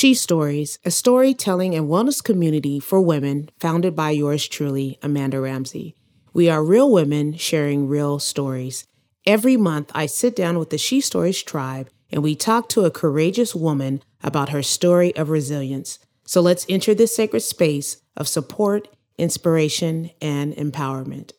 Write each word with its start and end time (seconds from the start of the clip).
She 0.00 0.14
Stories, 0.14 0.78
a 0.82 0.90
storytelling 0.90 1.74
and 1.74 1.86
wellness 1.86 2.24
community 2.24 2.80
for 2.80 3.02
women 3.02 3.50
founded 3.58 3.94
by 3.94 4.12
yours 4.12 4.48
truly, 4.48 4.98
Amanda 5.02 5.38
Ramsey. 5.42 5.94
We 6.32 6.48
are 6.48 6.64
real 6.64 6.90
women 6.90 7.36
sharing 7.36 7.86
real 7.86 8.18
stories. 8.18 8.86
Every 9.26 9.58
month, 9.58 9.90
I 9.94 10.06
sit 10.06 10.34
down 10.34 10.58
with 10.58 10.70
the 10.70 10.78
She 10.78 11.02
Stories 11.02 11.42
tribe 11.42 11.90
and 12.10 12.22
we 12.22 12.34
talk 12.34 12.70
to 12.70 12.86
a 12.86 12.90
courageous 12.90 13.54
woman 13.54 14.02
about 14.22 14.48
her 14.48 14.62
story 14.62 15.14
of 15.16 15.28
resilience. 15.28 15.98
So 16.24 16.40
let's 16.40 16.64
enter 16.66 16.94
this 16.94 17.14
sacred 17.14 17.40
space 17.40 18.00
of 18.16 18.26
support, 18.26 18.88
inspiration, 19.18 20.12
and 20.22 20.54
empowerment. 20.54 21.32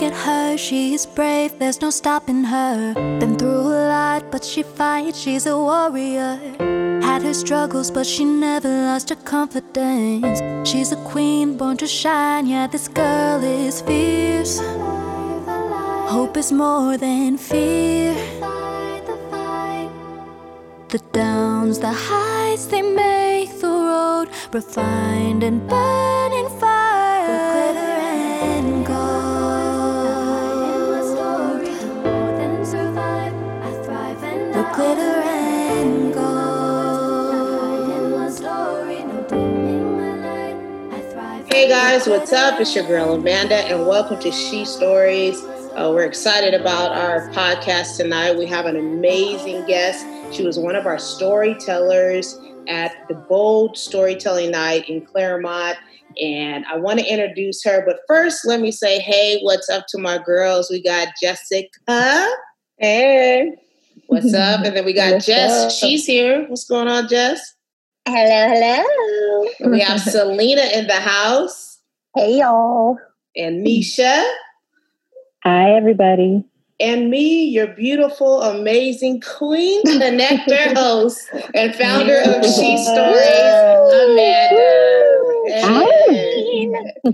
Look 0.00 0.12
at 0.12 0.24
her, 0.24 0.56
she 0.56 0.94
is 0.94 1.04
brave, 1.04 1.58
there's 1.58 1.82
no 1.82 1.90
stopping 1.90 2.44
her. 2.44 2.94
Been 3.20 3.36
through 3.36 3.68
a 3.68 3.84
lot, 3.88 4.30
but 4.30 4.42
she 4.42 4.62
fights, 4.62 5.20
she's 5.20 5.44
a 5.44 5.54
warrior. 5.54 6.40
Had 7.02 7.20
her 7.22 7.34
struggles, 7.34 7.90
but 7.90 8.06
she 8.06 8.24
never 8.24 8.70
lost 8.70 9.10
her 9.10 9.16
confidence. 9.16 10.40
She's 10.66 10.90
a 10.92 10.96
queen, 11.04 11.58
born 11.58 11.76
to 11.76 11.86
shine, 11.86 12.46
yeah, 12.46 12.66
this 12.66 12.88
girl 12.88 13.44
is 13.44 13.82
fierce. 13.82 14.58
Hope 16.08 16.38
is 16.38 16.50
more 16.50 16.96
than 16.96 17.36
fear. 17.36 18.14
The 20.88 21.02
downs, 21.12 21.78
the 21.78 21.92
highs, 21.92 22.68
they 22.68 22.80
make 22.80 23.60
the 23.60 23.68
road 23.68 24.30
refined 24.50 25.42
and 25.42 25.68
burning 25.68 26.48
fire. 26.58 27.19
Hey 41.60 41.68
guys, 41.68 42.06
what's 42.06 42.32
up? 42.32 42.58
It's 42.58 42.74
your 42.74 42.86
girl 42.86 43.12
Amanda, 43.12 43.56
and 43.56 43.86
welcome 43.86 44.18
to 44.20 44.32
She 44.32 44.64
Stories. 44.64 45.44
Uh, 45.44 45.92
we're 45.94 46.06
excited 46.06 46.58
about 46.58 46.92
our 46.92 47.28
podcast 47.32 47.98
tonight. 47.98 48.38
We 48.38 48.46
have 48.46 48.64
an 48.64 48.76
amazing 48.76 49.66
guest. 49.66 50.06
She 50.34 50.42
was 50.42 50.58
one 50.58 50.74
of 50.74 50.86
our 50.86 50.98
storytellers 50.98 52.40
at 52.66 53.06
the 53.08 53.14
Bold 53.14 53.76
Storytelling 53.76 54.52
Night 54.52 54.88
in 54.88 55.04
Claremont. 55.04 55.76
And 56.18 56.64
I 56.64 56.78
want 56.78 56.98
to 57.00 57.04
introduce 57.04 57.62
her. 57.64 57.84
But 57.84 57.98
first, 58.08 58.46
let 58.46 58.62
me 58.62 58.72
say, 58.72 58.98
hey, 58.98 59.40
what's 59.42 59.68
up 59.68 59.84
to 59.90 59.98
my 59.98 60.16
girls? 60.16 60.70
We 60.70 60.82
got 60.82 61.08
Jessica. 61.22 61.68
Hey. 62.78 63.52
What's 64.06 64.32
up? 64.32 64.64
And 64.64 64.74
then 64.74 64.86
we 64.86 64.94
got 64.94 65.12
What's 65.12 65.26
Jess. 65.26 65.50
up? 65.66 65.70
She's 65.72 66.06
here. 66.06 66.46
What's 66.48 66.64
going 66.64 66.88
on, 66.88 67.06
Jess? 67.06 67.54
Hello, 68.12 68.48
hello. 69.60 69.70
We 69.70 69.80
have 69.82 70.00
Selena 70.00 70.62
in 70.74 70.88
the 70.88 70.94
house 70.94 71.78
Hey, 72.16 72.38
y'all. 72.38 72.98
and 73.36 73.64
Nisha. 73.64 74.24
Hi, 75.44 75.70
everybody. 75.76 76.42
and 76.80 77.08
me, 77.08 77.44
your 77.44 77.68
beautiful, 77.68 78.42
amazing 78.42 79.20
queen 79.20 79.84
connector 79.84 80.74
host 80.76 81.20
and 81.54 81.72
founder 81.76 82.18
of 82.18 82.44
She 82.44 82.76
Stories, 82.78 83.54
Amanda. 83.94 84.70
Hey. 85.46 86.68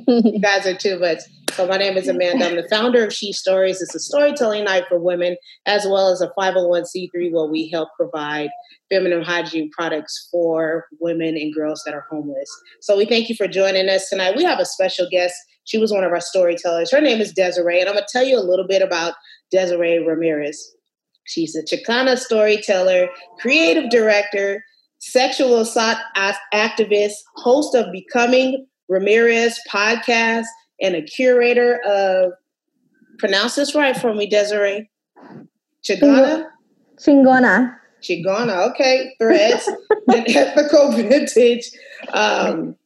You 0.07 0.41
guys 0.41 0.67
are 0.67 0.77
too 0.77 0.99
much. 0.99 1.19
So 1.53 1.67
my 1.67 1.77
name 1.77 1.97
is 1.97 2.09
Amanda. 2.09 2.47
I'm 2.47 2.57
the 2.57 2.69
founder 2.71 3.05
of 3.05 3.13
She 3.13 3.33
Stories. 3.33 3.81
It's 3.83 3.95
a 3.95 3.99
storytelling 4.01 4.65
night 4.65 4.85
for 4.89 4.99
women, 4.99 5.37
as 5.67 5.85
well 5.85 6.11
as 6.11 6.21
a 6.23 6.29
501c3 6.39 7.33
where 7.33 7.47
we 7.51 7.69
help 7.69 7.91
provide 7.97 8.49
feminine 8.91 9.23
hygiene 9.23 9.71
products 9.71 10.29
for 10.31 10.87
women 11.01 11.37
and 11.37 11.55
girls 11.55 11.83
that 11.85 11.95
are 11.95 12.07
homeless. 12.11 12.51
So 12.81 12.97
we 12.97 13.05
thank 13.05 13.29
you 13.29 13.35
for 13.35 13.49
joining 13.49 13.89
us 13.89 14.09
tonight. 14.09 14.37
We 14.37 14.45
have 14.45 14.61
a 14.61 14.65
special 14.65 15.09
guest. 15.11 15.35
She 15.65 15.79
was 15.79 15.93
one 15.93 16.05
of 16.05 16.13
our 16.13 16.21
storytellers. 16.21 16.93
Her 16.93 17.01
name 17.01 17.21
is 17.21 17.33
Desiree, 17.33 17.81
and 17.81 17.89
I'm 17.89 17.97
going 17.97 18.05
to 18.07 18.13
tell 18.13 18.25
you 18.25 18.39
a 18.39 18.41
little 18.41 18.67
bit 18.67 18.83
about 18.83 19.15
Desiree 19.51 19.99
Ramirez. 19.99 20.73
She's 21.25 21.57
a 21.57 21.63
Chicana 21.63 22.17
storyteller, 22.17 23.09
creative 23.41 23.91
director, 23.91 24.65
sexual 24.99 25.59
assault 25.59 25.99
activist, 26.55 27.15
host 27.35 27.75
of 27.75 27.91
Becoming 27.91 28.67
Ramirez 28.89 29.59
podcast, 29.69 30.47
and 30.81 30.95
a 30.95 31.03
curator 31.03 31.81
of, 31.85 32.33
pronounce 33.19 33.57
this 33.57 33.75
right 33.75 33.97
for 33.97 34.15
me, 34.15 34.29
Desiree. 34.29 34.89
Chicana? 35.83 36.45
Chingona. 36.99 37.75
Chigana, 38.07 38.71
okay, 38.71 39.15
threads, 39.19 39.69
an 40.09 40.25
ethical 40.29 40.93
vintage, 40.93 41.71
um, 42.13 42.77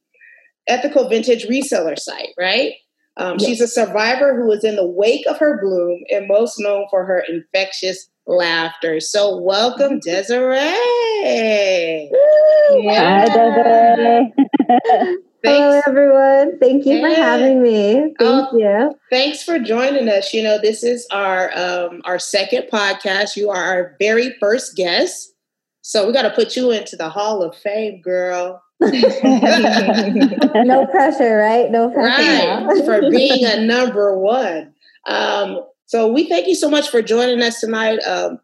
ethical 0.67 1.07
vintage 1.09 1.45
reseller 1.47 1.97
site, 1.97 2.29
right? 2.37 2.73
Um, 3.17 3.37
Yes. 3.37 3.47
She's 3.49 3.61
a 3.61 3.67
survivor 3.67 4.35
who 4.35 4.51
is 4.51 4.63
in 4.63 4.75
the 4.77 4.87
wake 4.87 5.25
of 5.27 5.37
her 5.39 5.59
bloom 5.61 6.03
and 6.09 6.27
most 6.27 6.59
known 6.59 6.85
for 6.89 7.05
her 7.05 7.23
infectious 7.27 8.09
laughter. 8.25 8.99
So, 8.99 9.37
welcome, 9.37 9.99
Desiree. 9.99 10.57
Hi, 12.89 13.25
Desiree. 14.69 15.17
Hello, 15.43 15.81
everyone. 15.87 16.59
Thank 16.59 16.85
you 16.85 16.99
for 17.01 17.09
having 17.09 17.63
me. 17.63 17.93
Thank 17.93 18.15
Oh. 18.19 18.57
you. 18.57 18.93
thanks 19.09 19.41
for 19.43 19.57
joining 19.59 20.07
us. 20.07 20.33
You 20.33 20.43
know, 20.43 20.59
this 20.61 20.83
is 20.83 21.07
our 21.11 21.51
um, 21.57 22.01
our 22.05 22.19
second 22.19 22.65
podcast. 22.71 23.35
You 23.35 23.49
are 23.49 23.63
our 23.63 23.95
very 23.99 24.35
first 24.39 24.75
guest, 24.75 25.33
so 25.81 26.05
we 26.05 26.13
got 26.13 26.23
to 26.23 26.29
put 26.31 26.55
you 26.55 26.69
into 26.71 26.95
the 26.95 27.09
Hall 27.09 27.41
of 27.41 27.55
Fame, 27.55 28.01
girl. 28.01 28.61
no 28.81 28.89
pressure, 30.87 31.37
right? 31.37 31.69
No 31.71 31.89
pressure. 31.91 32.21
right 32.21 32.85
for 32.85 33.09
being 33.11 33.45
a 33.45 33.59
number 33.63 34.17
one 34.17 34.73
um, 35.07 35.59
so 35.85 36.11
we 36.11 36.27
thank 36.27 36.47
you 36.47 36.55
so 36.55 36.67
much 36.69 36.89
for 36.89 37.01
joining 37.03 37.41
us 37.43 37.59
tonight 37.59 37.99
um, 38.07 38.39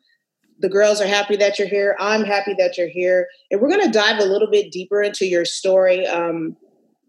the 0.60 0.70
girls 0.70 1.02
are 1.02 1.08
happy 1.08 1.36
that 1.36 1.58
you're 1.58 1.68
here 1.68 1.96
i'm 2.00 2.24
happy 2.24 2.54
that 2.60 2.78
you're 2.78 2.88
here 2.88 3.28
and 3.50 3.60
we're 3.60 3.68
going 3.70 3.82
to 3.84 3.90
dive 3.92 4.20
a 4.20 4.26
little 4.26 4.50
bit 4.52 4.72
deeper 4.72 5.02
into 5.02 5.26
your 5.26 5.44
story 5.44 6.06
um, 6.06 6.56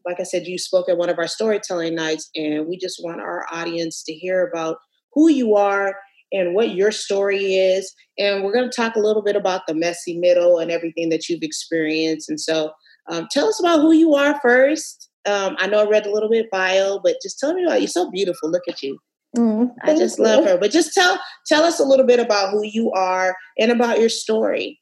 like 0.08 0.20
i 0.20 0.24
said 0.24 0.46
you 0.46 0.58
spoke 0.58 0.88
at 0.88 0.98
one 0.98 1.10
of 1.10 1.18
our 1.18 1.28
storytelling 1.28 1.94
nights 1.94 2.30
and 2.34 2.66
we 2.66 2.76
just 2.76 3.00
want 3.02 3.20
our 3.20 3.46
audience 3.52 4.02
to 4.02 4.12
hear 4.12 4.46
about 4.46 4.78
who 5.12 5.28
you 5.28 5.54
are 5.54 5.94
and 6.32 6.54
what 6.54 6.74
your 6.74 6.90
story 6.90 7.54
is 7.54 7.94
and 8.18 8.42
we're 8.42 8.52
going 8.52 8.68
to 8.68 8.76
talk 8.76 8.96
a 8.96 9.00
little 9.00 9.22
bit 9.22 9.36
about 9.36 9.62
the 9.66 9.74
messy 9.74 10.18
middle 10.18 10.58
and 10.58 10.70
everything 10.70 11.08
that 11.08 11.28
you've 11.28 11.42
experienced 11.42 12.28
and 12.28 12.40
so 12.40 12.72
um, 13.08 13.26
tell 13.30 13.48
us 13.48 13.60
about 13.60 13.80
who 13.80 13.92
you 13.92 14.14
are 14.14 14.38
first. 14.40 15.08
Um, 15.26 15.56
I 15.58 15.66
know 15.66 15.80
I 15.80 15.88
read 15.88 16.06
a 16.06 16.12
little 16.12 16.28
bit 16.28 16.50
bio, 16.50 17.00
but 17.02 17.16
just 17.22 17.38
tell 17.38 17.54
me 17.54 17.64
about 17.64 17.80
you're 17.80 17.88
so 17.88 18.10
beautiful. 18.10 18.50
Look 18.50 18.68
at 18.68 18.82
you. 18.82 18.98
Mm, 19.36 19.70
I 19.82 19.94
just 19.94 20.18
you. 20.18 20.24
love 20.24 20.44
her. 20.44 20.58
But 20.58 20.70
just 20.70 20.94
tell 20.94 21.18
tell 21.46 21.64
us 21.64 21.80
a 21.80 21.84
little 21.84 22.06
bit 22.06 22.20
about 22.20 22.50
who 22.50 22.64
you 22.64 22.90
are 22.92 23.36
and 23.58 23.70
about 23.70 23.98
your 23.98 24.08
story. 24.08 24.80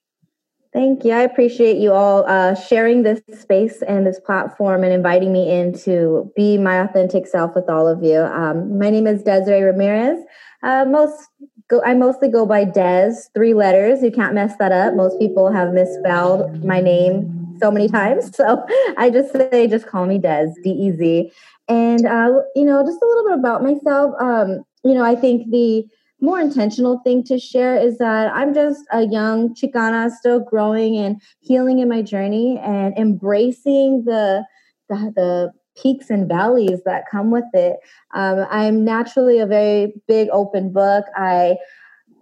Thank 0.77 1.07
you. 1.07 1.13
I 1.13 1.23
appreciate 1.23 1.79
you 1.79 1.93
all 1.93 2.27
uh, 2.27 2.55
sharing 2.55 3.03
this 3.03 3.23
space 3.41 3.81
and 3.81 4.07
this 4.07 4.21
platform 4.21 4.85
and 4.85 4.93
inviting 4.93 5.33
me 5.33 5.51
in 5.51 5.73
to 5.85 6.31
be 6.37 6.59
my 6.59 6.81
authentic 6.81 7.27
self 7.27 7.55
with 7.55 7.71
all 7.71 7.89
of 7.89 8.03
you. 8.03 8.21
Um, 8.21 8.79
my 8.79 8.91
name 8.91 9.07
is 9.07 9.23
Desiree 9.23 9.63
Ramirez. 9.63 10.23
Uh, 10.63 10.85
most 10.87 11.29
go, 11.69 11.83
I 11.83 11.95
mostly 11.95 12.29
go 12.29 12.45
by 12.45 12.65
Des, 12.65 13.15
three 13.33 13.55
letters. 13.55 14.03
You 14.03 14.11
can't 14.11 14.35
mess 14.35 14.55
that 14.59 14.71
up. 14.71 14.93
Most 14.93 15.19
people 15.19 15.51
have 15.51 15.73
misspelled 15.73 16.63
my 16.63 16.83
name 16.83 17.57
so 17.59 17.71
many 17.71 17.89
times, 17.89 18.31
so 18.37 18.63
I 18.99 19.09
just 19.09 19.33
say 19.33 19.67
just 19.69 19.87
call 19.87 20.05
me 20.05 20.19
Des, 20.19 20.53
D 20.63 20.69
E 20.73 20.91
Z. 20.91 21.33
And 21.69 22.05
uh, 22.05 22.43
you 22.55 22.67
know, 22.67 22.85
just 22.85 23.01
a 23.01 23.07
little 23.07 23.25
bit 23.25 23.39
about 23.39 23.63
myself. 23.63 24.15
Um, 24.21 24.63
you 24.85 24.93
know, 24.93 25.05
I 25.05 25.17
think 25.17 25.51
the 25.51 25.87
more 26.21 26.41
intentional 26.41 27.01
thing 27.05 27.23
to 27.25 27.39
share 27.39 27.77
is 27.77 27.99
that 27.99 28.33
I'm 28.35 28.55
just 28.55 28.83
a 28.91 29.07
young 29.07 29.55
Chicana 29.55 30.11
still 30.11 30.41
growing 30.41 30.97
and 30.97 31.21
healing 31.41 31.79
in 31.81 31.89
my 31.89 32.03
journey 32.03 32.59
and 32.63 32.97
embracing 32.99 34.05
the 34.05 34.45
the, 34.89 35.13
the 35.15 35.53
peaks 35.81 36.11
and 36.11 36.29
valleys 36.29 36.81
that 36.85 37.05
come 37.11 37.31
with 37.31 37.45
it. 37.53 37.77
Um, 38.15 38.47
I'm 38.51 38.85
naturally 38.85 39.41
a 39.41 39.47
very 39.47 39.93
big 40.09 40.29
open 40.33 40.73
book. 40.73 41.05
I 41.17 41.57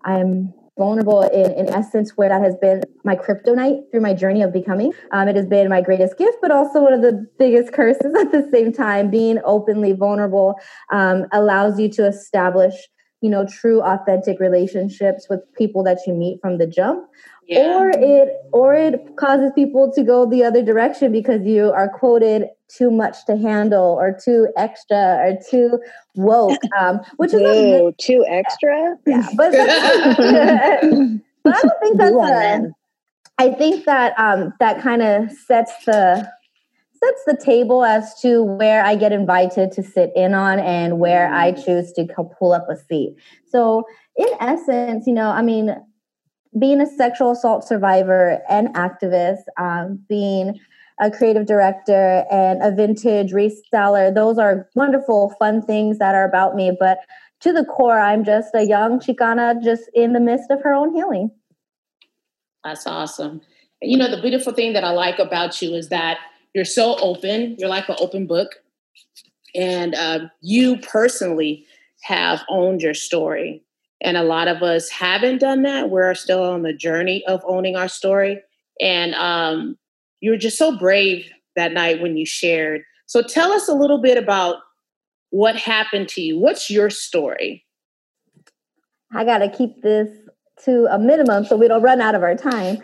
I'm 0.05 0.53
vulnerable 0.77 1.23
in, 1.23 1.53
in 1.53 1.69
essence 1.69 2.17
where 2.17 2.29
that 2.29 2.43
has 2.43 2.57
been 2.57 2.83
my 3.05 3.15
kryptonite 3.15 3.81
through 3.91 4.01
my 4.01 4.13
journey 4.13 4.43
of 4.43 4.53
becoming 4.53 4.93
um, 5.13 5.29
it 5.29 5.37
has 5.37 5.47
been 5.47 5.69
my 5.69 5.81
greatest 5.81 6.19
gift 6.19 6.37
but 6.43 6.51
also 6.51 6.83
one 6.83 6.93
of 6.93 7.01
the 7.01 7.25
biggest 7.39 7.73
curses 7.73 8.13
at 8.21 8.33
the 8.33 8.49
same 8.53 8.73
time 8.73 9.09
being 9.09 9.39
openly 9.45 9.93
vulnerable 9.93 10.57
um, 10.91 11.27
allows 11.33 11.79
you 11.79 11.89
to 11.89 12.05
establish 12.05 12.75
you 13.25 13.31
know 13.31 13.47
true 13.47 13.81
authentic 13.81 14.38
relationships 14.38 15.29
with 15.31 15.41
people 15.55 15.82
that 15.82 15.99
you 16.06 16.12
meet 16.12 16.38
from 16.43 16.59
the 16.59 16.67
jump 16.67 17.09
or 17.56 17.88
it 17.88 18.29
or 18.53 18.75
it 18.75 19.17
causes 19.17 19.50
people 19.55 19.91
to 19.91 20.03
go 20.03 20.29
the 20.29 20.44
other 20.44 20.62
direction 20.62 21.11
because 21.11 21.44
you 21.47 21.71
are 21.71 21.88
quoted 21.88 22.49
too 22.69 22.91
much 22.91 23.25
to 23.25 23.37
handle 23.37 23.97
or 24.00 24.19
too 24.23 24.49
extra 24.59 25.17
or 25.25 25.38
too 25.50 25.81
woke 26.17 26.61
um, 26.79 27.00
which 27.17 27.32
is 27.32 27.41
a, 27.41 27.81
Whoa, 27.81 27.94
too 27.99 28.25
extra? 28.29 28.97
yeah 29.06 29.27
but, 29.37 29.53
but 31.43 31.55
i 31.55 31.61
don't 31.62 31.81
think 31.81 31.97
that's 31.97 32.12
Ooh, 32.12 32.20
a, 32.20 32.29
man. 32.29 32.75
I 33.37 33.50
think 33.50 33.85
that 33.85 34.17
um, 34.17 34.53
that 34.61 34.81
kind 34.81 35.03
of 35.03 35.32
sets 35.32 35.73
the 35.87 36.31
sets 37.05 37.25
the 37.27 37.45
table 37.45 37.85
as 37.85 38.19
to 38.21 38.43
where 38.43 38.85
I 38.85 38.97
get 38.97 39.12
invited 39.12 39.73
to 39.73 39.83
sit 39.83 40.12
in 40.15 40.35
on 40.35 40.59
and 40.59 40.99
where 40.99 41.33
I 41.33 41.53
choose 41.53 41.93
to 41.93 42.06
pull 42.39 42.53
up 42.53 42.67
a 42.71 42.77
seat. 42.77 43.17
So, 43.49 43.85
in 44.17 44.29
essence, 44.41 45.06
you 45.06 45.12
know, 45.12 45.31
I 45.31 45.43
mean, 45.43 45.75
being 46.59 46.81
a 46.81 46.87
sexual 46.87 47.33
assault 47.33 47.67
survivor 47.67 48.41
and 48.49 48.69
activist, 48.75 49.43
um, 49.59 50.01
being 50.09 50.59
a 51.01 51.11
creative 51.11 51.47
director 51.47 52.25
and 52.31 52.62
a 52.62 52.71
vintage 52.71 53.33
reseller, 53.33 54.15
those 54.15 54.39
are 54.39 54.69
wonderful, 54.75 55.35
fun 55.39 55.62
things 55.62 55.99
that 55.99 56.15
are 56.15 56.27
about 56.27 56.55
me. 56.55 56.77
But 56.79 56.99
to 57.41 57.53
the 57.53 57.65
core, 57.65 57.99
I'm 57.99 58.25
just 58.25 58.55
a 58.55 58.65
young 58.65 59.01
Chicana 59.01 59.62
just 59.62 59.83
in 59.95 60.12
the 60.12 60.21
midst 60.21 60.51
of 60.51 60.62
her 60.62 60.73
own 60.73 60.95
healing. 60.95 61.31
That's 62.62 62.87
awesome. 62.87 63.43
You 63.83 63.99
know, 63.99 64.09
the 64.09 64.23
beautiful 64.23 64.53
thing 64.53 64.73
that 64.73 64.85
I 64.85 64.91
like 64.91 65.19
about 65.19 65.61
you 65.61 65.75
is 65.75 65.89
that 65.89 66.19
you're 66.55 66.65
so 66.65 66.97
open. 67.01 67.56
You're 67.59 67.69
like 67.69 67.89
an 67.89 67.97
open 67.99 68.27
book. 68.27 68.56
And 69.55 69.95
uh, 69.95 70.21
you 70.41 70.79
personally 70.79 71.67
have 72.03 72.43
owned 72.49 72.81
your 72.81 72.95
story. 72.95 73.62
And 74.01 74.17
a 74.17 74.23
lot 74.23 74.49
of 74.49 74.62
us 74.62 74.89
haven't 74.91 75.39
done 75.39 75.62
that. 75.62 75.91
We're 75.91 76.15
still 76.15 76.43
on 76.43 76.62
the 76.62 76.73
journey 76.73 77.25
of 77.27 77.43
owning 77.47 77.77
our 77.77 77.89
story. 77.89 78.41
And 78.81 79.15
um, 79.15 79.77
you 80.21 80.31
were 80.31 80.37
just 80.37 80.59
so 80.59 80.77
brave 80.77 81.27
that 81.56 81.73
night 81.73 82.01
when 82.01 82.17
you 82.17 82.27
shared. 82.27 82.83
So 83.06 83.23
tell 83.23 83.53
us 83.53 83.69
a 83.69 83.75
little 83.75 84.01
bit 84.01 84.19
about 84.19 84.56
what 85.31 85.56
happened 85.56 86.09
to 86.11 86.21
you. 86.21 86.39
What's 86.39 86.71
your 86.71 86.91
story? 86.91 87.65
I 89.12 89.25
got 89.25 89.39
to 89.39 89.49
keep 89.49 89.83
this 89.83 90.09
to 90.65 90.87
a 90.91 90.99
minimum 90.99 91.45
so 91.45 91.56
we 91.56 91.69
don't 91.69 91.83
run 91.83 92.01
out 92.01 92.15
of 92.15 92.23
our 92.23 92.37
time. 92.37 92.79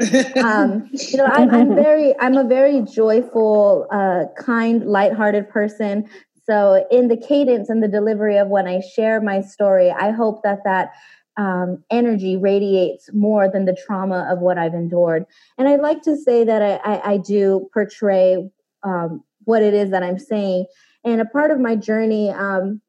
Um, 0.44 0.88
you 0.93 1.17
know, 1.17 1.26
I'm, 1.26 1.50
I'm, 1.50 1.75
very, 1.75 2.19
I'm 2.19 2.37
a 2.37 2.44
very 2.44 2.82
joyful, 2.82 3.87
uh, 3.90 4.25
kind, 4.40 4.84
lighthearted 4.87 5.49
person. 5.49 6.08
So 6.44 6.87
in 6.90 7.08
the 7.08 7.17
cadence 7.17 7.69
and 7.69 7.82
the 7.82 7.88
delivery 7.88 8.37
of 8.37 8.49
when 8.49 8.67
I 8.67 8.81
share 8.81 9.20
my 9.20 9.40
story, 9.40 9.90
I 9.90 10.11
hope 10.11 10.43
that 10.43 10.64
that 10.64 10.90
um, 11.37 11.82
energy 11.90 12.37
radiates 12.37 13.11
more 13.12 13.49
than 13.49 13.64
the 13.64 13.76
trauma 13.87 14.28
of 14.31 14.40
what 14.40 14.58
I've 14.58 14.75
endured. 14.75 15.25
And 15.56 15.69
I'd 15.69 15.81
like 15.81 16.02
to 16.02 16.17
say 16.17 16.44
that 16.44 16.61
I, 16.61 16.75
I, 16.76 17.12
I 17.12 17.17
do 17.19 17.69
portray 17.72 18.50
um, 18.82 19.22
what 19.44 19.62
it 19.62 19.75
is 19.75 19.90
that 19.90 20.02
I'm 20.02 20.19
saying. 20.19 20.67
And 21.05 21.20
a 21.20 21.25
part 21.25 21.50
of 21.50 21.61
my 21.61 21.76
journey 21.76 22.31
um, 22.31 22.81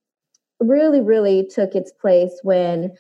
really, 0.60 1.02
really 1.02 1.48
took 1.48 1.76
its 1.76 1.92
place 1.92 2.40
when 2.44 2.92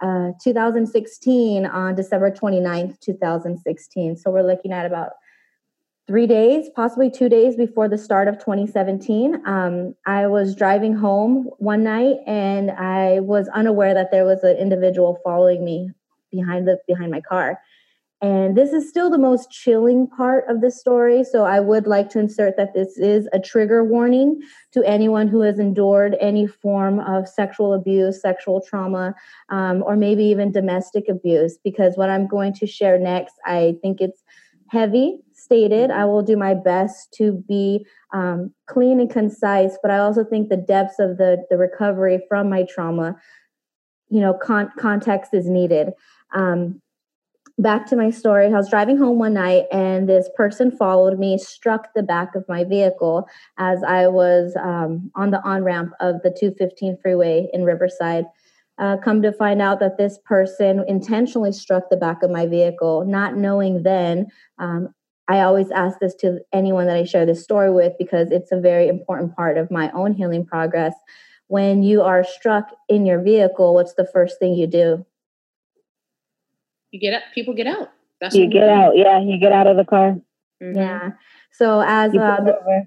uh, 0.00 0.32
2016 0.42 1.66
on 1.66 1.94
December 1.94 2.30
29th, 2.30 3.00
2016. 3.00 4.16
So 4.16 4.30
we're 4.30 4.42
looking 4.42 4.72
at 4.72 4.86
about 4.86 5.12
three 6.06 6.26
days, 6.26 6.70
possibly 6.74 7.10
two 7.10 7.28
days 7.28 7.54
before 7.54 7.88
the 7.88 7.98
start 7.98 8.28
of 8.28 8.38
2017. 8.38 9.42
Um, 9.46 9.94
I 10.06 10.26
was 10.26 10.54
driving 10.54 10.94
home 10.94 11.50
one 11.58 11.84
night 11.84 12.16
and 12.26 12.70
I 12.70 13.20
was 13.20 13.46
unaware 13.48 13.92
that 13.94 14.10
there 14.10 14.24
was 14.24 14.42
an 14.42 14.56
individual 14.56 15.18
following 15.22 15.64
me 15.64 15.90
behind 16.32 16.66
the 16.66 16.78
behind 16.86 17.10
my 17.10 17.20
car. 17.20 17.60
And 18.20 18.56
this 18.56 18.72
is 18.72 18.88
still 18.88 19.10
the 19.10 19.18
most 19.18 19.48
chilling 19.48 20.08
part 20.08 20.44
of 20.48 20.60
the 20.60 20.72
story. 20.72 21.22
So 21.22 21.44
I 21.44 21.60
would 21.60 21.86
like 21.86 22.10
to 22.10 22.18
insert 22.18 22.56
that 22.56 22.74
this 22.74 22.98
is 22.98 23.28
a 23.32 23.38
trigger 23.38 23.84
warning 23.84 24.40
to 24.72 24.82
anyone 24.82 25.28
who 25.28 25.40
has 25.42 25.60
endured 25.60 26.16
any 26.20 26.46
form 26.48 26.98
of 26.98 27.28
sexual 27.28 27.72
abuse, 27.72 28.20
sexual 28.20 28.60
trauma, 28.60 29.14
um, 29.50 29.84
or 29.86 29.94
maybe 29.94 30.24
even 30.24 30.50
domestic 30.50 31.08
abuse, 31.08 31.58
because 31.62 31.96
what 31.96 32.10
I'm 32.10 32.26
going 32.26 32.54
to 32.54 32.66
share 32.66 32.98
next, 32.98 33.34
I 33.46 33.76
think 33.82 34.00
it's 34.00 34.24
heavy 34.68 35.20
stated. 35.32 35.92
I 35.92 36.04
will 36.04 36.22
do 36.22 36.36
my 36.36 36.54
best 36.54 37.12
to 37.18 37.32
be 37.48 37.86
um, 38.12 38.52
clean 38.66 38.98
and 38.98 39.08
concise, 39.08 39.78
but 39.80 39.92
I 39.92 39.98
also 39.98 40.24
think 40.24 40.48
the 40.48 40.56
depths 40.56 40.98
of 40.98 41.18
the, 41.18 41.44
the 41.50 41.56
recovery 41.56 42.20
from 42.28 42.50
my 42.50 42.64
trauma, 42.68 43.14
you 44.10 44.20
know, 44.20 44.34
con- 44.34 44.72
context 44.76 45.32
is 45.32 45.48
needed. 45.48 45.92
Um, 46.34 46.82
back 47.58 47.86
to 47.86 47.96
my 47.96 48.10
story. 48.10 48.46
I 48.46 48.50
was 48.50 48.70
driving 48.70 48.96
home 48.96 49.18
one 49.18 49.34
night 49.34 49.64
and 49.72 50.08
this 50.08 50.30
person 50.36 50.70
followed 50.70 51.18
me, 51.18 51.36
struck 51.38 51.92
the 51.94 52.04
back 52.04 52.34
of 52.34 52.44
my 52.48 52.62
vehicle 52.64 53.28
as 53.58 53.82
I 53.82 54.06
was 54.06 54.54
um, 54.56 55.10
on 55.16 55.32
the 55.32 55.42
on 55.42 55.64
ramp 55.64 55.92
of 56.00 56.22
the 56.22 56.30
215 56.30 56.98
freeway 57.02 57.48
in 57.52 57.64
Riverside. 57.64 58.26
Uh, 58.78 58.96
come 58.96 59.22
to 59.22 59.32
find 59.32 59.60
out 59.60 59.80
that 59.80 59.98
this 59.98 60.18
person 60.24 60.84
intentionally 60.86 61.50
struck 61.50 61.90
the 61.90 61.96
back 61.96 62.22
of 62.22 62.30
my 62.30 62.46
vehicle, 62.46 63.04
not 63.04 63.36
knowing 63.36 63.82
then. 63.82 64.28
Um, 64.58 64.94
I 65.26 65.40
always 65.40 65.72
ask 65.72 65.98
this 65.98 66.14
to 66.16 66.38
anyone 66.52 66.86
that 66.86 66.96
I 66.96 67.02
share 67.02 67.26
this 67.26 67.42
story 67.42 67.72
with 67.72 67.92
because 67.98 68.30
it's 68.30 68.52
a 68.52 68.60
very 68.60 68.86
important 68.86 69.34
part 69.34 69.58
of 69.58 69.70
my 69.70 69.90
own 69.90 70.14
healing 70.14 70.46
progress. 70.46 70.94
When 71.48 71.82
you 71.82 72.02
are 72.02 72.22
struck 72.22 72.70
in 72.88 73.04
your 73.04 73.20
vehicle, 73.20 73.74
what's 73.74 73.94
the 73.94 74.06
first 74.06 74.38
thing 74.38 74.54
you 74.54 74.68
do? 74.68 75.04
You 76.90 77.00
get 77.00 77.14
up 77.14 77.22
people 77.34 77.54
get 77.54 77.66
out. 77.66 77.90
That's 78.20 78.34
you 78.34 78.48
get 78.48 78.68
out 78.68 78.96
yeah 78.96 79.18
you 79.20 79.38
get 79.38 79.52
out 79.52 79.66
of 79.66 79.76
the 79.76 79.84
car. 79.84 80.18
Mm-hmm. 80.62 80.76
yeah. 80.76 81.10
So 81.52 81.80
as 81.80 82.14
uh, 82.14 82.40
the, 82.44 82.86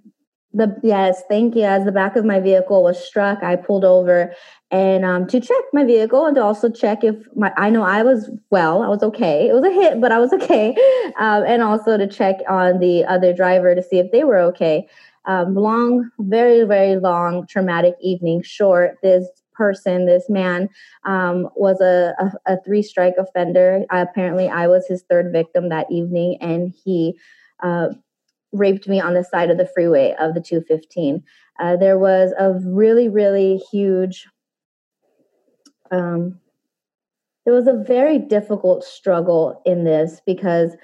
the, 0.53 0.79
yes 0.83 1.23
thank 1.29 1.55
you. 1.55 1.63
As 1.63 1.85
the 1.85 1.91
back 1.91 2.15
of 2.15 2.25
my 2.25 2.39
vehicle 2.39 2.83
was 2.83 3.03
struck 3.03 3.43
i 3.43 3.55
pulled 3.55 3.85
over 3.85 4.33
and 4.71 5.03
um, 5.03 5.27
to 5.27 5.39
check 5.39 5.63
my 5.73 5.83
vehicle 5.83 6.25
and 6.25 6.35
to 6.35 6.43
also 6.43 6.69
check 6.69 7.03
if 7.03 7.15
my 7.35 7.51
i 7.57 7.69
know 7.69 7.83
i 7.83 8.03
was 8.03 8.29
well 8.49 8.81
i 8.81 8.87
was 8.87 9.03
okay. 9.03 9.47
It 9.47 9.53
was 9.53 9.63
a 9.63 9.71
hit 9.71 10.01
but 10.01 10.11
i 10.11 10.19
was 10.19 10.33
okay. 10.41 10.75
Um, 11.19 11.43
and 11.45 11.61
also 11.61 11.97
to 11.97 12.07
check 12.07 12.37
on 12.49 12.79
the 12.79 13.05
other 13.05 13.33
driver 13.33 13.75
to 13.75 13.83
see 13.83 13.99
if 13.99 14.11
they 14.11 14.23
were 14.23 14.39
okay. 14.39 14.87
Um, 15.25 15.53
long 15.53 16.09
very 16.17 16.63
very 16.63 16.95
long 16.97 17.45
traumatic 17.45 17.93
evening 18.01 18.41
short 18.41 18.97
this 19.03 19.27
person, 19.53 20.05
this 20.05 20.29
man, 20.29 20.69
um, 21.05 21.49
was 21.55 21.81
a, 21.81 22.13
a, 22.19 22.53
a, 22.53 22.61
three 22.63 22.81
strike 22.81 23.15
offender. 23.17 23.85
apparently, 23.89 24.49
I 24.49 24.67
was 24.67 24.87
his 24.87 25.03
third 25.09 25.31
victim 25.31 25.69
that 25.69 25.91
evening, 25.91 26.37
and 26.41 26.73
he 26.83 27.17
uh, 27.61 27.89
raped 28.51 28.87
me 28.87 28.99
on 28.99 29.13
the 29.13 29.23
side 29.23 29.49
of 29.49 29.57
the 29.57 29.69
freeway 29.73 30.15
of 30.19 30.33
the 30.33 30.41
215. 30.41 31.23
Uh, 31.59 31.75
there 31.75 31.97
was 31.97 32.33
a 32.37 32.53
really, 32.65 33.07
really 33.07 33.61
huge, 33.71 34.27
um, 35.91 36.39
there 37.45 37.53
was 37.53 37.67
a 37.67 37.83
very 37.85 38.17
difficult 38.17 38.83
struggle 38.83 39.61
in 39.65 39.83
this 39.83 40.21
because 40.25 40.75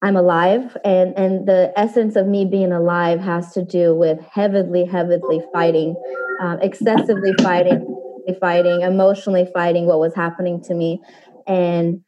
I'm 0.00 0.16
alive, 0.16 0.76
and 0.84 1.16
and 1.18 1.46
the 1.46 1.72
essence 1.76 2.14
of 2.14 2.26
me 2.26 2.44
being 2.44 2.72
alive 2.72 3.20
has 3.20 3.52
to 3.54 3.64
do 3.64 3.94
with 3.94 4.20
heavily, 4.20 4.84
heavily 4.84 5.42
fighting, 5.52 5.96
um, 6.40 6.60
excessively 6.62 7.32
fighting, 7.42 7.84
fighting, 8.40 8.82
emotionally 8.82 9.48
fighting 9.52 9.86
what 9.86 9.98
was 9.98 10.14
happening 10.14 10.62
to 10.64 10.74
me, 10.74 11.00
and 11.46 12.02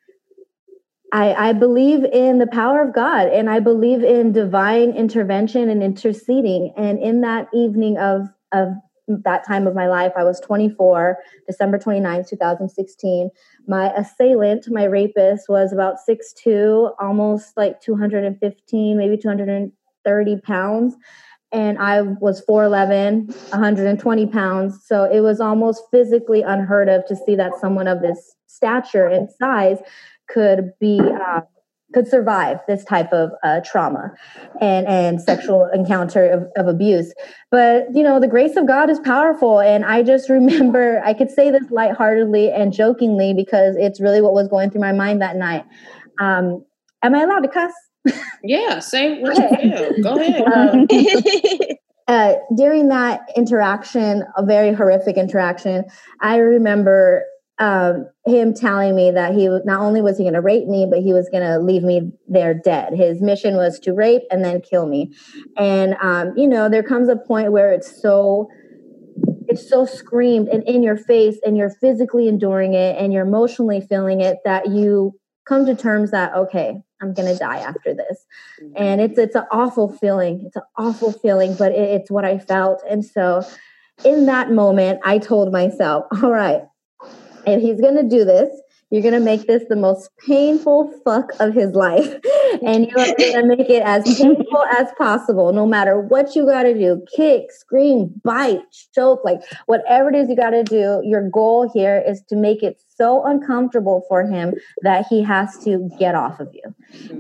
I, 1.13 1.51
I 1.51 1.53
believe 1.53 2.05
in 2.05 2.39
the 2.39 2.47
power 2.47 2.81
of 2.87 2.95
God, 2.95 3.29
and 3.29 3.51
I 3.51 3.61
believe 3.61 4.05
in 4.05 4.33
divine 4.33 4.93
intervention 4.93 5.69
and 5.69 5.83
interceding. 5.83 6.73
And 6.77 6.99
in 7.01 7.23
that 7.23 7.49
evening 7.53 7.99
of 7.99 8.29
of 8.53 8.69
that 9.09 9.47
time 9.47 9.67
of 9.67 9.75
my 9.75 9.89
life, 9.89 10.13
I 10.17 10.25
was 10.25 10.41
24, 10.41 11.19
December 11.47 11.79
29, 11.79 12.25
2016 12.29 13.31
my 13.67 13.93
assailant, 13.93 14.69
my 14.69 14.85
rapist, 14.85 15.49
was 15.49 15.73
about 15.73 15.97
6'2, 16.07 16.93
almost 16.99 17.57
like 17.57 17.81
215, 17.81 18.99
maybe 18.99 19.17
230 19.17 20.41
pounds. 20.41 20.97
And 21.53 21.79
I 21.79 22.03
was 22.03 22.45
4'11, 22.47 23.29
120 23.51 24.27
pounds. 24.27 24.85
So 24.85 25.05
it 25.05 25.21
was 25.21 25.41
almost 25.41 25.85
physically 25.91 26.43
unheard 26.43 26.89
of 26.89 27.07
to 27.07 27.17
see 27.17 27.35
that 27.37 27.57
someone 27.61 27.89
of 27.89 28.03
this 28.03 28.35
stature 28.47 29.07
and 29.07 29.29
size 29.31 29.79
could 30.29 30.73
be 30.81 31.01
uh, 31.01 31.41
could 31.93 32.07
survive 32.07 32.59
this 32.69 32.85
type 32.85 33.13
of 33.13 33.31
uh, 33.43 33.61
trauma 33.65 34.13
and 34.61 34.87
and 34.87 35.21
sexual 35.21 35.69
encounter 35.73 36.27
of, 36.27 36.47
of 36.57 36.73
abuse. 36.73 37.13
But 37.51 37.87
you 37.95 38.03
know 38.03 38.21
the 38.21 38.29
grace 38.29 38.57
of 38.57 38.67
god 38.67 38.91
is 38.91 38.99
powerful 39.01 39.61
and 39.61 39.85
i 39.85 40.03
just 40.03 40.29
remember 40.39 41.03
i 41.05 41.15
could 41.15 41.31
say 41.31 41.51
this 41.51 41.71
lightheartedly 41.71 42.51
and 42.51 42.73
jokingly 42.73 43.35
because 43.35 43.77
it's 43.77 44.01
really 44.01 44.21
what 44.21 44.33
was 44.33 44.49
going 44.49 44.71
through 44.71 44.81
my 44.81 44.93
mind 44.93 45.21
that 45.23 45.37
night. 45.37 45.65
Um, 46.21 46.65
am 47.03 47.15
i 47.15 47.23
allowed 47.23 47.41
to 47.41 47.49
cuss? 47.49 47.73
Yeah 48.43 48.79
say 48.79 49.21
what 49.21 49.37
you. 49.63 49.97
Do 49.97 50.03
go 50.03 50.17
ahead. 50.17 50.45
Um, 50.53 50.87
uh, 52.09 52.35
during 52.57 52.89
that 52.89 53.21
interaction 53.37 54.25
a 54.37 54.45
very 54.45 54.73
horrific 54.73 55.17
interaction 55.17 55.85
i 56.21 56.37
remember 56.37 57.25
um, 57.61 58.09
him 58.25 58.55
telling 58.55 58.97
me 58.97 59.11
that 59.11 59.35
he 59.35 59.49
not 59.65 59.81
only 59.81 60.01
was 60.01 60.17
he 60.17 60.25
going 60.25 60.35
to 60.35 60.41
rape 60.41 60.67
me, 60.67 60.87
but 60.89 61.01
he 61.01 61.13
was 61.13 61.29
going 61.29 61.43
to 61.43 61.59
leave 61.59 61.83
me 61.83 62.11
there 62.27 62.55
dead. 62.55 62.95
His 62.95 63.21
mission 63.21 63.57
was 63.57 63.79
to 63.81 63.93
rape 63.93 64.23
and 64.31 64.43
then 64.43 64.63
kill 64.63 64.87
me. 64.87 65.13
And 65.59 65.95
um, 66.01 66.33
you 66.37 66.49
know, 66.49 66.71
there 66.71 66.83
comes 66.83 67.09
a 67.09 67.17
point 67.17 67.53
where 67.53 67.73
it's 67.73 68.01
so 68.01 68.49
it's 69.47 69.69
so 69.69 69.85
screamed 69.85 70.49
and 70.49 70.63
in 70.65 70.83
your 70.83 70.97
face, 70.97 71.39
and 71.45 71.57
you're 71.57 71.71
physically 71.71 72.29
enduring 72.29 72.75
it, 72.75 72.97
and 72.99 73.13
you're 73.13 73.27
emotionally 73.27 73.81
feeling 73.83 74.21
it 74.23 74.39
that 74.45 74.71
you 74.71 75.21
come 75.47 75.67
to 75.67 75.75
terms 75.75 76.13
that 76.13 76.33
okay 76.35 76.81
i'm 77.03 77.13
gonna 77.13 77.37
die 77.37 77.59
after 77.59 77.93
this 77.95 78.25
mm-hmm. 78.63 78.73
and 78.77 79.01
it's 79.01 79.19
it's 79.19 79.35
an 79.35 79.45
awful 79.51 79.91
feeling 79.91 80.43
it's 80.47 80.55
an 80.55 80.63
awful 80.77 81.11
feeling 81.11 81.55
but 81.55 81.73
it, 81.73 81.89
it's 81.89 82.11
what 82.11 82.25
i 82.25 82.39
felt 82.39 82.83
and 82.89 83.05
so 83.05 83.43
in 84.05 84.27
that 84.27 84.53
moment 84.53 85.01
i 85.03 85.19
told 85.19 85.51
myself 85.51 86.05
all 86.23 86.31
right 86.31 86.63
if 87.47 87.61
he's 87.61 87.81
gonna 87.81 88.03
do 88.03 88.25
this 88.25 88.51
you're 88.91 89.03
going 89.03 89.15
to 89.15 89.21
make 89.21 89.47
this 89.47 89.63
the 89.69 89.77
most 89.77 90.11
painful 90.27 90.93
fuck 91.05 91.31
of 91.41 91.55
his 91.55 91.75
life. 91.75 92.17
And 92.67 92.89
you're 92.89 93.07
going 93.07 93.33
to 93.33 93.47
make 93.47 93.71
it 93.71 93.83
as 93.85 94.03
painful 94.19 94.65
as 94.77 94.89
possible, 94.99 95.53
no 95.53 95.65
matter 95.67 96.01
what 96.01 96.35
you 96.35 96.45
got 96.45 96.65
to 96.65 96.75
do 96.75 97.01
kick, 97.15 97.53
scream, 97.53 98.13
bite, 98.25 98.61
choke, 98.93 99.21
like 99.25 99.41
whatever 99.67 100.11
it 100.11 100.17
is 100.17 100.29
you 100.29 100.35
got 100.35 100.51
to 100.51 100.65
do. 100.65 101.01
Your 101.05 101.31
goal 101.31 101.71
here 101.73 102.03
is 102.05 102.23
to 102.29 102.35
make 102.35 102.65
it 102.65 102.81
so 102.97 103.25
uncomfortable 103.25 104.05
for 104.09 104.27
him 104.27 104.55
that 104.83 105.07
he 105.09 105.23
has 105.23 105.63
to 105.65 105.89
get 105.97 106.17
off 106.17 106.41
of 106.41 106.53
you. 106.53 106.75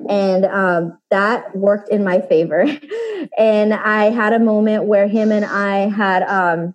And 0.08 0.46
um, 0.46 0.98
that 1.10 1.56
worked 1.56 1.90
in 1.90 2.02
my 2.02 2.20
favor. 2.22 2.66
and 3.38 3.72
I 3.72 4.10
had 4.10 4.32
a 4.32 4.40
moment 4.40 4.84
where 4.84 5.06
him 5.06 5.30
and 5.30 5.44
I 5.44 5.88
had. 5.88 6.24
Um, 6.24 6.74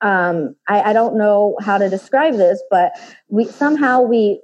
um, 0.00 0.54
I, 0.68 0.90
I 0.90 0.92
don't 0.92 1.16
know 1.16 1.56
how 1.60 1.78
to 1.78 1.88
describe 1.88 2.34
this, 2.34 2.62
but 2.70 2.92
we 3.28 3.46
somehow 3.46 4.02
we 4.02 4.40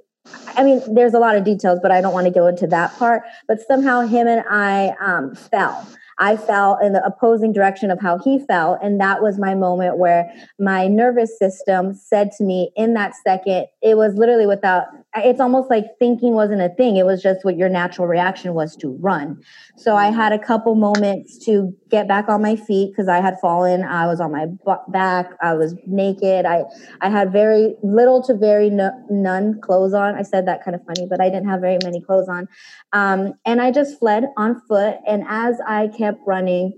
I 0.55 0.63
mean, 0.63 0.81
there's 0.93 1.13
a 1.13 1.19
lot 1.19 1.35
of 1.35 1.43
details, 1.43 1.79
but 1.81 1.91
I 1.91 1.99
don't 1.99 2.13
want 2.13 2.27
to 2.27 2.31
go 2.31 2.47
into 2.47 2.65
that 2.67 2.97
part. 2.97 3.23
But 3.47 3.59
somehow 3.67 4.01
him 4.01 4.27
and 4.27 4.43
I 4.49 4.95
um, 5.01 5.35
fell. 5.35 5.85
I 6.19 6.37
fell 6.37 6.77
in 6.81 6.93
the 6.93 7.03
opposing 7.03 7.51
direction 7.51 7.91
of 7.91 7.99
how 7.99 8.19
he 8.19 8.39
fell. 8.39 8.77
And 8.81 9.01
that 9.01 9.21
was 9.21 9.37
my 9.37 9.55
moment 9.55 9.97
where 9.97 10.31
my 10.59 10.87
nervous 10.87 11.37
system 11.37 11.93
said 11.93 12.31
to 12.37 12.43
me 12.43 12.71
in 12.75 12.93
that 12.93 13.13
second, 13.25 13.65
it 13.81 13.97
was 13.97 14.15
literally 14.15 14.45
without, 14.45 14.85
it's 15.15 15.39
almost 15.39 15.69
like 15.69 15.85
thinking 15.99 16.33
wasn't 16.33 16.61
a 16.61 16.69
thing. 16.69 16.97
It 16.97 17.05
was 17.05 17.21
just 17.21 17.45
what 17.45 17.55
your 17.55 17.69
natural 17.69 18.07
reaction 18.07 18.53
was 18.53 18.75
to 18.77 18.89
run. 18.99 19.41
So 19.77 19.95
I 19.95 20.11
had 20.11 20.33
a 20.33 20.39
couple 20.39 20.75
moments 20.75 21.37
to 21.45 21.75
get 21.89 22.07
back 22.07 22.29
on 22.29 22.41
my 22.41 22.55
feet 22.55 22.91
because 22.91 23.07
I 23.07 23.21
had 23.21 23.39
fallen. 23.39 23.83
I 23.83 24.07
was 24.07 24.19
on 24.19 24.31
my 24.31 24.47
back. 24.87 25.31
I 25.41 25.53
was 25.53 25.75
naked. 25.85 26.45
I, 26.45 26.63
I 27.01 27.09
had 27.09 27.31
very 27.31 27.75
little 27.83 28.23
to 28.23 28.33
very 28.33 28.69
no, 28.69 28.91
none 29.09 29.61
clothes 29.61 29.93
on. 29.93 30.15
I 30.15 30.23
said 30.23 30.47
that 30.47 30.63
kind 30.63 30.73
of 30.73 30.81
funny, 30.85 31.07
but 31.07 31.21
I 31.21 31.29
didn't 31.29 31.47
have 31.49 31.61
very 31.61 31.77
many 31.83 32.01
clothes 32.01 32.27
on. 32.27 32.47
Um, 32.91 33.33
and 33.45 33.61
I 33.61 33.71
just 33.71 33.99
fled 33.99 34.25
on 34.37 34.61
foot. 34.67 34.95
And 35.07 35.23
as 35.27 35.57
I 35.67 35.89
kept 35.89 36.19
running, 36.25 36.73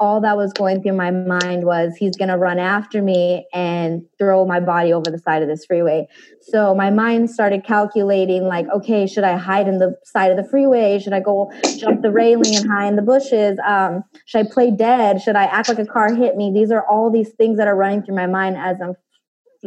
all 0.00 0.20
that 0.20 0.36
was 0.36 0.52
going 0.52 0.82
through 0.82 0.94
my 0.94 1.10
mind 1.10 1.64
was 1.64 1.96
he's 1.96 2.16
going 2.16 2.28
to 2.28 2.36
run 2.36 2.58
after 2.58 3.02
me 3.02 3.46
and 3.52 4.02
throw 4.18 4.44
my 4.44 4.60
body 4.60 4.92
over 4.92 5.10
the 5.10 5.18
side 5.18 5.42
of 5.42 5.48
this 5.48 5.64
freeway. 5.64 6.06
So 6.40 6.74
my 6.74 6.90
mind 6.90 7.30
started 7.30 7.64
calculating 7.64 8.44
like, 8.44 8.66
okay, 8.68 9.06
should 9.06 9.24
I 9.24 9.36
hide 9.36 9.68
in 9.68 9.78
the 9.78 9.96
side 10.04 10.30
of 10.30 10.36
the 10.36 10.48
freeway? 10.48 10.98
Should 10.98 11.12
I 11.12 11.20
go 11.20 11.50
jump 11.78 12.02
the 12.02 12.10
railing 12.10 12.54
and 12.54 12.68
hide 12.70 12.88
in 12.88 12.96
the 12.96 13.02
bushes? 13.02 13.58
Um, 13.66 14.04
should 14.26 14.46
I 14.46 14.50
play 14.50 14.70
dead? 14.70 15.20
Should 15.20 15.36
I 15.36 15.44
act 15.44 15.68
like 15.68 15.78
a 15.78 15.86
car 15.86 16.14
hit 16.14 16.36
me? 16.36 16.52
These 16.52 16.70
are 16.70 16.86
all 16.88 17.10
these 17.10 17.30
things 17.30 17.58
that 17.58 17.68
are 17.68 17.76
running 17.76 18.02
through 18.02 18.16
my 18.16 18.26
mind 18.26 18.56
as 18.56 18.76
I'm 18.80 18.94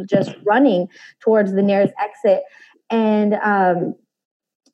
just 0.06 0.34
running 0.44 0.88
towards 1.20 1.52
the 1.52 1.62
nearest 1.62 1.92
exit. 2.00 2.42
And 2.90 3.34
um, 3.34 3.94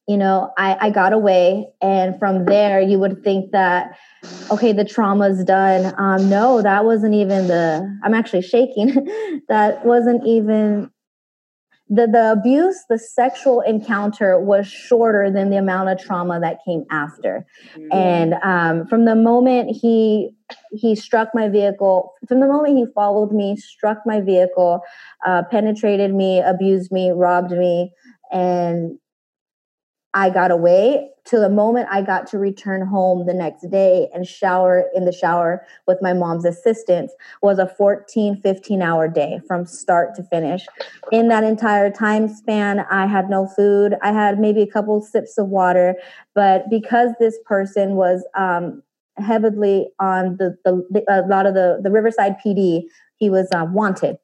you 0.08 0.16
know, 0.16 0.52
I, 0.56 0.86
I 0.86 0.90
got 0.90 1.12
away. 1.12 1.66
And 1.82 2.18
from 2.18 2.46
there, 2.46 2.80
you 2.80 2.98
would 2.98 3.22
think 3.22 3.52
that, 3.52 3.96
okay, 4.50 4.72
the 4.72 4.84
trauma's 4.84 5.44
done. 5.44 5.94
Um, 5.98 6.30
no, 6.30 6.62
that 6.62 6.86
wasn't 6.86 7.14
even 7.14 7.46
the, 7.46 7.98
I'm 8.02 8.14
actually 8.14 8.42
shaking. 8.42 8.94
that 9.48 9.84
wasn't 9.84 10.26
even 10.26 10.90
the, 11.90 12.06
the 12.06 12.32
abuse, 12.32 12.84
the 12.88 12.98
sexual 12.98 13.60
encounter 13.62 14.38
was 14.38 14.66
shorter 14.66 15.30
than 15.30 15.50
the 15.50 15.56
amount 15.56 15.88
of 15.88 15.98
trauma 15.98 16.40
that 16.40 16.58
came 16.64 16.84
after. 16.90 17.46
Mm-hmm. 17.76 17.88
And 17.92 18.34
um, 18.42 18.86
from 18.86 19.04
the 19.04 19.14
moment 19.14 19.70
he 19.70 20.30
he 20.72 20.94
struck 20.94 21.28
my 21.34 21.48
vehicle, 21.48 22.12
from 22.26 22.40
the 22.40 22.46
moment 22.46 22.76
he 22.76 22.86
followed 22.94 23.32
me, 23.32 23.56
struck 23.56 23.98
my 24.06 24.20
vehicle, 24.20 24.80
uh, 25.26 25.42
penetrated 25.50 26.14
me, 26.14 26.40
abused 26.40 26.90
me, 26.92 27.10
robbed 27.10 27.52
me, 27.52 27.92
and 28.32 28.98
I 30.18 30.30
got 30.30 30.50
away 30.50 31.10
to 31.26 31.38
the 31.38 31.48
moment 31.48 31.86
I 31.92 32.02
got 32.02 32.26
to 32.28 32.38
return 32.38 32.84
home 32.84 33.24
the 33.24 33.32
next 33.32 33.70
day 33.70 34.08
and 34.12 34.26
shower 34.26 34.86
in 34.92 35.04
the 35.04 35.12
shower 35.12 35.64
with 35.86 35.98
my 36.02 36.12
mom's 36.12 36.44
assistance 36.44 37.12
was 37.40 37.60
a 37.60 37.68
14, 37.68 38.40
15 38.40 38.82
hour 38.82 39.06
day 39.06 39.38
from 39.46 39.64
start 39.64 40.16
to 40.16 40.24
finish. 40.24 40.66
In 41.12 41.28
that 41.28 41.44
entire 41.44 41.88
time 41.88 42.26
span, 42.26 42.80
I 42.90 43.06
had 43.06 43.30
no 43.30 43.46
food. 43.46 43.94
I 44.02 44.10
had 44.10 44.40
maybe 44.40 44.60
a 44.60 44.66
couple 44.66 45.00
sips 45.00 45.38
of 45.38 45.46
water, 45.50 45.94
but 46.34 46.68
because 46.68 47.12
this 47.20 47.38
person 47.44 47.94
was 47.94 48.26
um, 48.36 48.82
heavily 49.18 49.86
on 50.00 50.36
the, 50.38 50.58
the, 50.64 51.04
a 51.08 51.28
lot 51.28 51.46
of 51.46 51.54
the, 51.54 51.78
the 51.80 51.92
Riverside 51.92 52.34
PD, 52.44 52.86
he 53.18 53.30
was 53.30 53.46
uh, 53.54 53.66
wanted. 53.70 54.16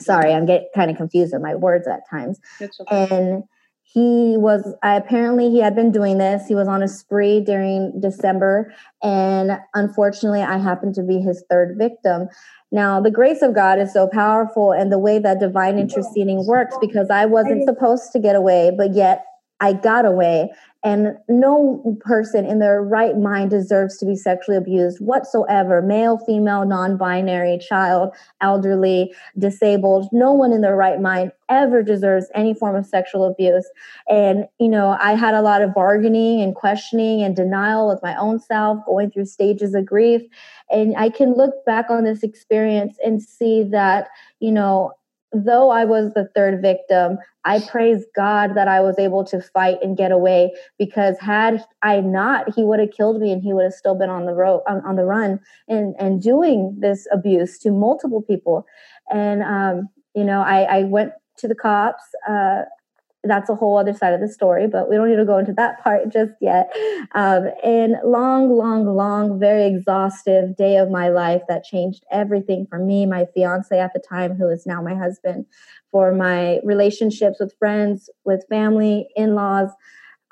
Sorry, 0.00 0.32
I'm 0.32 0.46
getting 0.46 0.66
kind 0.74 0.90
of 0.90 0.96
confused 0.96 1.32
with 1.32 1.42
my 1.42 1.54
words 1.54 1.86
at 1.86 2.00
times. 2.10 2.40
Okay. 2.60 3.06
And 3.12 3.44
he 3.92 4.36
was 4.36 4.74
I, 4.82 4.94
apparently 4.94 5.50
he 5.50 5.58
had 5.58 5.74
been 5.74 5.90
doing 5.90 6.18
this. 6.18 6.46
He 6.46 6.54
was 6.54 6.68
on 6.68 6.82
a 6.82 6.88
spree 6.88 7.40
during 7.40 8.00
december 8.00 8.72
and 9.02 9.58
unfortunately 9.74 10.42
i 10.42 10.58
happened 10.58 10.94
to 10.94 11.02
be 11.02 11.20
his 11.20 11.42
third 11.50 11.76
victim. 11.76 12.28
Now 12.72 13.00
the 13.00 13.10
grace 13.10 13.42
of 13.42 13.54
god 13.54 13.80
is 13.80 13.92
so 13.92 14.06
powerful 14.06 14.72
and 14.72 14.92
the 14.92 14.98
way 14.98 15.18
that 15.18 15.40
divine 15.40 15.78
interceding 15.78 16.46
works 16.46 16.76
because 16.80 17.10
i 17.10 17.26
wasn't 17.26 17.64
supposed 17.64 18.12
to 18.12 18.20
get 18.20 18.36
away 18.36 18.70
but 18.76 18.94
yet 18.94 19.24
i 19.60 19.72
got 19.72 20.04
away 20.06 20.50
and 20.82 21.18
no 21.28 21.98
person 22.00 22.46
in 22.46 22.58
their 22.58 22.82
right 22.82 23.16
mind 23.16 23.50
deserves 23.50 23.98
to 23.98 24.06
be 24.06 24.16
sexually 24.16 24.56
abused 24.56 24.98
whatsoever 25.00 25.82
male, 25.82 26.16
female, 26.18 26.64
non 26.64 26.96
binary, 26.96 27.58
child, 27.58 28.14
elderly, 28.40 29.12
disabled. 29.38 30.08
No 30.10 30.32
one 30.32 30.52
in 30.52 30.62
their 30.62 30.76
right 30.76 31.00
mind 31.00 31.32
ever 31.50 31.82
deserves 31.82 32.26
any 32.34 32.54
form 32.54 32.76
of 32.76 32.86
sexual 32.86 33.24
abuse. 33.24 33.68
And, 34.08 34.46
you 34.58 34.68
know, 34.68 34.96
I 35.00 35.14
had 35.16 35.34
a 35.34 35.42
lot 35.42 35.60
of 35.60 35.74
bargaining 35.74 36.40
and 36.40 36.54
questioning 36.54 37.22
and 37.22 37.36
denial 37.36 37.88
with 37.88 38.00
my 38.02 38.16
own 38.16 38.38
self, 38.38 38.78
going 38.86 39.10
through 39.10 39.26
stages 39.26 39.74
of 39.74 39.84
grief. 39.84 40.22
And 40.70 40.96
I 40.96 41.10
can 41.10 41.34
look 41.34 41.64
back 41.66 41.90
on 41.90 42.04
this 42.04 42.22
experience 42.22 42.96
and 43.04 43.22
see 43.22 43.64
that, 43.64 44.08
you 44.38 44.52
know, 44.52 44.92
though 45.32 45.70
I 45.70 45.84
was 45.84 46.12
the 46.12 46.28
third 46.34 46.60
victim, 46.60 47.18
I 47.44 47.60
praise 47.60 48.04
God 48.14 48.54
that 48.54 48.68
I 48.68 48.80
was 48.80 48.98
able 48.98 49.24
to 49.24 49.40
fight 49.40 49.78
and 49.82 49.96
get 49.96 50.12
away 50.12 50.52
because 50.78 51.18
had 51.18 51.64
I 51.82 52.00
not, 52.00 52.54
he 52.54 52.64
would 52.64 52.80
have 52.80 52.90
killed 52.90 53.20
me 53.20 53.32
and 53.32 53.42
he 53.42 53.52
would 53.52 53.64
have 53.64 53.72
still 53.72 53.94
been 53.94 54.10
on 54.10 54.26
the 54.26 54.34
road 54.34 54.62
on, 54.68 54.84
on 54.84 54.96
the 54.96 55.04
run 55.04 55.40
and 55.68 55.94
and 55.98 56.20
doing 56.20 56.76
this 56.80 57.06
abuse 57.12 57.58
to 57.60 57.70
multiple 57.70 58.22
people. 58.22 58.66
And 59.10 59.42
um, 59.42 59.88
you 60.14 60.24
know, 60.24 60.42
I, 60.42 60.62
I 60.62 60.82
went 60.84 61.12
to 61.38 61.48
the 61.48 61.54
cops. 61.54 62.02
Uh, 62.28 62.62
that's 63.24 63.50
a 63.50 63.54
whole 63.54 63.76
other 63.76 63.92
side 63.92 64.14
of 64.14 64.20
the 64.20 64.28
story, 64.28 64.66
but 64.66 64.88
we 64.88 64.96
don't 64.96 65.10
need 65.10 65.16
to 65.16 65.24
go 65.24 65.38
into 65.38 65.52
that 65.52 65.82
part 65.82 66.08
just 66.08 66.32
yet. 66.40 66.72
Um, 67.14 67.48
and 67.62 67.96
long, 68.04 68.50
long, 68.50 68.86
long, 68.86 69.38
very 69.38 69.66
exhaustive 69.66 70.56
day 70.56 70.76
of 70.76 70.90
my 70.90 71.08
life 71.10 71.42
that 71.48 71.64
changed 71.64 72.04
everything 72.10 72.66
for 72.68 72.78
me, 72.78 73.04
my 73.04 73.26
fiance 73.34 73.78
at 73.78 73.92
the 73.92 74.00
time, 74.00 74.36
who 74.36 74.48
is 74.48 74.66
now 74.66 74.80
my 74.80 74.94
husband, 74.94 75.44
for 75.90 76.14
my 76.14 76.60
relationships 76.64 77.38
with 77.40 77.54
friends, 77.58 78.08
with 78.24 78.44
family, 78.48 79.08
in 79.16 79.34
laws, 79.34 79.70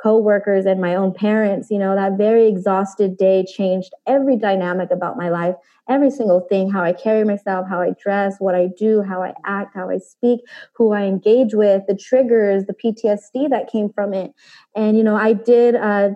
co-workers 0.00 0.64
and 0.64 0.80
my 0.80 0.94
own 0.94 1.12
parents 1.12 1.68
you 1.70 1.78
know 1.78 1.94
that 1.94 2.16
very 2.16 2.46
exhausted 2.46 3.16
day 3.16 3.44
changed 3.44 3.92
every 4.06 4.36
dynamic 4.36 4.90
about 4.90 5.16
my 5.16 5.28
life. 5.28 5.56
Every 5.88 6.10
single 6.10 6.40
thing 6.40 6.70
how 6.70 6.82
i 6.82 6.92
carry 6.92 7.24
myself 7.24 7.66
how 7.68 7.80
i 7.80 7.92
dress 8.02 8.36
what 8.38 8.54
i 8.54 8.68
do 8.78 9.02
how 9.02 9.22
i 9.22 9.32
act 9.44 9.74
how 9.74 9.90
i 9.90 9.98
speak 9.98 10.40
who 10.74 10.92
i 10.92 11.02
engage 11.02 11.54
with 11.54 11.82
the 11.88 11.96
triggers 11.96 12.64
the 12.66 12.74
ptsd 12.74 13.50
that 13.50 13.70
came 13.70 13.90
from 13.90 14.14
it. 14.14 14.32
And 14.76 14.96
you 14.96 15.02
know 15.02 15.16
i 15.16 15.32
did 15.32 15.74
uh 15.74 16.10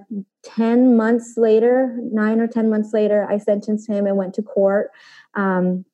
10 0.44 0.96
months 0.96 1.34
later 1.36 1.96
nine 2.12 2.40
or 2.40 2.46
10 2.46 2.68
months 2.68 2.92
later 2.92 3.26
i 3.30 3.38
sentenced 3.38 3.88
him 3.88 4.06
and 4.06 4.16
went 4.16 4.34
to 4.34 4.42
court. 4.42 4.90
Um, 5.34 5.84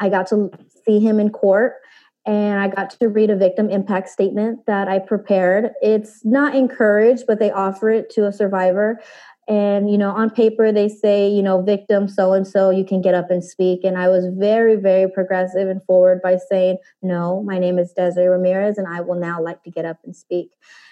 i 0.00 0.08
got 0.08 0.26
to 0.28 0.50
see 0.84 1.00
him 1.00 1.18
in 1.20 1.30
court 1.30 1.74
and 2.26 2.58
I 2.58 2.68
got 2.68 2.90
to 2.90 3.08
read 3.08 3.30
a 3.30 3.36
victim 3.36 3.70
impact 3.70 4.08
statement 4.08 4.66
that 4.66 4.88
I 4.88 4.98
prepared. 4.98 5.70
It's 5.80 6.24
not 6.24 6.56
encouraged, 6.56 7.24
but 7.26 7.38
they 7.38 7.52
offer 7.52 7.88
it 7.88 8.10
to 8.10 8.26
a 8.26 8.32
survivor. 8.32 9.00
And, 9.48 9.88
you 9.88 9.96
know, 9.96 10.10
on 10.10 10.30
paper, 10.30 10.72
they 10.72 10.88
say, 10.88 11.28
you 11.28 11.40
know, 11.40 11.62
victim 11.62 12.08
so 12.08 12.32
and 12.32 12.44
so, 12.44 12.70
you 12.70 12.84
can 12.84 13.00
get 13.00 13.14
up 13.14 13.30
and 13.30 13.44
speak. 13.44 13.84
And 13.84 13.96
I 13.96 14.08
was 14.08 14.26
very, 14.26 14.74
very 14.74 15.08
progressive 15.08 15.68
and 15.68 15.80
forward 15.84 16.20
by 16.20 16.36
saying, 16.50 16.78
no, 17.00 17.44
my 17.44 17.60
name 17.60 17.78
is 17.78 17.92
Desiree 17.92 18.26
Ramirez, 18.26 18.76
and 18.76 18.88
I 18.88 19.02
will 19.02 19.14
now 19.14 19.40
like 19.40 19.62
to 19.62 19.70
get 19.70 19.84
up 19.84 19.98
and 20.04 20.16
speak. 20.16 20.50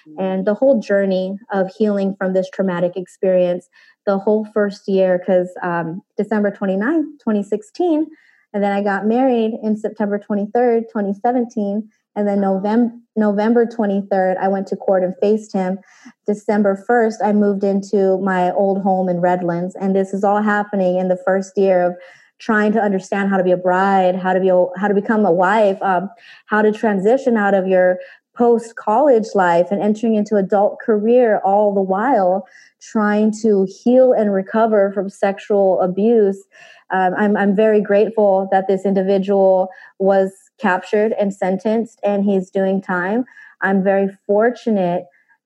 Mm-hmm. 0.08 0.20
And 0.20 0.46
the 0.46 0.54
whole 0.54 0.80
journey 0.80 1.36
of 1.52 1.68
healing 1.76 2.14
from 2.16 2.32
this 2.32 2.48
traumatic 2.48 2.92
experience, 2.96 3.68
the 4.06 4.18
whole 4.18 4.46
first 4.54 4.86
year, 4.86 5.18
because 5.18 5.48
um, 5.60 6.02
December 6.16 6.52
29th, 6.52 7.18
2016, 7.18 8.06
and 8.54 8.62
then 8.62 8.72
I 8.72 8.82
got 8.82 9.04
married 9.04 9.58
in 9.62 9.76
September 9.76 10.18
23rd, 10.18 10.82
2017. 10.82 11.90
And 12.16 12.28
then 12.28 12.40
November 12.40 12.94
November 13.16 13.66
23rd, 13.66 14.36
I 14.38 14.48
went 14.48 14.68
to 14.68 14.76
court 14.76 15.02
and 15.02 15.14
faced 15.20 15.52
him. 15.52 15.78
December 16.26 16.84
1st, 16.88 17.14
I 17.24 17.32
moved 17.32 17.62
into 17.62 18.18
my 18.18 18.52
old 18.52 18.82
home 18.82 19.08
in 19.08 19.20
Redlands. 19.20 19.76
And 19.76 19.94
this 19.94 20.12
is 20.14 20.24
all 20.24 20.42
happening 20.42 20.96
in 20.96 21.08
the 21.08 21.18
first 21.24 21.56
year 21.56 21.82
of 21.82 21.94
trying 22.40 22.72
to 22.72 22.80
understand 22.80 23.30
how 23.30 23.36
to 23.36 23.44
be 23.44 23.52
a 23.52 23.56
bride, 23.56 24.16
how 24.16 24.32
to 24.32 24.40
be 24.40 24.48
how 24.76 24.88
to 24.88 24.94
become 24.94 25.24
a 25.24 25.32
wife, 25.32 25.80
um, 25.82 26.08
how 26.46 26.62
to 26.62 26.72
transition 26.72 27.36
out 27.36 27.54
of 27.54 27.66
your 27.66 27.98
post 28.36 28.76
college 28.76 29.28
life 29.34 29.68
and 29.70 29.82
entering 29.82 30.14
into 30.14 30.36
adult 30.36 30.80
career 30.80 31.40
all 31.44 31.72
the 31.72 31.80
while 31.80 32.46
trying 32.80 33.32
to 33.42 33.66
heal 33.82 34.12
and 34.12 34.32
recover 34.32 34.92
from 34.92 35.08
sexual 35.08 35.80
abuse. 35.80 36.44
Um, 36.90 37.14
I'm, 37.16 37.36
I'm 37.36 37.56
very 37.56 37.80
grateful 37.80 38.48
that 38.50 38.68
this 38.68 38.84
individual 38.84 39.68
was 39.98 40.32
captured 40.58 41.12
and 41.18 41.32
sentenced 41.34 41.98
and 42.02 42.24
he's 42.24 42.50
doing 42.50 42.80
time. 42.82 43.24
I'm 43.62 43.82
very 43.82 44.08
fortunate 44.26 45.04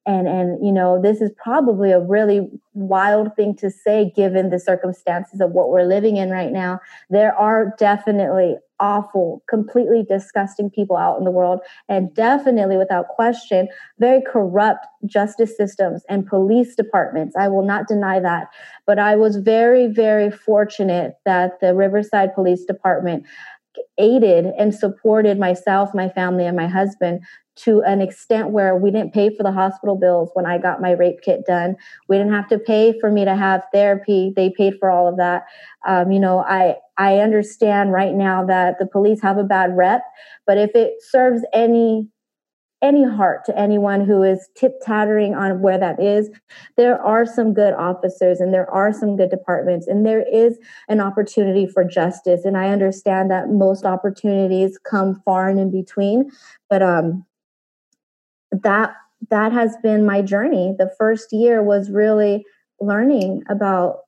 and 0.08 0.26
and 0.26 0.64
you 0.64 0.72
know 0.72 1.00
this 1.00 1.20
is 1.20 1.30
probably 1.36 1.92
a 1.92 2.00
really 2.00 2.48
wild 2.72 3.36
thing 3.36 3.54
to 3.54 3.70
say 3.70 4.10
given 4.16 4.48
the 4.48 4.58
circumstances 4.58 5.40
of 5.40 5.50
what 5.50 5.68
we're 5.68 5.84
living 5.84 6.16
in 6.16 6.30
right 6.30 6.50
now. 6.50 6.80
There 7.10 7.36
are 7.36 7.74
definitely 7.78 8.56
awful 8.80 9.42
completely 9.48 10.04
disgusting 10.08 10.70
people 10.70 10.96
out 10.96 11.18
in 11.18 11.24
the 11.24 11.30
world 11.30 11.60
and 11.88 12.14
definitely 12.14 12.76
without 12.76 13.08
question 13.08 13.68
very 13.98 14.22
corrupt 14.22 14.86
justice 15.04 15.54
systems 15.56 16.04
and 16.08 16.26
police 16.26 16.74
departments. 16.74 17.36
I 17.36 17.48
will 17.48 17.64
not 17.64 17.86
deny 17.86 18.18
that. 18.20 18.48
But 18.86 18.98
i 18.98 19.14
was 19.14 19.36
very 19.36 19.88
very 19.88 20.30
fortunate 20.30 21.16
that 21.26 21.60
the 21.60 21.74
riverside 21.74 22.34
police 22.34 22.64
department 22.64 23.26
aided 23.98 24.46
and 24.58 24.74
supported 24.74 25.38
myself 25.38 25.94
my 25.94 26.08
family 26.08 26.46
and 26.46 26.56
my 26.56 26.66
husband 26.66 27.20
to 27.58 27.82
an 27.82 28.00
extent 28.00 28.50
where 28.50 28.76
we 28.76 28.90
didn't 28.90 29.12
pay 29.12 29.34
for 29.34 29.42
the 29.42 29.52
hospital 29.52 29.96
bills 29.96 30.30
when 30.34 30.46
I 30.46 30.58
got 30.58 30.80
my 30.80 30.92
rape 30.92 31.20
kit 31.22 31.46
done. 31.46 31.76
We 32.08 32.16
didn't 32.16 32.32
have 32.32 32.48
to 32.48 32.58
pay 32.58 32.98
for 33.00 33.10
me 33.10 33.24
to 33.24 33.36
have 33.36 33.62
therapy. 33.72 34.32
They 34.34 34.50
paid 34.50 34.74
for 34.78 34.90
all 34.90 35.08
of 35.08 35.16
that. 35.16 35.44
Um, 35.86 36.10
you 36.10 36.20
know, 36.20 36.40
I 36.40 36.76
I 36.96 37.18
understand 37.18 37.92
right 37.92 38.14
now 38.14 38.44
that 38.46 38.78
the 38.78 38.86
police 38.86 39.20
have 39.22 39.38
a 39.38 39.44
bad 39.44 39.76
rep, 39.76 40.02
but 40.46 40.58
if 40.58 40.74
it 40.74 40.94
serves 41.00 41.42
any 41.52 42.08
any 42.82 43.04
heart 43.04 43.44
to 43.44 43.58
anyone 43.58 44.04
who 44.04 44.22
is 44.22 44.48
tip 44.54 44.80
tattering 44.82 45.34
on 45.34 45.60
where 45.60 45.78
that 45.78 46.00
is. 46.00 46.30
There 46.76 47.00
are 47.00 47.26
some 47.26 47.52
good 47.52 47.74
officers 47.74 48.40
and 48.40 48.54
there 48.54 48.70
are 48.70 48.92
some 48.92 49.16
good 49.16 49.30
departments, 49.30 49.86
and 49.86 50.06
there 50.06 50.24
is 50.32 50.58
an 50.88 51.00
opportunity 51.00 51.66
for 51.66 51.84
justice. 51.84 52.44
And 52.44 52.56
I 52.56 52.68
understand 52.68 53.30
that 53.30 53.48
most 53.48 53.84
opportunities 53.84 54.78
come 54.78 55.20
far 55.24 55.48
and 55.48 55.58
in 55.58 55.70
between, 55.70 56.30
but 56.70 56.82
um, 56.82 57.24
that 58.50 58.94
that 59.30 59.52
has 59.52 59.76
been 59.82 60.06
my 60.06 60.22
journey. 60.22 60.74
The 60.78 60.90
first 60.98 61.32
year 61.32 61.62
was 61.62 61.90
really 61.90 62.44
learning 62.80 63.42
about 63.48 64.00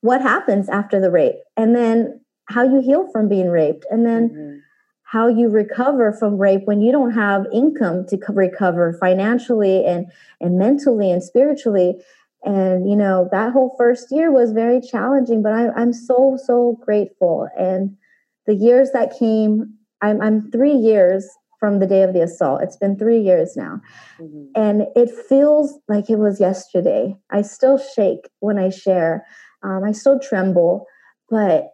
what 0.00 0.22
happens 0.22 0.68
after 0.68 1.00
the 1.00 1.10
rape 1.10 1.36
and 1.56 1.74
then 1.74 2.20
how 2.46 2.62
you 2.62 2.80
heal 2.80 3.08
from 3.12 3.28
being 3.28 3.50
raped 3.50 3.84
and 3.90 4.06
then 4.06 4.28
mm-hmm. 4.28 4.58
how 5.02 5.26
you 5.26 5.48
recover 5.48 6.12
from 6.12 6.38
rape 6.38 6.62
when 6.64 6.80
you 6.80 6.92
don't 6.92 7.12
have 7.12 7.46
income 7.52 8.06
to 8.06 8.18
recover 8.28 8.96
financially 9.00 9.84
and 9.84 10.06
and 10.40 10.56
mentally 10.56 11.10
and 11.10 11.22
spiritually 11.22 11.96
and 12.44 12.88
you 12.88 12.94
know 12.94 13.28
that 13.32 13.52
whole 13.52 13.74
first 13.76 14.12
year 14.12 14.30
was 14.30 14.52
very 14.52 14.80
challenging 14.80 15.42
but 15.42 15.52
I, 15.52 15.68
i'm 15.70 15.92
so 15.92 16.38
so 16.46 16.78
grateful 16.80 17.48
and 17.58 17.96
the 18.46 18.54
years 18.54 18.90
that 18.92 19.18
came 19.18 19.74
I'm, 20.00 20.20
I'm 20.22 20.50
three 20.52 20.74
years 20.74 21.28
from 21.58 21.78
the 21.78 21.86
day 21.86 22.02
of 22.02 22.14
the 22.14 22.22
assault. 22.22 22.62
It's 22.62 22.76
been 22.76 22.96
three 22.96 23.20
years 23.20 23.56
now. 23.56 23.80
Mm-hmm. 24.20 24.44
And 24.54 24.86
it 24.94 25.10
feels 25.28 25.78
like 25.88 26.08
it 26.08 26.18
was 26.18 26.40
yesterday. 26.40 27.16
I 27.30 27.42
still 27.42 27.78
shake 27.78 28.28
when 28.40 28.58
I 28.58 28.70
share. 28.70 29.26
Um, 29.62 29.82
I 29.84 29.92
still 29.92 30.20
tremble, 30.20 30.86
but 31.28 31.70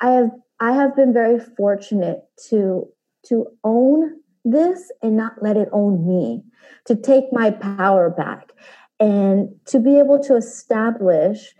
I 0.00 0.10
have 0.10 0.30
I 0.60 0.72
have 0.72 0.94
been 0.94 1.12
very 1.12 1.38
fortunate 1.38 2.20
to 2.48 2.88
to 3.28 3.46
own 3.64 4.20
this 4.44 4.90
and 5.02 5.16
not 5.16 5.42
let 5.42 5.56
it 5.56 5.68
own 5.72 6.06
me, 6.06 6.44
to 6.84 6.94
take 6.94 7.24
my 7.32 7.50
power 7.50 8.10
back 8.10 8.52
and 9.00 9.48
to 9.66 9.80
be 9.80 9.98
able 9.98 10.22
to 10.22 10.36
establish 10.36 11.54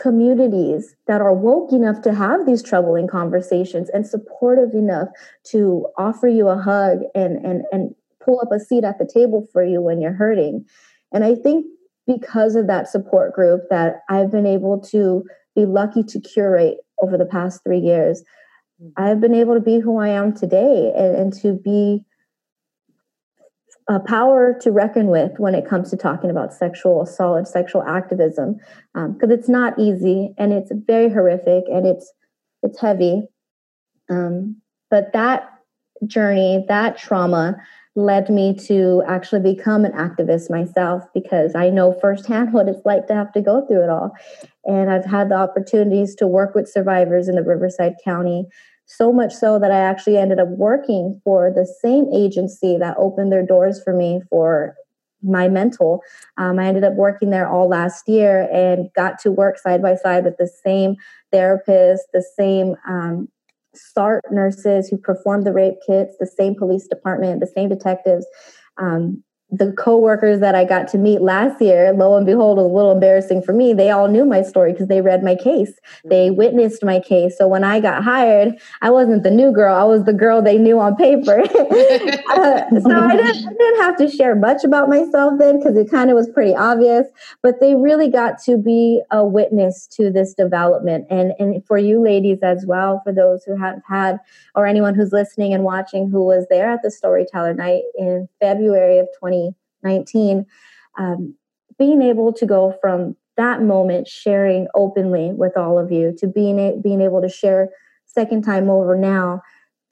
communities 0.00 0.94
that 1.06 1.20
are 1.20 1.34
woke 1.34 1.72
enough 1.72 2.00
to 2.02 2.14
have 2.14 2.46
these 2.46 2.62
troubling 2.62 3.06
conversations 3.06 3.90
and 3.90 4.06
supportive 4.06 4.72
enough 4.72 5.08
to 5.44 5.86
offer 5.98 6.28
you 6.28 6.48
a 6.48 6.56
hug 6.56 7.00
and 7.14 7.44
and 7.44 7.64
and 7.72 7.94
pull 8.24 8.40
up 8.40 8.52
a 8.52 8.60
seat 8.60 8.84
at 8.84 8.98
the 8.98 9.10
table 9.12 9.46
for 9.52 9.64
you 9.64 9.80
when 9.80 10.00
you're 10.00 10.12
hurting 10.12 10.64
and 11.12 11.24
i 11.24 11.34
think 11.34 11.66
because 12.06 12.54
of 12.54 12.66
that 12.66 12.88
support 12.88 13.34
group 13.34 13.62
that 13.68 14.00
i've 14.08 14.30
been 14.30 14.46
able 14.46 14.78
to 14.80 15.24
be 15.54 15.66
lucky 15.66 16.02
to 16.02 16.20
curate 16.20 16.78
over 17.02 17.18
the 17.18 17.26
past 17.26 17.62
three 17.62 17.78
years 17.78 18.22
mm-hmm. 18.82 19.02
i've 19.02 19.20
been 19.20 19.34
able 19.34 19.54
to 19.54 19.60
be 19.60 19.78
who 19.78 19.98
i 19.98 20.08
am 20.08 20.32
today 20.34 20.92
and, 20.96 21.16
and 21.16 21.32
to 21.32 21.52
be 21.52 22.04
a 23.90 23.98
power 23.98 24.56
to 24.60 24.70
reckon 24.70 25.08
with 25.08 25.32
when 25.38 25.54
it 25.54 25.68
comes 25.68 25.90
to 25.90 25.96
talking 25.96 26.30
about 26.30 26.54
sexual 26.54 27.02
assault, 27.02 27.38
and 27.38 27.48
sexual 27.48 27.82
activism, 27.82 28.54
because 28.94 29.30
um, 29.30 29.32
it's 29.32 29.48
not 29.48 29.76
easy 29.78 30.32
and 30.38 30.52
it's 30.52 30.70
very 30.86 31.10
horrific 31.10 31.64
and 31.66 31.86
it's 31.86 32.12
it's 32.62 32.80
heavy. 32.80 33.22
Um, 34.08 34.60
but 34.90 35.12
that 35.12 35.48
journey, 36.06 36.64
that 36.68 36.98
trauma, 36.98 37.56
led 37.96 38.30
me 38.30 38.54
to 38.54 39.02
actually 39.08 39.40
become 39.40 39.84
an 39.84 39.92
activist 39.92 40.50
myself 40.50 41.02
because 41.12 41.56
I 41.56 41.70
know 41.70 41.92
firsthand 42.00 42.52
what 42.52 42.68
it's 42.68 42.84
like 42.84 43.08
to 43.08 43.14
have 43.14 43.32
to 43.32 43.40
go 43.40 43.66
through 43.66 43.82
it 43.82 43.90
all. 43.90 44.12
And 44.64 44.88
I've 44.88 45.04
had 45.04 45.30
the 45.30 45.36
opportunities 45.36 46.14
to 46.16 46.28
work 46.28 46.54
with 46.54 46.68
survivors 46.68 47.28
in 47.28 47.34
the 47.34 47.42
Riverside 47.42 47.94
County 48.04 48.46
so 48.90 49.12
much 49.12 49.32
so 49.32 49.58
that 49.60 49.70
I 49.70 49.78
actually 49.78 50.16
ended 50.16 50.40
up 50.40 50.48
working 50.48 51.20
for 51.22 51.52
the 51.54 51.64
same 51.80 52.06
agency 52.12 52.76
that 52.78 52.96
opened 52.98 53.30
their 53.30 53.46
doors 53.46 53.80
for 53.82 53.94
me 53.94 54.20
for 54.28 54.74
my 55.22 55.48
mental. 55.48 56.02
Um, 56.38 56.58
I 56.58 56.66
ended 56.66 56.82
up 56.82 56.94
working 56.94 57.30
there 57.30 57.48
all 57.48 57.68
last 57.68 58.08
year 58.08 58.48
and 58.52 58.88
got 58.94 59.20
to 59.20 59.30
work 59.30 59.58
side 59.58 59.80
by 59.80 59.94
side 59.94 60.24
with 60.24 60.38
the 60.38 60.50
same 60.64 60.96
therapist, 61.30 62.04
the 62.12 62.24
same 62.36 62.74
um, 62.88 63.28
SART 63.74 64.24
nurses 64.32 64.88
who 64.88 64.96
performed 64.96 65.46
the 65.46 65.52
rape 65.52 65.76
kits, 65.86 66.16
the 66.18 66.26
same 66.26 66.56
police 66.56 66.88
department, 66.88 67.38
the 67.38 67.46
same 67.46 67.68
detectives. 67.68 68.26
Um, 68.76 69.22
the 69.52 69.72
coworkers 69.72 70.38
that 70.40 70.54
I 70.54 70.64
got 70.64 70.86
to 70.88 70.98
meet 70.98 71.20
last 71.20 71.60
year, 71.60 71.92
lo 71.92 72.16
and 72.16 72.24
behold, 72.24 72.58
was 72.58 72.66
a 72.66 72.74
little 72.74 72.92
embarrassing 72.92 73.42
for 73.42 73.52
me. 73.52 73.72
They 73.72 73.90
all 73.90 74.06
knew 74.06 74.24
my 74.24 74.42
story 74.42 74.72
because 74.72 74.86
they 74.86 75.00
read 75.00 75.24
my 75.24 75.34
case. 75.34 75.72
They 76.04 76.28
mm-hmm. 76.28 76.36
witnessed 76.36 76.84
my 76.84 77.00
case. 77.00 77.36
So 77.36 77.48
when 77.48 77.64
I 77.64 77.80
got 77.80 78.04
hired, 78.04 78.54
I 78.80 78.90
wasn't 78.90 79.24
the 79.24 79.30
new 79.30 79.52
girl. 79.52 79.74
I 79.74 79.82
was 79.84 80.04
the 80.04 80.12
girl 80.12 80.40
they 80.40 80.56
knew 80.56 80.78
on 80.78 80.94
paper. 80.94 81.40
uh, 81.40 81.46
so 81.48 82.90
I 82.90 83.16
didn't, 83.16 83.48
I 83.48 83.52
didn't, 83.58 83.80
have 83.80 83.96
to 83.96 84.10
share 84.10 84.36
much 84.36 84.62
about 84.62 84.90
myself 84.90 85.38
then 85.38 85.58
because 85.58 85.76
it 85.76 85.90
kind 85.90 86.10
of 86.10 86.14
was 86.14 86.28
pretty 86.28 86.54
obvious. 86.54 87.06
But 87.42 87.60
they 87.60 87.74
really 87.74 88.08
got 88.08 88.40
to 88.44 88.56
be 88.56 89.00
a 89.10 89.24
witness 89.24 89.86
to 89.92 90.10
this 90.10 90.34
development. 90.34 91.06
And, 91.10 91.32
and 91.38 91.64
for 91.66 91.78
you 91.78 92.02
ladies 92.02 92.38
as 92.42 92.66
well, 92.66 93.00
for 93.02 93.12
those 93.12 93.42
who 93.44 93.56
have 93.56 93.80
had, 93.88 94.18
or 94.54 94.66
anyone 94.66 94.94
who's 94.94 95.12
listening 95.12 95.54
and 95.54 95.64
watching 95.64 96.10
who 96.10 96.22
was 96.22 96.46
there 96.50 96.70
at 96.70 96.82
the 96.82 96.90
storyteller 96.90 97.54
night 97.54 97.82
in 97.96 98.28
February 98.38 98.98
of 98.98 99.08
20. 99.18 99.39
2019, 99.82 100.46
um, 100.98 101.34
being 101.78 102.02
able 102.02 102.32
to 102.32 102.46
go 102.46 102.76
from 102.80 103.16
that 103.36 103.62
moment 103.62 104.06
sharing 104.06 104.66
openly 104.74 105.32
with 105.32 105.56
all 105.56 105.78
of 105.78 105.90
you 105.90 106.14
to 106.18 106.26
being 106.26 106.58
a, 106.58 106.76
being 106.76 107.00
able 107.00 107.22
to 107.22 107.28
share 107.28 107.70
second 108.06 108.42
time 108.42 108.68
over 108.68 108.96
now 108.96 109.40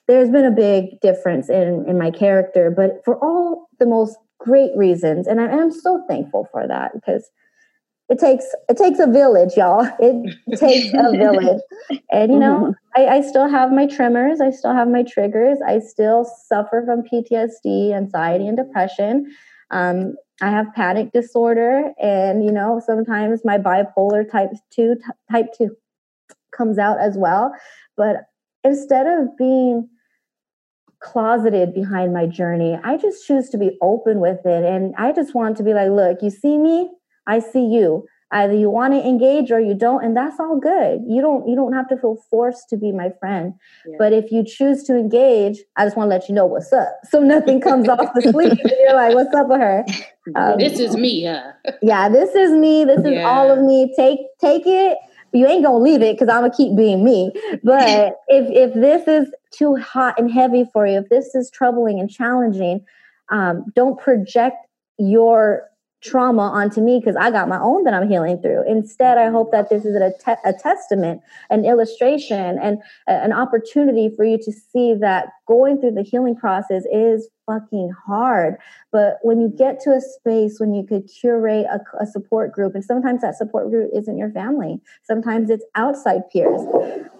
there's 0.07 0.29
been 0.29 0.45
a 0.45 0.51
big 0.51 1.01
difference 1.01 1.49
in 1.49 1.85
in 1.89 1.97
my 1.97 2.11
character 2.11 2.71
but 2.71 3.01
for 3.05 3.17
all 3.25 3.69
the 3.79 3.87
most 3.87 4.17
great 4.39 4.71
reasons 4.77 5.27
and 5.27 5.41
I, 5.41 5.47
i'm 5.47 5.71
so 5.71 6.05
thankful 6.09 6.49
for 6.53 6.67
that 6.67 6.93
because 6.95 7.31
it 8.09 8.19
takes 8.19 8.47
it 8.69 8.77
takes 8.77 8.99
a 8.99 9.07
village 9.07 9.57
y'all. 9.57 9.87
It 10.01 10.59
takes 10.59 10.95
a 10.95 11.11
village. 11.17 11.61
And 12.11 12.33
you 12.33 12.39
know 12.39 12.75
mm-hmm. 12.97 13.01
I, 13.01 13.17
I 13.17 13.21
still 13.21 13.49
have 13.49 13.71
my 13.71 13.87
tremors. 13.87 14.41
I 14.41 14.51
still 14.51 14.73
have 14.73 14.89
my 14.89 15.03
triggers. 15.03 15.59
I 15.67 15.79
still 15.81 16.25
suffer 16.25 16.83
from 16.87 17.03
ptsd 17.03 17.93
anxiety 17.95 18.49
and 18.49 18.57
depression 18.57 19.31
um, 19.71 20.15
I 20.41 20.51
have 20.51 20.73
panic 20.75 21.13
disorder, 21.13 21.93
and 22.01 22.45
you 22.45 22.53
know 22.53 22.81
sometimes 22.85 23.45
my 23.45 23.59
bipolar 23.59 24.31
type 24.31 24.51
two 24.71 24.95
t- 24.97 25.03
type 25.31 25.47
two 25.57 25.77
comes 26.53 26.79
out 26.79 27.01
as 27.01 27.17
well. 27.17 27.53
But 27.97 28.29
instead 28.65 29.07
of 29.07 29.37
being 29.37 29.89
closeted 31.01 31.75
behind 31.75 32.13
my 32.13 32.27
journey, 32.27 32.79
I 32.83 32.97
just 32.97 33.27
choose 33.27 33.49
to 33.51 33.59
be 33.59 33.77
open 33.83 34.21
with 34.21 34.45
it, 34.45 34.65
and 34.65 34.95
I 34.97 35.13
just 35.13 35.35
want 35.35 35.57
to 35.59 35.63
be 35.63 35.75
like, 35.75 35.91
look, 35.91 36.23
you 36.23 36.31
see 36.31 36.57
me, 36.57 36.91
I 37.27 37.41
see 37.41 37.67
you. 37.67 38.07
Either 38.31 38.55
you 38.55 38.69
want 38.69 38.93
to 38.93 39.01
engage 39.01 39.51
or 39.51 39.61
you 39.61 39.75
don't 39.75 40.05
and 40.05 40.17
that's 40.17 40.39
all 40.39 40.59
good. 40.59 41.01
You 41.07 41.21
don't 41.21 41.49
you 41.49 41.57
don't 41.57 41.73
have 41.73 41.89
to 41.89 41.97
feel 41.97 42.17
forced 42.31 42.69
to 42.71 42.77
be 42.77 42.93
my 42.93 43.11
friend. 43.19 43.55
Yeah. 43.87 43.97
but 43.99 44.13
if 44.13 44.31
you 44.31 44.45
choose 44.45 44.83
to 44.85 44.97
engage 44.97 45.59
i 45.77 45.85
just 45.85 45.97
want 45.97 46.11
to 46.11 46.15
let 46.17 46.29
you 46.29 46.35
know 46.35 46.47
what's 46.47 46.73
up 46.73 46.93
so 47.09 47.21
nothing 47.21 47.61
comes 47.61 47.89
off 47.95 48.13
the 48.15 48.23
sleeve 48.23 48.53
and 48.53 48.73
you're 48.81 48.95
like 48.95 49.15
what's 49.15 49.35
up 49.35 49.49
with 49.49 49.61
her? 49.61 49.85
Um, 50.37 50.59
this 50.59 50.79
is 50.79 50.95
me 50.95 51.25
huh? 51.25 51.53
Yeah 51.81 52.11
this 52.11 52.35
is 52.35 52.53
me. 52.53 52.85
This 52.85 53.01
is 53.01 53.13
yeah. 53.13 53.27
all 53.27 53.51
of 53.51 53.61
me. 53.65 53.95
Take 53.97 54.19
take 54.39 54.67
it. 54.67 54.99
You 55.33 55.47
ain't 55.47 55.65
gonna 55.65 55.79
leave 55.79 56.03
it 56.03 56.19
because 56.19 56.29
i'm 56.29 56.43
gonna 56.43 56.53
keep 56.55 56.77
being 56.77 57.03
me. 57.03 57.33
But 57.65 58.17
if 58.29 58.47
if 58.51 58.75
this 58.75 59.09
is 59.09 59.33
too 59.51 59.77
hot 59.77 60.19
and 60.19 60.31
heavy 60.31 60.67
for 60.71 60.87
you 60.87 60.99
if 60.99 61.09
this 61.09 61.35
is 61.35 61.51
troubling 61.51 61.99
and 61.99 62.11
challenging 62.11 62.85
um, 63.31 63.65
don't 63.75 63.99
project 63.99 64.57
your 64.99 65.69
trauma 66.03 66.43
onto 66.43 66.81
me 66.81 67.01
because 67.01 67.17
I 67.17 67.31
got 67.31 67.49
my 67.49 67.61
own 67.61 67.85
that 67.85 67.95
I'm 67.95 68.09
healing 68.09 68.41
through. 68.41 68.69
Instead, 68.69 69.19
I 69.19 69.31
hope 69.31 69.51
that 69.53 69.69
this 69.69 69.85
is 69.85 69.97
a, 69.97 70.13
te- 70.25 70.41
a 70.45 70.53
testament, 70.53 71.23
an 71.51 71.65
illustration, 71.65 72.59
and 72.59 72.79
a- 73.09 73.13
an 73.13 73.33
opportunity 73.33 74.11
for 74.15 74.25
you 74.25 74.39
to 74.39 74.53
see 74.53 74.95
that 75.01 75.29
going 75.47 75.81
through 75.81 75.93
the 75.93 76.03
healing 76.03 76.37
process 76.37 76.85
is 76.93 77.29
fucking 77.49 77.91
hard. 78.07 78.57
But 78.93 79.19
when 79.23 79.41
you 79.41 79.49
mm. 79.49 79.59
get 79.59 79.81
to 79.81 79.91
a 79.91 80.01
space 80.01 80.61
when 80.61 80.75
you 80.75 80.85
could 80.85 81.09
curate 81.09 81.67
a, 81.67 81.81
a, 82.01 82.07
support 82.07 82.53
group, 82.53 82.75
and 82.75 82.85
sometimes 82.85 83.23
that 83.23 83.37
support 83.37 83.71
group 83.71 83.91
isn't 83.95 84.19
your 84.19 84.31
family, 84.31 84.81
sometimes 85.03 85.51
it's 85.51 85.65
outside 85.75 86.29
peers. 86.31 86.61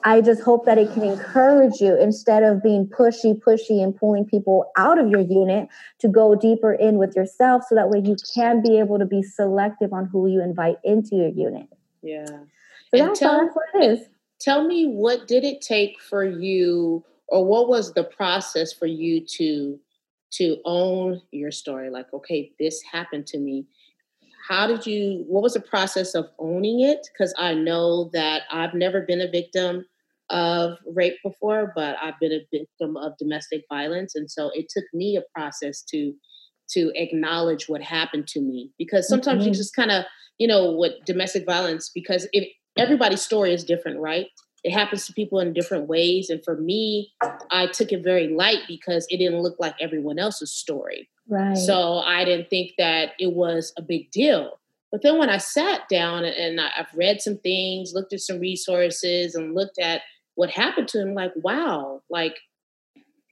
I 0.05 0.21
just 0.21 0.43
hope 0.43 0.67
that 0.67 0.79
it 0.79 0.93
can 0.93 1.03
encourage 1.03 1.81
you 1.81 1.99
instead 1.99 2.43
of 2.43 2.63
being 2.63 2.87
pushy, 2.87 3.35
pushy, 3.41 3.83
and 3.83 3.97
pulling 3.97 4.27
people 4.27 4.71
out 4.77 4.99
of 4.99 5.09
your 5.09 5.21
unit 5.21 5.69
to 6.01 6.09
go 6.09 6.35
deeper 6.35 6.73
in 6.73 6.99
with 6.99 7.17
yourself 7.17 7.63
so 7.69 7.75
that 7.75 7.89
way 7.89 8.01
you 8.05 8.17
can 8.35 8.63
be 8.63 8.79
able 8.79 8.99
to 8.99 9.07
be 9.07 9.23
selective 9.23 9.93
on 9.93 10.07
who 10.07 10.29
you 10.29 10.43
invite 10.43 10.77
into 10.85 11.17
your 11.17 11.31
unit. 11.31 11.69
Yeah. 12.03 12.27
So 12.27 12.45
that's, 12.93 13.19
tell, 13.19 13.41
that's 13.41 13.57
what 13.57 13.83
it 13.83 13.93
is. 13.93 14.07
Tell 14.41 14.67
me 14.67 14.87
what 14.87 15.27
did 15.27 15.45
it 15.45 15.61
take 15.61 16.01
for 16.01 16.25
you 16.25 17.05
or 17.29 17.45
what 17.45 17.69
was 17.69 17.93
the 17.93 18.05
process 18.05 18.73
for 18.73 18.87
you 18.87 19.21
to 19.21 19.79
to 20.31 20.59
own 20.65 21.21
your 21.33 21.51
story 21.51 21.91
like 21.91 22.07
okay 22.13 22.53
this 22.59 22.83
happened 22.91 23.27
to 23.27 23.39
me. 23.39 23.67
How 24.49 24.67
did 24.67 24.87
you 24.87 25.25
what 25.29 25.43
was 25.43 25.55
the 25.55 25.61
process 25.61 26.15
of 26.15 26.29
owning 26.39 26.81
it? 26.81 27.09
Because 27.13 27.35
i 27.39 27.55
know 27.55 28.11
that 28.13 28.43
i've 28.51 28.75
never 28.75 29.03
been 29.03 29.21
a 29.21 29.31
victim 29.31 29.85
of 30.31 30.79
rape 30.95 31.17
before 31.25 31.73
but 31.75 31.97
i've 32.03 32.19
been 32.21 32.33
a 32.33 32.47
victim 32.53 32.97
of 32.97 33.17
domestic 33.19 33.65
violence 33.71 34.15
and 34.15 34.31
so 34.31 34.51
it 34.55 34.67
took 34.69 34.85
me 34.93 35.17
a 35.17 35.23
process 35.35 35.83
to 35.83 36.13
to 36.69 36.93
acknowledge 36.97 37.69
what 37.69 37.83
happened 37.83 38.27
to 38.27 38.41
me 38.41 38.71
because 38.79 39.09
sometimes 39.09 39.41
mm-hmm. 39.41 39.49
you 39.49 39.55
just 39.55 39.75
kind 39.75 39.91
of 39.91 40.05
you 40.39 40.47
know 40.47 40.71
what 40.71 40.93
domestic 41.07 41.47
violence 41.47 41.91
because 41.95 42.29
if 42.33 42.47
everybody's 42.77 43.23
story 43.23 43.55
is 43.55 43.65
different 43.65 43.99
right 44.01 44.27
it 44.69 44.73
happens 44.73 45.07
to 45.07 45.15
people 45.15 45.41
in 45.41 45.55
different 45.55 45.89
ways. 45.89 46.29
And 46.29 46.45
for 46.45 46.55
me, 46.55 47.11
I 47.51 47.69
took 47.69 47.91
it 47.91 48.05
very 48.05 48.29
light 48.29 48.61
because 48.69 49.07
it 49.09 49.17
didn't 49.17 49.41
look 49.41 49.57
like 49.59 49.75
everyone 49.81 50.19
else's 50.19 50.53
story. 50.53 51.09
Right. 51.27 51.57
So 51.57 52.01
I 52.01 52.27
didn't 52.27 52.51
think 52.51 52.73
that 52.77 53.13
it 53.19 53.33
was 53.33 53.73
a 53.79 53.83
big 53.83 54.11
deal. 54.11 54.61
But 54.93 55.01
then 55.01 55.17
when 55.17 55.31
I 55.31 55.39
sat 55.39 55.89
down 55.89 56.27
and 56.27 56.61
I've 56.61 56.93
read 56.95 57.23
some 57.23 57.39
things, 57.39 57.95
looked 57.95 58.13
at 58.13 58.21
some 58.21 58.41
resources, 58.41 59.35
and 59.35 59.55
looked 59.55 59.79
at 59.79 60.03
what 60.35 60.51
happened 60.51 60.89
to 60.89 61.01
him, 61.01 61.15
like, 61.15 61.33
wow, 61.37 62.03
like 62.11 62.37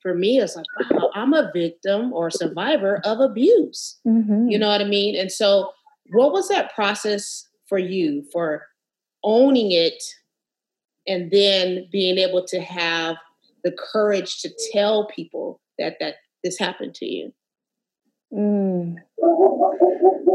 for 0.01 0.15
me, 0.15 0.41
it's 0.41 0.57
like, 0.57 0.65
wow, 0.91 1.11
I'm 1.15 1.35
a 1.35 1.51
victim 1.53 2.15
or 2.15 2.31
survivor 2.31 3.03
of 3.05 3.21
abuse. 3.21 3.99
Mm-hmm. 4.07 4.49
You 4.49 4.59
know 4.59 4.69
what 4.69 4.81
I 4.81 4.85
mean? 4.85 5.15
And 5.15 5.31
so, 5.31 5.73
what 6.13 6.33
was 6.33 6.49
that 6.49 6.75
process 6.75 7.47
for 7.69 7.79
you 7.79 8.25
for 8.33 8.69
owning 9.23 9.73
it 9.73 10.03
and 11.07 11.31
then 11.31 11.89
being 11.91 12.19
able 12.19 12.45
to 12.47 12.61
have 12.61 13.17
the 13.65 13.73
courage 13.73 14.41
to 14.43 14.51
tell 14.73 15.07
people 15.07 15.61
that 15.79 15.97
that 16.01 16.17
this 16.43 16.59
happened 16.59 16.95
to 16.95 17.07
you. 17.07 17.33
Mm. 18.33 18.97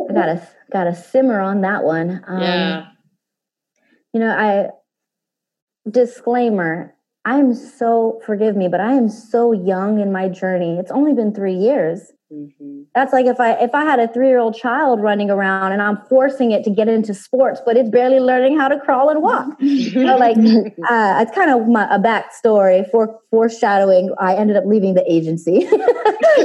i 0.10 0.13
gotta 0.13 0.47
gotta 0.71 0.95
simmer 0.95 1.39
on 1.39 1.62
that 1.62 1.84
one. 1.84 2.23
Um, 2.27 2.41
yeah. 2.41 2.86
you 4.13 4.19
know 4.19 4.29
i 4.29 4.69
disclaimer 5.89 6.95
i'm 7.25 7.53
so 7.53 8.21
forgive 8.25 8.55
me 8.55 8.67
but 8.67 8.79
i 8.79 8.93
am 8.93 9.10
so 9.10 9.51
young 9.51 9.99
in 9.99 10.12
my 10.12 10.29
journey. 10.29 10.77
It's 10.77 10.91
only 10.91 11.13
been 11.13 11.34
three 11.34 11.55
years. 11.55 12.12
Mm-hmm. 12.31 12.70
That's 12.93 13.13
like 13.13 13.25
if 13.25 13.39
I 13.39 13.54
if 13.54 13.73
I 13.73 13.86
had 13.86 13.99
a 13.99 14.08
three 14.10 14.27
year 14.27 14.38
old 14.38 14.54
child 14.54 15.01
running 15.01 15.30
around 15.30 15.71
and 15.71 15.82
I'm 15.82 15.97
forcing 16.10 16.51
it 16.51 16.65
to 16.65 16.69
get 16.69 16.89
into 16.89 17.13
sports, 17.13 17.62
but 17.65 17.77
it's 17.77 17.89
barely 17.89 18.19
learning 18.19 18.60
how 18.60 18.67
to 18.67 18.77
crawl 18.77 19.10
and 19.10 19.21
walk. 19.21 19.47
know, 19.62 20.17
like 20.17 20.36
uh, 20.36 21.21
it's 21.21 21.34
kind 21.34 21.51
of 21.51 21.69
my, 21.69 21.88
a 21.93 21.97
backstory 21.97 22.89
for 22.91 23.17
foreshadowing. 23.30 24.13
I 24.19 24.36
ended 24.36 24.58
up 24.58 24.65
leaving 24.65 24.95
the 24.95 25.10
agency. 25.10 25.51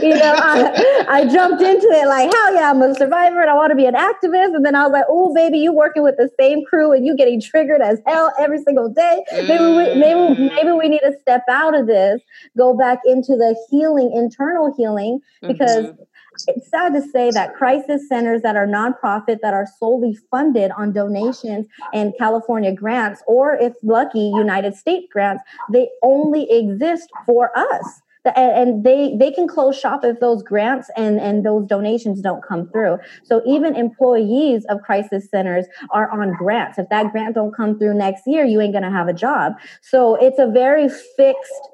you 0.02 0.14
know, 0.14 0.34
I, 0.36 1.04
I, 1.08 1.24
jumped 1.26 1.62
into 1.62 1.88
it 1.88 2.06
like 2.06 2.32
hell 2.32 2.54
yeah, 2.54 2.70
I'm 2.70 2.80
a 2.80 2.94
survivor 2.94 3.40
and 3.40 3.50
I 3.50 3.54
want 3.54 3.70
to 3.70 3.76
be 3.76 3.86
an 3.86 3.94
activist. 3.94 4.54
And 4.54 4.64
then 4.64 4.76
I 4.76 4.84
was 4.84 4.92
like, 4.92 5.06
oh 5.08 5.34
baby, 5.34 5.58
you 5.58 5.72
working 5.72 6.04
with 6.04 6.16
the 6.16 6.30
same 6.38 6.64
crew 6.64 6.92
and 6.92 7.04
you 7.04 7.16
getting 7.16 7.40
triggered 7.40 7.80
as 7.80 8.00
hell 8.06 8.32
every 8.38 8.62
single 8.62 8.88
day. 8.88 9.24
Maybe 9.32 9.64
we 9.64 9.94
maybe 9.96 10.48
maybe 10.54 10.70
we 10.70 10.88
need 10.88 11.00
to 11.00 11.12
step 11.22 11.42
out 11.50 11.76
of 11.76 11.88
this, 11.88 12.20
go 12.56 12.76
back 12.76 13.00
into 13.04 13.32
the 13.32 13.56
healing, 13.68 14.12
internal 14.14 14.72
healing 14.76 15.18
because. 15.42 15.86
Mm-hmm 15.86 15.86
because 15.86 16.06
it's 16.46 16.68
sad 16.70 16.92
to 16.94 17.02
say 17.02 17.30
that 17.30 17.54
crisis 17.54 18.08
centers 18.08 18.42
that 18.42 18.56
are 18.56 18.66
nonprofit 18.66 19.38
that 19.42 19.54
are 19.54 19.66
solely 19.78 20.16
funded 20.30 20.70
on 20.72 20.92
donations 20.92 21.66
and 21.92 22.12
California 22.18 22.72
grants, 22.72 23.22
or 23.26 23.54
if 23.54 23.72
lucky, 23.82 24.32
United 24.34 24.74
States 24.74 25.06
grants, 25.12 25.42
they 25.72 25.88
only 26.02 26.50
exist 26.50 27.10
for 27.24 27.56
us. 27.56 28.02
And 28.34 28.82
they 28.82 29.16
they 29.16 29.30
can 29.30 29.46
close 29.46 29.78
shop 29.78 30.04
if 30.04 30.18
those 30.18 30.42
grants 30.42 30.90
and 30.96 31.20
and 31.20 31.46
those 31.46 31.64
donations 31.68 32.20
don't 32.20 32.42
come 32.42 32.68
through. 32.70 32.98
So 33.22 33.40
even 33.46 33.76
employees 33.76 34.64
of 34.68 34.82
crisis 34.82 35.28
centers 35.30 35.66
are 35.90 36.10
on 36.10 36.32
grants. 36.32 36.76
If 36.76 36.88
that 36.88 37.12
grant 37.12 37.36
don't 37.36 37.54
come 37.54 37.78
through 37.78 37.94
next 37.94 38.26
year, 38.26 38.44
you 38.44 38.60
ain't 38.60 38.72
gonna 38.72 38.90
have 38.90 39.06
a 39.06 39.12
job. 39.12 39.52
So 39.80 40.16
it's 40.16 40.40
a 40.40 40.48
very 40.48 40.88
fixed 40.88 41.68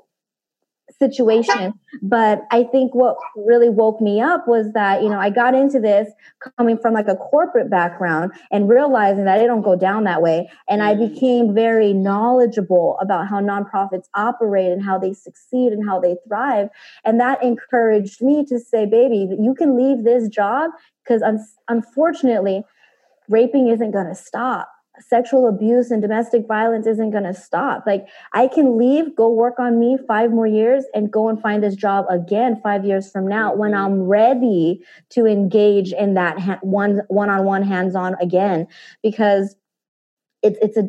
situation. 1.03 1.75
But 2.01 2.43
I 2.51 2.65
think 2.65 2.95
what 2.95 3.17
really 3.37 3.69
woke 3.69 4.01
me 4.01 4.21
up 4.21 4.47
was 4.47 4.73
that, 4.73 5.03
you 5.03 5.09
know, 5.09 5.19
I 5.19 5.31
got 5.31 5.55
into 5.55 5.81
this 5.81 6.09
coming 6.57 6.79
from 6.79 6.95
like 6.95 7.09
a 7.09 7.17
corporate 7.17 7.71
background 7.71 8.33
and 8.51 8.69
realizing 8.69 9.25
that 9.25 9.41
it 9.41 9.47
don't 9.47 9.63
go 9.63 9.77
down 9.77 10.05
that 10.05 10.23
way. 10.23 10.51
And 10.69 10.83
I 10.83 10.95
mm. 10.95 11.13
became 11.13 11.55
very 11.55 11.93
knowledgeable 11.93 12.99
about 13.01 13.29
how 13.29 13.41
nonprofits 13.41 14.07
operate 14.15 14.71
and 14.73 14.83
how 14.83 14.99
they 14.99 15.13
succeed 15.13 15.73
and 15.73 15.89
how 15.89 16.01
they 16.01 16.17
thrive. 16.27 16.69
And 17.05 17.21
that 17.21 17.43
encouraged 17.43 18.23
me 18.23 18.45
to 18.47 18.59
say, 18.59 18.87
baby, 18.87 19.29
you 19.39 19.55
can 19.55 19.77
leave 19.77 20.05
this 20.05 20.29
job 20.29 20.71
because 21.05 21.23
un- 21.23 21.45
unfortunately, 21.69 22.65
raping 23.29 23.69
isn't 23.69 23.91
going 23.91 24.07
to 24.07 24.15
stop 24.15 24.69
sexual 25.09 25.49
abuse 25.49 25.91
and 25.91 26.03
domestic 26.03 26.47
violence 26.47 26.87
isn't 26.87 27.11
going 27.11 27.25
to 27.25 27.35
stop. 27.35 27.85
Like 27.87 28.07
I 28.33 28.49
can 28.49 28.79
leave, 28.79 29.15
go 29.17 29.29
work 29.29 29.59
on 29.59 29.79
me 29.79 29.99
5 30.07 30.31
more 30.31 30.47
years 30.47 30.85
and 30.95 31.11
go 31.11 31.29
and 31.29 31.41
find 31.41 31.63
this 31.63 31.75
job 31.75 32.07
again 32.09 32.61
5 32.63 32.85
years 32.85 33.11
from 33.11 33.27
now 33.27 33.55
when 33.55 33.73
mm-hmm. 33.73 33.85
I'm 33.85 34.03
ready 34.03 34.81
to 35.11 35.27
engage 35.27 35.93
in 35.93 36.15
that 36.15 36.39
ha- 36.39 36.59
one 36.63 37.03
one-on-one 37.09 37.63
hands-on 37.63 38.17
again 38.21 38.67
because 39.03 39.57
it's 40.43 40.59
it's 40.61 40.77
a 40.77 40.89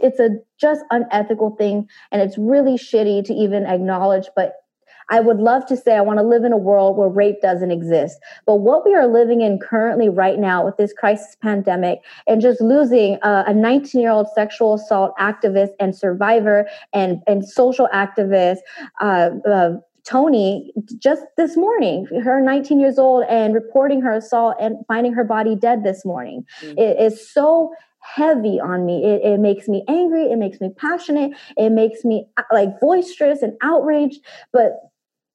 it's 0.00 0.20
a 0.20 0.30
just 0.60 0.84
unethical 0.90 1.56
thing 1.56 1.88
and 2.10 2.20
it's 2.20 2.36
really 2.36 2.76
shitty 2.76 3.24
to 3.24 3.32
even 3.32 3.64
acknowledge 3.64 4.28
but 4.36 4.61
I 5.10 5.20
would 5.20 5.38
love 5.38 5.66
to 5.66 5.76
say 5.76 5.96
I 5.96 6.00
want 6.00 6.18
to 6.18 6.24
live 6.24 6.44
in 6.44 6.52
a 6.52 6.56
world 6.56 6.96
where 6.96 7.08
rape 7.08 7.40
doesn't 7.40 7.70
exist. 7.70 8.18
But 8.46 8.56
what 8.56 8.84
we 8.84 8.94
are 8.94 9.06
living 9.06 9.40
in 9.40 9.58
currently, 9.58 10.08
right 10.08 10.38
now, 10.38 10.64
with 10.64 10.76
this 10.76 10.92
crisis 10.92 11.36
pandemic 11.40 12.00
and 12.26 12.40
just 12.40 12.60
losing 12.60 13.18
uh, 13.22 13.44
a 13.46 13.54
19 13.54 14.00
year 14.00 14.10
old 14.10 14.28
sexual 14.34 14.74
assault 14.74 15.14
activist 15.18 15.70
and 15.80 15.96
survivor 15.96 16.68
and, 16.92 17.20
and 17.26 17.46
social 17.46 17.88
activist, 17.92 18.58
uh, 19.00 19.30
uh, 19.48 19.72
Toyin 20.04 20.68
just 20.98 21.22
this 21.36 21.56
morning, 21.56 22.06
her 22.24 22.40
19 22.40 22.80
years 22.80 22.98
old, 22.98 23.24
and 23.28 23.54
reporting 23.54 24.00
her 24.00 24.12
assault 24.12 24.56
and 24.60 24.76
finding 24.88 25.12
her 25.12 25.22
body 25.22 25.54
dead 25.54 25.84
this 25.84 26.04
morning. 26.04 26.44
Mm-hmm. 26.60 26.78
It 26.78 27.00
is 27.00 27.30
so 27.30 27.72
heavy 28.00 28.60
on 28.60 28.84
me. 28.84 29.04
It, 29.04 29.22
it, 29.22 29.40
makes 29.40 29.68
me 29.68 29.84
angry. 29.88 30.24
It 30.24 30.36
makes 30.36 30.60
me 30.60 30.70
passionate. 30.76 31.32
It 31.56 31.70
makes 31.70 32.04
me 32.04 32.26
uh, 32.36 32.42
like 32.52 32.80
boisterous 32.80 33.42
and 33.42 33.54
outraged. 33.62 34.20
But 34.52 34.91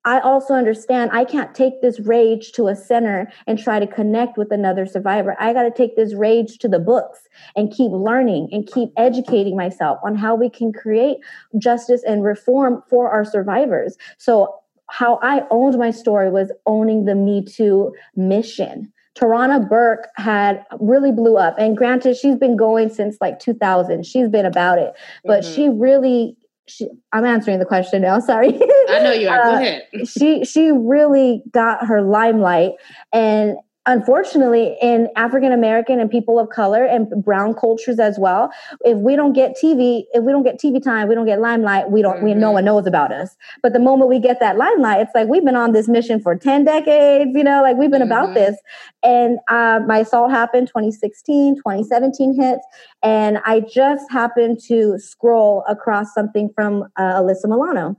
I 0.08 0.22
also 0.22 0.54
understand 0.54 1.12
I 1.12 1.26
can't 1.26 1.54
take 1.54 1.82
this 1.82 2.00
rage 2.00 2.54
to 2.54 2.70
a 2.70 2.76
center 2.78 3.30
and 3.46 3.60
try 3.60 3.78
to 3.78 3.86
connect 3.86 4.38
with 4.38 4.54
another 4.54 4.86
survivor. 4.86 5.36
I 5.38 5.52
got 5.52 5.63
to 5.63 5.72
take 5.72 5.98
this 5.98 6.13
rage 6.13 6.60
to 6.60 6.70
the 6.70 6.80
books 6.80 7.20
and 7.58 7.74
keep 7.74 7.91
learning 7.91 8.48
and 8.54 8.65
keep 8.65 8.89
educating 8.96 9.58
myself 9.58 10.00
on 10.06 10.15
how 10.15 10.34
we 10.34 10.50
can 10.50 10.72
create 10.72 11.17
justice 11.58 12.04
and 12.08 12.24
reform 12.24 12.84
for 12.89 13.10
our 13.10 13.26
survivors. 13.26 13.98
So, 14.17 14.56
how 14.89 15.20
I 15.22 15.46
owned 15.52 15.78
my 15.78 15.91
story 15.91 16.32
was 16.32 16.54
owning 16.65 17.04
the 17.04 17.13
Me 17.13 17.43
Too 17.43 17.93
mission 18.15 18.93
Tarana 19.20 19.67
Burke 19.67 20.08
had 20.15 20.65
really 20.80 21.12
blew 21.12 21.36
up. 21.36 21.56
And 21.58 21.76
granted, 21.76 22.15
she's 22.15 22.38
been 22.38 22.56
going 22.56 22.88
since 22.88 23.17
like 23.20 23.39
2000. 23.39 24.06
She's 24.06 24.30
been 24.30 24.46
about 24.46 24.78
it, 24.78 24.93
but 25.26 25.43
mm-hmm. 25.43 25.54
she 25.54 25.67
really. 25.67 26.38
She, 26.70 26.88
I'm 27.13 27.24
answering 27.24 27.60
the 27.60 27.65
question 27.65 28.02
now. 28.02 28.20
Sorry. 28.20 28.60
I 28.88 29.00
know 29.00 29.12
you 29.12 29.30
are. 29.30 29.43
Go 29.43 29.52
uh, 29.52 29.60
ahead. 29.60 30.08
she 30.08 30.45
she 30.45 30.71
really 30.71 31.43
got 31.52 31.86
her 31.86 32.02
limelight, 32.02 32.73
and 33.13 33.58
unfortunately 33.88 34.78
in 34.82 35.08
african 35.15 35.52
american 35.52 36.00
and 36.00 36.12
people 36.12 36.38
of 36.38 36.50
color 36.50 36.84
and 36.86 37.10
brown 37.23 37.54
cultures 37.54 38.00
as 38.00 38.19
well 38.19 38.52
if 38.82 38.97
we 38.97 39.15
don't 39.15 39.34
get 39.34 39.56
tv 39.62 40.04
if 40.12 40.23
we 40.23 40.32
don't 40.32 40.43
get 40.43 40.60
tv 40.60 40.84
time 40.84 41.08
we 41.08 41.15
don't 41.15 41.26
get 41.26 41.39
limelight 41.39 41.89
we 41.89 42.02
don't 42.02 42.17
mm-hmm. 42.17 42.26
we 42.26 42.34
no 42.34 42.52
one 42.52 42.65
knows 42.65 42.86
about 42.86 43.12
us 43.12 43.36
but 43.63 43.73
the 43.73 43.80
moment 43.80 44.10
we 44.10 44.19
get 44.19 44.39
that 44.39 44.58
limelight 44.58 45.00
it's 45.00 45.12
like 45.15 45.28
we've 45.30 45.45
been 45.45 45.56
on 45.56 45.71
this 45.71 45.88
mission 45.88 46.19
for 46.21 46.36
10 46.36 46.65
decades 46.65 47.32
you 47.34 47.43
know 47.43 47.62
like 47.62 47.78
we've 47.78 47.89
been 47.89 48.02
mm-hmm. 48.02 48.12
about 48.12 48.34
this 48.34 48.58
and 49.04 49.39
uh, 49.47 49.80
my 49.88 50.00
assault 50.00 50.30
happened 50.30 50.67
2016 50.67 51.56
2017 51.56 52.39
hits 52.39 52.65
and 53.02 53.39
i 53.45 53.62
just 53.62 54.12
happened 54.12 54.60
to 54.60 55.00
scroll 55.00 55.63
across 55.67 56.13
something 56.13 56.50
from 56.54 56.84
uh, 56.97 57.21
alyssa 57.21 57.45
milano 57.45 57.95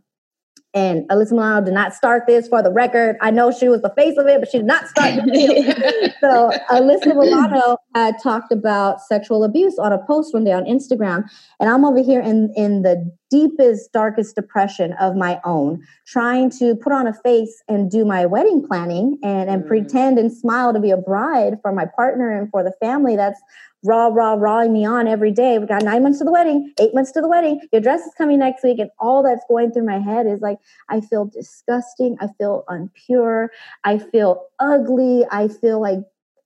and 0.75 1.09
Alyssa 1.09 1.33
Milano 1.33 1.65
did 1.65 1.73
not 1.73 1.95
start 1.95 2.25
this 2.27 2.47
for 2.47 2.63
the 2.63 2.71
record. 2.71 3.17
I 3.23 3.31
know 3.31 3.51
she 3.51 3.69
was 3.69 3.81
the 3.81 3.93
face 3.97 4.19
of 4.19 4.27
it, 4.27 4.39
but 4.39 4.51
she 4.51 4.59
did 4.59 4.67
not 4.67 4.87
start 4.87 5.15
the 5.15 6.15
so 6.21 6.51
Alyssa 6.71 7.17
Milano 7.17 7.79
had 7.95 8.17
talked 8.23 8.53
about 8.53 9.01
sexual 9.01 9.45
abuse 9.45 9.79
on 9.79 9.93
a 9.93 9.99
post 10.07 10.35
one 10.35 10.45
day 10.45 10.53
on 10.53 10.65
Instagram. 10.65 11.25
And 11.59 11.71
I'm 11.71 11.87
over 11.87 12.03
here 12.03 12.21
in, 12.21 12.53
in 12.55 12.83
the 12.83 13.11
deepest, 13.31 13.93
darkest 13.93 14.35
depression 14.35 14.93
of 15.01 15.17
my 15.17 15.41
own, 15.45 15.83
trying 16.07 16.51
to 16.51 16.75
put 16.77 16.93
on 16.93 17.07
a 17.07 17.15
face 17.15 17.63
and 17.69 17.91
do 17.91 18.05
my 18.05 18.27
wedding 18.27 18.67
planning 18.67 19.19
and, 19.23 19.49
and 19.49 19.65
mm. 19.65 19.67
pretend 19.67 20.19
and 20.19 20.31
smile 20.31 20.73
to 20.75 20.81
be 20.81 20.91
a 20.91 20.97
bride 20.97 21.59
for 21.63 21.73
my 21.73 21.87
partner 21.97 22.31
and 22.31 22.51
for 22.51 22.63
the 22.63 22.73
family 22.81 23.17
that's 23.17 23.41
raw, 23.85 24.09
raw, 24.09 24.35
rawing 24.35 24.73
me 24.73 24.85
on 24.85 25.07
every 25.07 25.31
day. 25.31 25.59
We 25.59 25.67
got 25.67 25.83
nine 25.83 26.03
months 26.03 26.19
to 26.19 26.25
the 26.25 26.33
wedding, 26.33 26.73
eight 26.81 26.95
months 26.95 27.13
to 27.13 27.21
the 27.21 27.29
wedding. 27.29 27.61
Your 27.73 27.81
dress 27.81 28.01
is 28.01 28.13
coming 28.17 28.39
next 28.39 28.65
week. 28.65 28.79
And 28.79 28.91
all 28.99 29.23
that's 29.23 29.45
going 29.49 29.73
through 29.73 29.87
my 29.87 29.99
head 29.99 30.27
is 30.27 30.41
like, 30.41 30.59
I 30.89 31.01
feel 31.01 31.27
disgusting. 31.27 32.17
I 32.21 32.29
feel 32.39 32.65
unpure. 32.69 33.49
I 33.85 33.99
feel 33.99 34.47
ugly. 34.59 35.25
I 35.31 35.49
feel 35.49 35.81
like 35.81 36.01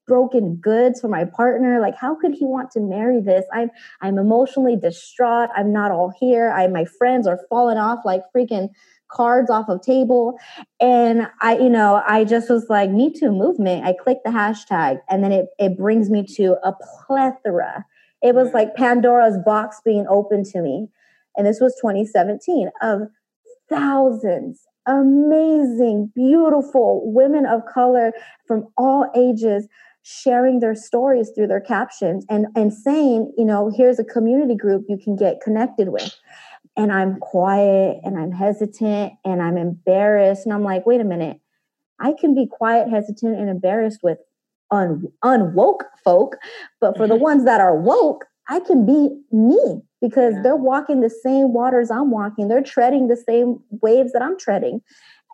broken 0.07 0.57
goods 0.57 1.01
for 1.01 1.07
my 1.07 1.25
partner 1.25 1.81
like 1.81 1.95
how 1.97 2.13
could 2.13 2.35
he 2.35 2.45
want 2.45 2.73
to 2.73 2.81
marry 2.81 3.21
this 3.21 3.45
i'm 3.53 3.71
i'm 4.01 4.19
emotionally 4.19 4.75
distraught 4.75 5.49
i'm 5.57 5.73
not 5.73 5.93
all 5.93 6.13
here 6.19 6.51
i 6.51 6.67
my 6.67 6.85
friends 6.85 7.25
are 7.25 7.39
falling 7.49 7.79
off 7.79 8.01
like 8.05 8.21
freaking 8.35 8.69
cards 9.13 9.51
off 9.51 9.69
of 9.69 9.83
table. 9.83 10.39
And 10.81 11.29
i 11.41 11.57
you 11.57 11.69
know 11.69 12.03
i 12.07 12.25
just 12.25 12.51
was 12.51 12.67
like 12.69 12.91
me 12.91 13.13
too 13.13 13.31
movement. 13.31 13.85
I 13.85 13.93
clicked 13.93 14.25
the 14.25 14.31
hashtag 14.31 14.99
and 15.09 15.23
then 15.23 15.33
it, 15.33 15.47
it 15.59 15.77
brings 15.77 16.11
me 16.11 16.25
to 16.37 16.57
a 16.65 16.73
plethora. 17.07 17.85
It 18.23 18.35
was 18.35 18.53
like 18.53 18.75
pandora's 18.75 19.37
box 19.45 19.81
being 19.85 20.07
open 20.09 20.45
to 20.53 20.63
me. 20.63 20.89
And 21.37 21.47
this 21.47 21.61
was 21.61 21.75
2017 21.81 22.71
of 22.83 23.03
thousands. 23.69 24.61
Amazing 24.87 26.13
beautiful 26.15 27.03
women 27.13 27.47
of 27.47 27.63
color 27.73 28.13
from 28.47 28.67
all 28.77 29.11
ages 29.17 29.69
sharing 30.03 30.59
their 30.59 30.75
stories 30.75 31.31
through 31.35 31.47
their 31.47 31.61
captions 31.61 32.27
and 32.29 32.47
and 32.57 32.73
saying 32.73 33.33
you 33.39 33.45
know 33.45 33.71
here's 33.75 34.01
a 34.01 34.05
community 34.05 34.57
group 34.57 34.85
you 34.89 34.99
can 34.99 35.15
get 35.15 35.41
connected 35.41 35.91
with 35.91 36.13
and 36.77 36.93
I'm 36.93 37.17
quiet 37.17 37.99
and 38.03 38.19
I'm 38.19 38.33
hesitant 38.33 39.15
and 39.25 39.43
I'm 39.43 39.57
embarrassed. 39.57 40.47
And 40.47 40.53
I'm 40.53 40.65
like, 40.65 40.87
wait 40.87 41.01
a 41.01 41.05
minute, 41.05 41.41
I 42.01 42.15
can 42.19 42.35
be 42.35 42.47
quiet, 42.47 42.89
hesitant, 42.89 43.39
and 43.39 43.49
embarrassed 43.49 44.01
with 44.03 44.19
un- 44.71 45.09
unwoke 45.25 45.85
folk, 46.05 46.37
but 46.81 46.97
for 46.97 47.07
the 47.07 47.17
ones 47.29 47.45
that 47.45 47.61
are 47.61 47.77
woke, 47.77 48.25
I 48.49 48.61
can 48.61 48.85
be 48.85 49.11
me 49.31 49.83
because 50.01 50.35
yeah. 50.35 50.43
they're 50.43 50.57
walking 50.57 51.01
the 51.01 51.11
same 51.11 51.53
waters 51.53 51.91
I'm 51.91 52.11
walking. 52.11 52.49
They're 52.49 52.63
treading 52.63 53.09
the 53.09 53.17
same 53.17 53.61
waves 53.83 54.13
that 54.13 54.23
I'm 54.23 54.39
treading. 54.39 54.81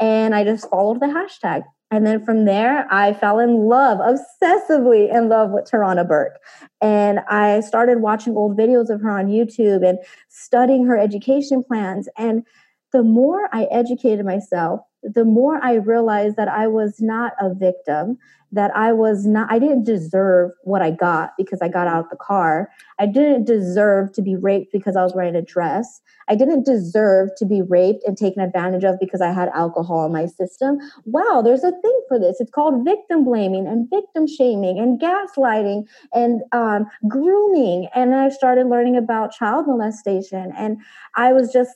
And 0.01 0.35
I 0.35 0.45
just 0.45 0.69
followed 0.69 1.01
the 1.01 1.07
hashtag. 1.07 1.65
And 1.91 2.07
then 2.07 2.23
from 2.23 2.45
there, 2.45 2.87
I 2.93 3.15
fell 3.15 3.39
in 3.39 3.67
love, 3.67 3.99
obsessively 3.99 5.13
in 5.13 5.29
love 5.29 5.51
with 5.51 5.65
Tarana 5.65 6.07
Burke. 6.07 6.39
And 6.83 7.21
I 7.31 7.61
started 7.61 8.03
watching 8.03 8.37
old 8.37 8.59
videos 8.59 8.91
of 8.91 9.01
her 9.01 9.11
on 9.11 9.29
YouTube 9.29 9.89
and 9.89 9.99
studying 10.29 10.85
her 10.85 10.99
education 10.99 11.65
plans. 11.65 12.09
And 12.19 12.45
the 12.93 13.03
more 13.03 13.49
I 13.53 13.65
educated 13.65 14.25
myself, 14.25 14.81
the 15.03 15.25
more 15.25 15.63
I 15.63 15.75
realized 15.75 16.37
that 16.37 16.49
I 16.49 16.67
was 16.67 17.01
not 17.01 17.33
a 17.41 17.55
victim, 17.55 18.19
that 18.51 18.75
I 18.75 18.93
was 18.93 19.27
not, 19.27 19.51
I 19.53 19.59
didn't 19.59 19.85
deserve 19.85 20.53
what 20.65 20.81
I 20.81 20.91
got 20.91 21.33
because 21.37 21.61
I 21.61 21.69
got 21.69 21.87
out 21.87 22.05
of 22.05 22.11
the 22.11 22.17
car. 22.17 22.71
I 22.99 23.07
didn't 23.07 23.45
deserve 23.45 24.13
to 24.15 24.23
be 24.23 24.37
raped 24.37 24.73
because 24.73 24.97
I 24.97 25.03
was 25.05 25.15
wearing 25.15 25.37
a 25.37 25.43
dress. 25.43 26.01
I 26.29 26.35
didn't 26.35 26.65
deserve 26.65 27.31
to 27.37 27.45
be 27.45 27.63
raped 27.63 28.05
and 28.05 28.17
taken 28.17 28.43
advantage 28.43 28.85
of 28.85 28.99
because 28.99 29.21
I 29.21 29.33
had 29.33 29.51
alcohol 29.55 30.07
in 30.07 30.13
my 30.13 30.27
system. 30.27 30.79
Wow, 31.05 31.43
there's 31.45 31.65
a 31.65 31.73
thing 31.73 32.03
for 32.09 32.19
this. 32.19 32.41
It's 32.41 32.51
called 32.51 32.85
victim 32.85 33.25
blaming 33.25 33.67
and 33.67 33.89
victim 33.91 34.27
shaming 34.27 34.79
and 34.79 35.01
gaslighting 35.01 35.87
and 36.13 36.41
um, 36.53 36.87
grooming. 37.07 37.89
And 37.95 38.15
I 38.15 38.31
started 38.31 38.67
learning 38.67 38.97
about 38.97 39.33
child 39.33 39.67
molestation. 39.67 40.53
And 40.57 40.79
I 41.17 41.33
was 41.33 41.53
just 41.53 41.73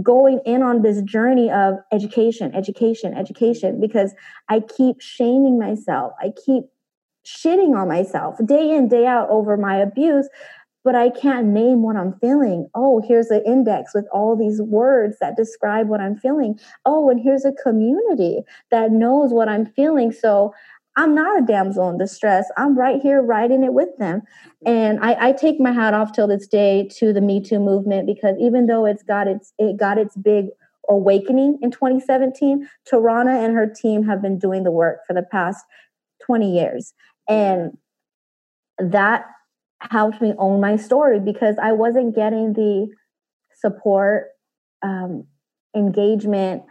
going 0.00 0.40
in 0.46 0.62
on 0.62 0.82
this 0.82 1.02
journey 1.02 1.50
of 1.50 1.74
education, 1.92 2.54
education, 2.54 3.14
education, 3.14 3.80
because 3.80 4.14
I 4.48 4.60
keep 4.60 5.00
shaming 5.00 5.58
myself. 5.58 6.12
I 6.20 6.32
keep 6.46 6.64
shitting 7.26 7.76
on 7.76 7.88
myself 7.88 8.36
day 8.44 8.70
in, 8.70 8.88
day 8.88 9.06
out 9.06 9.28
over 9.28 9.56
my 9.56 9.76
abuse, 9.76 10.28
but 10.84 10.94
I 10.94 11.10
can't 11.10 11.48
name 11.48 11.82
what 11.82 11.96
I'm 11.96 12.14
feeling. 12.20 12.68
Oh, 12.74 13.02
here's 13.06 13.30
an 13.30 13.42
index 13.46 13.94
with 13.94 14.06
all 14.12 14.36
these 14.36 14.60
words 14.60 15.16
that 15.20 15.36
describe 15.36 15.88
what 15.88 16.00
I'm 16.00 16.16
feeling. 16.16 16.58
Oh, 16.84 17.08
and 17.08 17.20
here's 17.20 17.44
a 17.44 17.52
community 17.52 18.40
that 18.70 18.90
knows 18.90 19.32
what 19.32 19.48
I'm 19.48 19.66
feeling. 19.66 20.10
So 20.10 20.52
I'm 20.96 21.14
not 21.14 21.42
a 21.42 21.46
damsel 21.46 21.88
in 21.88 21.98
distress. 21.98 22.50
I'm 22.56 22.76
right 22.76 23.00
here 23.00 23.22
writing 23.22 23.64
it 23.64 23.72
with 23.72 23.88
them. 23.98 24.22
And 24.66 25.00
I, 25.00 25.28
I, 25.28 25.32
take 25.32 25.58
my 25.58 25.72
hat 25.72 25.94
off 25.94 26.12
till 26.12 26.26
this 26.26 26.46
day 26.46 26.88
to 26.98 27.14
the 27.14 27.22
Me 27.22 27.42
Too 27.42 27.58
movement 27.58 28.06
because 28.06 28.36
even 28.38 28.66
though 28.66 28.84
it's 28.84 29.02
got 29.02 29.26
its 29.26 29.54
it 29.58 29.78
got 29.78 29.96
its 29.96 30.16
big 30.16 30.46
awakening 30.88 31.58
in 31.62 31.70
2017, 31.70 32.68
Tarana 32.90 33.44
and 33.44 33.54
her 33.54 33.66
team 33.66 34.02
have 34.04 34.20
been 34.20 34.38
doing 34.38 34.64
the 34.64 34.70
work 34.70 35.00
for 35.06 35.14
the 35.14 35.22
past 35.22 35.64
20 36.26 36.54
years. 36.54 36.92
And 37.28 37.76
that 38.78 39.24
helped 39.80 40.20
me 40.20 40.34
own 40.38 40.60
my 40.60 40.76
story 40.76 41.20
because 41.20 41.56
I 41.60 41.72
wasn't 41.72 42.14
getting 42.14 42.52
the 42.52 42.88
support, 43.54 44.28
um, 44.82 45.26
engagement, 45.74 46.62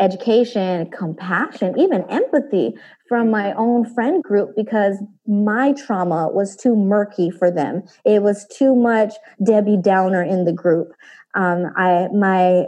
education, 0.00 0.90
compassion, 0.90 1.78
even 1.78 2.02
empathy 2.10 2.74
from 3.08 3.30
my 3.30 3.52
own 3.54 3.84
friend 3.94 4.22
group 4.22 4.50
because 4.56 4.96
my 5.26 5.72
trauma 5.72 6.28
was 6.28 6.56
too 6.56 6.74
murky 6.74 7.30
for 7.30 7.50
them. 7.50 7.82
It 8.04 8.22
was 8.22 8.46
too 8.46 8.74
much 8.74 9.14
Debbie 9.44 9.78
Downer 9.80 10.22
in 10.22 10.44
the 10.44 10.52
group. 10.52 10.92
Um, 11.34 11.66
I 11.76 12.08
my 12.12 12.64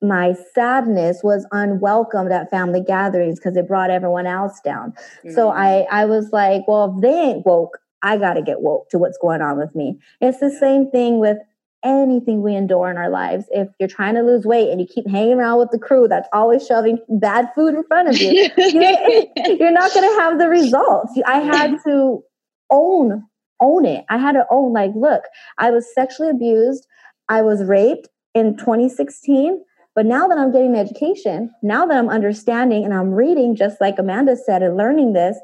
my 0.00 0.34
sadness 0.54 1.20
was 1.24 1.46
unwelcomed 1.50 2.30
at 2.30 2.50
family 2.50 2.80
gatherings 2.80 3.38
because 3.38 3.56
it 3.56 3.66
brought 3.66 3.90
everyone 3.90 4.26
else 4.26 4.60
down. 4.64 4.92
Mm-hmm. 4.92 5.32
So 5.32 5.50
I 5.50 5.86
I 5.90 6.04
was 6.04 6.30
like, 6.32 6.62
well, 6.66 6.94
if 6.96 7.02
they 7.02 7.14
ain't 7.14 7.46
woke, 7.46 7.78
I 8.02 8.16
got 8.16 8.34
to 8.34 8.42
get 8.42 8.60
woke 8.60 8.88
to 8.90 8.98
what's 8.98 9.18
going 9.18 9.42
on 9.42 9.58
with 9.58 9.74
me. 9.74 9.98
It's 10.20 10.38
the 10.38 10.50
same 10.50 10.90
thing 10.90 11.18
with 11.18 11.38
anything 11.84 12.42
we 12.42 12.54
endure 12.54 12.90
in 12.90 12.96
our 12.96 13.10
lives. 13.10 13.44
If 13.50 13.68
you're 13.78 13.88
trying 13.88 14.14
to 14.14 14.22
lose 14.22 14.44
weight 14.44 14.70
and 14.70 14.80
you 14.80 14.86
keep 14.86 15.06
hanging 15.08 15.34
around 15.34 15.58
with 15.58 15.70
the 15.70 15.78
crew 15.78 16.08
that's 16.08 16.28
always 16.32 16.66
shoving 16.66 16.98
bad 17.08 17.48
food 17.54 17.74
in 17.74 17.84
front 17.84 18.08
of 18.08 18.18
you, 18.18 18.48
you're 18.56 19.72
not 19.72 19.92
going 19.94 20.08
to 20.08 20.20
have 20.20 20.38
the 20.38 20.48
results. 20.48 21.12
I 21.26 21.38
had 21.38 21.76
to 21.86 22.22
own 22.70 23.24
own 23.60 23.84
it. 23.84 24.04
I 24.08 24.18
had 24.18 24.32
to 24.32 24.46
own 24.50 24.72
like, 24.72 24.92
look, 24.94 25.22
I 25.58 25.70
was 25.70 25.92
sexually 25.92 26.30
abused. 26.30 26.86
I 27.28 27.42
was 27.42 27.64
raped 27.64 28.08
in 28.34 28.56
2016. 28.56 29.62
But 29.94 30.06
now 30.06 30.28
that 30.28 30.38
I'm 30.38 30.52
getting 30.52 30.76
education, 30.76 31.50
now 31.62 31.84
that 31.84 31.96
I'm 31.96 32.08
understanding 32.08 32.84
and 32.84 32.94
I'm 32.94 33.10
reading, 33.10 33.56
just 33.56 33.80
like 33.80 33.98
Amanda 33.98 34.36
said, 34.36 34.62
and 34.62 34.76
learning 34.76 35.12
this, 35.12 35.36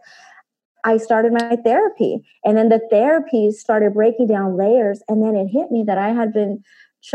I 0.84 0.98
started 0.98 1.32
my 1.32 1.56
therapy. 1.56 2.18
And 2.44 2.56
then 2.56 2.68
the 2.68 2.80
therapy 2.90 3.50
started 3.50 3.94
breaking 3.94 4.28
down 4.28 4.56
layers. 4.56 5.02
And 5.08 5.22
then 5.22 5.34
it 5.34 5.48
hit 5.48 5.70
me 5.70 5.82
that 5.86 5.98
I 5.98 6.10
had 6.10 6.32
been, 6.32 6.62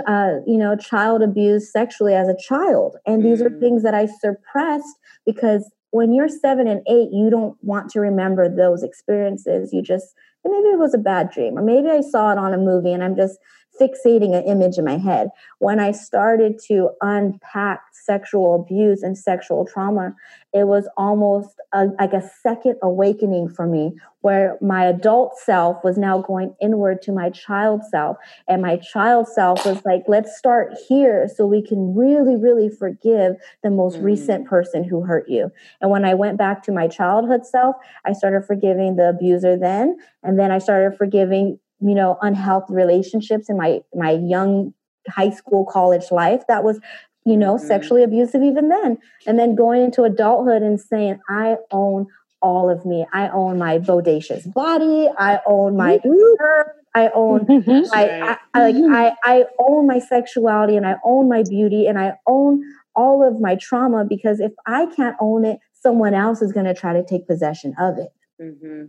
uh, 0.08 0.38
you 0.46 0.58
know, 0.58 0.76
child 0.76 1.22
abused 1.22 1.70
sexually 1.70 2.16
as 2.16 2.28
a 2.28 2.36
child. 2.36 2.98
And 3.06 3.24
these 3.24 3.42
are 3.42 3.50
mm. 3.50 3.60
things 3.60 3.84
that 3.84 3.94
I 3.94 4.08
suppressed 4.08 4.98
because 5.26 5.72
when 5.92 6.14
you're 6.14 6.30
seven 6.30 6.68
and 6.68 6.82
eight, 6.88 7.10
you 7.12 7.30
don't 7.30 7.56
want 7.62 7.90
to 7.92 8.00
remember 8.00 8.48
those 8.48 8.84
experiences. 8.84 9.72
You 9.74 9.82
just, 9.82 10.14
maybe 10.46 10.70
it 10.70 10.80
was 10.80 10.94
a 10.94 11.00
bad 11.00 11.32
dream, 11.32 11.58
or 11.58 11.64
maybe 11.64 11.90
I 11.90 12.02
saw 12.02 12.32
it 12.32 12.38
on 12.38 12.54
a 12.54 12.58
movie 12.58 12.94
and 12.94 13.04
I'm 13.04 13.16
just 13.16 13.38
fixating 13.80 14.36
an 14.36 14.44
image 14.46 14.78
in 14.78 14.86
my 14.86 14.98
head. 14.98 15.30
When 15.60 15.80
I 15.80 15.92
started 15.92 16.60
to 16.68 16.89
unpack 17.02 17.82
sexual 17.94 18.56
abuse 18.56 19.04
and 19.04 19.18
sexual 19.18 19.65
trauma, 19.65 20.15
it 20.54 20.65
was 20.68 20.88
almost 20.98 21.56
a, 21.74 21.86
like 22.00 22.13
a 22.13 22.28
second 22.42 22.76
awakening 22.82 23.50
for 23.50 23.68
me 23.68 23.94
where 24.22 24.58
my 24.62 24.86
adult 24.86 25.38
self 25.38 25.84
was 25.84 25.98
now 25.98 26.20
going 26.20 26.54
inward 26.62 27.02
to 27.04 27.12
my 27.12 27.30
child 27.30 27.82
self. 27.89 28.18
And 28.48 28.62
my 28.62 28.78
child 28.78 29.28
self 29.28 29.65
was 29.65 29.84
like, 29.86 30.04
let's 30.08 30.38
start 30.38 30.74
here 30.88 31.30
so 31.34 31.46
we 31.46 31.62
can 31.62 31.96
really, 31.96 32.36
really 32.36 32.70
forgive 32.70 33.36
the 33.63 33.70
most 33.70 33.98
mm. 33.98 34.04
recent 34.04 34.48
person 34.48 34.84
who 34.84 35.02
hurt 35.02 35.30
you. 35.30 35.52
And 35.82 35.89
when 35.89 36.04
I 36.04 36.15
went 36.15 36.38
back 36.38 36.63
to 36.63 36.72
my 36.72 36.88
childhood 36.88 37.46
self, 37.46 37.76
I 38.06 38.13
started 38.13 38.46
forgiving 38.46 38.98
the 38.98 39.10
abuser 39.10 39.58
then. 39.58 39.98
And 40.24 40.38
then 40.38 40.52
I 40.52 40.58
started 40.58 40.98
forgiving, 40.98 41.60
you 41.82 41.96
know, 41.96 42.18
unhealthy 42.22 42.74
relationships 42.74 43.50
in 43.50 43.58
my, 43.58 43.80
my 43.96 44.12
young 44.12 44.74
high 45.08 45.30
school, 45.30 45.65
college 45.65 46.12
life 46.12 46.44
that 46.48 46.63
was 46.63 46.80
you 47.26 47.38
know, 47.38 47.56
mm-hmm. 47.56 47.68
sexually 47.68 48.02
abusive 48.04 48.42
even 48.42 48.70
then. 48.70 48.98
And 49.28 49.38
then 49.38 49.54
going 49.54 49.84
into 49.84 50.04
adulthood 50.04 50.62
and 50.62 50.80
saying, 50.80 51.20
I 51.30 51.58
own 51.70 52.08
all 52.42 52.70
of 52.70 52.86
me. 52.86 53.06
I 53.13 53.30
own 53.30 53.58
my 53.58 53.80
bodacious 53.80 54.52
body. 54.52 55.10
I 55.18 55.39
own 55.46 55.76
my 55.76 56.00
curves. 56.00 56.70
I 56.96 57.10
own 57.13 57.46
mm-hmm. 57.46 57.88
my 57.92 58.10
I, 58.22 58.38
I, 58.54 58.60
like 58.60 58.76
mm-hmm. 58.76 58.94
I, 58.94 59.13
I 59.24 59.46
own 59.60 59.86
my 59.86 60.00
sexuality 60.00 60.76
and 60.76 60.88
I 60.88 60.96
own 61.06 61.30
my 61.30 61.44
beauty 61.44 61.86
and 61.86 62.00
I 62.00 62.13
own 62.26 62.63
all 62.96 63.26
of 63.26 63.39
my 63.39 63.56
trauma 63.56 64.06
because 64.06 64.39
if 64.39 64.52
I 64.65 64.88
can't 64.88 65.15
own 65.20 65.46
it, 65.46 65.60
someone 65.74 66.13
else 66.13 66.42
is 66.42 66.52
going 66.52 66.65
to 66.65 66.74
try 66.74 66.94
to 66.94 67.06
take 67.06 67.28
possession 67.28 67.76
of 67.80 67.98
it. 68.00 68.10
Mm-hmm. 68.42 68.86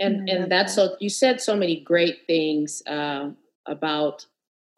And 0.00 0.28
and 0.28 0.50
that's 0.50 0.74
so 0.74 0.96
you 1.00 1.10
said 1.10 1.40
so 1.40 1.56
many 1.56 1.80
great 1.80 2.26
things 2.26 2.82
uh, 2.86 3.30
about 3.66 4.26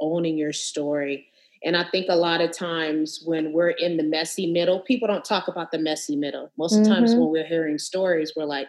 owning 0.01 0.39
your 0.39 0.53
story. 0.53 1.27
And 1.63 1.77
I 1.77 1.85
think 1.91 2.07
a 2.09 2.17
lot 2.17 2.41
of 2.41 2.53
times 2.53 3.23
when 3.25 3.53
we're 3.53 3.71
in 3.71 3.99
the 3.99 4.03
messy 4.03 4.51
middle, 4.51 4.81
people 4.81 5.07
don't 5.07 5.25
talk 5.25 5.47
about 5.47 5.73
the 5.73 5.79
messy 5.79 6.17
middle. 6.17 6.51
Most 6.57 6.77
of 6.77 6.85
the 6.85 6.91
times 6.91 7.11
mm-hmm. 7.11 7.21
when 7.21 7.31
we're 7.31 7.47
hearing 7.47 7.77
stories, 7.77 8.33
we're 8.35 8.47
like, 8.47 8.69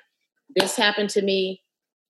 this 0.57 0.75
happened 0.75 1.09
to 1.11 1.21
me 1.21 1.61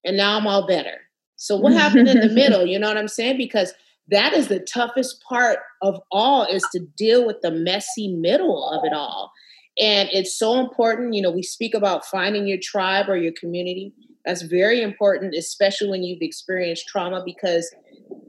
and 0.04 0.16
now 0.16 0.36
I'm 0.36 0.46
all 0.46 0.66
better. 0.66 1.02
So 1.36 1.56
what 1.56 1.72
happened 1.72 2.08
in 2.08 2.20
the 2.20 2.28
middle? 2.34 2.66
You 2.66 2.78
know 2.78 2.88
what 2.88 2.96
I'm 2.96 3.08
saying? 3.08 3.38
Because 3.38 3.74
that 4.08 4.32
is 4.32 4.48
the 4.48 4.60
toughest 4.60 5.22
part 5.22 5.60
of 5.80 6.00
all 6.10 6.44
is 6.44 6.64
to 6.72 6.80
deal 6.80 7.26
with 7.26 7.40
the 7.40 7.50
messy 7.50 8.08
middle 8.08 8.68
of 8.70 8.84
it 8.84 8.92
all. 8.92 9.32
And 9.78 10.08
it's 10.12 10.34
so 10.34 10.58
important, 10.58 11.14
you 11.14 11.22
know, 11.22 11.30
we 11.30 11.42
speak 11.42 11.74
about 11.74 12.04
finding 12.04 12.46
your 12.46 12.58
tribe 12.60 13.08
or 13.08 13.16
your 13.16 13.32
community. 13.32 13.94
That's 14.24 14.42
very 14.42 14.82
important, 14.82 15.34
especially 15.34 15.88
when 15.88 16.02
you've 16.02 16.22
experienced 16.22 16.86
trauma 16.86 17.22
because 17.24 17.74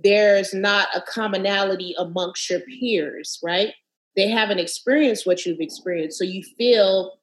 there's 0.04 0.54
not 0.54 0.88
a 0.96 1.02
commonality 1.02 1.96
amongst 1.98 2.50
your 2.50 2.62
peers, 2.62 3.40
right? 3.44 3.74
They 4.16 4.28
haven't 4.28 4.60
experienced 4.60 5.26
what 5.26 5.46
you've 5.46 5.62
experienced. 5.62 6.18
So 6.18 6.24
you 6.24 6.44
feel 6.58 7.20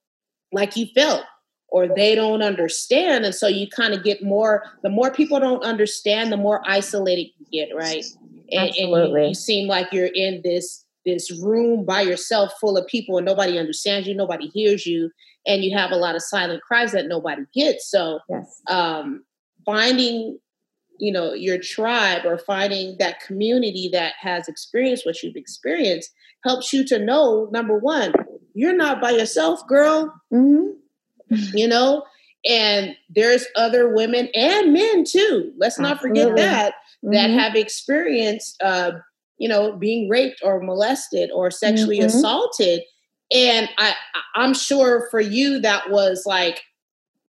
like 0.52 0.76
you 0.76 0.86
felt, 0.94 1.24
or 1.68 1.88
they 1.88 2.14
don't 2.14 2.42
understand. 2.42 3.24
And 3.24 3.34
so 3.34 3.46
you 3.46 3.68
kind 3.68 3.94
of 3.94 4.02
get 4.02 4.22
more, 4.22 4.64
the 4.82 4.88
more 4.88 5.10
people 5.12 5.38
don't 5.38 5.62
understand, 5.62 6.32
the 6.32 6.36
more 6.36 6.62
isolated 6.64 7.28
you 7.38 7.46
get, 7.52 7.74
right? 7.74 8.04
And, 8.50 8.70
Absolutely. 8.70 9.02
and 9.02 9.22
you, 9.22 9.28
you 9.28 9.34
seem 9.34 9.68
like 9.68 9.92
you're 9.92 10.06
in 10.06 10.42
this 10.42 10.84
this 11.04 11.30
room 11.42 11.84
by 11.84 12.02
yourself 12.02 12.52
full 12.60 12.76
of 12.76 12.86
people 12.86 13.16
and 13.16 13.26
nobody 13.26 13.58
understands 13.58 14.06
you, 14.06 14.14
nobody 14.14 14.48
hears 14.48 14.86
you, 14.86 15.10
and 15.46 15.64
you 15.64 15.76
have 15.76 15.90
a 15.90 15.96
lot 15.96 16.14
of 16.14 16.22
silent 16.22 16.62
cries 16.62 16.92
that 16.92 17.08
nobody 17.08 17.42
gets. 17.54 17.90
So 17.90 18.20
yes. 18.28 18.60
um, 18.68 19.24
finding 19.64 20.38
you 21.00 21.10
know 21.10 21.32
your 21.32 21.58
tribe 21.58 22.24
or 22.24 22.38
finding 22.38 22.96
that 22.98 23.20
community 23.20 23.88
that 23.92 24.12
has 24.20 24.46
experienced 24.46 25.06
what 25.06 25.22
you've 25.22 25.36
experienced 25.36 26.10
helps 26.44 26.72
you 26.72 26.84
to 26.84 26.98
know 26.98 27.48
number 27.50 27.78
one 27.78 28.12
you're 28.54 28.76
not 28.76 29.00
by 29.00 29.10
yourself 29.10 29.66
girl 29.66 30.14
mm-hmm. 30.32 31.56
you 31.56 31.66
know 31.66 32.04
and 32.48 32.94
there's 33.08 33.46
other 33.56 33.94
women 33.94 34.28
and 34.34 34.72
men 34.72 35.04
too 35.04 35.52
let's 35.58 35.78
not 35.78 35.94
Absolutely. 35.96 36.20
forget 36.20 36.36
that 36.36 36.74
mm-hmm. 37.04 37.12
that 37.14 37.30
have 37.30 37.56
experienced 37.56 38.60
uh, 38.62 38.92
you 39.40 39.48
know 39.48 39.72
being 39.72 40.08
raped 40.08 40.40
or 40.44 40.60
molested 40.60 41.30
or 41.34 41.50
sexually 41.50 41.98
mm-hmm. 41.98 42.06
assaulted 42.06 42.82
and 43.32 43.68
i 43.78 43.94
i'm 44.36 44.54
sure 44.54 45.08
for 45.10 45.18
you 45.18 45.58
that 45.58 45.90
was 45.90 46.22
like 46.26 46.62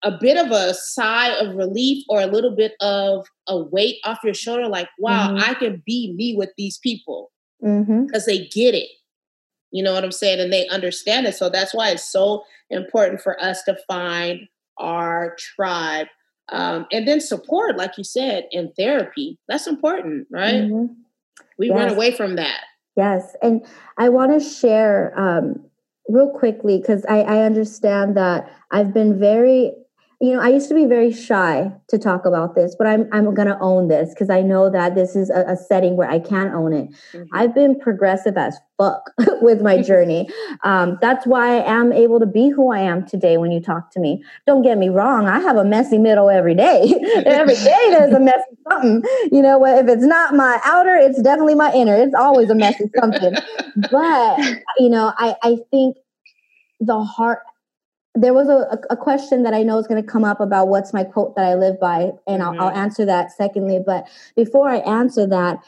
a 0.03 0.11
bit 0.19 0.35
of 0.35 0.51
a 0.51 0.73
sigh 0.73 1.29
of 1.29 1.55
relief 1.55 2.03
or 2.09 2.19
a 2.19 2.25
little 2.25 2.55
bit 2.55 2.73
of 2.81 3.25
a 3.47 3.57
weight 3.57 3.97
off 4.03 4.17
your 4.23 4.33
shoulder 4.33 4.67
like 4.67 4.89
wow 4.99 5.29
mm-hmm. 5.29 5.49
i 5.49 5.53
can 5.53 5.81
be 5.85 6.13
me 6.13 6.35
with 6.35 6.49
these 6.57 6.77
people 6.79 7.31
because 7.59 7.77
mm-hmm. 7.77 8.05
they 8.25 8.47
get 8.47 8.73
it 8.73 8.89
you 9.69 9.83
know 9.83 9.93
what 9.93 10.03
i'm 10.03 10.11
saying 10.11 10.39
and 10.39 10.51
they 10.51 10.67
understand 10.67 11.27
it 11.27 11.35
so 11.35 11.49
that's 11.49 11.73
why 11.73 11.89
it's 11.89 12.11
so 12.11 12.43
important 12.71 13.21
for 13.21 13.41
us 13.41 13.63
to 13.63 13.77
find 13.87 14.47
our 14.77 15.35
tribe 15.37 16.07
um, 16.49 16.85
and 16.91 17.07
then 17.07 17.21
support 17.21 17.77
like 17.77 17.97
you 17.97 18.03
said 18.03 18.47
in 18.51 18.71
therapy 18.75 19.37
that's 19.47 19.67
important 19.67 20.27
right 20.31 20.55
mm-hmm. 20.55 20.93
We 21.61 21.69
yes. 21.69 21.77
run 21.77 21.89
away 21.89 22.11
from 22.11 22.35
that 22.35 22.61
yes 22.97 23.35
and 23.41 23.65
i 23.97 24.09
want 24.09 24.31
to 24.33 24.45
share 24.45 25.17
um, 25.17 25.63
real 26.09 26.29
quickly 26.29 26.79
because 26.79 27.05
I, 27.05 27.21
I 27.21 27.43
understand 27.43 28.17
that 28.17 28.51
i've 28.71 28.93
been 28.93 29.17
very 29.17 29.71
you 30.21 30.35
know, 30.35 30.39
I 30.39 30.49
used 30.49 30.69
to 30.69 30.75
be 30.75 30.85
very 30.85 31.11
shy 31.11 31.71
to 31.87 31.97
talk 31.97 32.25
about 32.25 32.53
this, 32.53 32.75
but 32.77 32.85
I'm 32.85 33.09
I'm 33.11 33.33
gonna 33.33 33.57
own 33.59 33.87
this 33.87 34.11
because 34.11 34.29
I 34.29 34.41
know 34.41 34.69
that 34.69 34.93
this 34.93 35.15
is 35.15 35.31
a, 35.31 35.45
a, 35.47 35.57
setting 35.57 35.97
where 35.97 36.07
I 36.07 36.19
can 36.19 36.49
own 36.49 36.73
it. 36.73 36.91
Mm-hmm. 37.11 37.23
I've 37.33 37.55
been 37.55 37.79
progressive 37.79 38.37
as 38.37 38.55
fuck 38.77 39.09
with 39.41 39.63
my 39.63 39.81
journey. 39.89 40.29
Um, 40.63 40.99
that's 41.01 41.25
why 41.25 41.57
I 41.57 41.79
am 41.79 41.91
able 41.91 42.19
to 42.19 42.27
be 42.27 42.49
who 42.49 42.71
I 42.71 42.81
am 42.81 43.03
today. 43.03 43.37
When 43.37 43.51
you 43.51 43.59
talk 43.59 43.89
to 43.93 43.99
me, 43.99 44.23
don't 44.45 44.61
get 44.61 44.77
me 44.77 44.89
wrong, 44.89 45.25
I 45.25 45.39
have 45.39 45.57
a 45.57 45.65
messy 45.65 45.97
middle 45.97 46.29
every 46.29 46.53
day. 46.53 46.93
every 47.25 47.55
day 47.55 47.87
there's 47.89 48.13
a 48.13 48.19
messy 48.19 48.57
something. 48.69 49.01
You 49.31 49.41
know, 49.41 49.65
if 49.65 49.87
it's 49.87 50.05
not 50.05 50.35
my 50.35 50.61
outer, 50.63 50.95
it's 50.97 51.19
definitely 51.19 51.55
my 51.55 51.73
inner. 51.73 51.95
It's 51.95 52.13
always 52.13 52.51
a 52.51 52.55
messy 52.55 52.91
something. 52.99 53.33
but 53.89 54.39
you 54.77 54.89
know, 54.89 55.13
I 55.17 55.35
I 55.41 55.57
think 55.71 55.97
the 56.79 57.03
heart 57.03 57.39
there 58.15 58.33
was 58.33 58.49
a, 58.49 58.77
a 58.89 58.97
question 58.97 59.43
that 59.43 59.53
I 59.53 59.63
know 59.63 59.77
is 59.77 59.87
going 59.87 60.01
to 60.01 60.07
come 60.07 60.23
up 60.23 60.41
about 60.41 60.67
what's 60.67 60.93
my 60.93 61.03
quote 61.03 61.35
that 61.35 61.45
I 61.45 61.55
live 61.55 61.79
by, 61.79 62.11
and 62.27 62.41
mm-hmm. 62.41 62.59
I'll, 62.59 62.69
I'll 62.69 62.75
answer 62.75 63.05
that 63.05 63.31
secondly. 63.31 63.79
But 63.85 64.07
before 64.35 64.69
I 64.69 64.77
answer 64.77 65.25
that, 65.27 65.59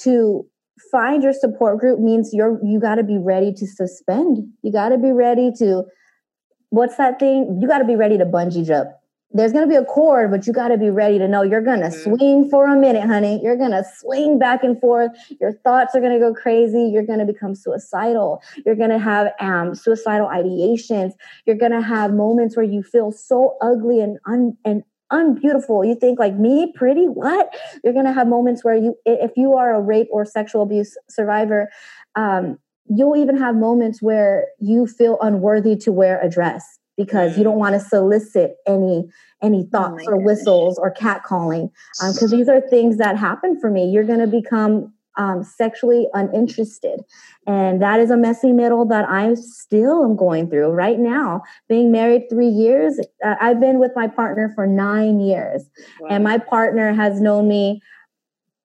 to 0.00 0.46
find 0.90 1.22
your 1.22 1.32
support 1.32 1.78
group 1.78 2.00
means 2.00 2.32
you're 2.32 2.58
you 2.64 2.80
got 2.80 2.96
to 2.96 3.02
be 3.02 3.18
ready 3.18 3.52
to 3.52 3.66
suspend. 3.66 4.38
You 4.62 4.72
got 4.72 4.90
to 4.90 4.98
be 4.98 5.12
ready 5.12 5.52
to 5.58 5.84
what's 6.70 6.96
that 6.96 7.18
thing? 7.18 7.58
You 7.60 7.68
got 7.68 7.78
to 7.78 7.84
be 7.84 7.96
ready 7.96 8.18
to 8.18 8.24
bungee 8.24 8.66
jump 8.66 8.90
there's 9.34 9.52
going 9.52 9.64
to 9.64 9.68
be 9.68 9.76
a 9.76 9.84
cord, 9.84 10.30
but 10.30 10.46
you 10.46 10.52
got 10.52 10.68
to 10.68 10.78
be 10.78 10.90
ready 10.90 11.18
to 11.18 11.26
know 11.26 11.42
you're 11.42 11.62
going 11.62 11.80
to 11.80 11.86
mm-hmm. 11.86 12.16
swing 12.16 12.50
for 12.50 12.66
a 12.66 12.76
minute, 12.76 13.06
honey. 13.06 13.40
You're 13.42 13.56
going 13.56 13.70
to 13.70 13.84
swing 13.98 14.38
back 14.38 14.62
and 14.62 14.78
forth. 14.80 15.10
Your 15.40 15.52
thoughts 15.52 15.94
are 15.94 16.00
going 16.00 16.12
to 16.12 16.18
go 16.18 16.34
crazy. 16.34 16.84
You're 16.84 17.06
going 17.06 17.18
to 17.18 17.24
become 17.24 17.54
suicidal. 17.54 18.42
You're 18.64 18.76
going 18.76 18.90
to 18.90 18.98
have 18.98 19.32
um, 19.40 19.74
suicidal 19.74 20.28
ideations. 20.28 21.12
You're 21.46 21.56
going 21.56 21.72
to 21.72 21.80
have 21.80 22.12
moments 22.12 22.56
where 22.56 22.66
you 22.66 22.82
feel 22.82 23.12
so 23.12 23.56
ugly 23.60 24.00
and 24.00 24.18
un- 24.26 24.56
and 24.64 24.82
unbeautiful. 25.10 25.84
You 25.84 25.94
think 25.94 26.18
like 26.18 26.34
me, 26.34 26.72
pretty? 26.74 27.06
What? 27.06 27.54
You're 27.84 27.92
going 27.92 28.06
to 28.06 28.12
have 28.12 28.26
moments 28.26 28.64
where 28.64 28.76
you, 28.76 28.96
if 29.06 29.32
you 29.36 29.54
are 29.54 29.74
a 29.74 29.80
rape 29.80 30.08
or 30.10 30.24
sexual 30.24 30.62
abuse 30.62 30.96
survivor, 31.08 31.70
um, 32.16 32.58
you'll 32.86 33.16
even 33.16 33.36
have 33.36 33.54
moments 33.54 34.02
where 34.02 34.46
you 34.58 34.86
feel 34.86 35.18
unworthy 35.20 35.76
to 35.76 35.92
wear 35.92 36.20
a 36.20 36.28
dress 36.28 36.78
because 36.96 37.36
you 37.38 37.44
don't 37.44 37.58
want 37.58 37.74
to 37.74 37.80
solicit 37.80 38.56
any 38.66 39.04
any 39.42 39.64
oh 39.66 39.68
thoughts 39.70 40.04
oh 40.06 40.12
or 40.12 40.16
whistles 40.16 40.78
or 40.78 40.92
catcalling 40.92 41.70
because 42.00 42.32
um, 42.32 42.38
these 42.38 42.48
are 42.48 42.60
things 42.60 42.98
that 42.98 43.16
happen 43.16 43.58
for 43.60 43.70
me. 43.70 43.90
You're 43.90 44.04
going 44.04 44.20
to 44.20 44.26
become 44.26 44.92
um, 45.16 45.42
sexually 45.42 46.08
uninterested 46.14 47.00
and 47.46 47.82
that 47.82 48.00
is 48.00 48.10
a 48.10 48.16
messy 48.16 48.50
middle 48.50 48.86
that 48.86 49.06
i 49.06 49.34
still 49.34 50.04
am 50.04 50.16
going 50.16 50.48
through 50.48 50.68
right 50.68 50.98
now. 50.98 51.42
Being 51.68 51.92
married 51.92 52.30
three 52.30 52.48
years 52.48 52.98
uh, 53.22 53.34
i've 53.38 53.60
been 53.60 53.78
with 53.78 53.92
my 53.94 54.08
partner 54.08 54.50
for 54.54 54.66
nine 54.66 55.20
years 55.20 55.64
wow. 56.00 56.08
and 56.08 56.24
my 56.24 56.38
partner 56.38 56.94
has 56.94 57.20
known 57.20 57.46
me 57.46 57.82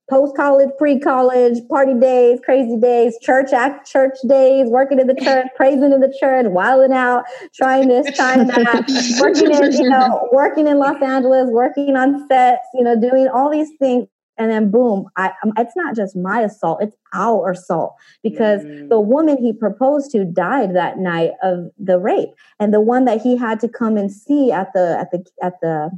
post 0.10 0.36
college, 0.36 0.70
pre 0.78 1.00
college, 1.00 1.58
party 1.68 1.94
days, 1.94 2.40
crazy 2.44 2.78
days, 2.80 3.18
church 3.22 3.52
act, 3.52 3.90
church 3.90 4.18
days, 4.28 4.68
working 4.70 5.00
in 5.00 5.08
the 5.08 5.16
church, 5.16 5.48
praising 5.56 5.92
in 5.92 6.00
the 6.00 6.16
church, 6.20 6.46
wilding 6.50 6.94
out, 6.94 7.26
trying 7.54 7.88
this, 7.88 8.16
trying 8.16 8.48
that, 8.48 8.86
working 9.22 9.52
in, 9.52 9.72
you 9.74 9.90
know, 9.90 10.28
working 10.32 10.68
in 10.68 10.80
Los 10.80 11.02
Angeles, 11.02 11.50
working 11.50 11.96
on 11.96 12.28
sets, 12.28 12.66
you 12.74 12.84
know, 12.84 13.00
doing 13.00 13.28
all 13.28 13.52
these 13.52 13.70
things. 13.80 14.08
And 14.40 14.52
then 14.52 14.70
boom, 14.70 15.08
I, 15.16 15.32
um, 15.44 15.52
it's 15.58 15.76
not 15.76 15.96
just 15.96 16.16
my 16.16 16.42
assault, 16.42 16.84
it's 16.84 16.96
our 17.12 17.52
assault 17.52 17.96
because 18.22 18.62
mm. 18.62 18.88
the 18.88 19.00
woman 19.00 19.38
he 19.40 19.52
proposed 19.52 20.12
to 20.12 20.26
died 20.26 20.76
that 20.76 21.00
night 21.00 21.32
of 21.42 21.72
the 21.80 21.98
rape. 21.98 22.30
And 22.60 22.72
the 22.72 22.80
one 22.80 23.06
that 23.06 23.20
he 23.20 23.36
had 23.36 23.60
to 23.62 23.68
come 23.68 23.98
and 23.98 24.12
see 24.12 24.52
at 24.52 24.74
the 24.74 24.96
at 25.00 25.10
the 25.10 25.26
at 25.42 25.60
the 25.62 25.90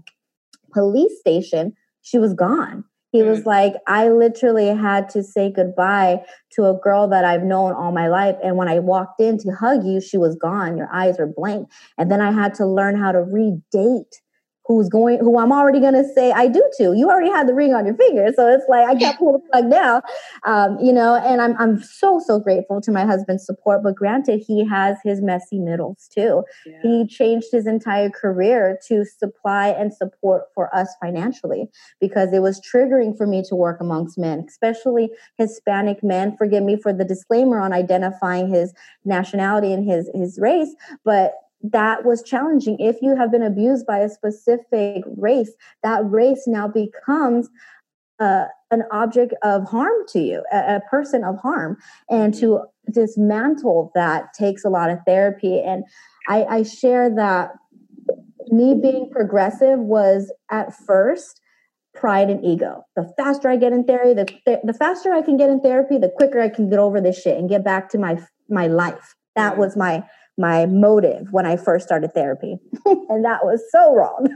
police 0.72 1.20
station, 1.20 1.74
she 2.02 2.18
was 2.18 2.34
gone 2.34 2.86
He 3.12 3.22
mm. 3.22 3.30
was 3.30 3.46
like, 3.46 3.74
I 3.88 4.10
literally 4.10 4.68
had 4.68 5.10
to 5.10 5.24
say 5.24 5.52
goodbye 5.52 6.24
to 6.54 6.66
a 6.66 6.80
girl 6.82 7.08
that 7.10 7.26
I've 7.26 7.44
known 7.44 7.74
all 7.74 7.92
my 7.92 8.08
life. 8.08 8.36
And 8.44 8.56
when 8.56 8.68
I 8.68 8.80
walked 8.80 9.20
in 9.20 9.38
to 9.40 9.52
hug 9.52 9.86
you, 9.86 10.02
she 10.02 10.18
was 10.18 10.36
gone. 10.36 10.78
Your 10.78 10.90
eyes 10.94 11.18
were 11.18 11.28
blank. 11.28 11.70
And 11.98 12.12
then 12.12 12.22
I 12.22 12.32
had 12.32 12.54
to 12.56 12.66
learn 12.66 12.96
how 12.96 13.12
to 13.12 13.20
redate 13.20 14.16
who's 14.70 14.88
going 14.88 15.18
who 15.18 15.40
I'm 15.40 15.52
already 15.52 15.80
going 15.80 15.96
to 15.96 16.08
say 16.14 16.32
I 16.32 16.48
do 16.48 16.64
to. 16.78 16.94
You 16.96 17.10
already 17.10 17.32
had 17.32 17.48
the 17.48 17.56
ring 17.56 17.74
on 17.74 17.88
your 17.88 17.96
finger, 17.96 18.28
so 18.36 18.48
it's 18.48 18.64
like 18.70 18.88
I 18.88 18.94
can't 18.94 19.18
pull 19.18 19.34
the 19.34 19.40
plug 19.40 19.66
now, 19.66 20.04
um, 20.46 20.78
you 20.80 20.94
know. 20.94 21.16
And 21.16 21.42
I'm 21.42 21.58
I'm 21.58 21.82
so 21.82 22.22
so 22.24 22.40
grateful 22.40 22.80
to 22.82 22.92
my 22.92 23.04
husband's 23.04 23.46
support. 23.46 23.82
But 23.84 23.96
granted, 23.96 24.44
he 24.46 24.64
has 24.66 24.98
his 25.04 25.22
messy 25.22 25.58
middles 25.58 26.08
too. 26.14 26.44
Yeah. 26.68 26.78
He 26.84 27.08
changed 27.08 27.48
his 27.52 27.66
entire 27.66 28.12
career 28.12 28.80
to 28.88 29.04
supply 29.06 29.70
and 29.70 29.92
support 29.92 30.44
for 30.54 30.74
us 30.74 30.96
financially 31.02 31.68
because 32.00 32.32
it 32.32 32.44
was 32.44 32.62
triggering 32.62 33.18
for 33.18 33.26
me 33.26 33.44
to 33.50 33.56
work 33.56 33.82
amongst 33.82 34.20
men, 34.20 34.46
especially 34.48 35.10
Hispanic 35.40 36.04
men. 36.04 36.38
Forgive 36.38 36.64
me 36.64 36.78
for 36.80 36.94
the 36.94 37.04
disclaimer 37.04 37.60
on 37.60 37.74
identifying 37.74 38.54
his 38.54 38.72
nationality 39.04 39.74
and 39.74 39.90
his 39.90 40.12
his 40.14 40.38
race, 40.40 40.76
but 41.04 41.34
that 41.62 42.06
was 42.06 42.24
challenging. 42.24 42.80
If 42.80 43.02
you 43.02 43.16
have 43.16 43.32
been 43.32 43.44
abused 43.44 43.86
by 43.86 44.00
a 44.00 44.10
specific 44.10 45.04
race, 45.18 45.52
that 45.84 46.10
race 46.10 46.44
now 46.48 46.68
becomes 46.68 47.50
uh, 48.20 48.46
an 48.72 48.84
object 48.92 49.34
of 49.44 49.64
harm 49.68 50.06
to 50.10 50.20
you, 50.20 50.44
a, 50.52 50.76
a, 50.76 50.82
person 50.90 51.24
of 51.24 51.38
harm. 51.40 51.78
And 52.10 52.34
to 52.36 52.62
dismantle 52.92 53.92
that 53.96 54.34
takes 54.34 54.66
a 54.66 54.70
lot 54.70 54.90
of 54.90 55.00
therapy. 55.06 55.62
And 55.62 55.84
I, 56.28 56.44
I 56.44 56.64
share 56.64 57.14
that 57.16 57.52
me 58.48 58.76
being 58.82 59.10
progressive 59.12 59.80
was 59.80 60.32
at 60.52 60.76
first 60.76 61.40
pride 61.96 62.30
and 62.30 62.44
ego. 62.44 62.84
The 62.96 63.12
faster 63.18 63.50
I 63.50 63.58
get 63.58 63.74
in 63.74 63.84
therapy, 63.84 64.14
the, 64.46 64.60
the 64.64 64.74
faster 64.74 65.14
I 65.14 65.22
can 65.22 65.38
get 65.38 65.50
in 65.50 65.60
therapy, 65.62 65.98
the 65.98 66.10
quicker 66.10 66.40
I 66.40 66.50
can 66.50 66.70
get 66.70 66.80
over 66.80 67.02
this 67.02 67.22
shit 67.22 67.38
and 67.38 67.50
get 67.50 67.64
back 67.64 67.90
to 67.90 67.98
my 67.98 68.20
my 68.50 68.68
life. 68.68 69.16
That 69.36 69.58
was 69.58 69.78
my 69.78 70.04
my 70.40 70.66
motive 70.66 71.28
when 71.32 71.46
I 71.46 71.58
first 71.58 71.86
started 71.86 72.14
therapy. 72.14 72.58
and 72.86 73.26
that 73.26 73.44
was 73.44 73.62
so 73.72 73.94
wrong. 73.94 74.28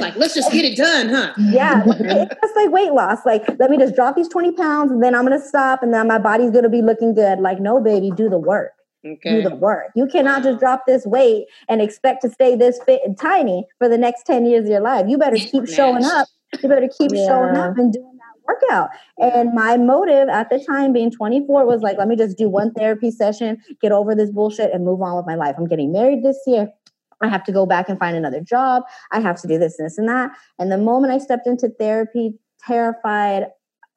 like, 0.00 0.16
let's 0.16 0.34
just 0.34 0.50
get 0.50 0.64
it 0.64 0.76
done, 0.76 1.10
huh? 1.10 1.34
yeah. 1.38 1.82
It's 1.86 2.56
like 2.56 2.70
weight 2.70 2.92
loss. 2.92 3.18
Like, 3.26 3.44
let 3.58 3.70
me 3.70 3.76
just 3.76 3.94
drop 3.94 4.16
these 4.16 4.28
20 4.28 4.52
pounds 4.52 4.90
and 4.90 5.02
then 5.02 5.14
I'm 5.14 5.26
going 5.26 5.38
to 5.38 5.46
stop 5.46 5.82
and 5.82 5.92
then 5.92 6.08
my 6.08 6.18
body's 6.18 6.50
going 6.50 6.64
to 6.64 6.70
be 6.70 6.82
looking 6.82 7.14
good. 7.14 7.38
Like, 7.38 7.60
no, 7.60 7.80
baby, 7.80 8.10
do 8.10 8.28
the 8.28 8.38
work. 8.38 8.72
Okay. 9.04 9.42
Do 9.42 9.48
the 9.48 9.56
work. 9.56 9.90
You 9.94 10.06
cannot 10.06 10.42
just 10.42 10.58
drop 10.60 10.86
this 10.86 11.04
weight 11.04 11.46
and 11.68 11.82
expect 11.82 12.22
to 12.22 12.30
stay 12.30 12.56
this 12.56 12.80
fit 12.86 13.02
and 13.04 13.18
tiny 13.18 13.66
for 13.78 13.88
the 13.88 13.98
next 13.98 14.24
10 14.24 14.46
years 14.46 14.64
of 14.64 14.70
your 14.70 14.80
life. 14.80 15.06
You 15.08 15.18
better 15.18 15.36
keep 15.36 15.68
showing 15.68 16.04
up. 16.04 16.28
You 16.62 16.68
better 16.68 16.88
keep 16.88 17.10
yeah. 17.12 17.26
showing 17.26 17.56
up 17.56 17.76
and 17.76 17.92
doing 17.92 18.18
workout. 18.52 18.90
And 19.18 19.52
my 19.54 19.76
motive 19.76 20.28
at 20.28 20.50
the 20.50 20.62
time, 20.64 20.92
being 20.92 21.10
24, 21.10 21.66
was 21.66 21.82
like, 21.82 21.98
let 21.98 22.08
me 22.08 22.16
just 22.16 22.36
do 22.36 22.48
one 22.48 22.72
therapy 22.72 23.10
session, 23.10 23.58
get 23.80 23.92
over 23.92 24.14
this 24.14 24.30
bullshit, 24.30 24.72
and 24.72 24.84
move 24.84 25.02
on 25.02 25.16
with 25.16 25.26
my 25.26 25.34
life. 25.34 25.54
I'm 25.58 25.68
getting 25.68 25.92
married 25.92 26.22
this 26.22 26.38
year. 26.46 26.72
I 27.20 27.28
have 27.28 27.44
to 27.44 27.52
go 27.52 27.66
back 27.66 27.88
and 27.88 27.98
find 27.98 28.16
another 28.16 28.40
job. 28.40 28.82
I 29.12 29.20
have 29.20 29.40
to 29.42 29.48
do 29.48 29.58
this, 29.58 29.76
this, 29.76 29.96
and 29.96 30.08
that. 30.08 30.32
And 30.58 30.72
the 30.72 30.78
moment 30.78 31.12
I 31.12 31.18
stepped 31.18 31.46
into 31.46 31.68
therapy, 31.68 32.34
terrified, 32.64 33.46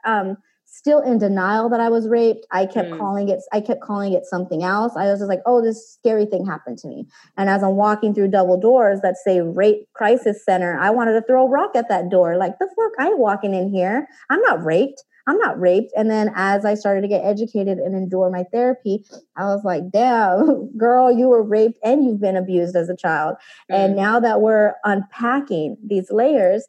um, 0.06 0.38
still 0.76 1.00
in 1.00 1.18
denial 1.18 1.70
that 1.70 1.80
I 1.80 1.88
was 1.88 2.08
raped. 2.08 2.46
I 2.52 2.66
kept 2.66 2.90
mm. 2.90 2.98
calling 2.98 3.30
it, 3.30 3.40
I 3.54 3.62
kept 3.62 3.82
calling 3.82 4.12
it 4.12 4.26
something 4.26 4.62
else. 4.62 4.94
I 4.98 5.06
was 5.06 5.20
just 5.20 5.30
like, 5.30 5.42
oh, 5.46 5.62
this 5.62 5.90
scary 5.94 6.26
thing 6.26 6.46
happened 6.46 6.78
to 6.80 6.88
me. 6.90 7.08
And 7.38 7.50
as 7.50 7.64
I'm 7.64 7.78
walking 7.78 8.14
through 8.14 8.28
double 8.28 8.60
doors 8.60 9.00
that 9.02 9.16
say 9.16 9.40
rape 9.40 9.88
crisis 9.94 10.44
center, 10.44 10.78
I 10.78 10.90
wanted 10.90 11.14
to 11.14 11.22
throw 11.22 11.46
a 11.46 11.50
rock 11.50 11.76
at 11.76 11.88
that 11.88 12.10
door. 12.10 12.36
Like, 12.36 12.60
the 12.60 12.68
fuck? 12.76 12.92
I 13.00 13.08
ain't 13.08 13.20
walking 13.20 13.54
in 13.54 13.72
here. 13.72 14.08
I'm 14.30 14.42
not 14.42 14.66
raped. 14.66 15.02
I'm 15.28 15.38
not 15.40 15.60
raped. 15.60 15.92
And 15.96 16.12
then 16.12 16.32
as 16.36 16.66
I 16.66 16.76
started 16.76 17.02
to 17.02 17.08
get 17.08 17.24
educated 17.24 17.80
and 17.80 17.96
endure 17.96 18.30
my 18.30 18.44
therapy, 18.52 19.06
I 19.36 19.46
was 19.46 19.64
like, 19.64 19.90
damn, 19.92 20.70
girl, 20.78 21.12
you 21.12 21.30
were 21.30 21.42
raped 21.42 21.80
and 21.84 22.04
you've 22.04 22.22
been 22.22 22.36
abused 22.36 22.76
as 22.76 22.90
a 22.90 22.96
child. 22.96 23.38
Mm. 23.72 23.76
And 23.76 23.96
now 23.96 24.20
that 24.20 24.42
we're 24.42 24.74
unpacking 24.84 25.78
these 25.84 26.12
layers, 26.12 26.68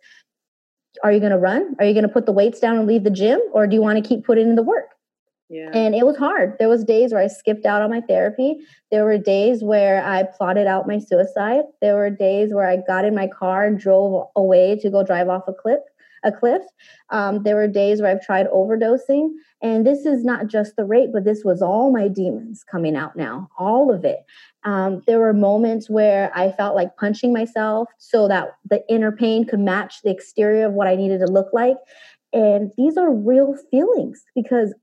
are 1.03 1.13
you 1.13 1.21
going 1.21 1.33
to 1.33 1.39
run? 1.39 1.77
Are 1.79 1.85
you 1.85 1.93
going 1.93 2.07
to 2.07 2.13
put 2.13 2.27
the 2.27 2.33
weights 2.33 2.61
down 2.61 2.77
and 2.77 2.87
leave 2.87 3.05
the 3.05 3.11
gym? 3.11 3.41
Or 3.53 3.67
do 3.67 3.75
you 3.75 3.83
want 3.83 4.03
to 4.03 4.07
keep 4.07 4.25
putting 4.25 4.49
in 4.49 4.57
the 4.57 4.63
work? 4.63 4.91
Yeah. 5.49 5.71
And 5.73 5.95
it 5.95 6.05
was 6.05 6.17
hard. 6.17 6.57
There 6.59 6.69
was 6.69 6.83
days 6.83 7.13
where 7.13 7.23
I 7.23 7.29
skipped 7.29 7.67
out 7.67 7.81
on 7.81 7.91
my 7.91 8.01
therapy. 8.01 8.59
There 8.91 9.05
were 9.05 9.17
days 9.17 9.63
where 9.63 10.05
I 10.05 10.25
plotted 10.25 10.67
out 10.67 10.89
my 10.89 10.99
suicide. 10.99 11.63
There 11.81 11.95
were 11.95 12.11
days 12.11 12.53
where 12.53 12.69
I 12.69 12.79
got 12.79 13.05
in 13.05 13.15
my 13.15 13.29
car 13.29 13.65
and 13.65 13.79
drove 13.79 14.27
away 14.35 14.77
to 14.81 14.91
go 14.91 15.05
drive 15.05 15.29
off 15.29 15.47
a 15.47 15.53
cliff. 15.53 15.81
A 16.27 16.33
cliff. 16.33 16.63
Um, 17.11 17.45
there 17.45 17.55
were 17.55 17.69
days 17.69 18.03
where 18.03 18.11
I've 18.11 18.25
tried 18.25 18.49
overdosing, 18.49 19.31
and 19.63 19.87
this 19.87 20.05
is 20.05 20.25
not 20.25 20.49
just 20.49 20.75
the 20.75 20.85
rape, 20.85 21.11
but 21.13 21.25
this 21.25 21.45
was 21.45 21.63
all 21.63 21.93
my 21.93 22.09
demons 22.09 22.65
coming 22.69 22.97
out 22.97 23.15
now, 23.15 23.49
all 23.57 23.95
of 23.95 24.05
it. 24.05 24.19
Um, 24.65 25.03
there 25.07 25.21
were 25.21 25.33
moments 25.33 25.89
where 25.89 26.33
I 26.35 26.51
felt 26.51 26.75
like 26.75 26.97
punching 26.97 27.33
myself 27.33 27.89
so 27.99 28.27
that 28.27 28.57
the 28.69 28.83
inner 28.89 29.13
pain 29.13 29.47
could 29.47 29.61
match 29.61 30.03
the 30.03 30.11
exterior 30.11 30.67
of 30.67 30.73
what 30.73 30.89
I 30.89 30.97
needed 30.97 31.21
to 31.21 31.33
look 31.33 31.51
like. 31.53 31.77
And 32.33 32.73
these 32.77 32.97
are 32.97 33.13
real 33.13 33.55
feelings 33.71 34.25
because 34.35 34.75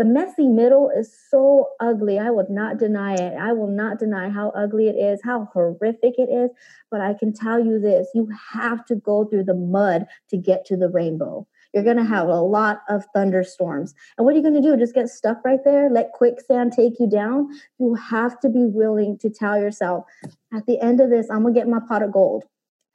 the 0.00 0.06
messy 0.06 0.48
middle 0.48 0.88
is 0.96 1.14
so 1.28 1.68
ugly. 1.78 2.18
I 2.18 2.30
would 2.30 2.48
not 2.48 2.78
deny 2.78 3.12
it. 3.12 3.34
I 3.38 3.52
will 3.52 3.68
not 3.68 3.98
deny 3.98 4.30
how 4.30 4.48
ugly 4.56 4.88
it 4.88 4.96
is, 4.96 5.20
how 5.22 5.50
horrific 5.52 6.14
it 6.16 6.30
is. 6.30 6.48
But 6.90 7.02
I 7.02 7.12
can 7.12 7.34
tell 7.34 7.62
you 7.62 7.78
this 7.78 8.08
you 8.14 8.26
have 8.54 8.86
to 8.86 8.94
go 8.94 9.26
through 9.26 9.44
the 9.44 9.52
mud 9.52 10.06
to 10.30 10.38
get 10.38 10.64
to 10.66 10.76
the 10.78 10.88
rainbow. 10.88 11.46
You're 11.74 11.84
going 11.84 11.98
to 11.98 12.04
have 12.04 12.28
a 12.28 12.40
lot 12.40 12.80
of 12.88 13.04
thunderstorms. 13.14 13.94
And 14.16 14.24
what 14.24 14.32
are 14.32 14.38
you 14.38 14.42
going 14.42 14.54
to 14.54 14.62
do? 14.62 14.74
Just 14.78 14.94
get 14.94 15.10
stuck 15.10 15.44
right 15.44 15.62
there? 15.66 15.90
Let 15.90 16.12
quicksand 16.12 16.72
take 16.72 16.94
you 16.98 17.06
down? 17.06 17.50
You 17.78 17.94
have 17.94 18.40
to 18.40 18.48
be 18.48 18.64
willing 18.64 19.18
to 19.18 19.28
tell 19.28 19.60
yourself, 19.60 20.06
at 20.54 20.64
the 20.64 20.80
end 20.80 21.00
of 21.00 21.10
this, 21.10 21.30
I'm 21.30 21.42
going 21.42 21.52
to 21.52 21.60
get 21.60 21.68
my 21.68 21.80
pot 21.86 22.02
of 22.02 22.10
gold. 22.10 22.44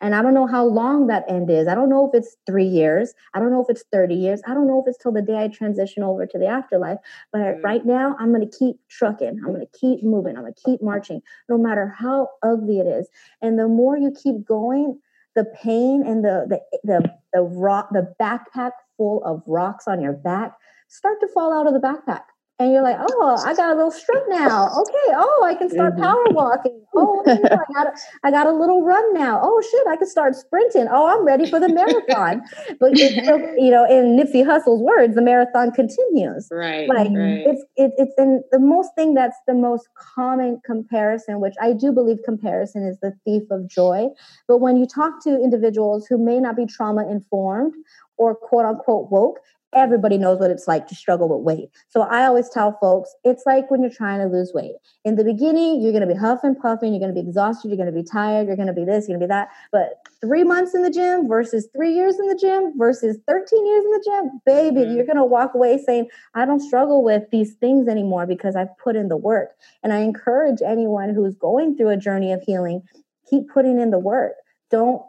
And 0.01 0.13
I 0.13 0.21
don't 0.21 0.33
know 0.33 0.47
how 0.47 0.65
long 0.65 1.07
that 1.07 1.23
end 1.29 1.49
is. 1.49 1.67
I 1.67 1.75
don't 1.75 1.89
know 1.89 2.07
if 2.07 2.13
it's 2.13 2.35
three 2.45 2.65
years. 2.65 3.13
I 3.33 3.39
don't 3.39 3.51
know 3.51 3.61
if 3.61 3.69
it's 3.69 3.83
30 3.91 4.13
years. 4.13 4.41
I 4.45 4.53
don't 4.53 4.67
know 4.67 4.81
if 4.81 4.87
it's 4.87 5.01
till 5.01 5.11
the 5.11 5.21
day 5.21 5.37
I 5.37 5.47
transition 5.47 6.03
over 6.03 6.25
to 6.25 6.37
the 6.37 6.47
afterlife. 6.47 6.97
But 7.31 7.39
mm. 7.39 7.63
right 7.63 7.85
now, 7.85 8.15
I'm 8.19 8.33
going 8.33 8.47
to 8.47 8.57
keep 8.57 8.75
trucking. 8.89 9.39
I'm 9.45 9.53
going 9.53 9.65
to 9.65 9.79
keep 9.79 10.03
moving. 10.03 10.35
I'm 10.35 10.43
going 10.43 10.53
to 10.53 10.61
keep 10.65 10.81
marching, 10.81 11.21
no 11.49 11.57
matter 11.57 11.93
how 11.97 12.29
ugly 12.43 12.79
it 12.79 12.87
is. 12.87 13.07
And 13.41 13.57
the 13.57 13.67
more 13.67 13.97
you 13.97 14.11
keep 14.11 14.45
going, 14.45 14.99
the 15.35 15.45
pain 15.61 16.03
and 16.05 16.23
the 16.23 16.45
the 16.47 16.79
the 16.83 17.13
the 17.33 17.41
rock 17.41 17.89
the 17.91 18.13
backpack 18.19 18.71
full 18.97 19.23
of 19.25 19.43
rocks 19.45 19.87
on 19.87 20.01
your 20.01 20.13
back 20.13 20.53
start 20.87 21.19
to 21.19 21.27
fall 21.27 21.53
out 21.53 21.67
of 21.67 21.73
the 21.73 21.79
backpack 21.79 22.21
and 22.57 22.71
you're 22.71 22.83
like, 22.83 22.95
oh, 22.97 23.43
I 23.45 23.53
got 23.53 23.73
a 23.73 23.75
little 23.75 23.91
strut 23.91 24.23
now. 24.29 24.69
Okay. 24.79 25.13
Oh, 25.13 25.43
I 25.45 25.55
can 25.55 25.69
start 25.69 25.93
mm-hmm. 25.93 26.03
power 26.03 26.23
walking. 26.29 26.81
Oh, 26.95 27.21
I 27.27 27.73
got 27.73 27.87
a, 27.87 27.91
I 28.23 28.31
got 28.31 28.47
a 28.47 28.53
little 28.53 28.81
run 28.81 29.13
now. 29.13 29.41
Oh 29.43 29.61
shit, 29.61 29.85
I 29.89 29.97
can 29.97 30.07
start 30.07 30.35
sprinting. 30.35 30.87
Oh, 30.89 31.05
I'm 31.05 31.25
ready 31.25 31.49
for 31.49 31.59
the 31.59 31.67
marathon. 31.67 32.41
but 32.79 32.97
you 32.97 33.71
know, 33.71 33.85
in 33.89 34.17
Nipsey 34.17 34.45
Hussle's 34.45 34.81
words, 34.81 35.15
the 35.15 35.21
marathon 35.21 35.71
continues. 35.71 36.47
Right. 36.49 36.87
Like 36.87 37.09
right. 37.09 37.43
it's 37.45 37.61
it, 37.75 37.91
it's 37.97 38.13
and 38.17 38.41
the 38.53 38.59
most 38.59 38.95
thing 38.95 39.15
that's 39.15 39.37
the 39.47 39.53
most 39.53 39.89
common 39.95 40.61
comparison, 40.65 41.41
which 41.41 41.55
I 41.61 41.73
do 41.73 41.91
believe 41.91 42.19
comparison 42.23 42.87
is 42.87 42.97
the 43.01 43.11
thief 43.25 43.43
of 43.51 43.67
joy. 43.67 44.07
But 44.47 44.59
when 44.59 44.77
you 44.77 44.85
talk 44.85 45.21
to 45.23 45.31
individuals 45.31 46.07
who 46.07 46.17
may 46.17 46.39
not 46.39 46.55
be 46.55 46.65
trauma 46.65 47.05
informed 47.11 47.73
or 48.15 48.33
quote 48.33 48.63
unquote 48.63 49.11
woke, 49.11 49.39
everybody 49.75 50.17
knows 50.17 50.39
what 50.39 50.49
it's 50.49 50.67
like 50.67 50.87
to 50.87 50.95
struggle 50.95 51.27
with 51.27 51.43
weight. 51.45 51.69
So 51.89 52.01
I 52.01 52.25
always 52.25 52.49
tell 52.49 52.77
folks, 52.79 53.13
it's 53.23 53.43
like 53.45 53.69
when 53.69 53.81
you're 53.81 53.91
trying 53.91 54.21
to 54.21 54.27
lose 54.27 54.53
weight. 54.53 54.75
In 55.03 55.15
the 55.15 55.23
beginning, 55.23 55.81
you're 55.81 55.91
going 55.91 56.07
to 56.07 56.11
be 56.11 56.19
huffing, 56.19 56.55
puffing, 56.55 56.93
you're 56.93 56.99
going 56.99 57.13
to 57.13 57.21
be 57.21 57.27
exhausted, 57.27 57.67
you're 57.67 57.77
going 57.77 57.93
to 57.93 58.01
be 58.01 58.03
tired, 58.03 58.47
you're 58.47 58.55
going 58.55 58.67
to 58.67 58.73
be 58.73 58.85
this, 58.85 59.07
you're 59.07 59.17
going 59.17 59.27
to 59.27 59.33
be 59.33 59.35
that. 59.37 59.49
But 59.71 60.07
three 60.21 60.43
months 60.43 60.73
in 60.73 60.81
the 60.81 60.89
gym 60.89 61.27
versus 61.27 61.67
three 61.75 61.93
years 61.93 62.17
in 62.17 62.27
the 62.27 62.35
gym 62.35 62.73
versus 62.77 63.17
13 63.27 63.65
years 63.65 63.83
in 63.83 63.91
the 63.91 64.03
gym, 64.05 64.41
baby, 64.45 64.81
mm-hmm. 64.81 64.95
you're 64.95 65.05
going 65.05 65.17
to 65.17 65.25
walk 65.25 65.53
away 65.53 65.77
saying, 65.85 66.07
I 66.33 66.45
don't 66.45 66.61
struggle 66.61 67.03
with 67.03 67.23
these 67.31 67.53
things 67.55 67.87
anymore 67.87 68.25
because 68.25 68.55
I've 68.55 68.75
put 68.81 68.95
in 68.95 69.09
the 69.09 69.17
work. 69.17 69.51
And 69.83 69.91
I 69.91 69.99
encourage 69.99 70.61
anyone 70.65 71.13
who's 71.13 71.35
going 71.35 71.75
through 71.75 71.89
a 71.89 71.97
journey 71.97 72.31
of 72.31 72.41
healing, 72.41 72.81
keep 73.29 73.49
putting 73.49 73.79
in 73.79 73.91
the 73.91 73.99
work. 73.99 74.35
Don't 74.71 75.01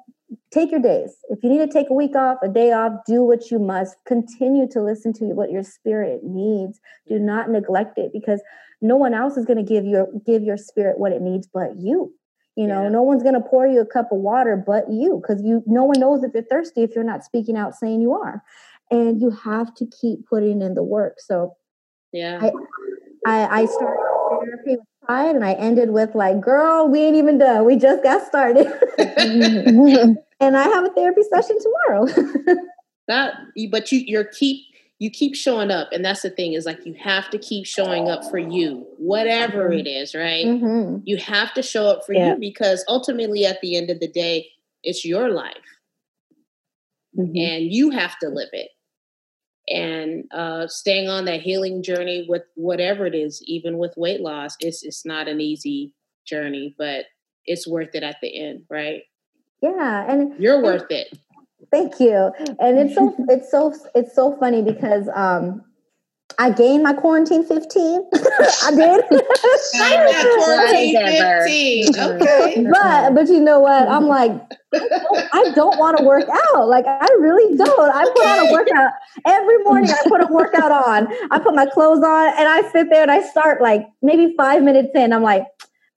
take 0.50 0.70
your 0.70 0.80
days. 0.80 1.16
If 1.28 1.42
you 1.42 1.50
need 1.50 1.58
to 1.58 1.72
take 1.72 1.90
a 1.90 1.94
week 1.94 2.16
off, 2.16 2.38
a 2.42 2.48
day 2.48 2.72
off, 2.72 2.92
do 3.06 3.22
what 3.22 3.50
you 3.50 3.58
must. 3.58 3.96
Continue 4.06 4.68
to 4.70 4.82
listen 4.82 5.12
to 5.14 5.24
what 5.26 5.50
your 5.50 5.62
spirit 5.62 6.22
needs. 6.24 6.80
Do 7.06 7.18
not 7.18 7.50
neglect 7.50 7.98
it 7.98 8.10
because 8.12 8.42
no 8.80 8.96
one 8.96 9.14
else 9.14 9.36
is 9.36 9.44
going 9.44 9.58
to 9.58 9.62
give 9.62 9.84
your 9.84 10.08
give 10.24 10.42
your 10.42 10.56
spirit 10.56 10.98
what 10.98 11.12
it 11.12 11.22
needs 11.22 11.48
but 11.52 11.76
you. 11.78 12.12
You 12.56 12.66
know, 12.66 12.84
yeah. 12.84 12.88
no 12.88 13.02
one's 13.02 13.22
going 13.22 13.34
to 13.34 13.40
pour 13.40 13.66
you 13.66 13.80
a 13.80 13.86
cup 13.86 14.10
of 14.12 14.18
water 14.18 14.56
but 14.56 14.90
you 14.90 15.20
because 15.20 15.42
you 15.44 15.62
no 15.66 15.84
one 15.84 16.00
knows 16.00 16.24
if 16.24 16.32
you're 16.32 16.42
thirsty 16.42 16.82
if 16.82 16.94
you're 16.94 17.04
not 17.04 17.24
speaking 17.24 17.56
out 17.56 17.74
saying 17.74 18.00
you 18.00 18.14
are. 18.14 18.42
And 18.90 19.20
you 19.20 19.30
have 19.30 19.74
to 19.74 19.86
keep 20.00 20.26
putting 20.28 20.62
in 20.62 20.74
the 20.74 20.82
work. 20.82 21.16
So 21.18 21.56
yeah. 22.12 22.38
I 22.40 22.52
I, 23.26 23.60
I 23.62 23.66
started 23.66 24.15
therapy 24.30 24.76
with 24.76 24.80
pride 25.04 25.34
and 25.36 25.44
I 25.44 25.52
ended 25.54 25.90
with 25.90 26.14
like, 26.14 26.40
girl, 26.40 26.88
we 26.88 27.00
ain't 27.00 27.16
even 27.16 27.38
done. 27.38 27.64
We 27.64 27.76
just 27.76 28.02
got 28.02 28.26
started. 28.26 28.66
and 28.98 30.56
I 30.56 30.64
have 30.64 30.84
a 30.84 30.90
therapy 30.90 31.22
session 31.22 31.58
tomorrow. 31.60 32.06
Not, 33.08 33.34
but 33.70 33.92
you 33.92 34.00
you're 34.00 34.24
keep 34.24 34.64
you 34.98 35.10
keep 35.10 35.34
showing 35.36 35.70
up, 35.70 35.88
and 35.92 36.04
that's 36.04 36.22
the 36.22 36.30
thing 36.30 36.54
is 36.54 36.64
like 36.66 36.84
you 36.86 36.94
have 36.94 37.30
to 37.30 37.38
keep 37.38 37.66
showing 37.66 38.08
up 38.08 38.24
for 38.30 38.38
you, 38.38 38.86
whatever 38.98 39.68
Mm-hmm. 39.68 39.78
it 39.78 39.86
is, 39.86 40.14
right? 40.14 40.46
Mhm. 40.46 41.02
You 41.04 41.18
have 41.18 41.52
to 41.54 41.62
show 41.62 41.86
up 41.86 42.04
for 42.06 42.14
Yeah. 42.14 42.32
you 42.34 42.40
because 42.40 42.84
ultimately, 42.88 43.44
at 43.46 43.60
the 43.60 43.76
end 43.76 43.90
of 43.90 44.00
the 44.00 44.08
day, 44.08 44.48
it's 44.82 45.04
your 45.04 45.28
life, 45.30 45.54
Mhm. 47.16 47.36
and 47.38 47.72
you 47.72 47.90
have 47.90 48.18
to 48.20 48.28
live 48.28 48.48
it. 48.52 48.70
And 49.68 50.24
uh, 50.32 50.68
staying 50.68 51.08
on 51.08 51.24
that 51.24 51.40
healing 51.40 51.82
journey 51.82 52.26
with 52.28 52.42
whatever 52.54 53.06
it 53.06 53.14
is, 53.14 53.42
even 53.46 53.78
with 53.78 53.96
weight 53.96 54.20
loss, 54.20 54.56
it's 54.60 54.84
it's 54.84 55.04
not 55.04 55.26
an 55.26 55.40
easy 55.40 55.92
journey, 56.24 56.74
but 56.78 57.06
it's 57.44 57.66
worth 57.66 57.94
it 57.94 58.02
at 58.02 58.16
the 58.22 58.40
end, 58.40 58.62
right? 58.70 59.02
Yeah, 59.62 60.10
and 60.10 60.38
You're 60.38 60.62
worth 60.62 60.90
it. 60.90 61.18
Thank 61.70 61.98
you. 61.98 62.32
And 62.60 62.78
it's 62.78 62.94
so 62.94 63.14
it's 63.28 63.50
so 63.50 63.74
it's 63.94 64.14
so 64.14 64.36
funny 64.38 64.62
because 64.62 65.08
um 65.14 65.64
I 66.38 66.50
gained 66.50 66.82
my 66.82 66.92
quarantine 66.92 67.44
15. 67.44 68.04
I 68.14 68.70
did. 68.70 69.04
That 69.78 70.36
quarantine 70.38 70.94
Whatever. 70.94 71.44
15. 71.44 71.92
Mm-hmm. 71.92 72.22
Okay. 72.22 72.66
but 72.72 73.14
but 73.14 73.28
you 73.28 73.40
know 73.40 73.60
what? 73.60 73.88
I'm 73.88 74.06
like, 74.06 74.32
I 74.72 75.52
don't 75.54 75.78
want 75.78 75.98
to 75.98 76.04
work 76.04 76.28
out. 76.28 76.68
Like 76.68 76.84
I 76.86 77.08
really 77.18 77.56
don't. 77.56 77.90
I 77.90 78.04
put 78.04 78.26
on 78.26 78.48
a 78.48 78.52
workout 78.52 78.92
every 79.26 79.62
morning. 79.64 79.90
I 79.90 80.02
put 80.08 80.22
a 80.22 80.32
workout 80.32 80.72
on. 80.72 81.08
I 81.30 81.38
put 81.38 81.54
my 81.54 81.66
clothes 81.66 82.04
on 82.04 82.28
and 82.38 82.48
I 82.48 82.68
sit 82.70 82.90
there 82.90 83.02
and 83.02 83.10
I 83.10 83.22
start 83.28 83.60
like 83.62 83.86
maybe 84.02 84.34
five 84.36 84.62
minutes 84.62 84.90
in. 84.94 85.12
I'm 85.12 85.22
like, 85.22 85.44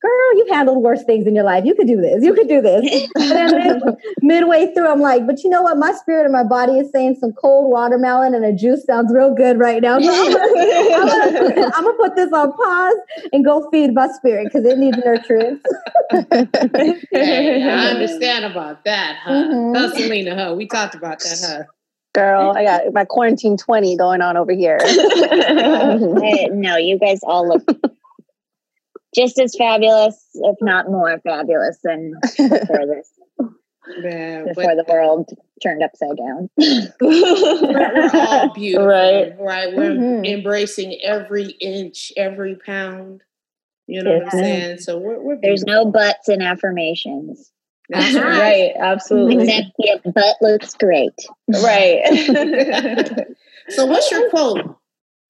girl, 0.01 0.37
you've 0.37 0.49
handled 0.49 0.81
worse 0.81 1.03
things 1.03 1.27
in 1.27 1.35
your 1.35 1.43
life. 1.43 1.65
You 1.65 1.75
could 1.75 1.87
do 1.87 1.99
this. 1.99 2.23
You 2.23 2.33
could 2.33 2.47
do 2.47 2.61
this. 2.61 3.09
And 3.15 3.31
then 3.31 3.81
midway 4.21 4.73
through, 4.73 4.87
I'm 4.87 5.01
like, 5.01 5.27
but 5.27 5.43
you 5.43 5.49
know 5.49 5.61
what? 5.61 5.77
My 5.77 5.91
spirit 5.91 6.23
and 6.23 6.33
my 6.33 6.43
body 6.43 6.79
is 6.79 6.91
saying 6.91 7.17
some 7.19 7.33
cold 7.33 7.71
watermelon 7.71 8.33
and 8.33 8.45
a 8.45 8.53
juice 8.53 8.85
sounds 8.85 9.13
real 9.13 9.33
good 9.33 9.59
right 9.59 9.81
now. 9.81 9.99
So 9.99 10.09
I'm, 10.09 10.31
gonna, 10.31 11.71
I'm, 11.75 11.83
gonna, 11.83 11.97
put 11.97 12.15
this 12.15 12.31
on 12.31 12.53
pause 12.53 12.95
and 13.33 13.43
go 13.43 13.69
feed 13.71 13.93
my 13.93 14.07
spirit 14.07 14.49
because 14.51 14.65
it 14.65 14.77
needs 14.77 14.97
nurturance. 14.99 15.59
Hey, 17.11 17.63
I 17.63 17.89
understand 17.89 18.45
about 18.45 18.85
that, 18.85 19.17
huh? 19.21 19.31
Mhm. 19.31 19.75
Huh, 19.75 19.95
Selena, 19.95 20.35
huh? 20.35 20.55
We 20.55 20.67
talked 20.67 20.95
about 20.95 21.19
that, 21.19 21.37
huh? 21.41 21.63
Girl, 22.13 22.53
I 22.55 22.63
got 22.63 22.93
my 22.93 23.05
quarantine 23.05 23.57
20 23.57 23.95
going 23.97 24.21
on 24.21 24.37
over 24.37 24.51
here. 24.51 24.79
I- 24.81 26.49
no, 26.51 26.77
you 26.77 26.97
guys 26.97 27.19
all 27.23 27.47
look 27.47 27.63
just 29.15 29.39
as 29.39 29.55
fabulous, 29.55 30.27
if 30.35 30.55
not 30.61 30.87
more 30.87 31.19
fabulous 31.19 31.77
than 31.83 32.13
before 32.37 32.85
this, 32.85 33.11
Man, 34.01 34.45
before 34.47 34.75
but 34.75 34.75
the 34.75 34.85
world 34.87 35.29
turned 35.63 35.81
upside 35.83 36.17
down. 36.17 36.49
we're 37.01 38.09
all 38.13 38.49
beautiful, 38.53 38.85
Right. 38.87 39.33
right? 39.39 39.75
We're 39.75 39.93
Mhm. 39.95 40.25
embracing 40.27 40.99
every 41.01 41.49
inch, 41.59 42.11
every 42.15 42.55
pound. 42.55 43.21
You 43.87 44.03
know 44.03 44.11
Yes, 44.11 44.23
what 44.25 44.33
I'm 44.35 44.39
saying? 44.39 44.77
So 44.79 44.97
we're, 44.99 45.19
we're 45.19 45.39
There's 45.41 45.63
no 45.63 45.85
buts 45.85 46.29
in 46.29 46.41
affirmations. 46.43 47.51
That's 47.89 48.13
right. 48.13 48.39
right, 48.39 48.71
absolutely. 48.77 49.45
Except 49.45 49.71
your 49.79 49.97
butt 50.13 50.35
looks 50.41 50.75
great. 50.75 51.13
Right. 51.47 52.03
so 53.69 53.87
what's 53.87 54.11
your 54.11 54.29
quote? 54.29 54.65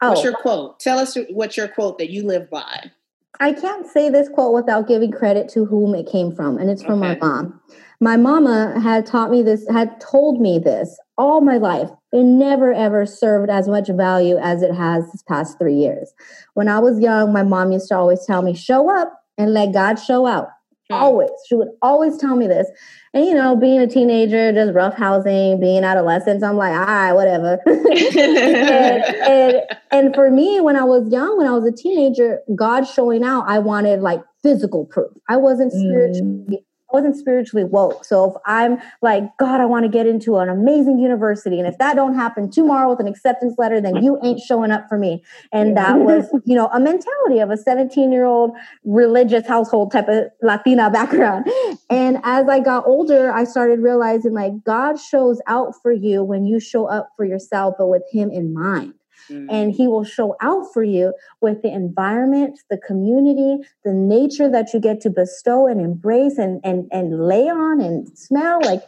What's 0.02 0.22
Oh, 0.22 0.24
your 0.24 0.34
quote? 0.34 0.80
Tell 0.82 1.00
us 1.00 1.18
what's 1.30 1.56
your 1.56 1.70
quote 1.70 2.00
that 2.00 2.10
you 2.10 2.24
live 2.24 2.50
by. 2.50 2.92
I 3.40 3.54
can't 3.54 3.88
say 3.88 4.10
this 4.10 4.28
quote 4.30 4.54
without 4.54 4.88
giving 4.88 5.12
credit 5.12 5.50
to 5.50 5.66
whom 5.66 5.96
it 5.96 6.08
came 6.08 6.36
from, 6.36 6.58
and 6.58 6.70
it's 6.70 6.84
from 6.84 7.02
Okay. 7.02 7.20
my 7.20 7.28
mom. 7.28 7.62
My 8.02 8.18
mama 8.18 8.80
had 8.82 9.06
taught 9.06 9.30
me 9.30 9.44
this, 9.44 9.68
had 9.70 10.00
told 10.00 10.42
me 10.42 10.58
this 10.58 10.98
all 11.18 11.42
my 11.42 11.58
life. 11.58 11.90
It 12.12 12.24
never 12.24 12.74
ever 12.74 13.06
served 13.06 13.50
as 13.50 13.68
much 13.68 13.90
value 13.90 14.38
as 14.38 14.62
it 14.62 14.74
has 14.74 15.12
this 15.12 15.22
past 15.24 15.60
three 15.60 15.76
years. 15.76 16.14
When 16.54 16.68
I 16.68 16.80
was 16.80 17.00
young, 17.00 17.32
my 17.34 17.44
mom 17.44 17.72
used 17.72 17.90
to 17.90 17.98
always 17.98 18.26
tell 18.26 18.42
me, 18.42 18.54
show 18.54 18.90
up 18.90 19.14
and 19.38 19.54
let 19.54 19.74
God 19.74 19.96
show 19.96 20.26
out. 20.26 20.48
Hmm. 20.90 20.96
Always. 20.96 21.30
She 21.48 21.56
would 21.56 21.70
always 21.82 22.18
tell 22.18 22.36
me 22.36 22.48
this. 22.48 22.68
And 23.14 23.26
you 23.26 23.34
know, 23.34 23.56
being 23.56 23.80
a 23.80 23.88
teenager, 23.88 24.52
just 24.52 24.74
rough 24.74 24.96
housing, 24.96 25.60
being 25.60 25.84
adolescent, 25.84 26.44
I'm 26.44 26.58
like, 26.58 26.74
all 26.74 26.86
right, 26.86 27.14
whatever. 27.14 27.60
and, 27.68 29.04
and 29.04 29.62
and 29.92 30.16
for 30.16 30.30
me, 30.30 30.62
when 30.62 30.76
I 30.76 30.84
was 30.84 31.12
young, 31.12 31.38
when 31.38 31.48
I 31.48 31.52
was 31.52 31.66
a 31.66 31.72
teenager, 31.72 32.40
God 32.56 32.84
showing 32.84 33.24
out, 33.24 33.46
I 33.48 33.60
wanted 33.60 34.02
like 34.02 34.22
physical 34.44 34.86
proof. 34.86 35.12
I 35.28 35.38
wasn't 35.38 35.74
spiritually, 35.74 36.66
I 36.92 36.96
wasn't 36.96 37.16
spiritually 37.16 37.64
woke. 37.66 38.04
So 38.04 38.32
if 38.32 38.34
I'm 38.46 38.80
like, 39.02 39.24
God, 39.38 39.62
I 39.62 39.66
want 39.66 39.84
to 39.84 39.90
get 39.90 40.08
into 40.08 40.38
an 40.38 40.50
amazing 40.50 40.98
university, 40.98 41.60
and 41.60 41.68
if 41.68 41.78
that 41.78 41.96
don't 41.96 42.16
happen 42.16 42.50
tomorrow 42.50 42.90
with 42.90 43.00
an 43.00 43.08
acceptance 43.08 43.56
letter, 43.58 43.80
then 43.80 44.04
you 44.04 44.20
ain't 44.24 44.40
showing 44.40 44.72
up 44.72 44.88
for 44.90 44.98
me. 44.98 45.24
And 45.52 45.78
that 45.78 46.00
was, 46.00 46.28
you 46.46 46.56
know, 46.56 46.68
a 46.68 46.80
mentality 46.80 47.40
of 47.40 47.52
a 47.52 47.58
17 47.58 48.12
year 48.12 48.26
old 48.26 48.52
religious 48.84 49.48
household 49.48 49.92
type 49.92 50.08
of 50.08 50.26
Latina 50.42 50.90
background. 50.90 51.46
And 51.92 52.20
as 52.24 52.48
I 52.48 52.60
got 52.60 52.86
older, 52.86 53.32
I 53.32 53.44
started 53.44 53.80
realizing 53.80 54.34
like 54.34 54.64
God 54.64 55.00
shows 55.00 55.42
out 55.48 55.74
for 55.82 55.92
you 55.92 56.24
when 56.24 56.46
you 56.46 56.60
show 56.60 56.86
up 56.86 57.10
for 57.16 57.26
yourself, 57.26 57.76
but 57.78 57.88
with 57.88 58.04
Him 58.12 58.30
in 58.32 58.54
mind 58.54 58.94
Mm. 59.30 59.46
and 59.50 59.72
he 59.72 59.88
will 59.88 60.04
show 60.04 60.36
out 60.42 60.74
for 60.74 60.84
you 60.84 61.14
with 61.40 61.62
the 61.62 61.72
environment 61.72 62.60
the 62.70 62.78
community 62.78 63.58
the 63.84 63.94
nature 63.94 64.50
that 64.50 64.74
you 64.74 64.80
get 64.80 65.02
to 65.02 65.10
bestow 65.10 65.68
and 65.68 65.80
embrace 65.80 66.38
and 66.40 66.60
and, 66.64 66.88
and 66.92 67.28
lay 67.28 67.48
on 67.48 67.80
and 67.80 68.18
smell 68.18 68.60
like 68.64 68.82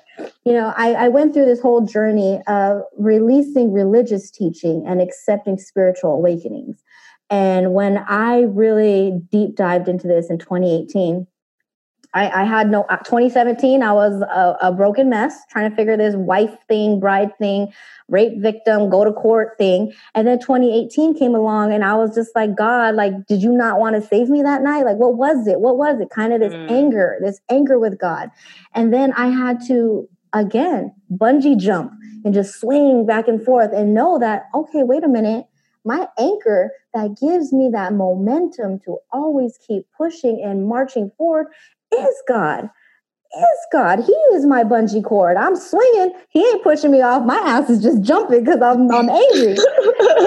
you 0.44 0.54
know 0.54 0.74
I, 0.76 0.94
I 0.94 1.08
went 1.10 1.34
through 1.34 1.46
this 1.46 1.62
whole 1.62 1.82
journey 1.82 2.42
of 2.48 2.82
releasing 2.98 3.72
religious 3.72 4.32
teaching 4.32 4.84
and 4.88 5.00
accepting 5.00 5.60
spiritual 5.60 6.14
awakenings 6.14 6.82
and 7.30 7.74
when 7.74 8.00
i 8.08 8.42
really 8.42 9.22
deep 9.32 9.56
dived 9.56 9.88
into 9.88 10.08
this 10.08 10.30
in 10.30 10.40
2018 10.40 11.28
I, 12.14 12.42
I 12.42 12.44
had 12.44 12.70
no 12.70 12.84
uh, 12.84 12.98
2017 12.98 13.82
i 13.84 13.94
was 13.94 14.22
a, 14.22 14.58
a 14.68 14.72
broken 14.72 15.10
mess 15.10 15.34
trying 15.50 15.70
to 15.70 15.76
figure 15.76 15.96
this 15.98 16.16
wife 16.16 16.56
thing 16.68 17.00
bride 17.00 17.38
thing 17.38 17.72
rape 18.10 18.40
victim 18.42 18.90
go 18.90 19.06
to 19.06 19.14
court 19.14 19.58
thing 19.58 19.94
and 20.14 20.28
then 20.28 20.40
2018 20.40 21.18
came 21.18 21.36
along 21.36 21.74
and 21.74 21.84
I 21.84 21.96
was 21.96 22.14
just 22.14 22.36
like, 22.36 22.56
God, 22.56 22.96
like, 22.96 23.14
did 23.28 23.42
you 23.42 23.52
not 23.52 23.80
want 23.80 23.96
to 23.96 24.02
save 24.02 24.30
me 24.30 24.42
that 24.42 24.62
night? 24.62 24.86
Like, 24.86 24.98
what 24.98 25.16
was 25.16 25.48
it? 25.48 25.60
What 25.60 25.78
was 25.78 26.00
it? 26.00 26.10
Kind 26.10 26.34
of 26.34 26.40
this 26.40 26.54
Mm. 26.54 26.70
anger, 26.70 27.18
this 27.22 27.40
anger 27.50 27.80
with 27.80 27.98
God. 28.00 28.30
And 28.74 28.94
then 28.94 29.14
I 29.14 29.28
had 29.28 29.62
to, 29.68 30.08
again, 30.34 30.94
bungee 31.12 31.58
jump 31.58 31.94
and 32.26 32.34
just 32.34 32.60
swing 32.60 33.06
back 33.06 33.28
and 33.28 33.44
forth 33.44 33.72
and 33.74 33.94
know 33.94 34.20
that, 34.20 34.46
okay, 34.54 34.84
wait 34.84 35.04
a 35.04 35.08
minute. 35.08 35.46
My 35.84 36.08
anchor 36.20 36.72
that 36.94 37.18
gives 37.20 37.52
me 37.52 37.70
that 37.72 37.94
momentum 37.94 38.80
to 38.86 38.98
always 39.12 39.58
keep 39.66 39.88
pushing 39.98 40.42
and 40.44 40.68
marching 40.68 41.12
forward 41.18 41.48
is 41.94 42.24
God 42.28 42.70
is 43.38 43.60
God. 43.72 44.00
He 44.04 44.14
is 44.34 44.46
my 44.46 44.64
bungee 44.64 45.04
cord. 45.04 45.38
I'm 45.38 45.56
swinging. 45.56 46.14
He 46.30 46.40
ain't 46.46 46.64
pushing 46.64 46.92
me 46.92 47.02
off. 47.02 47.24
My 47.26 47.38
ass 47.38 47.70
is 47.70 47.82
just 47.82 48.02
jumping 48.02 48.44
because 48.44 48.62
I'm 48.62 48.92
I'm 48.92 49.10
angry. 49.10 49.58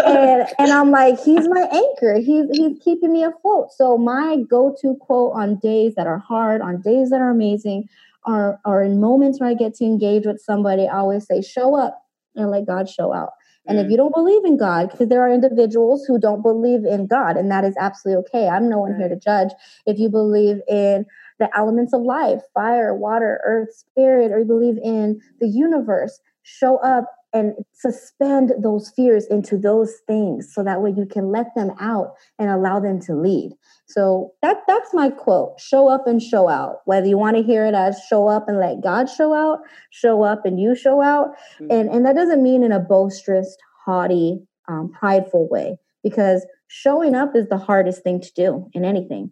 and 0.07 0.47
and 0.59 0.73
I'm 0.73 0.91
like, 0.91 1.21
he's 1.21 1.47
my 1.49 1.69
anchor. 1.71 2.19
He's 2.19 2.47
he's 2.51 2.79
keeping 2.83 3.13
me 3.13 3.23
afloat. 3.25 3.73
So 3.77 3.99
my 3.99 4.39
go-to 4.49 4.97
quote 5.01 5.33
on 5.35 5.59
days 5.59 5.95
that 5.97 6.07
are 6.07 6.19
hard, 6.19 6.63
on 6.63 6.81
days 6.81 7.11
that 7.11 7.21
are 7.21 7.31
amazing, 7.31 7.89
are 8.25 8.59
are 8.65 8.83
in 8.83 9.01
moments 9.01 9.41
where 9.41 9.51
I 9.51 9.55
get 9.55 9.75
to 9.77 9.85
engage 9.85 10.25
with 10.25 10.41
somebody. 10.41 10.89
I 10.89 10.99
always 10.99 11.27
say, 11.27 11.43
show 11.43 11.75
up 11.77 12.01
and 12.35 12.51
let 12.51 12.67
God 12.67 12.89
show 12.89 13.13
out. 13.13 13.31
And 13.67 13.79
if 13.79 13.87
Mm. 13.87 13.91
you 13.93 13.97
don't 13.97 14.15
believe 14.15 14.45
in 14.45 14.57
God, 14.59 14.91
because 14.91 15.09
there 15.09 15.23
are 15.23 15.31
individuals 15.33 16.05
who 16.05 16.19
don't 16.19 16.43
believe 16.43 16.85
in 16.85 17.07
God, 17.07 17.37
and 17.39 17.51
that 17.51 17.65
is 17.65 17.75
absolutely 17.79 18.23
okay. 18.25 18.49
I'm 18.49 18.69
no 18.69 18.79
one 18.79 18.95
here 18.99 19.09
to 19.09 19.17
judge. 19.17 19.51
If 19.87 19.99
you 19.99 20.11
believe 20.11 20.61
in 20.69 21.07
the 21.39 21.49
elements 21.57 21.93
of 21.93 22.03
life 22.03 22.43
fire, 22.55 22.95
water, 22.95 23.41
earth, 23.45 23.75
spirit, 23.75 24.33
or 24.33 24.41
you 24.41 24.45
believe 24.45 24.79
in 24.83 25.21
the 25.41 25.49
universe, 25.49 26.21
show 26.43 26.77
up 26.79 27.07
and 27.35 27.55
suspend 27.73 28.53
those 28.63 28.91
fears 28.91 29.27
into 29.27 29.59
those 29.59 29.97
things 30.07 30.55
so 30.55 30.63
that 30.63 30.81
way 30.81 30.95
you 30.97 31.05
can 31.05 31.33
let 31.33 31.53
them 31.57 31.73
out 31.81 32.15
and 32.39 32.49
allow 32.49 32.79
them 32.79 33.01
to 33.01 33.15
lead. 33.15 33.51
So 33.87 34.33
that 34.41 34.59
that's 34.69 34.95
my 34.95 35.11
quote. 35.11 35.59
Show 35.59 35.89
up 35.89 36.07
and 36.07 36.23
show 36.23 36.49
out. 36.49 36.83
Whether 36.85 37.09
you 37.09 37.19
want 37.19 37.37
to 37.37 37.43
hear 37.43 37.67
it 37.67 37.75
as 37.75 38.01
show 38.09 38.29
up 38.29 38.49
and 38.49 38.61
let 38.61 38.83
God 38.83 39.11
show 39.11 39.35
out, 39.35 39.59
show 39.91 40.23
up 40.23 40.47
and 40.47 40.61
you 40.61 40.77
show 40.77 41.03
out. 41.03 41.31
And 41.59 41.91
and 41.91 42.07
that 42.07 42.15
doesn't 42.15 42.43
mean 42.43 42.63
in 42.63 42.71
a 42.71 42.79
boisterous, 42.79 43.57
haughty, 43.85 44.41
um, 44.69 44.93
prideful 44.93 45.49
way 45.51 45.79
because 46.05 46.47
showing 46.69 47.17
up 47.17 47.35
is 47.35 47.49
the 47.49 47.59
hardest 47.59 48.05
thing 48.05 48.21
to 48.21 48.33
do 48.35 48.71
in 48.75 48.85
anything 48.85 49.31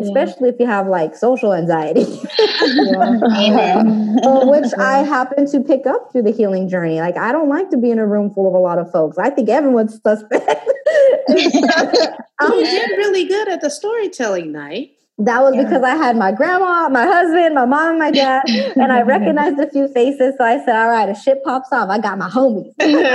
especially 0.00 0.48
if 0.48 0.56
you 0.58 0.66
have 0.66 0.88
like 0.88 1.14
social 1.16 1.52
anxiety, 1.52 2.04
Amen. 2.62 4.18
uh, 4.24 4.46
which 4.46 4.72
I 4.78 4.98
happen 4.98 5.46
to 5.50 5.60
pick 5.60 5.86
up 5.86 6.12
through 6.12 6.22
the 6.22 6.32
healing 6.32 6.68
journey. 6.68 7.00
Like, 7.00 7.16
I 7.16 7.32
don't 7.32 7.48
like 7.48 7.70
to 7.70 7.76
be 7.76 7.90
in 7.90 7.98
a 7.98 8.06
room 8.06 8.32
full 8.34 8.46
of 8.48 8.54
a 8.54 8.58
lot 8.58 8.78
of 8.78 8.90
folks. 8.90 9.18
I 9.18 9.30
think 9.30 9.48
everyone's 9.48 10.00
suspect. 10.02 10.68
you 11.28 11.60
I'm- 12.40 12.64
did 12.64 12.90
really 12.96 13.24
good 13.24 13.48
at 13.48 13.60
the 13.60 13.70
storytelling 13.70 14.50
night. 14.52 14.90
that 15.18 15.40
was 15.42 15.54
yeah. 15.54 15.62
because 15.62 15.82
I 15.84 15.94
had 15.94 16.16
my 16.16 16.32
grandma, 16.32 16.88
my 16.88 17.04
husband, 17.06 17.54
my 17.54 17.64
mom, 17.66 17.90
and 17.90 17.98
my 18.00 18.10
dad, 18.10 18.42
and 18.48 18.90
I 18.92 19.02
recognized 19.02 19.58
a 19.60 19.70
few 19.70 19.86
faces. 19.88 20.34
So 20.36 20.44
I 20.44 20.58
said, 20.64 20.74
"All 20.74 20.88
right, 20.88 21.08
if 21.08 21.18
shit 21.18 21.42
pops 21.44 21.68
off, 21.72 21.88
I 21.88 21.98
got 22.00 22.18
my 22.18 22.28
homies." 22.28 22.72
if 22.80 23.06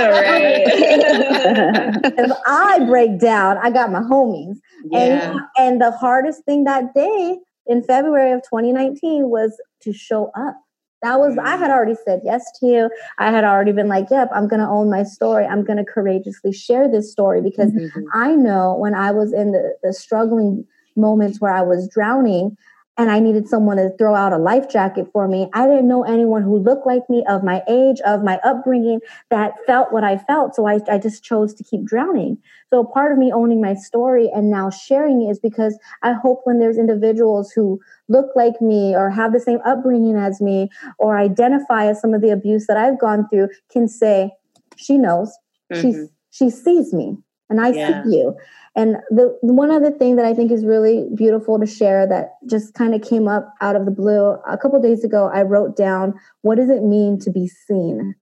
I 2.46 2.84
break 2.86 3.20
down, 3.20 3.58
I 3.58 3.70
got 3.70 3.92
my 3.92 4.00
homies. 4.00 4.56
Yeah. 4.84 5.30
And 5.30 5.40
and 5.58 5.80
the 5.80 5.90
hardest 5.90 6.44
thing 6.44 6.64
that 6.64 6.94
day 6.94 7.38
in 7.66 7.82
February 7.82 8.32
of 8.32 8.42
2019 8.42 9.28
was 9.28 9.60
to 9.82 9.92
show 9.92 10.30
up. 10.36 10.56
That 11.02 11.18
was, 11.18 11.38
I 11.38 11.56
had 11.56 11.70
mm. 11.70 11.74
already 11.74 11.94
said 12.04 12.20
yes 12.24 12.44
to 12.60 12.66
you. 12.66 12.90
I 13.18 13.30
had 13.30 13.44
already 13.44 13.72
been 13.72 13.88
like, 13.88 14.10
yep, 14.10 14.28
I'm 14.34 14.48
going 14.48 14.60
to 14.60 14.68
own 14.68 14.90
my 14.90 15.02
story. 15.02 15.46
I'm 15.46 15.64
going 15.64 15.78
to 15.78 15.84
courageously 15.84 16.52
share 16.52 16.90
this 16.90 17.10
story 17.10 17.40
because 17.40 17.70
mm-hmm. 17.72 18.00
I 18.12 18.34
know 18.34 18.74
when 18.76 18.94
I 18.94 19.10
was 19.10 19.32
in 19.32 19.52
the, 19.52 19.76
the 19.82 19.94
struggling 19.94 20.66
moments 20.96 21.40
where 21.40 21.52
I 21.52 21.62
was 21.62 21.88
drowning, 21.88 22.56
and 23.00 23.10
I 23.10 23.18
needed 23.18 23.48
someone 23.48 23.78
to 23.78 23.88
throw 23.96 24.14
out 24.14 24.34
a 24.34 24.36
life 24.36 24.68
jacket 24.68 25.08
for 25.10 25.26
me. 25.26 25.48
I 25.54 25.66
didn't 25.66 25.88
know 25.88 26.04
anyone 26.04 26.42
who 26.42 26.58
looked 26.58 26.86
like 26.86 27.08
me, 27.08 27.24
of 27.26 27.42
my 27.42 27.62
age, 27.66 27.98
of 28.02 28.22
my 28.22 28.38
upbringing, 28.44 29.00
that 29.30 29.54
felt 29.64 29.90
what 29.90 30.04
I 30.04 30.18
felt. 30.18 30.54
So 30.54 30.66
I, 30.66 30.80
I 30.86 30.98
just 30.98 31.24
chose 31.24 31.54
to 31.54 31.64
keep 31.64 31.82
drowning. 31.82 32.36
So 32.68 32.84
part 32.84 33.10
of 33.10 33.16
me 33.16 33.32
owning 33.32 33.62
my 33.62 33.72
story 33.72 34.28
and 34.34 34.50
now 34.50 34.68
sharing 34.68 35.22
it 35.22 35.30
is 35.30 35.38
because 35.38 35.78
I 36.02 36.12
hope 36.12 36.42
when 36.44 36.58
there's 36.58 36.76
individuals 36.76 37.50
who 37.52 37.80
look 38.10 38.26
like 38.36 38.60
me 38.60 38.94
or 38.94 39.08
have 39.08 39.32
the 39.32 39.40
same 39.40 39.60
upbringing 39.64 40.16
as 40.16 40.42
me 40.42 40.68
or 40.98 41.16
identify 41.16 41.86
as 41.86 42.02
some 42.02 42.12
of 42.12 42.20
the 42.20 42.28
abuse 42.28 42.66
that 42.66 42.76
I've 42.76 43.00
gone 43.00 43.26
through 43.30 43.48
can 43.72 43.88
say, 43.88 44.30
she 44.76 44.98
knows, 44.98 45.34
mm-hmm. 45.72 45.80
she, 45.80 46.06
she 46.32 46.50
sees 46.50 46.92
me 46.92 47.16
and 47.48 47.62
I 47.62 47.70
yeah. 47.70 48.02
see 48.04 48.10
you. 48.10 48.36
And 48.76 48.96
the 49.10 49.36
one 49.40 49.70
other 49.70 49.90
thing 49.90 50.16
that 50.16 50.24
I 50.24 50.32
think 50.32 50.52
is 50.52 50.64
really 50.64 51.06
beautiful 51.14 51.58
to 51.58 51.66
share 51.66 52.06
that 52.06 52.34
just 52.48 52.74
kind 52.74 52.94
of 52.94 53.02
came 53.02 53.26
up 53.26 53.52
out 53.60 53.74
of 53.74 53.84
the 53.84 53.90
blue 53.90 54.36
a 54.48 54.56
couple 54.56 54.80
days 54.80 55.02
ago, 55.02 55.28
I 55.32 55.42
wrote 55.42 55.76
down 55.76 56.14
what 56.42 56.56
does 56.56 56.70
it 56.70 56.82
mean 56.82 57.18
to 57.20 57.30
be 57.30 57.48
seen? 57.48 58.14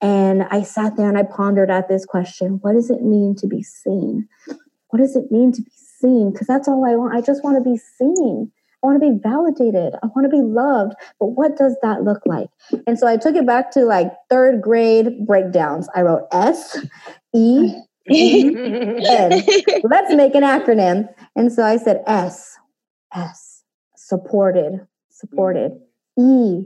And 0.00 0.44
I 0.44 0.62
sat 0.62 0.96
there 0.96 1.08
and 1.08 1.18
I 1.18 1.22
pondered 1.22 1.70
at 1.70 1.88
this 1.88 2.04
question 2.04 2.58
what 2.62 2.72
does 2.72 2.90
it 2.90 3.02
mean 3.02 3.36
to 3.36 3.46
be 3.46 3.62
seen? 3.62 4.28
What 4.88 4.98
does 4.98 5.14
it 5.14 5.30
mean 5.30 5.52
to 5.52 5.62
be 5.62 5.70
seen? 6.00 6.32
Because 6.32 6.46
that's 6.46 6.66
all 6.66 6.84
I 6.84 6.96
want. 6.96 7.14
I 7.14 7.20
just 7.20 7.44
want 7.44 7.62
to 7.62 7.70
be 7.70 7.76
seen. 7.98 8.50
I 8.82 8.86
want 8.86 9.02
to 9.02 9.10
be 9.10 9.18
validated. 9.20 9.94
I 10.02 10.06
want 10.06 10.24
to 10.24 10.28
be 10.28 10.42
loved. 10.42 10.94
But 11.18 11.26
what 11.26 11.56
does 11.56 11.76
that 11.82 12.04
look 12.04 12.22
like? 12.26 12.48
And 12.86 12.98
so 12.98 13.06
I 13.06 13.16
took 13.16 13.34
it 13.34 13.46
back 13.46 13.72
to 13.72 13.84
like 13.84 14.12
third 14.30 14.62
grade 14.62 15.26
breakdowns. 15.26 15.88
I 15.94 16.02
wrote 16.02 16.28
S, 16.32 16.78
E. 17.34 17.74
Let's 18.08 20.14
make 20.14 20.34
an 20.34 20.42
acronym. 20.42 21.08
And 21.36 21.52
so 21.52 21.62
I 21.62 21.76
said 21.76 22.02
S, 22.06 22.56
S, 23.14 23.62
supported, 23.96 24.86
supported. 25.10 25.78
E, 26.18 26.64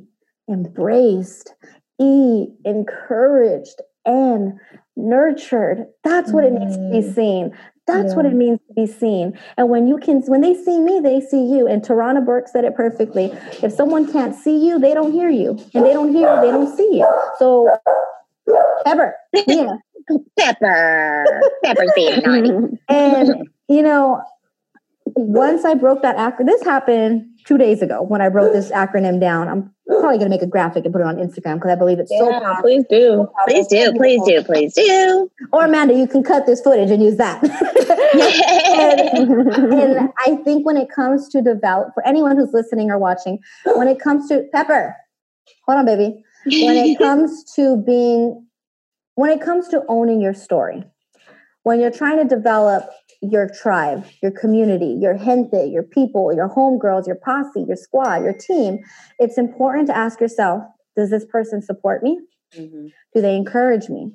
embraced. 0.49 1.55
E, 2.01 2.47
encouraged. 2.65 3.81
N, 4.07 4.59
nurtured. 4.97 5.87
That's 6.05 6.33
what 6.33 6.45
it 6.45 6.53
means 6.53 6.77
to 6.77 6.91
be 6.91 7.07
mm. 7.07 7.15
seen. 7.15 7.57
That's 7.87 8.11
yeah. 8.11 8.17
what 8.17 8.27
it 8.27 8.35
means 8.35 8.61
to 8.69 8.75
be 8.75 8.87
seen. 8.87 9.39
And 9.57 9.69
when 9.69 9.89
you 9.89 9.99
can, 9.99 10.21
when 10.23 10.41
they 10.41 10.55
see 10.55 10.79
me, 10.79 11.01
they 11.01 11.21
see 11.21 11.45
you. 11.45 11.67
And 11.67 11.83
Tarana 11.83 12.25
Burke 12.25 12.49
said 12.49 12.65
it 12.65 12.77
perfectly. 12.77 13.33
If 13.63 13.73
someone 13.73 14.11
can't 14.11 14.35
see 14.35 14.67
you, 14.67 14.79
they 14.79 14.95
don't 14.95 15.13
hear 15.13 15.29
you. 15.29 15.51
And 15.75 15.85
they 15.85 15.93
don't 15.93 16.15
hear 16.15 16.41
they 16.41 16.51
don't 16.51 16.77
see 16.77 16.99
you. 16.99 17.07
So, 17.39 17.77
ever, 18.87 19.17
yeah. 19.47 19.77
Pepper. 20.39 21.25
Pepper's 21.65 21.93
being 21.95 22.21
naughty. 22.21 22.79
and, 22.89 23.49
you 23.69 23.83
know, 23.83 24.23
once 25.15 25.65
I 25.65 25.75
broke 25.75 26.03
that 26.03 26.17
acronym, 26.17 26.47
this 26.47 26.63
happened 26.63 27.27
two 27.45 27.59
days 27.59 27.83
ago 27.83 28.03
when 28.03 28.21
I 28.21 28.29
wrote 28.29 28.53
this 28.53 28.71
acronym 28.71 29.21
down. 29.21 29.49
I'm 29.49 29.75
probably 29.87 30.19
going 30.19 30.21
to 30.21 30.29
make 30.29 30.43
a 30.43 30.47
graphic 30.47 30.85
and 30.85 30.93
put 30.93 31.01
it 31.01 31.07
on 31.07 31.17
Instagram 31.17 31.57
because 31.57 31.71
I 31.71 31.75
believe 31.75 31.99
it's 31.99 32.11
yeah, 32.11 32.19
so 32.19 32.31
powerful. 32.31 32.63
Please 32.63 32.85
do. 32.89 33.29
Please 33.47 33.67
do. 33.67 33.93
Please 33.95 34.23
do. 34.25 34.43
Please 34.45 34.75
do. 34.75 35.31
Or 35.53 35.65
Amanda, 35.65 35.95
you 35.95 36.07
can 36.07 36.23
cut 36.23 36.47
this 36.47 36.61
footage 36.61 36.91
and 36.91 37.03
use 37.03 37.17
that. 37.17 37.43
and, 39.15 39.73
and 39.73 40.11
I 40.19 40.37
think 40.45 40.65
when 40.65 40.77
it 40.77 40.89
comes 40.91 41.29
to 41.31 41.43
develop, 41.43 41.93
for 41.95 42.07
anyone 42.07 42.37
who's 42.37 42.53
listening 42.53 42.91
or 42.91 42.99
watching, 42.99 43.39
when 43.65 43.89
it 43.89 44.01
comes 44.01 44.29
to 44.29 44.45
Pepper, 44.53 44.97
hold 45.67 45.79
on, 45.79 45.87
baby. 45.87 46.23
When 46.47 46.77
it 46.77 46.99
comes 46.99 47.45
to 47.55 47.77
being 47.79 48.47
when 49.15 49.31
it 49.31 49.41
comes 49.41 49.69
to 49.69 49.83
owning 49.89 50.21
your 50.21 50.35
story, 50.35 50.85
when 51.65 51.81
you're 51.81 51.91
trying 51.91 52.19
to 52.19 52.25
develop 52.25 52.91
your 53.21 53.49
tribe, 53.49 54.05
your 54.23 54.33
community, 54.33 54.99
your 55.01 55.17
gente, 55.17 55.67
your 55.71 55.83
people, 55.83 56.35
your 56.35 56.49
homegirls, 56.49 57.07
your 57.07 57.17
posse, 57.17 57.65
your 57.67 57.77
squad, 57.77 58.25
your 58.25 58.33
team, 58.33 58.79
it's 59.19 59.39
important 59.39 59.87
to 59.87 59.97
ask 59.97 60.21
yourself 60.21 60.63
Does 60.97 61.11
this 61.11 61.25
person 61.25 61.63
support 61.63 62.03
me? 62.03 62.21
Mm-hmm. 62.57 62.87
Do 63.15 63.21
they 63.21 63.37
encourage 63.37 63.89
me? 63.89 64.13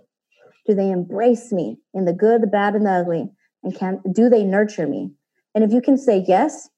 Do 0.66 0.74
they 0.74 0.92
embrace 0.92 1.52
me 1.54 1.78
in 1.94 2.06
the 2.06 2.14
good, 2.14 2.42
the 2.42 2.48
bad, 2.48 2.76
and 2.76 2.86
the 2.86 2.92
ugly? 2.92 3.30
And 3.64 3.74
can 3.74 4.02
do 4.12 4.30
they 4.30 4.44
nurture 4.44 4.88
me? 4.88 5.12
And 5.56 5.64
if 5.64 5.72
you 5.72 5.82
can 5.82 5.98
say 5.98 6.26
yes, 6.28 6.70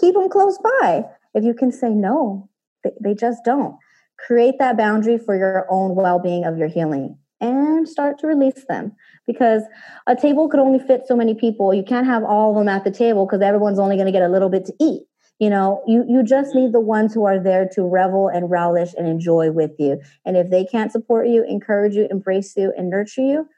keep 0.00 0.14
them 0.14 0.28
close 0.28 0.58
by. 0.58 1.04
If 1.34 1.44
you 1.44 1.54
can 1.54 1.70
say 1.70 1.90
no, 1.90 2.48
they, 2.82 2.90
they 3.00 3.14
just 3.14 3.44
don't. 3.44 3.76
Create 4.18 4.58
that 4.58 4.76
boundary 4.76 5.16
for 5.16 5.36
your 5.36 5.66
own 5.70 5.94
well 5.94 6.18
being 6.18 6.44
of 6.44 6.58
your 6.58 6.68
healing 6.68 7.16
and 7.40 7.88
start 7.88 8.18
to 8.20 8.26
release 8.26 8.64
them. 8.68 8.92
Because 9.26 9.62
a 10.06 10.16
table 10.16 10.48
could 10.48 10.60
only 10.60 10.78
fit 10.78 11.02
so 11.06 11.16
many 11.16 11.34
people. 11.34 11.74
You 11.74 11.82
can't 11.82 12.06
have 12.06 12.24
all 12.24 12.50
of 12.50 12.56
them 12.56 12.68
at 12.68 12.84
the 12.84 12.90
table 12.90 13.26
because 13.26 13.42
everyone's 13.42 13.78
only 13.78 13.96
going 13.96 14.06
to 14.06 14.12
get 14.12 14.22
a 14.22 14.28
little 14.28 14.48
bit 14.48 14.64
to 14.66 14.74
eat. 14.80 15.02
You 15.38 15.50
know 15.50 15.84
you 15.86 16.04
you 16.08 16.24
just 16.24 16.52
need 16.56 16.72
the 16.72 16.80
ones 16.80 17.14
who 17.14 17.24
are 17.24 17.38
there 17.38 17.68
to 17.72 17.82
revel 17.82 18.26
and 18.26 18.50
relish 18.50 18.92
and 18.98 19.06
enjoy 19.06 19.52
with 19.52 19.70
you. 19.78 20.00
And 20.24 20.36
if 20.36 20.50
they 20.50 20.64
can't 20.64 20.90
support 20.90 21.28
you 21.28 21.44
encourage 21.44 21.94
you 21.94 22.08
embrace 22.10 22.56
you 22.56 22.72
and 22.76 22.90
nurture 22.90 23.22
you 23.22 23.48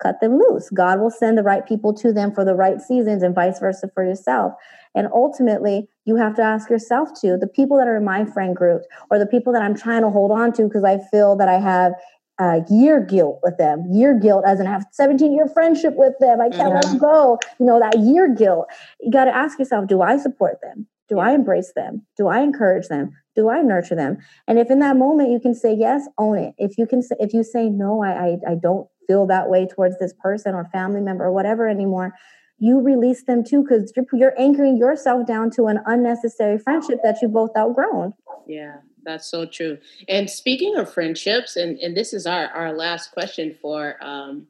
cut 0.00 0.20
them 0.20 0.38
loose. 0.38 0.70
God 0.70 1.00
will 1.00 1.10
send 1.10 1.36
the 1.36 1.42
right 1.42 1.66
people 1.66 1.92
to 1.94 2.12
them 2.12 2.32
for 2.32 2.44
the 2.44 2.54
right 2.54 2.80
seasons 2.80 3.24
and 3.24 3.34
vice 3.34 3.58
versa 3.58 3.90
for 3.92 4.04
yourself. 4.04 4.52
And 4.94 5.08
ultimately 5.12 5.88
you 6.04 6.16
have 6.16 6.34
to 6.36 6.42
ask 6.42 6.70
yourself 6.70 7.10
to 7.20 7.36
the 7.36 7.46
people 7.46 7.76
that 7.78 7.86
are 7.86 7.96
in 7.96 8.04
my 8.04 8.24
friend 8.24 8.56
group 8.56 8.82
or 9.10 9.18
the 9.18 9.26
people 9.26 9.52
that 9.52 9.62
i'm 9.62 9.76
trying 9.76 10.02
to 10.02 10.08
hold 10.08 10.30
on 10.30 10.52
to 10.54 10.64
because 10.64 10.82
i 10.82 10.98
feel 11.10 11.36
that 11.36 11.48
i 11.48 11.60
have 11.60 11.92
uh, 12.38 12.60
year 12.70 13.00
guilt 13.00 13.40
with 13.42 13.56
them, 13.58 13.84
year 13.90 14.18
guilt 14.18 14.44
as 14.46 14.60
in 14.60 14.66
I 14.66 14.70
have 14.70 14.86
17 14.92 15.32
year 15.32 15.48
friendship 15.48 15.94
with 15.96 16.14
them. 16.20 16.40
I 16.40 16.48
can't 16.48 16.72
mm-hmm. 16.72 16.74
let 16.74 16.84
them 16.84 16.98
go. 16.98 17.38
You 17.58 17.66
know, 17.66 17.80
that 17.80 17.98
year 17.98 18.32
guilt. 18.32 18.68
You 19.00 19.10
got 19.10 19.24
to 19.24 19.34
ask 19.34 19.58
yourself, 19.58 19.88
do 19.88 20.02
I 20.02 20.16
support 20.16 20.60
them? 20.62 20.86
Do. 21.08 21.18
I 21.18 21.32
embrace 21.32 21.72
them? 21.74 22.06
Do 22.18 22.28
I 22.28 22.40
encourage 22.40 22.88
them? 22.88 23.12
Do 23.34 23.48
I 23.48 23.62
nurture 23.62 23.94
them? 23.94 24.18
And 24.46 24.58
if 24.58 24.70
in 24.70 24.78
that 24.80 24.96
moment 24.96 25.30
you 25.30 25.40
can 25.40 25.54
say 25.54 25.74
yes, 25.74 26.06
own 26.18 26.36
it. 26.36 26.54
If 26.58 26.76
you 26.76 26.86
can 26.86 27.02
say, 27.02 27.16
if 27.18 27.32
you 27.32 27.42
say 27.42 27.70
no, 27.70 28.02
I, 28.02 28.10
I, 28.10 28.36
I 28.50 28.54
don't 28.54 28.86
feel 29.06 29.26
that 29.26 29.48
way 29.48 29.66
towards 29.66 29.98
this 29.98 30.12
person 30.20 30.54
or 30.54 30.66
family 30.66 31.00
member 31.00 31.24
or 31.24 31.32
whatever 31.32 31.66
anymore, 31.66 32.12
you 32.58 32.80
release 32.80 33.24
them 33.24 33.42
too 33.42 33.62
because 33.62 33.90
you're, 33.96 34.04
you're 34.12 34.38
anchoring 34.38 34.76
yourself 34.76 35.26
down 35.26 35.50
to 35.52 35.68
an 35.68 35.78
unnecessary 35.86 36.58
friendship 36.58 36.98
that 37.02 37.22
you 37.22 37.28
both 37.28 37.56
outgrown. 37.56 38.12
Yeah 38.46 38.76
that's 39.04 39.30
so 39.30 39.46
true. 39.46 39.78
And 40.08 40.28
speaking 40.28 40.76
of 40.76 40.92
friendships, 40.92 41.56
and, 41.56 41.78
and 41.78 41.96
this 41.96 42.12
is 42.12 42.26
our, 42.26 42.48
our 42.48 42.72
last 42.72 43.12
question 43.12 43.56
for 43.60 43.96
um, 44.02 44.46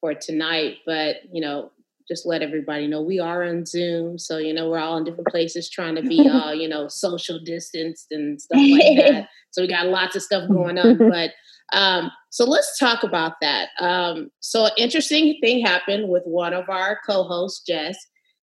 for 0.00 0.14
tonight, 0.14 0.78
but 0.86 1.16
you 1.32 1.40
know, 1.40 1.70
just 2.08 2.26
let 2.26 2.42
everybody 2.42 2.86
know 2.86 3.02
we 3.02 3.18
are 3.18 3.42
on 3.42 3.66
Zoom. 3.66 4.18
So, 4.18 4.38
you 4.38 4.54
know, 4.54 4.70
we're 4.70 4.78
all 4.78 4.96
in 4.96 5.04
different 5.04 5.28
places 5.28 5.68
trying 5.68 5.96
to 5.96 6.02
be 6.02 6.28
all, 6.32 6.54
you 6.54 6.68
know, 6.68 6.88
social 6.88 7.38
distanced 7.38 8.12
and 8.12 8.40
stuff 8.40 8.58
like 8.58 8.96
that. 8.96 9.28
So 9.50 9.62
we 9.62 9.68
got 9.68 9.86
lots 9.86 10.16
of 10.16 10.22
stuff 10.22 10.48
going 10.48 10.78
on. 10.78 10.98
But 11.10 11.32
um, 11.72 12.12
so 12.30 12.44
let's 12.44 12.78
talk 12.78 13.02
about 13.02 13.32
that. 13.40 13.70
Um, 13.80 14.30
so 14.40 14.66
an 14.66 14.72
interesting 14.76 15.36
thing 15.40 15.64
happened 15.64 16.08
with 16.08 16.22
one 16.24 16.52
of 16.52 16.68
our 16.68 17.00
co-hosts, 17.04 17.64
Jess. 17.66 17.96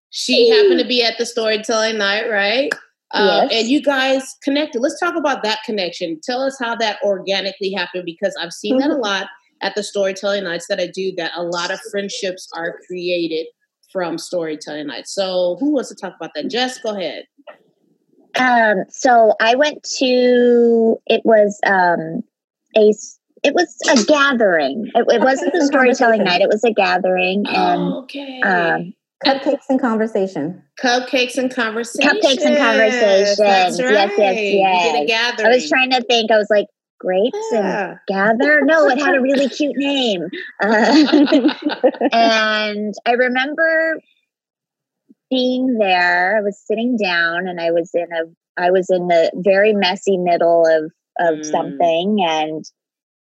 She 0.09 0.49
happened 0.49 0.79
to 0.79 0.85
be 0.85 1.03
at 1.03 1.17
the 1.17 1.25
storytelling 1.25 1.97
night, 1.97 2.29
right? 2.29 2.69
Uh, 3.13 3.47
yes. 3.49 3.61
and 3.61 3.69
you 3.69 3.81
guys 3.81 4.35
connected. 4.43 4.79
Let's 4.79 4.99
talk 4.99 5.15
about 5.15 5.43
that 5.43 5.59
connection. 5.65 6.19
Tell 6.23 6.41
us 6.41 6.57
how 6.59 6.75
that 6.77 6.97
organically 7.03 7.71
happened 7.71 8.05
because 8.05 8.35
I've 8.41 8.53
seen 8.53 8.79
that 8.79 8.89
a 8.89 8.93
mm-hmm. 8.93 9.01
lot 9.01 9.27
at 9.61 9.75
the 9.75 9.83
storytelling 9.83 10.43
nights 10.43 10.65
that 10.67 10.79
I 10.79 10.87
do. 10.87 11.13
That 11.15 11.31
a 11.35 11.43
lot 11.43 11.71
of 11.71 11.79
friendships 11.91 12.49
are 12.53 12.79
created 12.87 13.45
from 13.91 14.17
storytelling 14.17 14.87
nights. 14.87 15.13
So, 15.13 15.57
who 15.59 15.71
wants 15.71 15.89
to 15.89 15.95
talk 15.95 16.15
about 16.15 16.31
that? 16.33 16.49
Jess, 16.49 16.79
go 16.79 16.97
ahead. 16.97 17.25
Um, 18.35 18.85
so 18.89 19.35
I 19.39 19.55
went 19.55 19.83
to 19.97 20.97
it 21.05 21.21
was 21.23 21.59
um, 21.67 22.23
a 22.75 22.93
it 23.43 23.53
was 23.53 23.77
a 23.91 24.03
gathering. 24.05 24.89
It, 24.95 25.05
it 25.09 25.21
wasn't 25.21 25.53
the 25.53 25.65
storytelling 25.65 26.23
night. 26.23 26.41
It 26.41 26.49
was 26.49 26.63
a 26.63 26.71
gathering, 26.71 27.45
and 27.47 27.81
oh, 27.81 28.03
okay. 28.03 28.41
um, 28.41 28.93
Cupcakes 29.25 29.65
and 29.69 29.79
conversation. 29.79 30.63
Cupcakes 30.81 31.37
and 31.37 31.53
conversation. 31.53 32.09
Cupcakes 32.09 32.45
and 32.45 32.57
conversation. 32.57 33.35
That's 33.45 33.81
right. 33.81 34.11
Yes, 34.17 34.17
yes, 34.17 35.05
yes. 35.07 35.39
I 35.39 35.49
was 35.49 35.69
trying 35.69 35.91
to 35.91 36.01
think. 36.01 36.31
I 36.31 36.37
was 36.37 36.47
like, 36.49 36.67
grapes 37.03 37.37
yeah. 37.51 37.89
and 37.89 37.99
gather. 38.07 38.61
No, 38.61 38.87
it 38.87 38.99
had 38.99 39.15
a 39.15 39.21
really 39.21 39.49
cute 39.49 39.77
name. 39.77 40.29
Uh, 40.63 40.95
and 42.11 42.93
I 43.05 43.11
remember 43.11 43.99
being 45.29 45.77
there, 45.77 46.37
I 46.37 46.41
was 46.41 46.61
sitting 46.65 46.95
down 46.95 47.47
and 47.47 47.59
I 47.59 47.71
was 47.71 47.91
in 47.93 48.07
a 48.13 48.61
I 48.61 48.71
was 48.71 48.89
in 48.89 49.07
the 49.07 49.31
very 49.35 49.73
messy 49.73 50.17
middle 50.17 50.65
of 50.65 50.91
of 51.19 51.39
mm. 51.39 51.45
something 51.45 52.17
and 52.21 52.63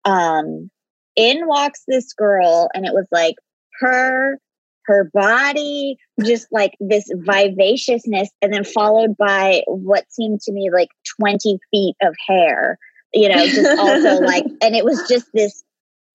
um 0.05 0.71
in 1.17 1.47
walks 1.47 1.83
this 1.87 2.13
girl 2.13 2.71
and 2.75 2.87
it 2.87 2.93
was 2.93 3.07
like 3.13 3.37
her 3.81 4.39
her 4.89 5.11
body 5.13 5.99
just 6.25 6.49
like 6.51 6.73
this 6.81 7.11
vivaciousness 7.15 8.31
and 8.41 8.53
then 8.53 8.65
followed 8.65 9.17
by 9.19 9.63
what 9.67 10.11
seemed 10.11 10.41
to 10.41 10.51
me 10.51 10.71
like 10.73 10.89
20 11.21 11.59
feet 11.71 11.95
of 12.03 12.17
hair 12.27 12.79
you 13.13 13.29
know 13.29 13.47
just 13.47 13.79
also 13.79 14.21
like 14.25 14.45
and 14.63 14.75
it 14.75 14.85
was 14.85 15.07
just 15.09 15.27
this 15.35 15.63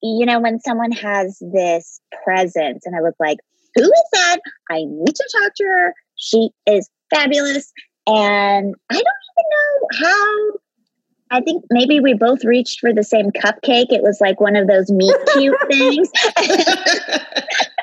you 0.02 0.26
know 0.26 0.40
when 0.40 0.58
someone 0.60 0.90
has 0.90 1.38
this 1.52 2.00
presence 2.24 2.84
and 2.84 2.96
i 2.96 3.00
was 3.00 3.14
like 3.20 3.38
who 3.76 3.84
is 3.84 4.04
that 4.12 4.38
i 4.70 4.78
need 4.78 5.14
to 5.14 5.38
talk 5.40 5.52
to 5.54 5.64
her 5.64 5.94
she 6.16 6.50
is 6.66 6.90
fabulous 7.14 7.72
and 8.08 8.74
i 8.90 8.94
don't 8.94 9.06
even 9.38 9.44
know 9.50 10.08
how 10.08 10.58
I 11.30 11.40
think 11.40 11.64
maybe 11.68 11.98
we 11.98 12.14
both 12.14 12.44
reached 12.44 12.78
for 12.78 12.92
the 12.92 13.02
same 13.02 13.32
cupcake. 13.32 13.90
It 13.90 14.02
was 14.02 14.20
like 14.20 14.40
one 14.40 14.54
of 14.54 14.68
those 14.68 14.88
meet 14.88 15.16
cute 15.32 15.56
things. 15.68 16.08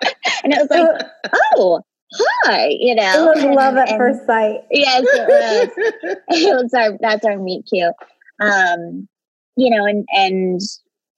and 0.43 0.53
it 0.53 0.59
was 0.59 0.69
like, 0.69 1.33
oh, 1.55 1.81
hi, 2.13 2.69
you 2.79 2.95
know. 2.95 3.31
It 3.31 3.35
was 3.35 3.55
love 3.55 3.77
at 3.77 3.89
and, 3.89 3.97
first 3.97 4.25
sight. 4.25 4.59
Yes, 4.71 5.03
it 5.05 5.71
was. 6.03 6.17
it 6.29 6.63
was 6.63 6.73
our 6.73 6.97
that's 6.99 7.25
our 7.25 7.37
meet 7.37 7.65
cute. 7.71 7.93
Um, 8.39 9.07
you 9.55 9.69
know, 9.69 9.85
and 9.85 10.05
and 10.11 10.61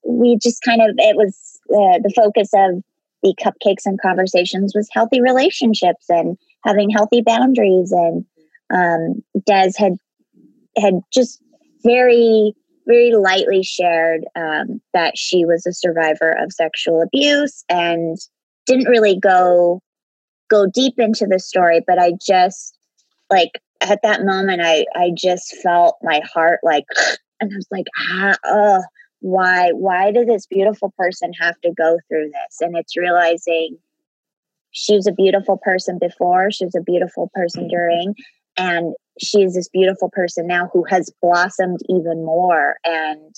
we 0.07 0.37
just 0.41 0.61
kind 0.63 0.81
of 0.81 0.95
it 0.97 1.15
was 1.15 1.59
uh, 1.69 1.99
the 2.03 2.13
focus 2.15 2.49
of 2.53 2.83
the 3.21 3.33
cupcakes 3.41 3.85
and 3.85 4.01
conversations 4.01 4.73
was 4.75 4.89
healthy 4.91 5.21
relationships 5.21 6.05
and 6.09 6.37
having 6.65 6.89
healthy 6.89 7.21
boundaries 7.21 7.91
and 7.91 8.25
um, 8.73 9.23
Des 9.45 9.71
had 9.77 9.93
had 10.77 10.95
just 11.13 11.41
very 11.83 12.53
very 12.85 13.13
lightly 13.13 13.63
shared 13.63 14.25
um, 14.35 14.81
that 14.93 15.17
she 15.17 15.45
was 15.45 15.65
a 15.65 15.71
survivor 15.71 16.35
of 16.37 16.51
sexual 16.51 17.01
abuse 17.01 17.63
and 17.69 18.17
didn't 18.65 18.87
really 18.87 19.17
go 19.19 19.81
go 20.49 20.65
deep 20.67 20.95
into 20.97 21.25
the 21.25 21.39
story 21.39 21.81
but 21.85 21.99
i 21.99 22.11
just 22.25 22.77
like 23.29 23.61
at 23.81 23.99
that 24.03 24.23
moment 24.23 24.61
i 24.63 24.85
i 24.95 25.11
just 25.15 25.55
felt 25.61 25.97
my 26.03 26.21
heart 26.33 26.59
like 26.63 26.85
and 27.39 27.51
i 27.51 27.55
was 27.55 27.67
like 27.71 27.85
ah, 27.97 28.35
oh 28.45 28.83
why 29.23 29.71
why 29.71 30.11
did 30.11 30.27
this 30.27 30.45
beautiful 30.45 30.93
person 30.97 31.31
have 31.39 31.59
to 31.61 31.71
go 31.71 31.97
through 32.07 32.25
this? 32.25 32.59
And 32.59 32.75
it's 32.75 32.97
realizing 32.97 33.77
she 34.71 34.95
was 34.95 35.07
a 35.07 35.13
beautiful 35.13 35.57
person 35.57 35.97
before 35.97 36.51
she 36.51 36.65
was 36.65 36.75
a 36.75 36.81
beautiful 36.81 37.31
person 37.33 37.69
during 37.69 38.15
and 38.57 38.93
she 39.21 39.41
is 39.43 39.55
this 39.55 39.69
beautiful 39.69 40.09
person 40.09 40.45
now 40.45 40.69
who 40.73 40.83
has 40.89 41.09
blossomed 41.21 41.79
even 41.87 42.25
more. 42.25 42.75
And 42.83 43.33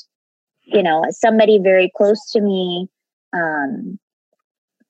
you 0.64 0.82
know 0.82 1.04
somebody 1.12 1.60
very 1.60 1.92
close 1.96 2.32
to 2.32 2.42
me 2.42 2.90
um, 3.32 4.00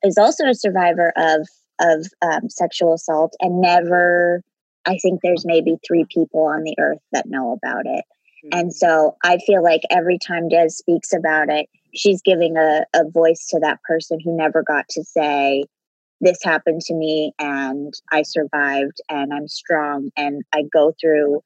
is 0.04 0.18
also 0.18 0.46
a 0.46 0.56
survivor 0.56 1.12
of 1.16 1.48
of 1.80 2.08
um, 2.22 2.50
sexual 2.50 2.93
assault 2.93 3.36
and 3.39 3.60
never 3.60 4.41
i 4.86 4.98
think 5.02 5.20
there's 5.22 5.46
maybe 5.46 5.76
three 5.86 6.06
people 6.10 6.46
on 6.46 6.64
the 6.64 6.76
earth 6.80 7.02
that 7.12 7.28
know 7.28 7.52
about 7.52 7.86
it 7.86 8.06
mm-hmm. 8.46 8.60
and 8.60 8.74
so 8.74 9.16
i 9.24 9.38
feel 9.46 9.62
like 9.62 9.82
every 9.89 10.18
time 10.18 10.48
des 10.48 10.70
speaks 10.70 11.12
about 11.14 11.50
it 11.50 11.68
she's 11.93 12.22
giving 12.22 12.58
a, 12.58 12.86
a 12.93 13.10
voice 13.10 13.48
to 13.50 13.60
that 13.60 13.80
person 13.84 14.20
who 14.24 14.36
never 14.36 14.64
got 14.64 14.88
to 14.89 15.04
say 15.04 15.64
this 16.22 16.38
happened 16.43 16.82
to 16.82 16.93
me 16.93 17.34
and 17.39 17.93
I 18.12 18.24
survived 18.24 19.02
and 19.10 19.34
I'm 19.34 19.48
strong 19.48 20.10
and 20.16 20.43
I 20.54 20.64
go 20.72 20.93
through, 21.00 21.41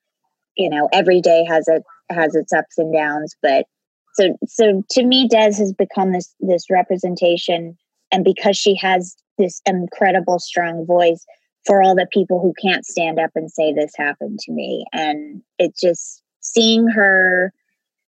you 0.56 0.70
know, 0.70 0.89
every 0.93 1.22
day 1.22 1.45
has 1.47 1.68
it 1.68 1.84
has 2.10 2.36
its 2.36 2.54
ups 2.54 2.78
and 2.78 2.93
downs. 2.93 3.36
But 3.41 3.66
so 4.14 4.38
so 4.47 4.84
to 4.91 5.04
me, 5.04 5.28
Des 5.28 5.58
has 5.58 5.74
become 5.74 6.12
this 6.12 6.34
this 6.39 6.66
representation 6.70 7.78
and 8.12 8.24
because 8.24 8.57
she 8.57 8.76
has 8.76 9.16
this 9.38 9.62
incredible 9.66 10.39
strong 10.39 10.86
voice 10.86 11.26
for 11.66 11.82
all 11.82 11.95
the 11.95 12.07
people 12.12 12.39
who 12.39 12.53
can't 12.62 12.86
stand 12.86 13.20
up 13.20 13.32
and 13.36 13.51
say 13.51 13.74
this 13.74 13.91
happened 13.95 14.39
to 14.39 14.51
me. 14.51 14.86
And 14.93 15.41
it 15.57 15.76
just 15.80 16.22
seeing 16.41 16.88
her, 16.88 17.53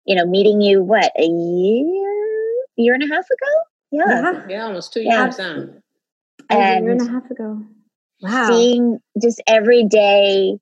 you 0.04 0.14
know, 0.14 0.26
meeting 0.26 0.60
you 0.60 0.82
what, 0.82 1.12
a 1.18 1.26
year, 1.26 2.64
year 2.76 2.94
and 2.94 3.02
a 3.02 3.14
half 3.14 3.24
ago? 3.24 3.62
Yeah. 3.90 4.32
Yeah, 4.32 4.46
yeah 4.48 4.64
almost 4.64 4.92
two 4.92 5.02
years 5.02 5.38
yeah. 5.38 5.54
And 6.50 6.80
a 6.80 6.82
year 6.82 6.92
and 6.92 7.08
a 7.08 7.10
half 7.10 7.30
ago. 7.30 7.62
Wow. 8.20 8.48
Seeing 8.48 8.98
just 9.20 9.42
every 9.46 9.84
day 9.84 10.58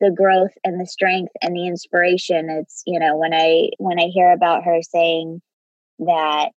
the 0.00 0.10
growth 0.10 0.52
and 0.64 0.80
the 0.80 0.86
strength 0.86 1.32
and 1.42 1.56
the 1.56 1.66
inspiration. 1.66 2.48
It's, 2.50 2.82
you 2.86 2.98
know, 2.98 3.16
when 3.16 3.34
I 3.34 3.70
when 3.78 3.98
I 3.98 4.04
hear 4.04 4.32
about 4.32 4.64
her 4.64 4.80
saying 4.82 5.42
that, 6.00 6.50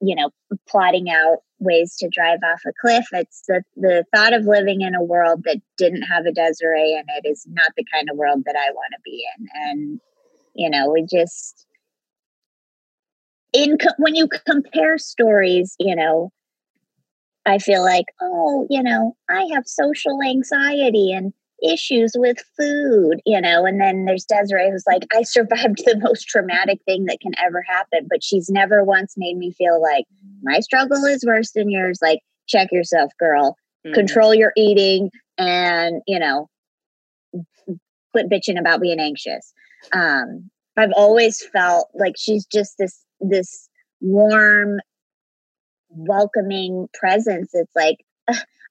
you 0.00 0.14
know, 0.14 0.30
plotting 0.68 1.10
out 1.10 1.38
ways 1.58 1.96
to 1.96 2.08
drive 2.08 2.40
off 2.44 2.60
a 2.66 2.72
cliff, 2.80 3.06
it's 3.12 3.42
the 3.48 3.62
the 3.76 4.04
thought 4.14 4.32
of 4.32 4.44
living 4.44 4.82
in 4.82 4.94
a 4.94 5.02
world 5.02 5.42
that 5.44 5.60
didn't 5.76 6.02
have 6.02 6.26
a 6.26 6.32
Desiree 6.32 6.94
and 6.94 7.08
it 7.16 7.28
is 7.28 7.46
not 7.48 7.72
the 7.76 7.84
kind 7.92 8.08
of 8.10 8.16
world 8.16 8.42
that 8.44 8.56
I 8.56 8.70
want 8.72 8.92
to 8.92 9.00
be 9.04 9.24
in. 9.36 9.46
And, 9.54 10.00
you 10.54 10.70
know, 10.70 10.90
we 10.90 11.02
just 11.02 11.66
in 13.52 13.78
when 13.98 14.14
you 14.14 14.28
compare 14.46 14.98
stories, 14.98 15.74
you 15.78 15.96
know, 15.96 16.30
I 17.46 17.58
feel 17.58 17.82
like, 17.82 18.06
oh, 18.20 18.66
you 18.68 18.82
know, 18.82 19.16
I 19.30 19.48
have 19.54 19.66
social 19.66 20.20
anxiety 20.22 21.12
and 21.12 21.32
issues 21.62 22.12
with 22.16 22.38
food, 22.56 23.20
you 23.24 23.40
know, 23.40 23.64
and 23.64 23.80
then 23.80 24.04
there's 24.04 24.24
Desiree 24.24 24.70
who's 24.70 24.84
like, 24.86 25.06
I 25.14 25.22
survived 25.22 25.82
the 25.84 25.98
most 26.02 26.28
traumatic 26.28 26.80
thing 26.84 27.06
that 27.06 27.20
can 27.20 27.32
ever 27.42 27.62
happen, 27.62 28.06
but 28.10 28.22
she's 28.22 28.50
never 28.50 28.84
once 28.84 29.14
made 29.16 29.36
me 29.36 29.52
feel 29.52 29.80
like 29.80 30.04
my 30.42 30.60
struggle 30.60 31.04
is 31.04 31.24
worse 31.26 31.52
than 31.52 31.70
yours. 31.70 31.98
Like, 32.02 32.20
check 32.46 32.68
yourself, 32.72 33.12
girl, 33.18 33.56
mm-hmm. 33.86 33.94
control 33.94 34.34
your 34.34 34.52
eating 34.56 35.10
and, 35.38 36.02
you 36.06 36.18
know, 36.18 36.48
quit 38.12 38.28
bitching 38.30 38.58
about 38.58 38.80
being 38.80 39.00
anxious. 39.00 39.52
Um, 39.92 40.50
I've 40.76 40.92
always 40.94 41.42
felt 41.42 41.88
like 41.94 42.14
she's 42.18 42.44
just 42.46 42.76
this, 42.78 43.02
this 43.20 43.68
warm, 44.00 44.80
welcoming 45.88 46.88
presence. 46.92 47.50
It's 47.54 47.74
like, 47.74 47.96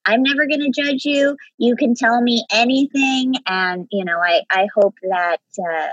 I'm 0.06 0.22
never 0.22 0.46
going 0.46 0.60
to 0.60 0.70
judge 0.70 1.04
you. 1.04 1.36
You 1.58 1.76
can 1.76 1.94
tell 1.94 2.20
me 2.20 2.44
anything. 2.52 3.34
And, 3.46 3.88
you 3.90 4.04
know, 4.04 4.18
I, 4.18 4.42
I 4.50 4.68
hope 4.74 4.94
that, 5.02 5.40
uh, 5.58 5.88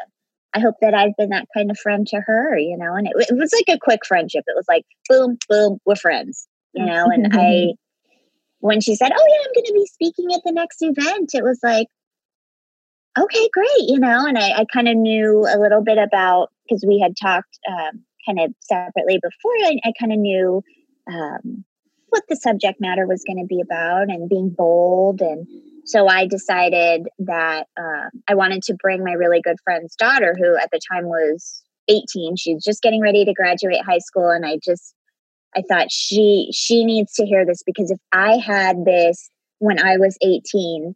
I 0.53 0.59
hope 0.59 0.76
that 0.82 0.93
I've 0.93 1.16
been 1.18 1.30
that 1.30 1.47
kind 1.55 1.72
of 1.72 1.80
friend 1.80 2.05
to 2.07 2.22
her, 2.22 2.57
you 2.57 2.78
know, 2.78 2.93
and 2.93 3.07
it, 3.07 3.14
it 3.30 3.36
was 3.36 3.51
like 3.51 3.76
a 3.76 3.80
quick 3.80 4.05
friendship. 4.05 4.43
It 4.45 4.55
was 4.55 4.68
like, 4.68 4.86
boom, 5.09 5.38
boom, 5.49 5.80
we're 5.84 5.95
friends, 5.95 6.47
you 6.74 6.86
know, 6.86 7.05
and 7.05 7.30
I, 7.34 7.74
when 8.59 8.80
she 8.80 8.95
said, 8.95 9.11
oh 9.11 9.28
yeah, 9.28 9.45
I'm 9.45 9.53
going 9.53 9.66
to 9.66 9.74
be 9.74 9.88
speaking 9.88 10.34
at 10.34 10.41
the 10.45 10.51
next 10.51 10.78
event, 10.82 11.32
it 11.34 11.43
was 11.43 11.59
like, 11.64 11.88
okay, 13.20 13.49
great, 13.51 13.89
you 13.89 13.99
know, 13.99 14.26
and 14.28 14.38
I, 14.38 14.59
I 14.59 14.66
kind 14.72 14.88
of 14.88 14.95
knew 14.95 15.41
a 15.41 15.57
little 15.57 15.84
bit 15.84 15.97
about, 15.97 16.51
because 16.64 16.86
we 16.88 16.99
had 16.99 17.18
talked 17.18 17.59
um, 17.68 18.03
kind 18.26 18.39
of 18.39 18.53
separately 18.59 19.20
before, 19.22 19.51
I, 19.66 19.80
I 19.84 19.93
kind 19.99 20.14
of 20.14 20.20
knew 20.20 20.64
um, 21.11 21.66
what 22.14 22.24
the 22.30 22.36
subject 22.36 22.80
matter 22.80 23.07
was 23.07 23.24
going 23.26 23.43
to 23.43 23.47
be 23.47 23.59
about 23.59 24.03
and 24.03 24.30
being 24.30 24.53
bold. 24.55 25.20
And 25.20 25.47
so 25.84 26.07
I 26.07 26.28
decided 26.28 27.07
that 27.18 27.66
um, 27.76 28.09
I 28.28 28.36
wanted 28.36 28.61
to 28.64 28.76
bring 28.76 29.03
my 29.03 29.14
really 29.14 29.41
good 29.41 29.57
friend's 29.64 29.95
daughter, 29.95 30.36
who 30.38 30.55
at 30.55 30.70
the 30.72 30.80
time 30.91 31.05
was 31.05 31.64
18. 31.88 32.36
She's 32.36 32.64
just 32.64 32.84
getting 32.84 33.01
ready 33.01 33.26
to 33.26 33.34
graduate 33.34 33.84
high 33.84 33.97
school. 33.97 34.30
And 34.30 34.45
I 34.45 34.59
just, 34.64 34.93
I 35.57 35.64
thought 35.68 35.91
she 35.91 36.51
she 36.53 36.86
needs 36.86 37.14
to 37.14 37.26
hear 37.26 37.47
this 37.47 37.64
because 37.66 37.89
if 37.89 37.99
I 38.11 38.38
had 38.38 38.86
this 38.86 39.32
when 39.57 39.80
I 39.80 39.97
was 39.97 40.16
18, 40.22 40.93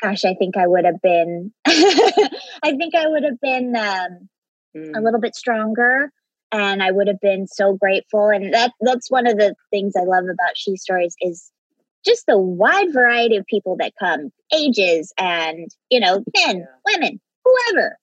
gosh, 0.00 0.24
I 0.24 0.34
think 0.34 0.56
I 0.56 0.68
would 0.68 0.84
have 0.84 1.02
been, 1.02 1.52
I 1.66 2.76
think 2.76 2.94
I 2.94 3.08
would 3.08 3.24
have 3.24 3.40
been 3.40 3.74
um, 3.74 4.28
mm. 4.76 4.96
a 4.96 5.00
little 5.00 5.20
bit 5.20 5.34
stronger 5.34 6.12
and 6.52 6.82
I 6.82 6.90
would 6.90 7.08
have 7.08 7.20
been 7.20 7.46
so 7.46 7.74
grateful. 7.74 8.28
And 8.28 8.52
that 8.54 8.72
that's 8.80 9.10
one 9.10 9.26
of 9.26 9.36
the 9.36 9.54
things 9.70 9.94
I 9.96 10.04
love 10.04 10.24
about 10.24 10.56
She 10.56 10.76
Stories 10.76 11.14
is 11.20 11.50
just 12.04 12.26
the 12.26 12.38
wide 12.38 12.92
variety 12.92 13.36
of 13.36 13.46
people 13.46 13.76
that 13.78 13.92
come, 13.98 14.30
ages 14.54 15.12
and 15.18 15.70
you 15.90 16.00
know, 16.00 16.24
men, 16.36 16.66
women, 16.86 17.20
whoever. 17.44 17.98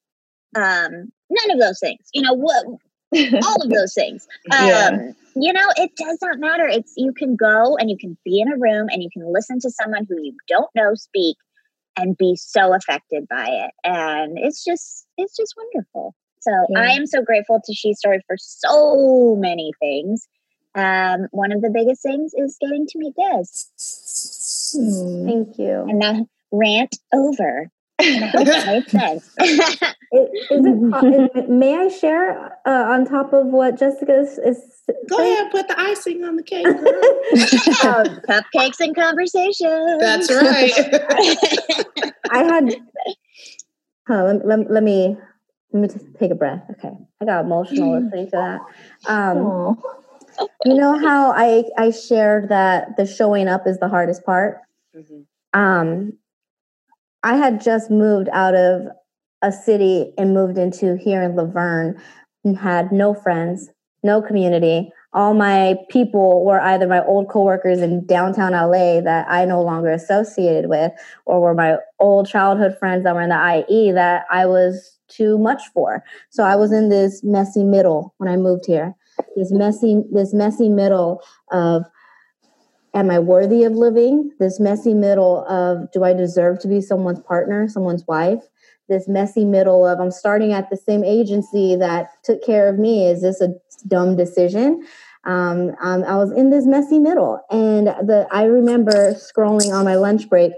Um, 0.55 1.11
none 1.29 1.51
of 1.51 1.59
those 1.59 1.79
things. 1.79 2.07
You 2.13 2.21
know 2.21 2.33
what? 2.33 2.65
all 3.43 3.61
of 3.61 3.69
those 3.69 3.93
things. 3.93 4.27
Um, 4.51 4.67
yeah. 4.67 5.11
You 5.37 5.53
know, 5.53 5.67
it 5.77 5.91
does 5.97 6.17
not 6.21 6.39
matter. 6.39 6.67
It's 6.67 6.93
you 6.95 7.13
can 7.13 7.35
go 7.35 7.77
and 7.77 7.89
you 7.89 7.97
can 7.97 8.17
be 8.23 8.39
in 8.39 8.51
a 8.51 8.57
room 8.57 8.87
and 8.89 9.03
you 9.03 9.09
can 9.11 9.31
listen 9.31 9.59
to 9.61 9.69
someone 9.69 10.05
who 10.09 10.15
you 10.21 10.33
don't 10.47 10.69
know 10.75 10.95
speak 10.95 11.37
and 11.97 12.17
be 12.17 12.35
so 12.35 12.73
affected 12.73 13.27
by 13.29 13.47
it. 13.47 13.71
And 13.83 14.37
it's 14.37 14.63
just, 14.63 15.07
it's 15.17 15.35
just 15.35 15.55
wonderful. 15.57 16.15
So 16.45 16.51
yeah. 16.69 16.79
I 16.79 16.87
am 16.91 17.07
so 17.07 17.23
grateful 17.23 17.59
to 17.63 17.73
She 17.73 17.93
Story 17.95 18.19
for 18.27 18.35
so 18.37 19.35
many 19.35 19.71
things. 19.79 20.27
Um, 20.75 21.27
one 21.31 21.51
of 21.51 21.61
the 21.61 21.69
biggest 21.69 22.03
things 22.03 22.33
is 22.35 22.57
getting 22.61 22.85
to 22.87 22.99
meet 22.99 23.15
Des. 23.15 23.45
Hmm. 24.77 25.25
Thank 25.25 25.57
you. 25.57 25.85
And 25.89 26.01
that 26.01 26.25
rant 26.51 26.95
over. 27.13 27.71
And 27.97 28.25
I 28.25 28.27
hope 28.27 28.45
that 28.45 28.67
made 28.67 28.89
sense. 28.89 29.29
is, 29.39 29.59
is 30.51 30.65
it, 30.65 31.37
is, 31.43 31.43
may 31.49 31.75
I 31.77 31.87
share 31.87 32.57
uh, 32.67 32.69
on 32.91 33.05
top 33.05 33.31
of 33.33 33.47
what 33.47 33.79
Jessica 33.79 34.19
is? 34.19 34.37
is 34.37 34.61
Go 35.09 35.17
saying? 35.17 35.33
ahead, 35.33 35.51
put 35.51 35.67
the 35.69 35.79
icing 35.79 36.23
on 36.25 36.35
the 36.35 36.43
cake, 36.43 36.65
girl. 36.65 37.95
um, 37.95 38.19
cupcakes 38.27 38.81
and 38.81 38.93
conversation. 38.95 39.97
That's 39.99 40.31
right. 40.31 40.73
I 42.29 42.43
had. 42.43 42.75
let, 44.09 44.45
let, 44.45 44.71
let 44.71 44.83
me 44.83 45.17
let 45.71 45.81
me 45.81 45.87
just 45.87 46.05
take 46.19 46.31
a 46.31 46.35
breath. 46.35 46.63
Okay, 46.71 46.93
I 47.21 47.25
got 47.25 47.45
emotional 47.45 47.89
mm. 47.89 48.03
listening 48.03 48.25
to 48.25 48.31
that. 48.31 49.11
Um, 49.11 49.81
you 50.65 50.73
know 50.73 50.97
how 50.97 51.31
I 51.31 51.63
I 51.77 51.91
shared 51.91 52.49
that 52.49 52.97
the 52.97 53.05
showing 53.05 53.47
up 53.47 53.67
is 53.67 53.79
the 53.79 53.87
hardest 53.87 54.25
part. 54.25 54.59
Mm-hmm. 54.95 55.59
Um, 55.59 56.13
I 57.23 57.37
had 57.37 57.61
just 57.61 57.89
moved 57.89 58.29
out 58.31 58.55
of 58.55 58.87
a 59.41 59.51
city 59.51 60.13
and 60.17 60.33
moved 60.33 60.57
into 60.57 60.97
here 60.97 61.23
in 61.23 61.35
La 61.35 61.45
Verne 61.45 62.01
and 62.43 62.57
had 62.57 62.91
no 62.91 63.13
friends, 63.13 63.69
no 64.03 64.21
community. 64.21 64.91
All 65.15 65.33
my 65.33 65.77
people 65.89 66.43
were 66.43 66.59
either 66.59 66.87
my 66.87 67.01
old 67.05 67.29
coworkers 67.29 67.79
in 67.79 68.05
downtown 68.05 68.51
LA 68.51 68.99
that 68.99 69.25
I 69.29 69.45
no 69.45 69.61
longer 69.61 69.89
associated 69.89 70.69
with, 70.69 70.91
or 71.25 71.39
were 71.41 71.53
my 71.53 71.77
old 71.99 72.27
childhood 72.27 72.77
friends 72.77 73.05
that 73.05 73.15
were 73.15 73.21
in 73.21 73.29
the 73.29 73.65
IE 73.69 73.93
that 73.93 74.25
I 74.29 74.45
was 74.45 74.99
too 75.07 75.37
much 75.37 75.61
for. 75.73 76.03
So 76.31 76.43
I 76.43 76.57
was 76.57 76.73
in 76.73 76.89
this 76.89 77.23
messy 77.23 77.63
middle 77.63 78.13
when 78.17 78.27
I 78.27 78.35
moved 78.35 78.65
here. 78.65 78.93
This 79.37 79.53
messy, 79.53 80.03
this 80.11 80.33
messy 80.33 80.67
middle 80.67 81.23
of 81.49 81.85
am 82.93 83.09
I 83.09 83.19
worthy 83.19 83.63
of 83.63 83.73
living? 83.73 84.31
This 84.39 84.59
messy 84.59 84.93
middle 84.93 85.45
of 85.47 85.91
do 85.93 86.03
I 86.03 86.13
deserve 86.13 86.59
to 86.59 86.67
be 86.67 86.81
someone's 86.81 87.21
partner, 87.21 87.69
someone's 87.69 88.05
wife? 88.05 88.43
This 88.89 89.07
messy 89.07 89.45
middle 89.45 89.85
of 89.87 89.99
I'm 89.99 90.11
starting 90.11 90.53
at 90.53 90.69
the 90.69 90.77
same 90.77 91.03
agency 91.03 91.75
that 91.77 92.09
took 92.23 92.43
care 92.43 92.67
of 92.67 92.77
me. 92.77 93.07
Is 93.07 93.21
this 93.21 93.41
a 93.41 93.49
dumb 93.87 94.15
decision? 94.15 94.85
Um, 95.25 95.75
um, 95.81 96.03
I 96.03 96.17
was 96.17 96.31
in 96.31 96.49
this 96.49 96.65
messy 96.65 96.99
middle, 96.99 97.39
and 97.49 97.87
the 97.87 98.27
I 98.31 98.43
remember 98.43 99.13
scrolling 99.15 99.73
on 99.73 99.85
my 99.85 99.95
lunch 99.95 100.29
break 100.29 100.53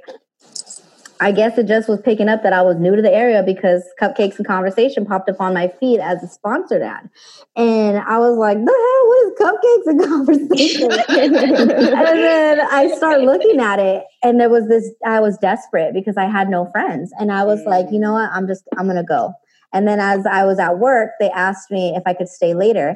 I 1.20 1.32
guess 1.32 1.57
it 1.57 1.68
just 1.68 1.89
was 1.89 1.99
picking 2.01 2.30
up 2.30 2.43
that 2.43 2.53
I 2.53 2.61
was 2.61 2.78
new 2.78 2.95
to 2.95 3.01
the 3.01 3.11
area 3.11 3.41
because 3.41 3.84
Cupcakes 3.99 4.38
and 4.38 4.45
Conversation 4.45 5.05
popped 5.05 5.30
up 5.30 5.41
on 5.41 5.53
my 5.53 5.68
feed 5.68 5.99
as 5.99 6.22
a 6.22 6.28
sponsored 6.28 6.84
ad. 6.84 7.09
And 7.55 7.97
I 7.97 8.20
was 8.20 8.38
like, 8.38 8.57
the 8.63 8.72
hell, 8.84 9.07
what 9.07 9.26
is 9.26 9.39
Cupcakes 9.41 9.88
and 9.88 9.99
Conversation? 10.49 10.91
and 11.97 12.20
then 12.20 12.59
I 12.61 12.93
started 12.95 13.26
looking 13.26 13.59
at 13.59 13.80
it 13.80 14.03
and 14.22 14.39
there 14.39 14.49
was 14.49 14.68
this, 14.68 14.91
I 15.05 15.20
was 15.20 15.38
desperate 15.39 15.93
because 15.93 16.18
I 16.18 16.26
had 16.26 16.49
no 16.49 16.70
friends. 16.72 17.11
And 17.20 17.32
I 17.32 17.45
was 17.45 17.63
like, 17.65 17.88
you 17.91 17.99
know 17.99 18.13
what, 18.13 18.30
I'm 18.32 18.47
just, 18.47 18.63
I'm 18.78 18.86
going 18.86 18.97
to 18.97 19.03
go. 19.03 19.34
And 19.74 19.88
then 19.88 19.99
as 19.99 20.26
I 20.26 20.45
was 20.45 20.59
at 20.59 20.78
work, 20.78 21.11
they 21.20 21.30
asked 21.32 21.72
me 21.72 21.95
if 21.95 22.03
I 22.05 22.13
could 22.13 22.30
stay 22.30 22.53
later. 22.53 22.95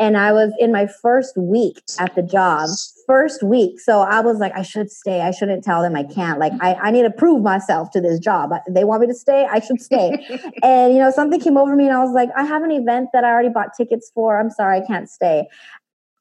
And 0.00 0.16
I 0.16 0.32
was 0.32 0.52
in 0.58 0.72
my 0.72 0.88
first 1.02 1.36
week 1.36 1.82
at 1.98 2.14
the 2.14 2.22
job, 2.22 2.70
first 3.06 3.42
week. 3.42 3.78
So 3.78 4.00
I 4.00 4.20
was 4.20 4.38
like, 4.38 4.52
I 4.56 4.62
should 4.62 4.90
stay. 4.90 5.20
I 5.20 5.30
shouldn't 5.30 5.62
tell 5.62 5.82
them 5.82 5.94
I 5.94 6.04
can't. 6.04 6.40
Like, 6.40 6.52
I, 6.60 6.74
I 6.74 6.90
need 6.90 7.02
to 7.02 7.10
prove 7.10 7.42
myself 7.42 7.90
to 7.90 8.00
this 8.00 8.18
job. 8.18 8.50
They 8.68 8.84
want 8.84 9.02
me 9.02 9.08
to 9.08 9.14
stay. 9.14 9.46
I 9.50 9.60
should 9.60 9.80
stay. 9.80 10.12
and, 10.62 10.94
you 10.94 10.98
know, 10.98 11.10
something 11.10 11.38
came 11.38 11.58
over 11.58 11.76
me 11.76 11.86
and 11.86 11.94
I 11.94 12.02
was 12.02 12.14
like, 12.14 12.30
I 12.34 12.44
have 12.44 12.62
an 12.62 12.70
event 12.70 13.10
that 13.12 13.24
I 13.24 13.30
already 13.30 13.50
bought 13.50 13.76
tickets 13.76 14.10
for. 14.14 14.40
I'm 14.40 14.50
sorry, 14.50 14.80
I 14.80 14.86
can't 14.86 15.08
stay. 15.08 15.46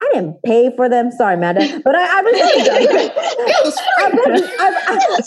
I 0.01 0.09
didn't 0.13 0.41
pay 0.43 0.73
for 0.75 0.87
them. 0.87 1.11
Sorry, 1.11 1.35
Amanda, 1.35 1.81
but 1.83 1.93
I, 1.93 2.03
I, 2.03 2.21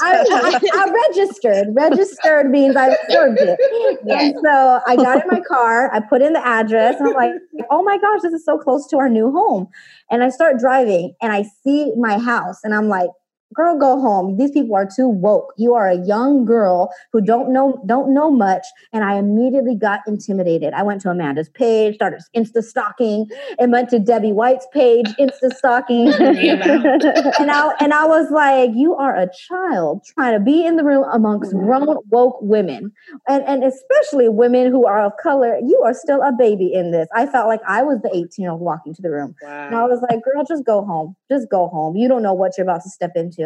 I, 0.01 0.25
I, 0.31 0.61
I, 0.75 1.09
registered. 1.09 1.69
Registered 1.75 2.51
means 2.51 2.75
I 2.75 2.97
reserved 3.07 3.39
it. 3.41 3.61
And 4.09 4.35
so 4.43 4.81
I 4.87 4.97
got 4.97 5.23
in 5.23 5.29
my 5.31 5.41
car. 5.41 5.93
I 5.95 6.01
put 6.01 6.23
in 6.23 6.33
the 6.33 6.47
address, 6.47 6.99
and 6.99 7.09
I'm 7.09 7.15
like, 7.15 7.33
"Oh 7.71 7.83
my 7.83 7.99
gosh, 7.99 8.23
this 8.23 8.33
is 8.33 8.45
so 8.47 8.57
close 8.57 8.87
to 8.89 8.97
our 8.97 9.11
new 9.11 9.31
home." 9.31 9.69
And 10.11 10.25
I 10.25 10.31
start 10.31 10.59
driving, 10.59 11.15
and 11.21 11.33
I 11.33 11.45
see 11.63 11.93
my 11.97 12.19
house, 12.19 12.61
and 12.65 12.75
I'm 12.75 12.89
like, 12.89 13.11
girl 13.53 13.79
go 13.79 14.01
home. 14.01 14.37
These 14.37 14.53
people 14.53 14.75
are 14.75 14.87
too 14.87 15.09
woke. 15.09 15.53
You 15.57 15.75
are 15.75 15.89
a 15.89 15.97
young 15.97 16.45
girl 16.45 16.93
who 17.13 17.21
don't 17.21 17.53
know 17.53 17.83
don't 17.87 18.13
know 18.13 18.31
much 18.31 18.65
and 18.93 19.05
i 19.05 19.17
immediately 19.17 19.75
got 19.75 20.01
intimidated. 20.07 20.73
I 20.75 20.83
went 20.83 21.01
to 21.03 21.11
amanda's 21.11 21.49
page 21.49 21.97
started 21.97 22.21
insta 22.37 22.63
stalking 22.63 23.29
and 23.59 23.73
went 23.73 23.91
to 23.91 23.99
debbie 23.99 24.33
white's 24.33 24.67
page 24.73 25.07
insta 25.19 25.55
stalking. 25.55 26.09
And 27.43 27.51
i 27.51 27.73
and 27.81 27.93
i 27.93 28.05
was 28.07 28.31
like 28.31 28.71
you 28.75 28.95
are 28.95 29.17
a 29.17 29.29
child 29.49 30.05
trying 30.15 30.35
to 30.35 30.41
be 30.41 30.65
in 30.65 30.77
the 30.77 30.85
room 30.85 31.05
amongst 31.13 31.53
grown 31.53 31.97
woke 32.11 32.39
women. 32.41 32.93
And 33.29 33.45
and 33.45 33.65
especially 33.65 34.29
women 34.29 34.71
who 34.71 34.87
are 34.87 35.05
of 35.05 35.13
color 35.23 35.59
you 35.63 35.81
are 35.85 35.95
still 35.95 36.23
a 36.23 36.33
baby 36.33 36.73
in 36.73 36.91
this. 36.91 37.09
I 37.15 37.27
felt 37.27 37.49
like 37.49 37.61
i 37.67 37.83
was 37.83 38.01
the 38.03 38.11
18 38.15 38.43
year 38.43 38.53
old 38.53 38.61
walking 38.61 38.95
to 38.95 39.03
the 39.03 39.11
room. 39.11 39.35
Wow. 39.43 39.67
and 39.67 39.75
i 39.75 39.85
was 39.85 40.01
like 40.09 40.23
girl 40.23 40.45
just 40.45 40.65
go 40.65 40.85
home. 40.85 41.17
Just 41.31 41.51
go 41.51 41.69
home. 41.69 41.97
You 41.97 42.09
don't 42.09 42.23
know 42.23 42.35
what 42.35 42.53
you're 42.57 42.65
about 42.65 42.83
to 42.83 42.91
step 42.91 43.13
into 43.17 43.42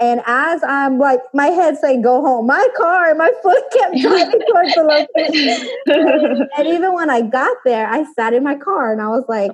And 0.00 0.22
as 0.26 0.62
I'm 0.62 0.98
like, 0.98 1.20
my 1.34 1.46
head 1.46 1.76
saying, 1.78 2.02
go 2.02 2.20
home, 2.20 2.46
my 2.46 2.68
car 2.76 3.08
and 3.08 3.18
my 3.18 3.32
foot 3.42 3.62
kept 3.72 3.98
driving 3.98 4.40
towards 4.48 4.74
the 4.74 4.82
location. 4.82 6.48
and 6.56 6.66
even 6.66 6.94
when 6.94 7.10
I 7.10 7.22
got 7.22 7.56
there, 7.64 7.88
I 7.88 8.04
sat 8.14 8.34
in 8.34 8.44
my 8.44 8.56
car 8.56 8.92
and 8.92 9.00
I 9.00 9.08
was 9.08 9.24
like, 9.28 9.52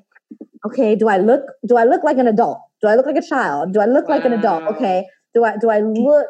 okay, 0.67 0.95
do 0.97 1.09
I 1.09 1.19
look, 1.19 1.43
do 1.67 1.77
I 1.77 1.85
look 1.85 2.03
like 2.03 2.19
an 2.19 2.27
adult? 2.27 2.59
Do 2.83 2.89
I 2.89 2.97
look 2.97 3.07
like 3.07 3.17
a 3.17 3.27
child? 3.27 3.73
Do 3.73 3.81
I 3.81 3.87
look 3.87 4.09
wow. 4.09 4.17
like 4.17 4.25
an 4.25 4.33
adult? 4.33 4.65
Okay. 4.75 5.07
Do 5.35 5.45
I, 5.45 5.57
do 5.57 5.71
I 5.71 5.81
look 5.81 6.27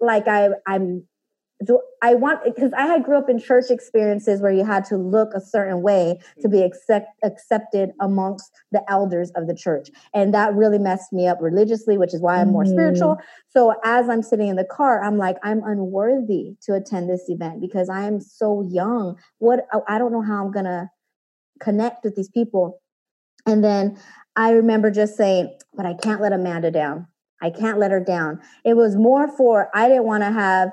like 0.00 0.28
I, 0.28 0.50
I'm 0.66 1.07
do 1.64 1.80
I 2.02 2.14
want 2.14 2.44
because 2.44 2.72
I 2.72 2.86
had 2.86 3.02
grew 3.02 3.18
up 3.18 3.28
in 3.28 3.40
church 3.40 3.64
experiences 3.70 4.40
where 4.40 4.52
you 4.52 4.64
had 4.64 4.84
to 4.86 4.96
look 4.96 5.30
a 5.34 5.40
certain 5.40 5.82
way 5.82 6.20
to 6.40 6.48
be 6.48 6.62
accept, 6.62 7.08
accepted 7.24 7.90
amongst 8.00 8.52
the 8.70 8.82
elders 8.88 9.32
of 9.34 9.48
the 9.48 9.54
church, 9.54 9.90
and 10.14 10.32
that 10.34 10.54
really 10.54 10.78
messed 10.78 11.12
me 11.12 11.26
up 11.26 11.38
religiously, 11.40 11.98
which 11.98 12.14
is 12.14 12.20
why 12.20 12.40
I'm 12.40 12.52
more 12.52 12.64
mm. 12.64 12.70
spiritual. 12.70 13.18
So 13.48 13.74
as 13.84 14.08
I'm 14.08 14.22
sitting 14.22 14.48
in 14.48 14.56
the 14.56 14.64
car, 14.64 15.02
I'm 15.02 15.18
like, 15.18 15.36
I'm 15.42 15.62
unworthy 15.64 16.54
to 16.62 16.74
attend 16.74 17.10
this 17.10 17.24
event 17.28 17.60
because 17.60 17.88
I 17.88 18.04
am 18.04 18.20
so 18.20 18.62
young. 18.62 19.16
What 19.38 19.66
I 19.88 19.98
don't 19.98 20.12
know 20.12 20.22
how 20.22 20.44
I'm 20.44 20.52
gonna 20.52 20.90
connect 21.60 22.04
with 22.04 22.14
these 22.14 22.28
people, 22.28 22.80
and 23.46 23.64
then 23.64 23.98
I 24.36 24.52
remember 24.52 24.92
just 24.92 25.16
saying, 25.16 25.58
but 25.74 25.86
I 25.86 25.94
can't 25.94 26.20
let 26.20 26.32
Amanda 26.32 26.70
down. 26.70 27.08
I 27.40 27.50
can't 27.50 27.78
let 27.78 27.90
her 27.90 28.00
down. 28.00 28.40
It 28.64 28.74
was 28.74 28.96
more 28.96 29.28
for 29.36 29.70
I 29.74 29.88
didn't 29.88 30.04
want 30.04 30.22
to 30.22 30.30
have 30.32 30.70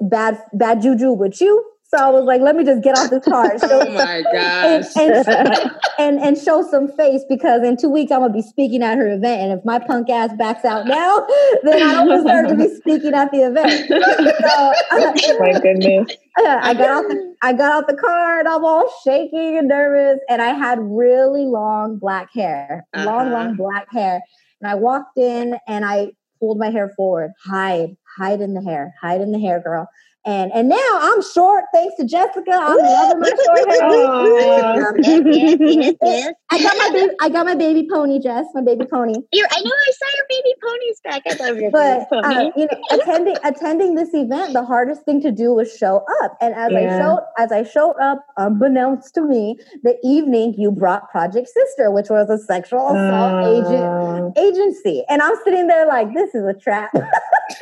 bad 0.00 0.38
bad 0.52 0.82
juju 0.82 1.12
with 1.12 1.40
you. 1.40 1.64
So 1.94 1.98
I 1.98 2.10
was 2.10 2.24
like, 2.24 2.40
let 2.40 2.56
me 2.56 2.64
just 2.64 2.82
get 2.82 2.98
off 2.98 3.10
this 3.10 3.24
car. 3.24 3.52
oh 3.62 3.90
my 3.92 4.22
gosh. 4.32 4.96
And, 4.96 5.28
and, 5.28 5.70
and, 5.98 6.18
and, 6.18 6.38
show 6.38 6.66
some 6.68 6.88
face 6.96 7.22
because 7.28 7.62
in 7.62 7.76
two 7.76 7.88
weeks 7.88 8.10
I'm 8.10 8.20
gonna 8.20 8.32
be 8.32 8.42
speaking 8.42 8.82
at 8.82 8.98
her 8.98 9.06
event. 9.06 9.42
And 9.42 9.52
if 9.52 9.64
my 9.64 9.78
punk 9.78 10.10
ass 10.10 10.32
backs 10.36 10.64
out 10.64 10.86
now, 10.86 11.26
then 11.62 11.82
I 11.82 11.92
don't 11.92 12.24
deserve 12.24 12.48
to 12.48 12.56
be 12.56 12.74
speaking 12.74 13.14
at 13.14 13.30
the 13.30 13.42
event. 13.42 13.86
So, 13.88 15.38
my 15.38 15.60
goodness. 15.60 16.16
I 16.36 16.74
got 16.74 16.90
off 16.90 17.08
the 17.08 17.34
I 17.42 17.52
got 17.52 17.72
out 17.72 17.86
the 17.86 17.96
car 17.96 18.40
and 18.40 18.48
I'm 18.48 18.64
all 18.64 18.92
shaking 19.04 19.58
and 19.58 19.68
nervous. 19.68 20.18
And 20.28 20.42
I 20.42 20.48
had 20.48 20.78
really 20.80 21.44
long 21.44 21.98
black 21.98 22.28
hair. 22.34 22.86
Uh-huh. 22.92 23.06
Long, 23.06 23.30
long 23.30 23.54
black 23.54 23.86
hair. 23.92 24.20
And 24.60 24.68
I 24.68 24.74
walked 24.74 25.16
in 25.16 25.58
and 25.68 25.84
I 25.84 26.12
pulled 26.40 26.58
my 26.58 26.70
hair 26.70 26.92
forward, 26.96 27.32
hide, 27.44 27.96
hide 28.16 28.40
in 28.40 28.54
the 28.54 28.62
hair, 28.62 28.94
hide 29.00 29.20
in 29.20 29.32
the 29.32 29.38
hair, 29.40 29.60
girl. 29.60 29.88
And 30.26 30.50
and 30.52 30.70
now 30.70 30.76
I'm 30.92 31.20
short 31.22 31.64
thanks 31.72 31.96
to 31.96 32.04
Jessica. 32.04 32.50
I'm 32.50 32.78
loving 32.78 33.20
my 33.20 33.28
short 33.28 33.68
hair. 36.02 36.34
I 36.50 36.62
got 36.62 36.78
my 36.78 36.90
baby, 36.92 37.12
I 37.20 37.28
got 37.28 37.44
my 37.44 37.54
baby 37.54 37.86
pony, 37.90 38.18
Jess, 38.20 38.46
my 38.54 38.62
baby 38.62 38.86
pony. 38.90 39.16
You're, 39.32 39.46
I 39.50 39.60
know 39.60 39.70
I 39.70 39.92
saw 39.92 40.06
your 40.16 40.24
baby 40.30 40.54
ponies 40.62 40.98
back. 41.04 41.22
I 41.26 41.34
love 41.46 41.58
your 41.58 41.70
but, 41.70 42.08
baby 42.10 42.22
pony. 42.22 42.34
Uh, 42.34 42.50
you 42.56 42.66
know, 42.70 42.78
attending 42.92 43.36
attending 43.44 43.96
this 43.96 44.14
event, 44.14 44.54
the 44.54 44.64
hardest 44.64 45.02
thing 45.02 45.20
to 45.20 45.30
do 45.30 45.52
was 45.52 45.76
show 45.76 46.02
up. 46.22 46.38
And 46.40 46.54
as 46.54 46.72
yeah. 46.72 46.78
I 46.78 46.88
showed 46.98 47.20
as 47.38 47.52
I 47.52 47.62
showed 47.62 47.96
up, 48.00 48.24
unbeknownst 48.38 49.14
to 49.16 49.22
me, 49.22 49.58
the 49.82 49.98
evening 50.02 50.54
you 50.56 50.70
brought 50.70 51.10
Project 51.10 51.48
Sister, 51.48 51.90
which 51.90 52.08
was 52.08 52.30
a 52.30 52.38
sexual 52.38 52.88
assault 52.88 53.44
uh. 53.44 53.50
agent 53.50 54.38
agency. 54.38 55.04
And 55.08 55.20
I'm 55.20 55.36
sitting 55.44 55.66
there 55.66 55.86
like, 55.86 56.14
this 56.14 56.34
is 56.34 56.44
a 56.44 56.54
trap. 56.54 56.94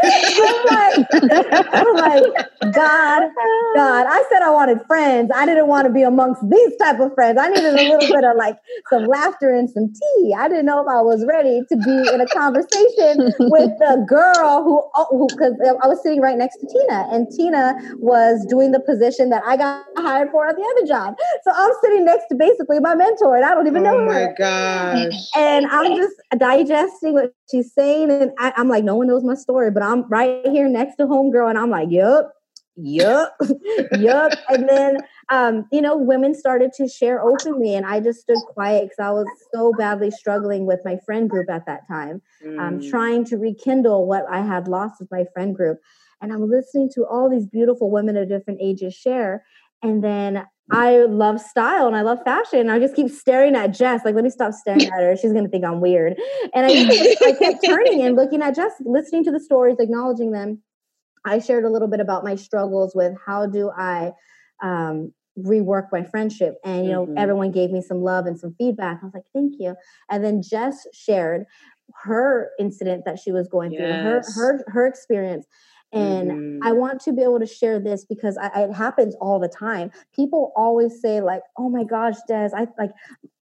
I'm 0.02 0.64
like, 0.66 1.06
I'm 1.72 1.94
like 1.94 2.22
God, 2.60 3.22
God. 3.74 4.06
I 4.06 4.24
said 4.30 4.42
I 4.42 4.50
wanted 4.50 4.80
friends. 4.86 5.30
I 5.34 5.46
didn't 5.46 5.66
want 5.66 5.86
to 5.86 5.92
be 5.92 6.02
amongst 6.02 6.48
these 6.48 6.76
type 6.76 7.00
of 7.00 7.12
friends. 7.14 7.38
I 7.40 7.48
needed 7.48 7.74
a 7.74 7.82
little 7.82 8.08
bit 8.08 8.24
of 8.24 8.36
like 8.36 8.56
some 8.88 9.06
laughter 9.06 9.50
and 9.50 9.68
some 9.68 9.92
tea. 9.92 10.34
I 10.36 10.48
didn't 10.48 10.66
know 10.66 10.80
if 10.80 10.86
I 10.88 11.02
was 11.02 11.24
ready 11.26 11.62
to 11.68 11.76
be 11.76 12.14
in 12.14 12.20
a 12.20 12.26
conversation 12.26 13.32
with 13.50 13.70
the 13.78 14.04
girl 14.08 14.62
who, 14.62 14.82
oh, 14.94 15.28
because 15.34 15.54
I 15.82 15.88
was 15.88 16.00
sitting 16.02 16.20
right 16.20 16.38
next 16.38 16.58
to 16.58 16.66
Tina, 16.66 17.08
and 17.10 17.26
Tina 17.36 17.74
was 17.96 18.46
doing 18.46 18.70
the 18.70 18.80
position 18.80 19.30
that 19.30 19.42
I 19.44 19.56
got 19.56 19.84
hired 19.96 20.30
for 20.30 20.46
at 20.46 20.54
the 20.54 20.62
other 20.62 20.86
job. 20.86 21.16
So 21.42 21.50
I'm 21.54 21.72
sitting 21.82 22.04
next 22.04 22.26
to 22.28 22.36
basically 22.36 22.78
my 22.78 22.94
mentor, 22.94 23.36
and 23.36 23.44
I 23.44 23.54
don't 23.54 23.66
even 23.66 23.82
know 23.82 23.96
oh 23.96 24.04
her. 24.04 24.22
Oh 24.22 24.26
my 24.28 24.34
gosh! 24.38 25.30
And 25.36 25.66
I'm 25.66 25.96
just 25.96 26.14
digesting 26.36 27.14
what 27.14 27.34
she's 27.50 27.72
saying, 27.74 28.10
and 28.10 28.30
I, 28.38 28.52
am 28.56 28.68
like, 28.68 28.84
no 28.84 28.94
one 28.94 29.08
knows 29.08 29.24
my 29.24 29.34
story 29.34 29.72
but 29.72 29.82
I'm 29.82 30.08
right 30.08 30.46
here 30.46 30.68
next 30.68 30.96
to 30.96 31.06
homegirl, 31.06 31.48
and 31.48 31.58
I'm 31.58 31.70
like, 31.70 31.90
yup, 31.90 32.32
yup, 32.76 33.36
yup. 33.98 34.32
And 34.48 34.68
then, 34.68 34.98
um, 35.30 35.66
you 35.72 35.80
know, 35.80 35.96
women 35.96 36.34
started 36.34 36.72
to 36.74 36.88
share 36.88 37.22
openly, 37.22 37.74
and 37.74 37.86
I 37.86 38.00
just 38.00 38.20
stood 38.20 38.38
quiet 38.48 38.84
because 38.84 38.98
I 38.98 39.10
was 39.10 39.26
so 39.54 39.72
badly 39.76 40.10
struggling 40.10 40.66
with 40.66 40.80
my 40.84 40.98
friend 41.04 41.28
group 41.28 41.50
at 41.50 41.66
that 41.66 41.86
time, 41.88 42.22
um, 42.44 42.50
mm. 42.50 42.60
um, 42.60 42.90
trying 42.90 43.24
to 43.26 43.36
rekindle 43.36 44.06
what 44.06 44.24
I 44.30 44.40
had 44.40 44.68
lost 44.68 45.00
with 45.00 45.10
my 45.10 45.24
friend 45.32 45.54
group. 45.54 45.78
And 46.20 46.32
I'm 46.32 46.48
listening 46.48 46.88
to 46.94 47.04
all 47.04 47.28
these 47.28 47.46
beautiful 47.46 47.90
women 47.90 48.16
of 48.16 48.28
different 48.28 48.60
ages 48.62 48.94
share. 48.94 49.44
And 49.82 50.04
then 50.04 50.46
I 50.70 50.98
love 50.98 51.40
style 51.40 51.88
and 51.88 51.96
I 51.96 52.02
love 52.02 52.18
fashion. 52.24 52.70
I 52.70 52.78
just 52.78 52.94
keep 52.94 53.10
staring 53.10 53.56
at 53.56 53.74
Jess. 53.74 54.04
Like, 54.04 54.14
let 54.14 54.22
me 54.22 54.30
stop 54.30 54.52
staring 54.52 54.86
at 54.86 54.92
her. 54.92 55.16
She's 55.16 55.32
gonna 55.32 55.48
think 55.48 55.64
I'm 55.64 55.80
weird. 55.80 56.16
And 56.54 56.66
I, 56.66 56.70
I 56.70 57.32
kept 57.32 57.64
turning 57.64 58.02
and 58.02 58.16
looking 58.16 58.40
at 58.40 58.54
Jess, 58.54 58.72
listening 58.80 59.24
to 59.24 59.32
the 59.32 59.40
stories, 59.40 59.76
acknowledging 59.80 60.30
them. 60.30 60.62
I 61.24 61.38
shared 61.38 61.64
a 61.64 61.70
little 61.70 61.88
bit 61.88 62.00
about 62.00 62.24
my 62.24 62.34
struggles 62.36 62.94
with 62.94 63.14
how 63.24 63.46
do 63.46 63.70
I 63.70 64.12
um, 64.62 65.12
rework 65.38 65.86
my 65.92 66.02
friendship, 66.02 66.56
and 66.64 66.84
you 66.84 66.92
know, 66.92 67.06
mm-hmm. 67.06 67.18
everyone 67.18 67.52
gave 67.52 67.70
me 67.70 67.80
some 67.80 68.02
love 68.02 68.26
and 68.26 68.38
some 68.38 68.54
feedback. 68.58 69.00
I 69.02 69.06
was 69.06 69.14
like, 69.14 69.24
thank 69.32 69.54
you. 69.58 69.74
And 70.10 70.24
then 70.24 70.42
Jess 70.42 70.86
shared 70.92 71.44
her 72.04 72.50
incident 72.58 73.04
that 73.04 73.18
she 73.18 73.32
was 73.32 73.48
going 73.48 73.72
yes. 73.72 74.32
through, 74.34 74.42
her 74.42 74.56
her 74.56 74.64
her 74.68 74.86
experience. 74.86 75.46
And 75.92 76.30
mm-hmm. 76.30 76.66
I 76.66 76.72
want 76.72 77.00
to 77.02 77.12
be 77.12 77.22
able 77.22 77.38
to 77.38 77.46
share 77.46 77.78
this 77.78 78.04
because 78.04 78.38
I, 78.38 78.62
it 78.62 78.72
happens 78.72 79.14
all 79.20 79.38
the 79.38 79.48
time. 79.48 79.90
People 80.16 80.52
always 80.56 81.00
say 81.02 81.20
like, 81.20 81.42
"Oh 81.58 81.68
my 81.68 81.84
gosh, 81.84 82.16
Des, 82.26 82.50
I 82.56 82.66
like 82.78 82.92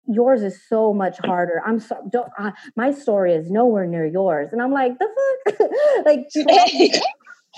yours 0.08 0.44
is 0.44 0.62
so 0.68 0.94
much 0.94 1.18
harder. 1.20 1.62
I'm 1.66 1.80
so 1.80 1.98
don't 2.12 2.30
uh, 2.38 2.52
my 2.76 2.92
story 2.92 3.34
is 3.34 3.50
nowhere 3.50 3.86
near 3.86 4.06
yours." 4.06 4.50
And 4.52 4.62
I'm 4.62 4.74
like, 4.74 5.00
"The 5.00 5.08
fuck?" 5.46 6.06
like 6.06 6.28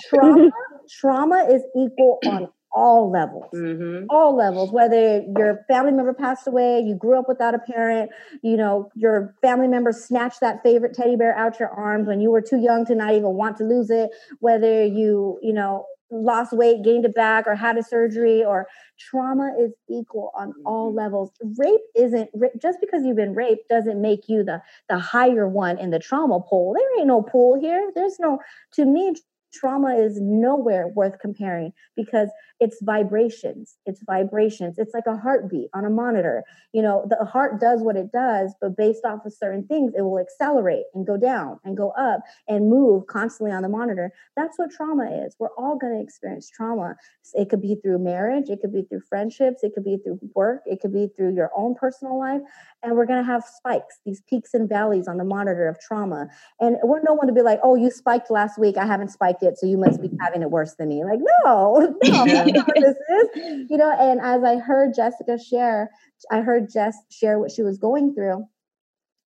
trauma, 0.08 0.50
trauma, 0.88 1.46
is 1.50 1.62
equal 1.76 2.18
on 2.26 2.48
all 2.70 3.10
levels, 3.10 3.50
mm-hmm. 3.54 4.04
all 4.10 4.36
levels, 4.36 4.70
whether 4.70 5.22
your 5.36 5.64
family 5.68 5.92
member 5.92 6.12
passed 6.12 6.46
away, 6.46 6.80
you 6.80 6.94
grew 6.94 7.18
up 7.18 7.26
without 7.26 7.54
a 7.54 7.58
parent, 7.58 8.10
you 8.42 8.56
know, 8.56 8.90
your 8.94 9.34
family 9.40 9.68
member 9.68 9.90
snatched 9.92 10.40
that 10.40 10.62
favorite 10.62 10.94
teddy 10.94 11.16
bear 11.16 11.36
out 11.36 11.58
your 11.58 11.70
arms 11.70 12.06
when 12.06 12.20
you 12.20 12.30
were 12.30 12.42
too 12.42 12.58
young 12.58 12.84
to 12.84 12.94
not 12.94 13.14
even 13.14 13.30
want 13.34 13.56
to 13.56 13.64
lose 13.64 13.90
it, 13.90 14.10
whether 14.40 14.84
you, 14.84 15.38
you 15.42 15.52
know, 15.52 15.86
lost 16.10 16.52
weight, 16.52 16.82
gained 16.82 17.04
it 17.04 17.14
back, 17.14 17.46
or 17.46 17.54
had 17.54 17.76
a 17.76 17.82
surgery, 17.82 18.44
or 18.44 18.66
trauma 18.98 19.54
is 19.60 19.72
equal 19.90 20.30
on 20.34 20.52
all 20.64 20.88
mm-hmm. 20.88 20.98
levels. 20.98 21.30
Rape 21.56 21.80
isn't 21.94 22.30
just 22.60 22.78
because 22.80 23.04
you've 23.04 23.16
been 23.16 23.34
raped 23.34 23.68
doesn't 23.68 24.00
make 24.00 24.28
you 24.28 24.42
the 24.42 24.62
the 24.88 24.98
higher 24.98 25.48
one 25.48 25.78
in 25.78 25.90
the 25.90 25.98
trauma 25.98 26.40
pool. 26.40 26.74
There 26.74 26.98
ain't 26.98 27.08
no 27.08 27.22
pool 27.22 27.60
here. 27.60 27.90
There's 27.94 28.18
no 28.18 28.38
to 28.74 28.84
me 28.84 29.14
trauma 29.52 29.96
is 29.96 30.18
nowhere 30.20 30.88
worth 30.88 31.18
comparing 31.20 31.72
because 31.96 32.28
it's 32.60 32.78
vibrations 32.82 33.76
it's 33.86 34.02
vibrations 34.06 34.78
it's 34.78 34.94
like 34.94 35.06
a 35.06 35.16
heartbeat 35.16 35.68
on 35.74 35.84
a 35.84 35.90
monitor. 35.90 36.42
You 36.72 36.82
know 36.82 37.06
the 37.08 37.24
heart 37.24 37.60
does 37.60 37.82
what 37.82 37.96
it 37.96 38.12
does 38.12 38.54
but 38.60 38.76
based 38.76 39.04
off 39.04 39.24
of 39.24 39.32
certain 39.32 39.66
things 39.66 39.92
it 39.96 40.02
will 40.02 40.18
accelerate 40.18 40.84
and 40.94 41.06
go 41.06 41.16
down 41.16 41.58
and 41.64 41.76
go 41.76 41.90
up 41.90 42.20
and 42.48 42.68
move 42.68 43.06
constantly 43.06 43.54
on 43.54 43.62
the 43.62 43.68
monitor. 43.68 44.12
That's 44.36 44.58
what 44.58 44.70
trauma 44.70 45.24
is. 45.24 45.34
We're 45.38 45.54
all 45.56 45.76
going 45.76 45.94
to 45.94 46.02
experience 46.02 46.50
trauma. 46.50 46.96
It 47.34 47.48
could 47.48 47.62
be 47.62 47.76
through 47.82 47.98
marriage 47.98 48.48
it 48.48 48.60
could 48.60 48.72
be 48.72 48.82
through 48.82 49.02
friendships 49.08 49.62
it 49.62 49.72
could 49.74 49.84
be 49.84 49.98
through 50.02 50.18
work 50.34 50.62
it 50.66 50.80
could 50.80 50.92
be 50.92 51.08
through 51.16 51.34
your 51.34 51.50
own 51.56 51.74
personal 51.74 52.18
life 52.18 52.40
and 52.82 52.96
we're 52.96 53.06
going 53.06 53.22
to 53.22 53.30
have 53.30 53.44
spikes 53.44 53.98
these 54.04 54.22
peaks 54.28 54.54
and 54.54 54.68
valleys 54.68 55.08
on 55.08 55.16
the 55.16 55.24
monitor 55.24 55.68
of 55.68 55.78
trauma. 55.80 56.28
And 56.60 56.76
we're 56.82 57.02
no 57.02 57.14
one 57.14 57.26
to 57.26 57.32
be 57.32 57.42
like 57.42 57.60
oh 57.62 57.74
you 57.74 57.90
spiked 57.90 58.30
last 58.30 58.58
week 58.58 58.76
i 58.76 58.86
haven't 58.86 59.10
spiked 59.10 59.37
it 59.42 59.58
so 59.58 59.66
you 59.66 59.78
must 59.78 60.00
be 60.00 60.10
having 60.20 60.42
it 60.42 60.50
worse 60.50 60.74
than 60.74 60.88
me 60.88 61.04
like 61.04 61.20
no 61.44 61.94
no 62.04 62.24
this 62.74 62.96
is, 62.96 63.66
you 63.70 63.76
know. 63.76 63.90
And 63.98 64.20
as 64.20 64.42
I 64.42 64.56
heard 64.56 64.94
Jessica 64.94 65.38
share, 65.38 65.90
I 66.30 66.40
heard 66.40 66.70
Jess 66.72 66.96
share 67.10 67.38
what 67.38 67.50
she 67.50 67.62
was 67.62 67.78
going 67.78 68.14
through 68.14 68.44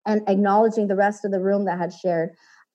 and 0.07 0.23
acknowledging 0.29 0.89
the 0.89 0.97
rest 0.97 1.25
of 1.25 1.31
the 1.31 1.41
room 1.41 1.65
that 1.67 1.79
had 1.79 1.93
shared. 1.93 2.31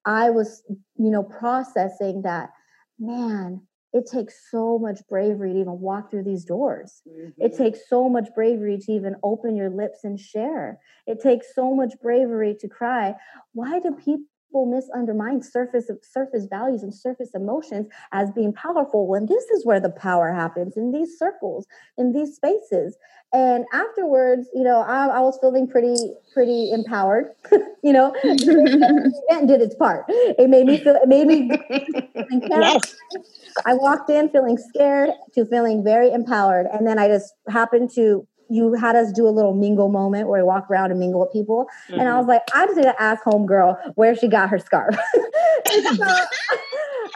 I 0.06 0.30
was, 0.30 0.64
you 0.70 1.10
know, 1.10 1.24
processing 1.24 2.22
that, 2.22 2.52
man, 3.00 3.62
it 3.94 4.06
takes 4.12 4.36
so 4.52 4.78
much 4.78 5.00
bravery 5.10 5.54
to 5.54 5.60
even 5.60 5.80
walk 5.80 6.12
through 6.12 6.24
these 6.24 6.46
doors. 6.46 7.02
Mm-hmm. 7.08 7.42
It 7.42 7.58
takes 7.58 7.80
so 7.90 8.10
much 8.10 8.28
bravery 8.36 8.78
to 8.78 8.92
even 8.92 9.16
open 9.24 9.56
your 9.56 9.70
lips 9.70 10.04
and 10.04 10.20
share. 10.20 10.80
It 11.08 11.22
takes 11.22 11.56
so 11.56 11.74
much 11.74 11.94
bravery 12.02 12.56
to 12.60 12.68
cry. 12.68 13.16
Why 13.54 13.80
do 13.80 13.92
people 13.94 14.26
people 14.56 14.66
misundermine 14.66 15.42
surface 15.42 15.92
surface 16.02 16.46
values 16.50 16.82
and 16.82 16.94
surface 16.94 17.32
emotions 17.34 17.88
as 18.14 18.32
being 18.32 18.54
powerful 18.54 19.06
when 19.06 19.26
this 19.26 19.44
is 19.46 19.66
where 19.66 19.82
the 19.82 19.90
power 19.90 20.32
happens 20.32 20.78
in 20.78 20.92
these 20.94 21.18
circles 21.18 21.68
in 21.98 22.14
these 22.14 22.36
spaces. 22.36 22.96
And 23.34 23.66
afterwards 23.74 24.48
you 24.54 24.64
know 24.64 24.80
i, 24.80 25.08
I 25.08 25.20
was 25.20 25.38
feeling 25.42 25.68
pretty 25.68 25.96
pretty 26.34 26.72
empowered 26.72 27.32
you 27.84 27.92
know? 27.92 28.16
Did 28.24 29.62
its 29.62 29.76
part. 29.76 30.06
It 30.08 30.50
made 30.50 30.66
me 30.66 30.78
feel 30.78 30.96
it 30.96 31.10
made 31.10 31.28
me 31.28 31.52
yes. 32.50 32.96
i 33.66 33.74
walked 33.74 34.10
in 34.10 34.30
feeling 34.30 34.58
scared 34.58 35.10
to 35.34 35.46
feeling 35.46 35.84
very 35.84 36.12
empowered. 36.12 36.68
And 36.72 36.88
then 36.88 36.98
i 36.98 37.10
just 37.10 37.34
happened 37.50 37.90
to 37.96 38.26
you 38.50 38.74
had 38.74 38.96
us 38.96 39.12
do 39.12 39.28
a 39.28 39.30
little 39.30 39.54
mingle 39.54 39.90
moment 39.90 40.28
where 40.28 40.42
we 40.42 40.48
walk 40.48 40.70
around 40.70 40.92
and 40.92 41.00
mingle 41.00 41.22
with 41.22 41.32
people. 41.32 41.68
Mm-hmm. 41.90 42.00
And 42.00 42.04
I 42.04 42.06
mm-hmm. 42.12 42.20
was 42.20 42.28
like, 42.28 42.42
I 42.54 42.66
just 42.66 42.78
need 42.78 42.84
to 42.84 43.02
ask 43.02 43.24
homegirl 43.24 43.94
where 43.96 44.16
she 44.16 44.28
got 44.28 44.50
her 44.50 44.60
scarf. 44.60 44.96
so, 45.16 46.06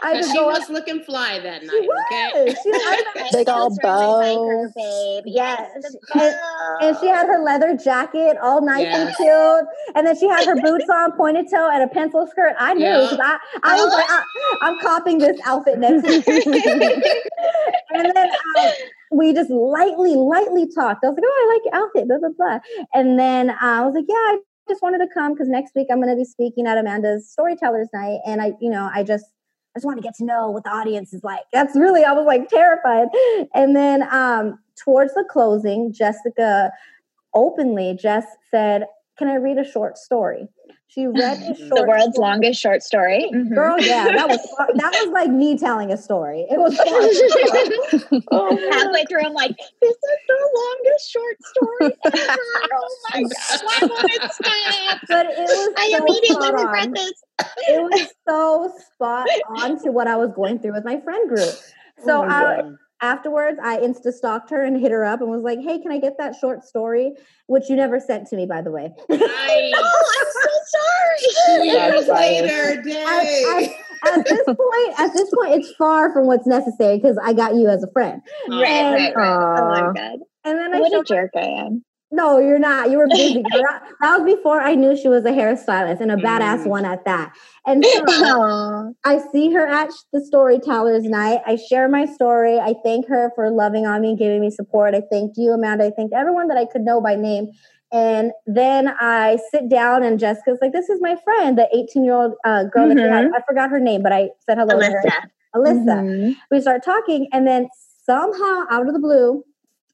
I 0.02 0.22
she 0.22 0.40
was 0.40 0.62
up. 0.62 0.68
looking 0.70 1.02
fly 1.02 1.38
that 1.40 1.62
night. 1.62 1.88
Okay, 2.06 2.54
she 2.62 2.70
was, 2.70 3.28
big 3.32 3.48
old 3.48 3.78
bow, 3.82 4.70
babe. 4.74 5.24
Yes, 5.26 5.70
and, 6.14 6.34
and, 6.80 6.96
she 6.98 7.06
had 7.06 7.26
her 7.26 7.42
leather 7.42 7.76
jacket, 7.76 8.38
all 8.42 8.64
nice 8.64 8.84
yes. 8.84 9.08
and 9.08 9.16
cute, 9.16 9.94
and 9.94 10.06
then 10.06 10.18
she 10.18 10.26
had 10.26 10.46
her 10.46 10.56
boots 10.60 10.88
on, 10.88 11.12
pointed 11.12 11.50
toe, 11.50 11.68
and 11.70 11.82
a 11.82 11.88
pencil 11.88 12.26
skirt. 12.26 12.54
I 12.58 12.74
knew 12.74 12.84
because 12.84 13.20
I, 13.22 13.38
I 13.62 13.76
was 13.76 13.92
like, 13.92 14.06
I, 14.08 14.68
am 14.70 14.78
copying 14.80 15.18
this 15.18 15.38
outfit 15.44 15.78
next 15.78 16.06
week. 16.06 16.26
and 16.26 18.16
then 18.16 18.30
um, 18.58 18.72
we 19.10 19.32
just 19.32 19.50
lightly, 19.50 20.14
lightly 20.14 20.66
talked. 20.72 21.04
I 21.04 21.08
was 21.08 21.16
like, 21.16 21.24
oh, 21.26 21.48
I 21.48 21.52
like 21.54 21.62
your 21.64 21.84
outfit, 21.84 22.08
blah, 22.08 22.18
blah, 22.18 22.28
blah. 22.36 22.58
And 22.94 23.18
then 23.18 23.50
uh, 23.50 23.56
I 23.60 23.84
was 23.84 23.94
like, 23.94 24.04
yeah, 24.08 24.14
I 24.14 24.38
just 24.68 24.82
wanted 24.82 24.98
to 24.98 25.08
come 25.12 25.32
because 25.32 25.48
next 25.48 25.74
week 25.74 25.88
I'm 25.90 25.98
going 26.00 26.10
to 26.10 26.16
be 26.16 26.24
speaking 26.24 26.66
at 26.66 26.78
Amanda's 26.78 27.30
Storytellers 27.30 27.88
Night. 27.92 28.20
And 28.24 28.40
I, 28.40 28.52
you 28.60 28.70
know, 28.70 28.88
I 28.92 29.02
just, 29.02 29.26
I 29.74 29.78
just 29.78 29.86
want 29.86 29.98
to 29.98 30.02
get 30.02 30.14
to 30.16 30.24
know 30.24 30.50
what 30.50 30.64
the 30.64 30.70
audience 30.70 31.12
is 31.12 31.24
like. 31.24 31.42
That's 31.52 31.76
really, 31.76 32.04
I 32.04 32.12
was 32.12 32.26
like 32.26 32.48
terrified. 32.48 33.08
And 33.54 33.74
then 33.74 34.02
um, 34.12 34.58
towards 34.76 35.14
the 35.14 35.24
closing, 35.28 35.92
Jessica 35.92 36.70
openly 37.34 37.96
just 38.00 38.28
said, 38.50 38.84
Can 39.20 39.28
I 39.28 39.34
read 39.34 39.58
a 39.58 39.70
short 39.70 39.98
story? 39.98 40.48
She 40.88 41.06
read 41.06 41.36
a 41.42 41.54
short 41.54 41.68
the 41.76 41.84
world's 41.86 42.14
story. 42.14 42.26
longest 42.26 42.58
short 42.58 42.82
story. 42.82 43.30
Mm-hmm. 43.30 43.52
Girl, 43.54 43.78
yeah, 43.78 44.04
that 44.04 44.28
was 44.30 44.38
that 44.76 44.92
was 44.92 45.08
like 45.12 45.30
me 45.30 45.58
telling 45.58 45.92
a 45.92 45.98
story. 45.98 46.46
It 46.48 46.58
was 46.58 46.74
oh, 48.32 48.70
halfway 48.72 49.04
through. 49.04 49.26
I'm 49.26 49.34
like, 49.34 49.54
this 49.82 49.90
is 49.90 50.20
the 50.26 50.38
longest 50.56 51.10
short 51.12 51.36
story 51.44 51.96
ever. 52.06 52.38
Oh 52.72 52.96
my 53.12 53.20
god! 53.20 53.60
Why 53.62 53.78
won't 53.82 54.10
it 54.10 54.32
stop? 54.32 55.00
But 55.06 55.26
it 55.26 55.38
was. 55.38 55.74
I 55.76 55.90
so 55.90 55.98
immediately 55.98 56.52
regret 56.52 56.94
this. 56.94 57.12
It 57.68 57.82
was 57.82 58.08
so 58.26 58.72
spot 58.94 59.28
on 59.58 59.82
to 59.84 59.92
what 59.92 60.06
I 60.06 60.16
was 60.16 60.32
going 60.32 60.60
through 60.60 60.72
with 60.72 60.86
my 60.86 60.98
friend 60.98 61.28
group. 61.28 61.54
So 62.06 62.22
oh 62.22 62.26
I 62.26 62.62
afterwards 63.02 63.58
i 63.62 63.76
insta 63.78 64.12
stalked 64.12 64.50
her 64.50 64.62
and 64.62 64.80
hit 64.80 64.90
her 64.90 65.04
up 65.04 65.20
and 65.20 65.30
was 65.30 65.42
like 65.42 65.58
hey 65.60 65.78
can 65.78 65.92
i 65.92 65.98
get 65.98 66.16
that 66.18 66.34
short 66.34 66.64
story? 66.64 67.12
Which 67.46 67.68
you 67.68 67.76
never 67.76 67.98
sent 67.98 68.28
to 68.28 68.36
me 68.36 68.46
by 68.46 68.62
the 68.62 68.70
way. 68.70 68.90
Oh 69.10 70.14
i'm 70.18 70.26
so 70.32 70.50
sorry. 70.76 71.66
Years 71.66 72.08
later 72.08 72.82
day 72.82 73.72
at, 74.04 74.18
at, 74.18 74.24
this 74.24 74.44
point 74.44 75.00
at 75.00 75.12
this 75.12 75.30
point 75.34 75.54
it's 75.54 75.72
far 75.72 76.12
from 76.12 76.26
what's 76.26 76.46
necessary 76.46 76.98
because 76.98 77.18
i 77.22 77.32
got 77.32 77.54
you 77.54 77.68
as 77.68 77.82
a 77.82 77.90
friend. 77.92 78.22
Right, 78.48 78.66
and, 78.66 78.94
right, 78.94 79.16
right. 79.16 79.58
oh 79.58 79.68
my 79.68 79.80
uh, 79.80 79.92
god. 79.92 80.18
and 80.44 80.58
then 80.58 80.74
I 80.74 80.80
what 80.80 80.92
a 80.92 81.04
jerk 81.04 81.30
i 81.36 81.40
am 81.40 81.84
no, 82.12 82.38
you're 82.38 82.58
not. 82.58 82.90
You 82.90 82.98
were 82.98 83.08
busy. 83.10 83.42
that, 83.42 83.82
was 84.00 84.22
before 84.24 84.60
I 84.60 84.74
knew 84.74 84.96
she 84.96 85.08
was 85.08 85.24
a 85.24 85.30
hairstylist 85.30 86.00
and 86.00 86.10
a 86.10 86.16
badass 86.16 86.64
mm. 86.64 86.66
one 86.66 86.84
at 86.84 87.04
that. 87.04 87.32
And 87.66 87.84
so 87.84 88.94
I 89.04 89.20
see 89.32 89.52
her 89.52 89.66
at 89.66 89.90
the 90.12 90.20
storytellers 90.20 91.04
night. 91.04 91.40
I 91.46 91.56
share 91.56 91.88
my 91.88 92.06
story. 92.06 92.58
I 92.58 92.74
thank 92.84 93.06
her 93.08 93.30
for 93.34 93.50
loving 93.50 93.86
on 93.86 94.02
me 94.02 94.10
and 94.10 94.18
giving 94.18 94.40
me 94.40 94.50
support. 94.50 94.94
I 94.94 95.02
thanked 95.10 95.36
you, 95.36 95.52
Amanda. 95.52 95.86
I 95.86 95.90
thanked 95.90 96.14
everyone 96.14 96.48
that 96.48 96.58
I 96.58 96.66
could 96.66 96.82
know 96.82 97.00
by 97.00 97.14
name. 97.14 97.50
And 97.92 98.32
then 98.46 98.88
I 99.00 99.38
sit 99.50 99.68
down 99.68 100.04
and 100.04 100.18
Jessica's 100.18 100.58
like, 100.60 100.72
this 100.72 100.88
is 100.88 101.00
my 101.00 101.16
friend, 101.24 101.58
the 101.58 101.68
18 101.74 102.04
year 102.04 102.14
old 102.14 102.34
uh, 102.44 102.64
girl 102.64 102.88
mm-hmm. 102.88 102.98
that 102.98 103.10
had, 103.10 103.26
I 103.26 103.42
forgot 103.46 103.70
her 103.70 103.80
name, 103.80 104.02
but 104.02 104.12
I 104.12 104.30
said 104.46 104.58
hello 104.58 104.76
Alyssa. 104.76 105.02
to 105.02 105.10
her. 105.10 105.30
Alyssa. 105.56 105.84
Mm-hmm. 105.86 106.32
We 106.52 106.60
start 106.60 106.84
talking 106.84 107.28
and 107.32 107.46
then 107.46 107.68
somehow 108.04 108.64
out 108.70 108.86
of 108.86 108.92
the 108.92 109.00
blue, 109.00 109.44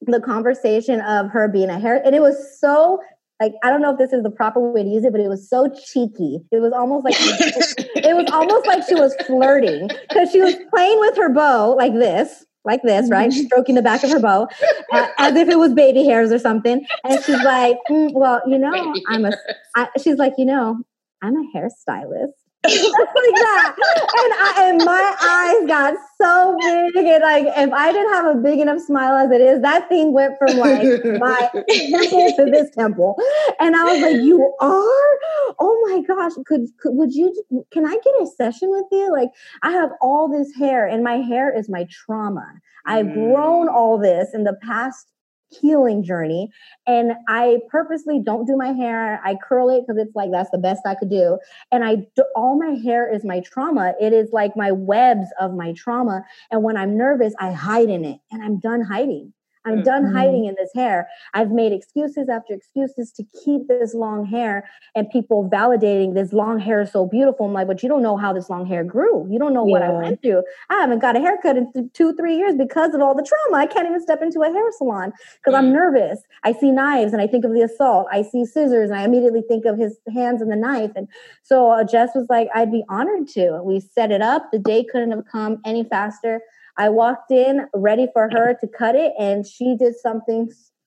the 0.03 0.21
conversation 0.21 1.01
of 1.01 1.31
her 1.31 1.49
being 1.49 1.71
a 1.71 1.79
hair 1.79 2.01
and 2.05 2.15
it 2.15 2.21
was 2.21 2.61
so 2.61 3.01
like 3.41 3.53
I 3.63 3.71
don't 3.71 3.83
know 3.83 3.93
if 3.93 3.99
this 3.99 4.13
is 4.13 4.23
the 4.23 4.31
proper 4.31 4.61
way 4.61 4.83
to 4.83 4.89
use 4.89 5.05
it, 5.05 5.13
but 5.13 5.21
it 5.21 5.29
was 5.29 5.49
so 5.49 5.69
cheeky. 5.69 6.41
It 6.51 6.61
was 6.61 6.73
almost 6.73 7.05
like 7.05 7.15
it 7.19 8.17
was 8.17 8.31
almost 8.33 8.67
like 8.67 8.87
she 8.89 8.95
was 8.95 9.15
flirting 9.27 9.89
because 10.09 10.31
she 10.31 10.41
was 10.41 10.55
playing 10.71 10.99
with 11.01 11.17
her 11.17 11.29
bow 11.29 11.75
like 11.75 11.93
this, 11.93 12.47
like 12.65 12.81
this, 12.83 13.11
right? 13.11 13.31
Mm-hmm. 13.31 13.47
Stroking 13.47 13.75
the 13.75 13.83
back 13.83 14.03
of 14.05 14.11
her 14.11 14.21
bow 14.21 14.49
uh, 14.93 15.09
as 15.19 15.37
if 15.37 15.49
it 15.49 15.59
was 15.59 15.75
baby 15.75 16.05
hairs 16.05 16.33
or 16.33 16.39
something. 16.39 16.85
And 17.05 17.25
she's 17.25 17.43
like, 17.43 17.77
mm, 17.91 18.13
"Well, 18.15 18.41
you 18.47 18.59
know, 18.59 18.95
I'm 19.09 19.27
a." 19.27 19.33
I, 19.75 19.89
she's 20.03 20.17
like, 20.17 20.33
"You 20.39 20.47
know, 20.47 20.81
I'm 21.23 21.37
a 21.37 21.45
hairstylist." 21.55 22.33
Like 22.67 23.35
that. 23.35 23.75
And, 24.19 24.33
I, 24.35 24.55
and 24.69 24.85
my 24.85 25.17
eyes 25.23 25.69
got 25.69 25.95
so 26.21 26.57
big. 26.61 27.07
And 27.07 27.23
like, 27.23 27.45
if 27.47 27.73
I 27.73 27.93
didn't 27.93 28.13
have 28.13 28.37
a 28.37 28.39
big 28.39 28.59
enough 28.61 28.81
smile 28.81 29.17
as 29.17 29.31
it 29.31 29.41
is, 29.41 29.63
that 29.63 29.89
thing 29.89 30.13
went 30.13 30.39
from 30.39 30.57
like 30.57 30.83
my 31.19 31.51
temple 31.53 32.33
to 32.37 32.49
this 32.51 32.71
temple. 32.75 33.17
And 33.61 33.77
I 33.77 33.85
was 33.85 34.03
like, 34.03 34.23
you 34.23 34.53
are? 34.61 35.19
Oh 35.59 35.89
my 35.89 36.03
gosh. 36.07 36.33
Could, 36.47 36.67
could, 36.79 36.93
would 36.95 37.13
you, 37.13 37.35
can 37.71 37.87
I 37.87 37.93
get 38.03 38.15
a 38.21 38.27
session 38.37 38.71
with 38.71 38.87
you? 38.91 39.11
Like, 39.13 39.31
I 39.63 39.71
have 39.73 39.91
all 40.01 40.29
this 40.29 40.55
hair 40.57 40.87
and 40.87 41.03
my 41.03 41.17
hair 41.17 41.57
is 41.57 41.69
my 41.69 41.87
trauma. 41.91 42.47
I've 42.87 43.13
grown 43.13 43.69
mm. 43.69 43.75
all 43.75 43.99
this 43.99 44.33
in 44.33 44.45
the 44.45 44.57
past 44.63 45.09
healing 45.49 46.03
journey. 46.03 46.51
And 46.87 47.13
I 47.29 47.59
purposely 47.71 48.21
don't 48.25 48.47
do 48.47 48.57
my 48.57 48.73
hair. 48.73 49.21
I 49.25 49.37
curl 49.37 49.69
it 49.71 49.85
because 49.87 50.01
it's 50.01 50.15
like 50.15 50.31
that's 50.33 50.51
the 50.51 50.59
best 50.59 50.83
I 50.87 50.95
could 50.95 51.11
do. 51.11 51.39
And 51.73 51.85
I 51.85 52.07
do, 52.17 52.25
all 52.35 52.59
my 52.59 52.79
hair 52.83 53.13
is 53.13 53.25
my 53.25 53.41
trauma. 53.41 53.95
It 54.01 54.13
is 54.13 54.31
like 54.33 54.57
my 54.57 54.73
webs 54.73 55.27
of 55.41 55.55
my 55.55 55.73
trauma. 55.77 56.23
And 56.51 56.63
when 56.63 56.77
I'm 56.77 56.97
nervous, 56.97 57.35
I 57.39 57.53
hide 57.53 57.91
in 57.91 58.05
it 58.05 58.19
and 58.31 58.43
I'm 58.43 58.59
done 58.59 58.83
hiding. 58.83 59.33
I'm 59.67 59.83
done 59.83 60.05
mm-hmm. 60.05 60.17
hiding 60.17 60.45
in 60.47 60.55
this 60.57 60.71
hair. 60.75 61.09
I've 61.35 61.51
made 61.51 61.73
excuses 61.73 62.29
after 62.29 62.55
excuses 62.55 63.13
to 63.13 63.25
keep 63.45 63.69
this 63.69 63.95
long 63.95 64.25
hair 64.25 64.69
and 64.95 65.11
people 65.11 65.49
validating 65.49 66.15
this 66.15 66.33
long 66.33 66.59
hair 66.59 66.81
is 66.81 66.93
so 66.93 67.07
beautiful. 67.07 67.47
I'm 67.47 67.53
like, 67.53 67.67
but 67.67 67.83
you 67.83 67.89
don't 67.89 68.03
know 68.03 68.17
how 68.17 68.33
this 68.33 68.49
long 68.49 68.67
hair 68.67 68.85
grew. 68.85 69.27
You 69.31 69.39
don't 69.39 69.53
know 69.53 69.67
yeah. 69.67 69.73
what 69.73 69.83
I 69.83 69.91
went 69.91 70.23
through. 70.23 70.43
I 70.71 70.81
haven't 70.81 71.01
got 71.01 71.17
a 71.17 71.21
haircut 71.21 71.57
in 71.57 71.73
th- 71.73 71.87
two, 71.93 72.15
three 72.15 72.37
years 72.37 72.55
because 72.55 72.95
of 72.95 73.01
all 73.01 73.15
the 73.15 73.23
trauma. 73.23 73.63
I 73.63 73.67
can't 73.67 73.87
even 73.87 74.01
step 74.01 74.23
into 74.23 74.41
a 74.41 74.51
hair 74.51 74.71
salon 74.79 75.13
because 75.39 75.55
I'm 75.55 75.71
mm. 75.71 75.73
nervous. 75.73 76.21
I 76.45 76.53
see 76.53 76.71
knives 76.71 77.13
and 77.13 77.21
I 77.21 77.27
think 77.27 77.45
of 77.45 77.53
the 77.53 77.63
assault. 77.63 78.07
I 78.13 78.23
see 78.23 78.45
scissors 78.45 78.91
and 78.91 78.99
I 78.99 79.05
immediately 79.05 79.43
think 79.43 79.65
of 79.65 79.79
his 79.79 79.99
hands 80.15 80.41
and 80.41 80.51
the 80.51 80.57
knife. 80.57 80.93
And 80.95 81.09
so 81.43 81.71
uh, 81.71 81.85
Jess 81.85 82.11
was 82.15 82.27
like, 82.29 82.49
I'd 82.55 82.71
be 82.71 82.85
honored 82.89 83.29
to. 83.29 83.61
We 83.63 83.81
set 83.81 84.11
it 84.11 84.23
up. 84.23 84.51
The 84.53 84.59
day 84.59 84.85
couldn't 84.85 85.11
have 85.11 85.25
come 85.31 85.61
any 85.65 85.85
faster. 85.85 86.41
I 86.79 86.89
walked 86.91 87.31
in 87.31 87.67
ready 87.75 88.07
for 88.13 88.29
her 88.29 88.57
to 88.61 88.69
cut 88.69 88.95
it, 88.95 89.13
and 89.19 89.47
she 89.47 89.77
did 89.77 89.95
something. 89.97 90.51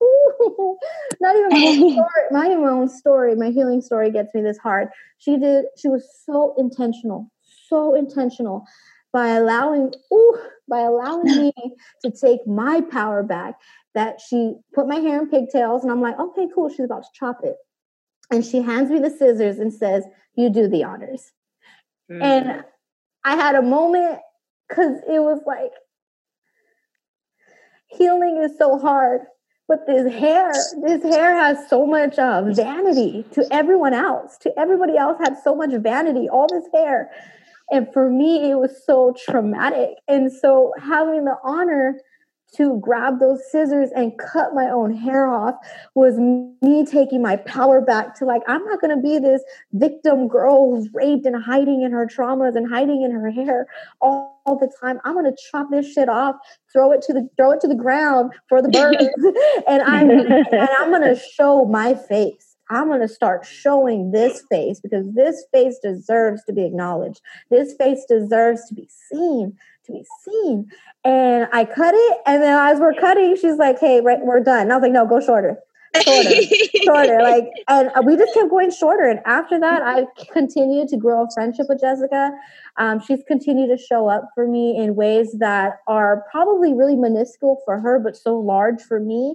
not 1.20 1.36
even 1.36 1.52
my 1.52 1.60
own 1.66 1.90
story. 1.92 2.24
Not 2.30 2.46
even 2.46 2.62
my 2.62 2.70
own 2.70 2.88
story. 2.88 3.34
My 3.34 3.50
healing 3.50 3.80
story 3.80 4.10
gets 4.10 4.32
me 4.34 4.42
this 4.42 4.58
hard. 4.58 4.88
She 5.18 5.36
did. 5.36 5.64
She 5.76 5.88
was 5.88 6.08
so 6.24 6.54
intentional, 6.58 7.30
so 7.68 7.94
intentional 7.94 8.64
by 9.12 9.30
allowing, 9.30 9.92
ooh, 10.12 10.38
by 10.68 10.80
allowing 10.80 11.36
me 11.36 11.52
to 12.04 12.10
take 12.10 12.46
my 12.46 12.80
power 12.80 13.22
back. 13.22 13.56
That 13.94 14.20
she 14.20 14.54
put 14.72 14.86
my 14.86 14.96
hair 14.96 15.20
in 15.20 15.28
pigtails, 15.28 15.82
and 15.82 15.90
I'm 15.90 16.00
like, 16.00 16.16
okay, 16.16 16.46
cool. 16.54 16.68
She's 16.68 16.84
about 16.84 17.02
to 17.02 17.08
chop 17.12 17.40
it, 17.42 17.56
and 18.30 18.44
she 18.44 18.62
hands 18.62 18.90
me 18.90 19.00
the 19.00 19.10
scissors 19.10 19.58
and 19.58 19.74
says, 19.74 20.04
"You 20.36 20.50
do 20.50 20.68
the 20.68 20.84
honors." 20.84 21.32
Mm. 22.08 22.22
And 22.22 22.64
I 23.24 23.34
had 23.34 23.56
a 23.56 23.62
moment 23.62 24.20
because 24.70 24.96
it 25.06 25.20
was 25.20 25.42
like 25.46 25.72
healing 27.88 28.40
is 28.42 28.56
so 28.56 28.78
hard 28.78 29.22
but 29.70 29.86
this 29.86 30.12
hair 30.12 30.50
this 30.82 31.00
hair 31.04 31.32
has 31.36 31.68
so 31.68 31.86
much 31.86 32.18
uh, 32.18 32.42
vanity 32.42 33.24
to 33.30 33.46
everyone 33.52 33.94
else 33.94 34.36
to 34.38 34.52
everybody 34.58 34.96
else 34.96 35.16
had 35.22 35.36
so 35.44 35.54
much 35.54 35.70
vanity 35.80 36.28
all 36.28 36.48
this 36.48 36.64
hair. 36.74 37.08
And 37.70 37.86
for 37.92 38.10
me 38.10 38.50
it 38.50 38.56
was 38.56 38.84
so 38.84 39.14
traumatic. 39.16 39.90
And 40.08 40.32
so 40.32 40.72
having 40.82 41.24
the 41.24 41.36
honor 41.44 42.00
to 42.56 42.78
grab 42.80 43.20
those 43.20 43.40
scissors 43.50 43.90
and 43.94 44.18
cut 44.18 44.54
my 44.54 44.68
own 44.68 44.94
hair 44.94 45.26
off 45.26 45.54
was 45.94 46.18
me 46.18 46.84
taking 46.84 47.22
my 47.22 47.36
power 47.36 47.80
back 47.80 48.14
to 48.14 48.24
like 48.24 48.42
i'm 48.48 48.64
not 48.64 48.80
going 48.80 48.94
to 48.94 49.02
be 49.02 49.18
this 49.18 49.42
victim 49.72 50.28
girl 50.28 50.70
who's 50.70 50.88
raped 50.92 51.26
and 51.26 51.42
hiding 51.42 51.82
in 51.82 51.92
her 51.92 52.06
traumas 52.06 52.56
and 52.56 52.68
hiding 52.68 53.02
in 53.02 53.10
her 53.10 53.30
hair 53.30 53.66
all, 54.00 54.42
all 54.46 54.58
the 54.58 54.72
time. 54.80 54.98
I'm 55.04 55.14
going 55.14 55.26
to 55.26 55.36
chop 55.50 55.70
this 55.70 55.92
shit 55.92 56.08
off 56.08 56.36
throw 56.72 56.92
it 56.92 57.02
to 57.02 57.12
the 57.12 57.28
throw 57.36 57.52
it 57.52 57.60
to 57.60 57.68
the 57.68 57.74
ground 57.74 58.32
for 58.48 58.62
the 58.62 58.68
birds 58.70 59.04
and 59.68 59.82
i'm 59.82 60.10
and 60.10 60.68
i'm 60.78 60.90
going 60.90 61.02
to 61.02 61.20
show 61.20 61.64
my 61.64 61.94
face. 61.94 62.50
I'm 62.70 62.86
going 62.86 63.00
to 63.00 63.08
start 63.08 63.44
showing 63.44 64.12
this 64.12 64.44
face 64.48 64.78
because 64.80 65.12
this 65.12 65.44
face 65.52 65.78
deserves 65.82 66.44
to 66.44 66.52
be 66.52 66.64
acknowledged. 66.64 67.20
This 67.50 67.74
face 67.74 68.04
deserves 68.08 68.64
to 68.68 68.74
be 68.74 68.88
seen, 69.10 69.56
to 69.86 69.92
be 69.92 70.04
seen. 70.24 70.66
And 71.04 71.48
I 71.52 71.64
cut 71.64 71.94
it. 71.94 72.18
And 72.26 72.42
then 72.42 72.56
as 72.56 72.80
we're 72.80 72.94
cutting, 72.94 73.36
she's 73.36 73.56
like, 73.56 73.78
hey, 73.78 74.00
right, 74.00 74.18
we're 74.20 74.40
done. 74.40 74.62
And 74.62 74.72
I 74.72 74.76
was 74.76 74.82
like, 74.82 74.92
no, 74.92 75.06
go 75.06 75.20
shorter. 75.20 75.58
Shorter, 76.02 76.30
shorter. 76.84 77.18
Like, 77.20 77.48
and 77.68 77.90
we 78.06 78.16
just 78.16 78.32
kept 78.34 78.50
going 78.50 78.70
shorter. 78.70 79.08
And 79.08 79.20
after 79.24 79.58
that, 79.58 79.82
I 79.82 80.06
continued 80.32 80.88
to 80.88 80.96
grow 80.96 81.24
a 81.24 81.28
friendship 81.34 81.66
with 81.68 81.80
Jessica. 81.80 82.30
Um, 82.76 83.00
she's 83.00 83.20
continued 83.26 83.76
to 83.76 83.82
show 83.82 84.08
up 84.08 84.30
for 84.34 84.46
me 84.46 84.76
in 84.76 84.94
ways 84.94 85.34
that 85.38 85.78
are 85.88 86.24
probably 86.30 86.74
really 86.74 86.96
minuscule 86.96 87.60
for 87.64 87.80
her, 87.80 87.98
but 87.98 88.16
so 88.16 88.38
large 88.38 88.80
for 88.82 89.00
me. 89.00 89.34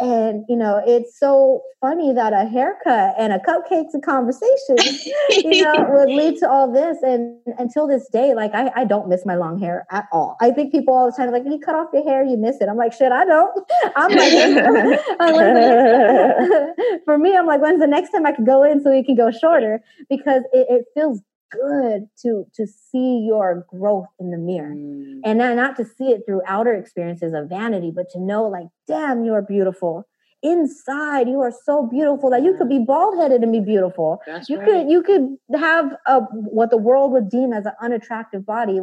And 0.00 0.44
you 0.48 0.56
know, 0.56 0.82
it's 0.86 1.18
so 1.18 1.62
funny 1.80 2.12
that 2.14 2.32
a 2.32 2.46
haircut 2.46 3.14
and 3.18 3.34
a 3.34 3.38
cupcakes 3.38 3.92
and 3.92 4.02
conversation, 4.02 4.76
you 5.30 5.62
know, 5.62 5.86
would 5.90 6.08
lead 6.08 6.38
to 6.38 6.48
all 6.48 6.72
this. 6.72 6.96
And 7.02 7.36
until 7.58 7.86
this 7.86 8.08
day, 8.08 8.34
like 8.34 8.54
I, 8.54 8.70
I 8.74 8.84
don't 8.84 9.08
miss 9.08 9.26
my 9.26 9.34
long 9.34 9.60
hair 9.60 9.86
at 9.90 10.06
all. 10.10 10.36
I 10.40 10.52
think 10.52 10.72
people 10.72 10.94
all 10.94 11.10
the 11.10 11.16
time 11.16 11.30
like, 11.30 11.44
when 11.44 11.52
you 11.52 11.58
cut 11.58 11.74
off 11.74 11.88
your 11.92 12.04
hair, 12.04 12.24
you 12.24 12.38
miss 12.38 12.60
it. 12.60 12.68
I'm 12.68 12.78
like, 12.78 12.94
shit, 12.94 13.12
I 13.12 13.26
don't. 13.26 13.50
I'm 13.96 14.10
like, 14.10 15.00
I'm 15.20 15.34
like 15.34 17.04
for 17.04 17.18
me, 17.18 17.36
I'm 17.36 17.46
like, 17.46 17.60
when's 17.60 17.80
the 17.80 17.86
next 17.86 18.10
time 18.10 18.24
I 18.24 18.32
can 18.32 18.44
go 18.44 18.62
in 18.64 18.82
so 18.82 18.90
we 18.90 19.04
can 19.04 19.16
go 19.16 19.30
shorter? 19.30 19.82
Because 20.08 20.42
it, 20.52 20.66
it 20.70 20.84
feels 20.94 21.20
good 21.50 22.08
to 22.22 22.46
to 22.54 22.66
see 22.66 23.24
your 23.26 23.66
growth 23.68 24.06
in 24.18 24.30
the 24.30 24.38
mirror 24.38 24.74
mm. 24.74 25.20
and 25.24 25.38
not, 25.38 25.56
not 25.56 25.76
to 25.76 25.84
see 25.84 26.10
it 26.10 26.22
through 26.26 26.40
outer 26.46 26.74
experiences 26.74 27.32
of 27.34 27.48
vanity 27.48 27.92
but 27.94 28.08
to 28.10 28.20
know 28.20 28.44
like 28.44 28.66
damn 28.86 29.24
you're 29.24 29.42
beautiful 29.42 30.06
inside 30.42 31.28
you 31.28 31.40
are 31.40 31.52
so 31.64 31.86
beautiful 31.86 32.30
that 32.30 32.42
you 32.42 32.54
could 32.56 32.68
be 32.68 32.78
bald 32.78 33.18
headed 33.18 33.42
and 33.42 33.52
be 33.52 33.60
beautiful 33.60 34.20
That's 34.26 34.48
you 34.48 34.58
right. 34.58 34.66
could 34.66 34.90
you 34.90 35.02
could 35.02 35.36
have 35.58 35.92
a 36.06 36.20
what 36.20 36.70
the 36.70 36.78
world 36.78 37.12
would 37.12 37.28
deem 37.28 37.52
as 37.52 37.66
an 37.66 37.72
unattractive 37.82 38.46
body 38.46 38.80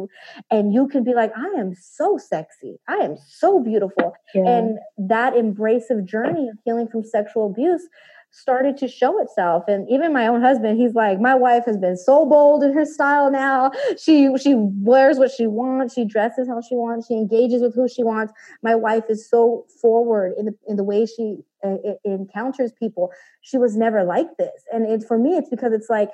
and 0.50 0.72
you 0.72 0.86
can 0.86 1.02
be 1.02 1.14
like 1.14 1.32
i 1.36 1.58
am 1.58 1.74
so 1.74 2.16
sexy 2.16 2.76
i 2.86 2.94
am 2.96 3.16
so 3.26 3.60
beautiful 3.60 4.12
yeah. 4.34 4.48
and 4.48 4.78
that 4.98 5.36
embrace 5.36 5.90
of 5.90 6.04
journey 6.06 6.48
of 6.48 6.56
healing 6.64 6.86
from 6.86 7.02
sexual 7.02 7.46
abuse 7.46 7.88
started 8.30 8.76
to 8.78 8.88
show 8.88 9.20
itself. 9.20 9.64
And 9.68 9.88
even 9.90 10.12
my 10.12 10.26
own 10.26 10.42
husband 10.42 10.78
he's 10.78 10.94
like 10.94 11.20
my 11.20 11.34
wife 11.34 11.64
has 11.66 11.76
been 11.76 11.96
so 11.96 12.26
bold 12.26 12.62
in 12.62 12.72
her 12.72 12.84
style 12.84 13.30
now. 13.30 13.70
She 13.98 14.28
she 14.38 14.54
wears 14.56 15.18
what 15.18 15.30
she 15.30 15.46
wants. 15.46 15.94
She 15.94 16.04
dresses 16.04 16.48
how 16.48 16.60
she 16.60 16.74
wants. 16.74 17.06
She 17.06 17.14
engages 17.14 17.62
with 17.62 17.74
who 17.74 17.88
she 17.88 18.04
wants. 18.04 18.32
My 18.62 18.74
wife 18.74 19.04
is 19.08 19.28
so 19.28 19.66
forward 19.80 20.34
in 20.38 20.46
the 20.46 20.54
in 20.66 20.76
the 20.76 20.84
way 20.84 21.06
she 21.06 21.38
uh, 21.64 21.76
encounters 22.04 22.72
people. 22.72 23.10
She 23.40 23.58
was 23.58 23.76
never 23.76 24.04
like 24.04 24.36
this. 24.38 24.64
And 24.72 24.86
it, 24.86 25.06
for 25.06 25.18
me 25.18 25.36
it's 25.36 25.48
because 25.48 25.72
it's 25.72 25.90
like 25.90 26.10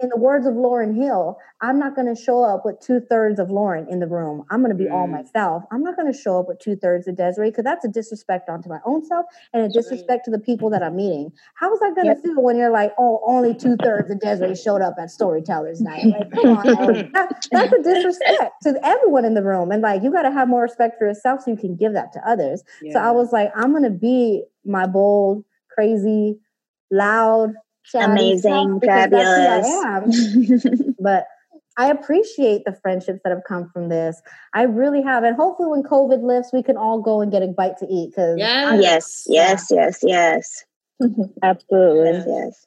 in 0.00 0.08
the 0.08 0.16
words 0.16 0.46
of 0.46 0.54
Lauryn 0.54 0.94
Hill, 0.94 1.38
I'm 1.60 1.78
not 1.78 1.94
going 1.94 2.12
to 2.12 2.20
show 2.20 2.42
up 2.42 2.64
with 2.64 2.80
two 2.80 3.00
thirds 3.00 3.38
of 3.38 3.48
Lauryn 3.48 3.86
in 3.90 4.00
the 4.00 4.06
room. 4.06 4.44
I'm 4.50 4.60
going 4.60 4.76
to 4.76 4.76
be 4.76 4.88
mm. 4.88 4.92
all 4.92 5.06
myself. 5.06 5.62
I'm 5.70 5.82
not 5.82 5.96
going 5.96 6.10
to 6.10 6.18
show 6.18 6.40
up 6.40 6.48
with 6.48 6.58
two 6.58 6.76
thirds 6.76 7.06
of 7.06 7.16
Desiree 7.16 7.50
because 7.50 7.64
that's 7.64 7.84
a 7.84 7.88
disrespect 7.88 8.48
onto 8.48 8.68
my 8.68 8.78
own 8.86 9.04
self 9.04 9.26
and 9.52 9.62
a 9.62 9.68
disrespect 9.68 10.24
to 10.24 10.30
the 10.30 10.38
people 10.38 10.70
that 10.70 10.82
I'm 10.82 10.96
meeting. 10.96 11.32
How 11.54 11.70
was 11.70 11.80
I 11.82 11.90
going 11.90 12.06
to 12.06 12.14
yep. 12.14 12.22
feel 12.22 12.42
when 12.42 12.56
you're 12.56 12.70
like, 12.70 12.92
oh, 12.98 13.20
only 13.26 13.54
two 13.54 13.76
thirds 13.76 14.10
of 14.10 14.20
Desiree 14.20 14.56
showed 14.56 14.80
up 14.80 14.94
at 14.98 15.10
Storytellers 15.10 15.80
Night? 15.80 16.06
Like, 16.06 16.30
come 16.30 16.56
on, 16.56 16.64
that, 17.12 17.46
that's 17.50 17.72
a 17.72 17.82
disrespect 17.82 18.52
to 18.62 18.80
everyone 18.82 19.26
in 19.26 19.34
the 19.34 19.42
room. 19.42 19.70
And 19.70 19.82
like, 19.82 20.02
you 20.02 20.10
got 20.10 20.22
to 20.22 20.30
have 20.30 20.48
more 20.48 20.62
respect 20.62 20.98
for 20.98 21.06
yourself 21.06 21.42
so 21.42 21.50
you 21.50 21.56
can 21.56 21.76
give 21.76 21.92
that 21.92 22.12
to 22.14 22.26
others. 22.26 22.62
Yeah. 22.80 22.94
So 22.94 23.00
I 23.00 23.10
was 23.10 23.32
like, 23.32 23.50
I'm 23.54 23.72
going 23.72 23.84
to 23.84 23.90
be 23.90 24.44
my 24.64 24.86
bold, 24.86 25.44
crazy, 25.70 26.38
loud, 26.90 27.52
amazing, 27.94 28.80
fabulous. 28.80 29.66
but 31.00 31.26
I 31.76 31.90
appreciate 31.90 32.64
the 32.64 32.72
friendships 32.72 33.20
that 33.24 33.30
have 33.30 33.44
come 33.46 33.70
from 33.72 33.88
this. 33.88 34.20
I 34.54 34.62
really 34.62 35.02
have, 35.02 35.24
and 35.24 35.36
hopefully, 35.36 35.68
when 35.68 35.82
COVID 35.82 36.22
lifts, 36.22 36.52
we 36.52 36.62
can 36.62 36.76
all 36.76 37.00
go 37.00 37.20
and 37.20 37.32
get 37.32 37.42
a 37.42 37.48
bite 37.48 37.78
to 37.78 37.86
eat. 37.86 38.10
Because 38.10 38.38
yes, 38.38 39.24
yes, 39.26 39.68
yes, 39.70 40.00
yes, 40.02 40.64
absolutely, 41.42 42.32
yes. 42.32 42.66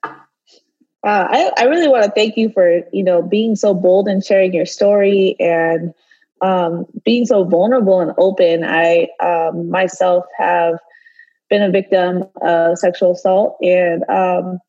Uh, 1.06 1.28
I, 1.30 1.52
I 1.58 1.64
really 1.66 1.90
want 1.90 2.06
to 2.06 2.12
thank 2.12 2.38
you 2.38 2.50
for 2.50 2.82
you 2.92 3.04
know 3.04 3.22
being 3.22 3.56
so 3.56 3.74
bold 3.74 4.08
and 4.08 4.24
sharing 4.24 4.54
your 4.54 4.66
story 4.66 5.36
and 5.40 5.94
um, 6.42 6.86
being 7.06 7.26
so 7.26 7.44
vulnerable 7.44 8.00
and 8.02 8.14
open. 8.18 8.64
I 8.64 9.08
um, 9.22 9.70
myself 9.70 10.26
have 10.38 10.80
been 11.50 11.62
a 11.62 11.70
victim 11.70 12.24
of 12.42 12.78
sexual 12.78 13.12
assault. 13.12 13.58
And 13.62 14.04
um, 14.10 14.60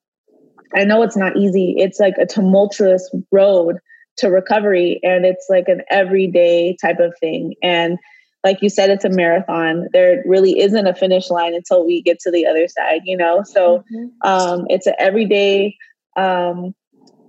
I 0.75 0.85
know 0.85 1.03
it's 1.03 1.17
not 1.17 1.37
easy. 1.37 1.75
It's 1.79 2.01
like 2.01 2.15
a 2.19 2.27
tumultuous 2.27 3.09
road 3.31 3.79
to 4.19 4.29
recovery, 4.29 5.01
and 5.03 5.25
it's 5.25 5.47
like 5.49 5.69
an 5.69 5.83
everyday 5.91 6.77
type 6.81 7.01
of 7.01 7.15
thing. 7.21 7.55
And 7.63 7.99
like 8.45 8.61
you 8.61 8.69
said, 8.69 8.91
it's 8.91 9.07
a 9.07 9.11
marathon. 9.11 9.89
There 9.93 10.23
really 10.27 10.61
isn't 10.61 10.87
a 10.87 10.95
finish 10.95 11.31
line 11.31 11.55
until 11.55 11.87
we 11.87 12.03
get 12.03 12.21
to 12.21 12.31
the 12.31 12.47
other 12.47 12.69
side, 12.69 13.01
you 13.05 13.17
know? 13.17 13.43
So 13.43 13.83
mm-hmm. 13.93 14.07
um, 14.23 14.67
it's 14.69 14.87
an 14.87 14.95
everyday 14.99 15.77
um, 16.17 16.75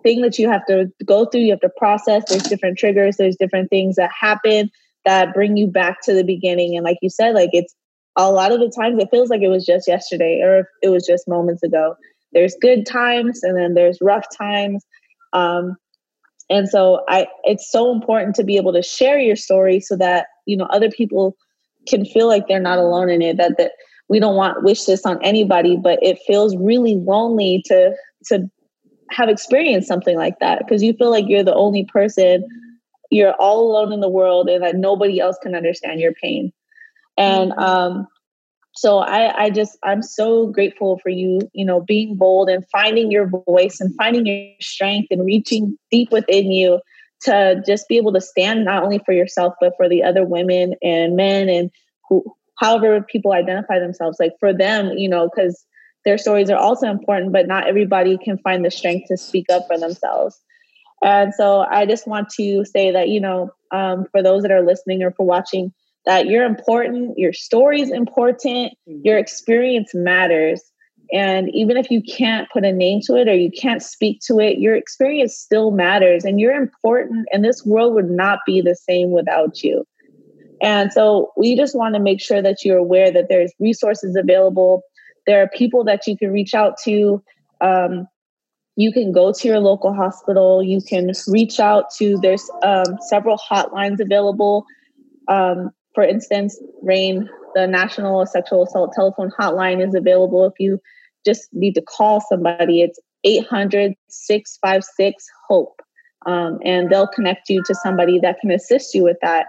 thing 0.04 0.22
that 0.22 0.38
you 0.38 0.50
have 0.50 0.66
to 0.66 0.92
go 1.06 1.26
through, 1.26 1.42
you 1.42 1.52
have 1.52 1.62
to 1.62 1.72
process. 1.78 2.24
There's 2.28 2.44
different 2.44 2.78
triggers, 2.78 3.16
there's 3.16 3.38
different 3.38 3.70
things 3.70 3.96
that 3.96 4.12
happen 4.20 4.70
that 5.06 5.34
bring 5.34 5.56
you 5.56 5.68
back 5.68 6.02
to 6.04 6.14
the 6.14 6.24
beginning. 6.24 6.76
And 6.76 6.84
like 6.84 6.98
you 7.02 7.10
said, 7.10 7.34
like 7.34 7.52
it's 7.54 7.74
a 8.18 8.32
lot 8.32 8.52
of 8.52 8.60
the 8.60 8.70
times 8.70 9.02
it 9.02 9.10
feels 9.10 9.30
like 9.30 9.42
it 9.42 9.48
was 9.48 9.66
just 9.66 9.88
yesterday 9.88 10.42
or 10.44 10.70
it 10.82 10.90
was 10.90 11.06
just 11.06 11.28
moments 11.28 11.64
ago. 11.64 11.96
There's 12.32 12.56
good 12.62 12.86
times 12.86 13.44
and 13.44 13.58
then 13.58 13.74
there's 13.74 14.00
rough 14.02 14.26
times. 14.36 14.84
Um, 15.34 15.76
and 16.50 16.70
so 16.70 17.04
I 17.08 17.28
it's 17.44 17.72
so 17.72 17.92
important 17.92 18.36
to 18.36 18.44
be 18.44 18.58
able 18.58 18.74
to 18.74 18.84
share 18.84 19.20
your 19.20 19.36
story 19.36 19.80
so 19.80 19.96
that, 19.98 20.28
you 20.46 20.56
know, 20.56 20.66
other 20.66 20.92
people 20.92 21.36
can 21.88 22.06
feel 22.06 22.28
like 22.28 22.48
they're 22.48 22.60
not 22.60 22.78
alone 22.78 23.10
in 23.10 23.22
it, 23.22 23.38
that 23.38 23.58
that 23.58 23.72
we 24.10 24.20
don't 24.20 24.36
want 24.36 24.64
wish 24.64 24.84
this 24.84 25.06
on 25.06 25.24
anybody, 25.24 25.76
but 25.76 25.98
it 26.02 26.20
feels 26.28 26.56
really 26.58 26.96
lonely 26.96 27.64
to 27.66 27.96
to 28.28 28.50
have 29.12 29.30
experienced 29.30 29.88
something 29.88 30.18
like 30.18 30.40
that 30.40 30.60
because 30.60 30.84
you 30.84 30.94
feel 30.94 31.12
like 31.12 31.26
you're 31.28 31.44
the 31.44 31.54
only 31.54 31.86
person 31.86 32.46
you're 33.12 33.34
all 33.34 33.72
alone 33.72 33.94
in 33.94 34.00
the 34.00 34.10
world 34.10 34.50
and 34.50 34.64
that 34.64 34.76
nobody 34.76 35.20
else 35.20 35.38
can 35.42 35.56
understand 35.56 36.00
your 36.00 36.14
pain 36.14 36.52
and 37.18 37.52
um 37.54 38.08
so 38.76 39.00
I, 39.00 39.46
I 39.46 39.50
just 39.50 39.78
i'm 39.84 40.02
so 40.02 40.48
grateful 40.48 41.00
for 41.02 41.10
you 41.10 41.40
you 41.54 41.66
know 41.66 41.82
being 41.82 42.16
bold 42.16 42.50
and 42.50 42.66
finding 42.72 43.12
your 43.12 43.30
voice 43.48 43.80
and 43.80 43.94
finding 43.96 44.26
your 44.26 44.48
strength 44.62 45.08
and 45.12 45.26
reaching 45.26 45.78
deep 45.92 46.12
within 46.12 46.52
you 46.52 46.80
to 47.22 47.62
just 47.66 47.88
be 47.88 47.98
able 47.98 48.14
to 48.14 48.22
stand 48.22 48.66
not 48.66 48.84
only 48.84 49.00
for 49.06 49.14
yourself 49.14 49.54
but 49.60 49.74
for 49.78 49.88
the 49.90 50.04
other 50.04 50.26
women 50.26 50.76
and 50.82 51.16
men 51.16 51.50
and 51.50 51.72
who 52.10 52.24
however 52.60 53.02
people 53.02 53.34
identify 53.34 53.80
themselves 53.80 54.18
like 54.20 54.34
for 54.40 54.54
them 54.54 54.92
you 54.98 55.10
know 55.10 55.30
because 55.30 55.66
their 56.06 56.18
stories 56.20 56.50
are 56.50 56.58
also 56.58 56.88
important, 56.88 57.34
but 57.34 57.48
not 57.48 57.68
everybody 57.68 58.18
can 58.18 58.38
find 58.38 58.64
the 58.64 58.72
strength 58.72 59.08
to 59.08 59.18
speak 59.18 59.48
up 59.52 59.68
for 59.68 59.78
themselves. 59.78 60.40
And 61.04 61.34
so 61.34 61.66
I 61.70 61.86
just 61.86 62.08
want 62.08 62.30
to 62.38 62.64
say 62.64 62.92
that, 62.92 63.10
you 63.10 63.20
know, 63.20 63.50
um, 63.72 64.06
for 64.12 64.24
those 64.24 64.44
that 64.44 64.52
are 64.52 64.66
listening 64.66 65.04
or 65.04 65.12
for 65.12 65.26
watching, 65.26 65.74
that 66.06 66.28
you're 66.28 66.46
important, 66.46 67.18
your 67.18 67.34
story 67.34 67.82
is 67.82 67.92
important, 67.92 68.74
mm-hmm. 68.88 69.02
your 69.04 69.18
experience 69.18 69.94
matters. 69.94 70.62
And 71.12 71.50
even 71.54 71.78
if 71.78 71.92
you 71.92 72.02
can't 72.02 72.50
put 72.52 72.66
a 72.66 72.72
name 72.72 73.00
to 73.06 73.16
it 73.16 73.28
or 73.28 73.36
you 73.36 73.52
can't 73.52 73.84
speak 73.84 74.22
to 74.26 74.40
it, 74.40 74.58
your 74.58 74.76
experience 74.76 75.38
still 75.38 75.72
matters 75.72 76.26
and 76.26 76.40
you're 76.40 76.56
important. 76.56 77.28
And 77.32 77.46
this 77.46 77.64
world 77.66 77.94
would 77.94 78.10
not 78.10 78.40
be 78.46 78.62
the 78.62 78.76
same 78.76 79.12
without 79.12 79.64
you. 79.64 79.86
And 80.62 80.92
so 80.92 81.32
we 81.38 81.56
just 81.56 81.76
want 81.76 81.94
to 81.94 82.00
make 82.00 82.20
sure 82.20 82.42
that 82.42 82.66
you're 82.66 82.78
aware 82.78 83.12
that 83.12 83.28
there's 83.30 83.52
resources 83.60 84.16
available 84.16 84.84
there 85.26 85.42
are 85.42 85.48
people 85.48 85.84
that 85.86 86.08
you 86.08 86.18
can 86.18 86.32
reach 86.32 86.54
out 86.54 86.78
to. 86.84 87.24
Um, 87.62 88.08
you 88.76 88.92
can 88.92 89.12
go 89.12 89.32
to 89.32 89.48
your 89.48 89.60
local 89.60 89.94
hospital. 89.94 90.62
You 90.62 90.82
can 90.82 91.12
reach 91.28 91.60
out 91.60 91.92
to, 91.98 92.18
there's 92.18 92.50
um, 92.64 92.98
several 93.08 93.38
hotlines 93.38 94.00
available. 94.00 94.66
Um, 95.28 95.72
for 95.96 96.04
instance, 96.04 96.62
RAINN, 96.84 97.30
the 97.56 97.66
National 97.66 98.26
Sexual 98.26 98.64
Assault 98.64 98.94
Telephone 98.94 99.32
Hotline, 99.40 99.86
is 99.86 99.96
available 99.96 100.46
if 100.46 100.54
you 100.60 100.80
just 101.26 101.48
need 101.54 101.74
to 101.76 101.82
call 101.82 102.22
somebody. 102.22 102.82
It's 102.82 103.00
800 103.24 103.94
656 104.10 105.26
HOPE. 105.50 105.82
Um, 106.28 106.60
and 106.64 106.90
they'll 106.90 107.08
connect 107.08 107.50
you 107.50 107.64
to 107.66 107.76
somebody 107.76 108.20
that 108.20 108.40
can 108.40 108.52
assist 108.52 108.94
you 108.94 109.04
with 109.04 109.18
that. 109.22 109.46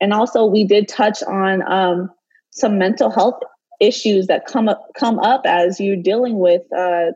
And 0.00 0.12
also, 0.12 0.46
we 0.46 0.64
did 0.64 0.88
touch 0.88 1.22
on 1.24 1.62
um, 1.70 2.10
some 2.50 2.78
mental 2.78 3.10
health 3.10 3.40
issues 3.80 4.28
that 4.28 4.46
come 4.46 4.68
up 4.68 4.80
come 4.96 5.18
up 5.18 5.42
as 5.44 5.80
you're 5.80 5.96
dealing 5.96 6.38
with 6.38 6.62
uh, 6.76 7.10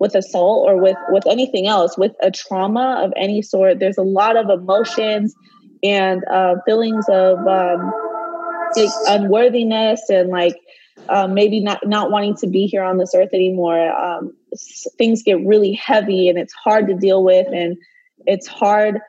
with 0.00 0.14
assault 0.14 0.68
or 0.68 0.82
with 0.82 0.96
with 1.10 1.24
anything 1.28 1.68
else 1.68 1.96
with 1.96 2.12
a 2.20 2.30
trauma 2.32 3.00
of 3.04 3.12
any 3.16 3.42
sort 3.42 3.78
there's 3.78 3.98
a 3.98 4.02
lot 4.02 4.36
of 4.36 4.50
emotions 4.50 5.34
and 5.84 6.24
uh, 6.32 6.56
feelings 6.66 7.04
of 7.08 7.38
um, 7.46 7.92
like 8.76 8.90
unworthiness 9.08 10.08
and 10.08 10.30
like 10.30 10.56
um, 11.08 11.34
maybe 11.34 11.60
not 11.60 11.86
not 11.86 12.10
wanting 12.10 12.36
to 12.36 12.46
be 12.46 12.66
here 12.66 12.82
on 12.82 12.98
this 12.98 13.14
earth 13.14 13.30
anymore 13.32 13.90
um, 13.92 14.32
things 14.98 15.22
get 15.22 15.44
really 15.44 15.72
heavy 15.72 16.28
and 16.28 16.38
it's 16.38 16.52
hard 16.52 16.86
to 16.88 16.94
deal 16.94 17.24
with 17.24 17.46
and 17.52 17.76
it's 18.26 18.46
hard 18.46 19.00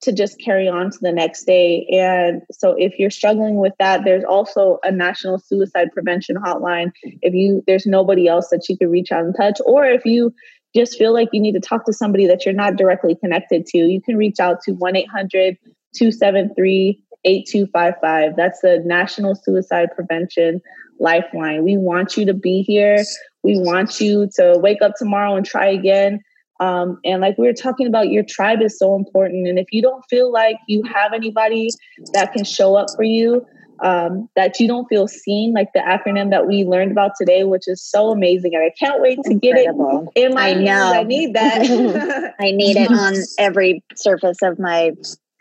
to 0.00 0.12
just 0.12 0.40
carry 0.40 0.68
on 0.68 0.90
to 0.90 0.98
the 1.00 1.12
next 1.12 1.44
day. 1.44 1.86
And 1.90 2.42
so 2.52 2.76
if 2.78 2.96
you're 2.98 3.10
struggling 3.10 3.56
with 3.56 3.72
that, 3.78 4.04
there's 4.04 4.24
also 4.24 4.78
a 4.84 4.92
national 4.92 5.40
suicide 5.40 5.90
prevention 5.92 6.36
hotline. 6.36 6.92
If 7.02 7.34
you 7.34 7.64
there's 7.66 7.84
nobody 7.86 8.28
else 8.28 8.50
that 8.50 8.68
you 8.68 8.78
can 8.78 8.90
reach 8.90 9.10
out 9.10 9.24
and 9.24 9.34
touch, 9.36 9.58
or 9.64 9.86
if 9.86 10.04
you 10.04 10.32
just 10.74 10.98
feel 10.98 11.12
like 11.12 11.28
you 11.32 11.40
need 11.40 11.52
to 11.52 11.60
talk 11.60 11.84
to 11.86 11.92
somebody 11.92 12.26
that 12.26 12.44
you're 12.44 12.54
not 12.54 12.76
directly 12.76 13.16
connected 13.16 13.66
to, 13.66 13.78
you 13.78 14.00
can 14.00 14.16
reach 14.16 14.38
out 14.38 14.62
to 14.62 14.72
1-800-273 14.72 16.98
8255. 17.28 18.36
That's 18.36 18.60
the 18.60 18.82
National 18.84 19.34
Suicide 19.34 19.88
Prevention 19.94 20.60
Lifeline. 20.98 21.64
We 21.64 21.76
want 21.76 22.16
you 22.16 22.24
to 22.26 22.34
be 22.34 22.62
here. 22.62 22.96
We 23.42 23.58
want 23.58 24.00
you 24.00 24.28
to 24.36 24.58
wake 24.58 24.82
up 24.82 24.92
tomorrow 24.98 25.36
and 25.36 25.44
try 25.44 25.66
again. 25.66 26.20
Um, 26.60 26.98
and 27.04 27.20
like 27.20 27.38
we 27.38 27.46
were 27.46 27.52
talking 27.52 27.86
about, 27.86 28.08
your 28.08 28.24
tribe 28.24 28.62
is 28.62 28.78
so 28.78 28.96
important. 28.96 29.46
And 29.46 29.58
if 29.58 29.66
you 29.70 29.80
don't 29.80 30.02
feel 30.10 30.32
like 30.32 30.56
you 30.66 30.82
have 30.84 31.12
anybody 31.12 31.68
that 32.14 32.32
can 32.32 32.44
show 32.44 32.74
up 32.74 32.88
for 32.96 33.04
you, 33.04 33.46
um, 33.80 34.28
that 34.34 34.58
you 34.58 34.66
don't 34.66 34.88
feel 34.88 35.06
seen, 35.06 35.52
like 35.52 35.68
the 35.72 35.80
acronym 35.80 36.30
that 36.30 36.48
we 36.48 36.64
learned 36.64 36.90
about 36.90 37.12
today, 37.16 37.44
which 37.44 37.68
is 37.68 37.80
so 37.80 38.10
amazing. 38.10 38.54
And 38.54 38.64
I 38.64 38.72
can't 38.76 39.00
wait 39.00 39.20
to 39.24 39.30
Incredible. 39.30 40.10
get 40.14 40.22
it 40.24 40.26
in 40.26 40.34
my 40.34 40.48
I 40.48 40.54
know. 40.54 40.92
I 40.92 41.04
need 41.04 41.34
that. 41.34 42.34
I 42.40 42.50
need 42.50 42.76
it 42.76 42.90
on 42.90 43.14
every 43.38 43.84
surface 43.94 44.38
of 44.42 44.58
my 44.58 44.92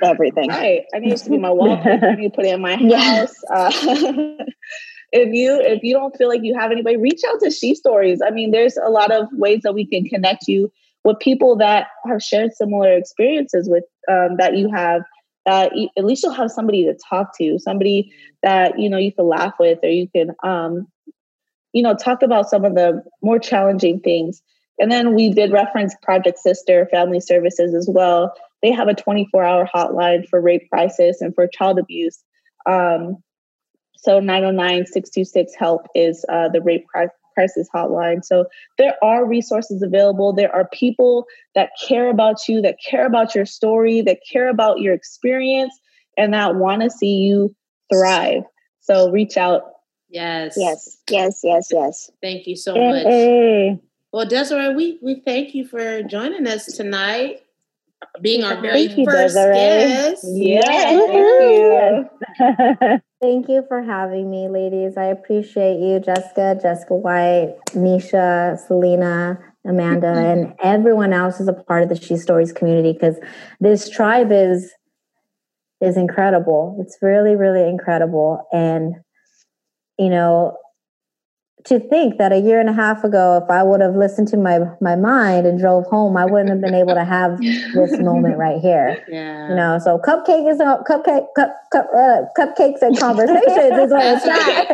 everything. 0.03 0.49
Right. 0.49 0.85
I 0.93 0.99
need 0.99 1.13
it 1.13 1.17
to 1.17 1.29
be 1.29 1.37
my 1.37 1.49
wallpaper. 1.49 2.15
Need 2.17 2.33
put 2.33 2.45
it 2.45 2.53
in 2.53 2.61
my 2.61 2.75
house. 2.75 3.35
Uh, 3.51 3.71
if 5.11 5.33
you 5.33 5.59
if 5.61 5.83
you 5.83 5.93
don't 5.93 6.15
feel 6.17 6.27
like 6.27 6.41
you 6.43 6.57
have 6.57 6.71
anybody, 6.71 6.97
reach 6.97 7.21
out 7.27 7.39
to 7.41 7.51
She 7.51 7.75
Stories. 7.75 8.21
I 8.25 8.31
mean, 8.31 8.51
there's 8.51 8.77
a 8.77 8.89
lot 8.89 9.11
of 9.11 9.27
ways 9.33 9.61
that 9.63 9.73
we 9.73 9.85
can 9.85 10.05
connect 10.05 10.47
you 10.47 10.71
with 11.03 11.19
people 11.19 11.55
that 11.55 11.87
have 12.05 12.21
shared 12.21 12.53
similar 12.53 12.91
experiences 12.91 13.69
with 13.69 13.85
um, 14.09 14.37
that 14.37 14.57
you 14.57 14.69
have 14.71 15.03
that 15.45 15.75
you, 15.75 15.87
at 15.97 16.05
least 16.05 16.23
you'll 16.23 16.33
have 16.33 16.51
somebody 16.51 16.83
to 16.83 16.93
talk 17.09 17.35
to 17.37 17.57
somebody 17.57 18.11
that 18.43 18.77
you 18.77 18.89
know 18.89 18.97
you 18.97 19.13
can 19.13 19.25
laugh 19.25 19.53
with 19.59 19.79
or 19.83 19.89
you 19.89 20.07
can 20.09 20.31
um, 20.43 20.87
you 21.71 21.81
know 21.81 21.95
talk 21.95 22.21
about 22.21 22.49
some 22.49 22.65
of 22.65 22.75
the 22.75 23.01
more 23.21 23.39
challenging 23.39 23.99
things 24.01 24.41
and 24.79 24.91
then 24.91 25.15
we 25.15 25.33
did 25.33 25.51
reference 25.51 25.95
project 26.03 26.37
sister 26.39 26.87
family 26.91 27.21
services 27.21 27.73
as 27.73 27.87
well 27.89 28.33
they 28.67 28.75
have 28.75 28.87
a 28.87 28.93
24 28.93 29.43
hour 29.43 29.69
hotline 29.73 30.27
for 30.27 30.41
rape 30.41 30.69
crisis 30.69 31.21
and 31.21 31.33
for 31.33 31.47
child 31.47 31.79
abuse 31.79 32.23
um, 32.67 33.17
so 33.97 34.19
909 34.19 34.85
626 34.85 35.53
help 35.55 35.87
is 35.95 36.23
uh, 36.29 36.49
the 36.49 36.61
rape 36.61 36.85
crisis 37.33 37.67
hotline. 37.73 38.23
So 38.23 38.45
there 38.77 38.95
are 39.03 39.25
resources 39.25 39.81
available. 39.81 40.33
There 40.33 40.53
are 40.53 40.67
people 40.71 41.25
that 41.55 41.71
care 41.87 42.09
about 42.09 42.47
you, 42.47 42.61
that 42.61 42.77
care 42.83 43.05
about 43.05 43.35
your 43.35 43.45
story, 43.45 44.01
that 44.01 44.19
care 44.29 44.49
about 44.49 44.79
your 44.79 44.93
experience, 44.93 45.77
and 46.17 46.33
that 46.33 46.55
want 46.55 46.83
to 46.83 46.89
see 46.89 47.15
you 47.15 47.55
thrive. 47.91 48.43
So 48.81 49.09
reach 49.11 49.37
out. 49.37 49.63
Yes. 50.09 50.55
Yes. 50.57 50.97
Yes. 51.09 51.41
Yes. 51.43 51.67
Yes. 51.71 52.11
Thank 52.21 52.47
you 52.47 52.55
so 52.55 52.75
much. 52.75 53.03
Hey. 53.03 53.79
Well, 54.13 54.25
Desiree, 54.25 54.73
we, 54.73 54.99
we 55.01 55.21
thank 55.25 55.53
you 55.53 55.65
for 55.65 56.01
joining 56.03 56.47
us 56.47 56.65
tonight 56.65 57.41
being 58.21 58.43
our 58.43 58.59
very 58.61 58.87
thank 58.87 59.09
first 59.09 59.35
you, 59.35 59.43
guest. 59.43 60.23
Yes. 60.25 60.63
yes. 60.63 62.09
Thank 62.39 62.89
you. 62.89 62.99
Thank 63.21 63.49
you 63.49 63.63
for 63.67 63.81
having 63.81 64.29
me, 64.29 64.47
ladies. 64.47 64.95
I 64.95 65.05
appreciate 65.05 65.79
you, 65.79 65.99
Jessica, 65.99 66.55
Jessica 66.61 66.93
White, 66.93 67.55
Nisha, 67.69 68.59
Selena, 68.67 69.39
Amanda, 69.65 70.07
and 70.07 70.53
everyone 70.63 71.13
else 71.13 71.39
is 71.39 71.47
a 71.47 71.53
part 71.53 71.81
of 71.81 71.89
the 71.89 71.95
She 71.95 72.15
Stories 72.15 72.51
community 72.51 72.93
because 72.93 73.15
this 73.59 73.89
tribe 73.89 74.31
is 74.31 74.71
is 75.81 75.97
incredible. 75.97 76.77
It's 76.79 76.97
really, 77.01 77.35
really 77.35 77.67
incredible. 77.67 78.47
And 78.51 78.93
you 79.97 80.09
know, 80.09 80.55
to 81.65 81.79
think 81.79 82.17
that 82.17 82.31
a 82.31 82.39
year 82.39 82.59
and 82.59 82.69
a 82.69 82.73
half 82.73 83.03
ago, 83.03 83.41
if 83.43 83.49
I 83.49 83.61
would 83.63 83.81
have 83.81 83.95
listened 83.95 84.27
to 84.29 84.37
my 84.37 84.59
my 84.79 84.95
mind 84.95 85.45
and 85.45 85.59
drove 85.59 85.85
home, 85.87 86.15
I 86.15 86.25
wouldn't 86.25 86.49
have 86.49 86.61
been 86.61 86.75
able 86.75 86.93
to 86.93 87.03
have 87.03 87.37
this 87.39 87.99
moment 87.99 88.37
right 88.37 88.61
here. 88.61 89.03
Yeah. 89.09 89.49
You 89.49 89.55
know, 89.55 89.79
so 89.79 89.99
cupcake 89.99 90.49
is 90.49 90.59
a 90.59 90.83
cupcake, 90.87 91.27
cup, 91.35 91.55
cup, 91.73 91.87
uh, 91.93 92.21
cupcakes 92.37 92.81
and 92.81 92.97
conversations 92.97 93.73
is 93.73 93.91
what 93.91 94.05
it's 94.05 94.25
right. 94.25 94.67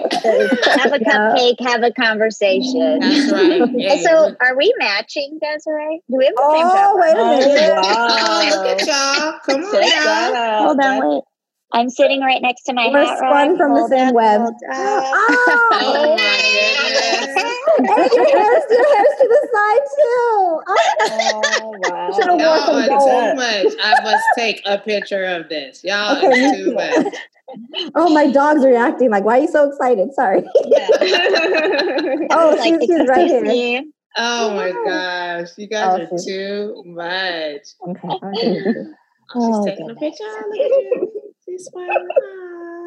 have 0.81 0.93
a 0.93 0.99
cupcake, 1.03 1.59
have 1.61 1.83
a 1.83 1.91
conversation. 1.91 2.99
That's 2.99 3.31
right. 3.31 3.61
Yeah. 3.73 3.95
So, 3.97 4.35
are 4.41 4.55
we 4.55 4.73
matching, 4.77 5.39
Desiree? 5.41 6.01
Do 6.11 6.17
we 6.17 6.25
have 6.25 6.35
the 6.35 6.41
oh, 6.43 6.53
same 6.53 6.67
Oh, 6.75 6.97
wait 6.99 7.13
a 7.13 7.47
minute! 7.47 7.73
Oh, 7.75 8.49
look 8.51 8.81
at 8.81 8.87
y'all! 8.87 9.39
Come 9.45 9.63
on, 9.63 10.35
y'all. 10.35 10.67
Hold 10.67 10.79
on, 10.79 11.09
wait. 11.09 11.23
I'm 11.73 11.89
sitting 11.89 12.21
right 12.21 12.41
next 12.41 12.63
to 12.63 12.73
my 12.73 12.87
We're 12.89 13.03
hat 13.03 13.17
spun 13.17 13.49
rack. 13.49 13.57
from 13.57 13.73
the 13.73 13.87
same 13.87 14.07
up, 14.09 14.13
web. 14.13 14.41
hold 14.41 14.53
up. 14.53 14.59
Oh, 14.75 15.13
oh, 15.15 15.69
oh 15.81 16.15
my 16.15 16.37
goodness! 16.53 17.35
and 17.77 18.11
your 18.13 18.27
hair's, 18.37 18.63
your 18.69 18.95
hair's 18.95 19.13
to 19.19 19.27
the 19.27 19.41
side 19.53 19.85
too. 19.97 20.61
Oh, 20.67 20.77
Oh, 21.05 21.71
wow. 21.89 22.11
Should've 22.13 22.39
Y'all 22.39 22.65
some 22.65 22.75
are 22.75 22.87
gold. 22.87 23.31
too 23.31 23.35
much. 23.35 23.73
I 23.81 24.03
must 24.03 24.23
take 24.35 24.61
a 24.65 24.77
picture 24.77 25.25
of 25.25 25.49
this. 25.49 25.83
Y'all 25.83 26.15
Okay, 26.17 26.27
are 26.27 26.53
too 26.53 26.65
too. 26.65 26.73
much. 26.75 27.07
oh, 27.95 28.09
my 28.13 28.27
dog's 28.31 28.63
reacting 28.63 29.09
like, 29.09 29.23
"Why 29.25 29.39
are 29.39 29.41
you 29.41 29.47
so 29.47 29.69
excited?" 29.69 30.13
Sorry. 30.13 30.43
oh, 32.31 32.55
Like, 32.57 32.63
she's, 32.63 32.81
she's 32.81 33.07
right 33.07 33.27
here. 33.27 33.41
me. 33.43 33.87
Oh 34.15 34.53
my 34.55 34.71
gosh, 34.85 35.49
you 35.57 35.67
guys 35.67 36.07
Oh, 36.11 36.15
are 36.15 36.19
too 36.23 36.83
much. 36.85 37.61
Okay. 37.87 38.07
okay. 38.07 38.63
Oh, 39.35 39.47
she's 39.47 39.57
Oh, 39.57 39.65
taking 39.65 39.89
a 39.89 39.95
picture. 39.95 41.07
Look 41.57 41.59
at 41.59 41.59
you. 41.59 41.59
She's 41.59 41.65
smiling. 41.65 42.07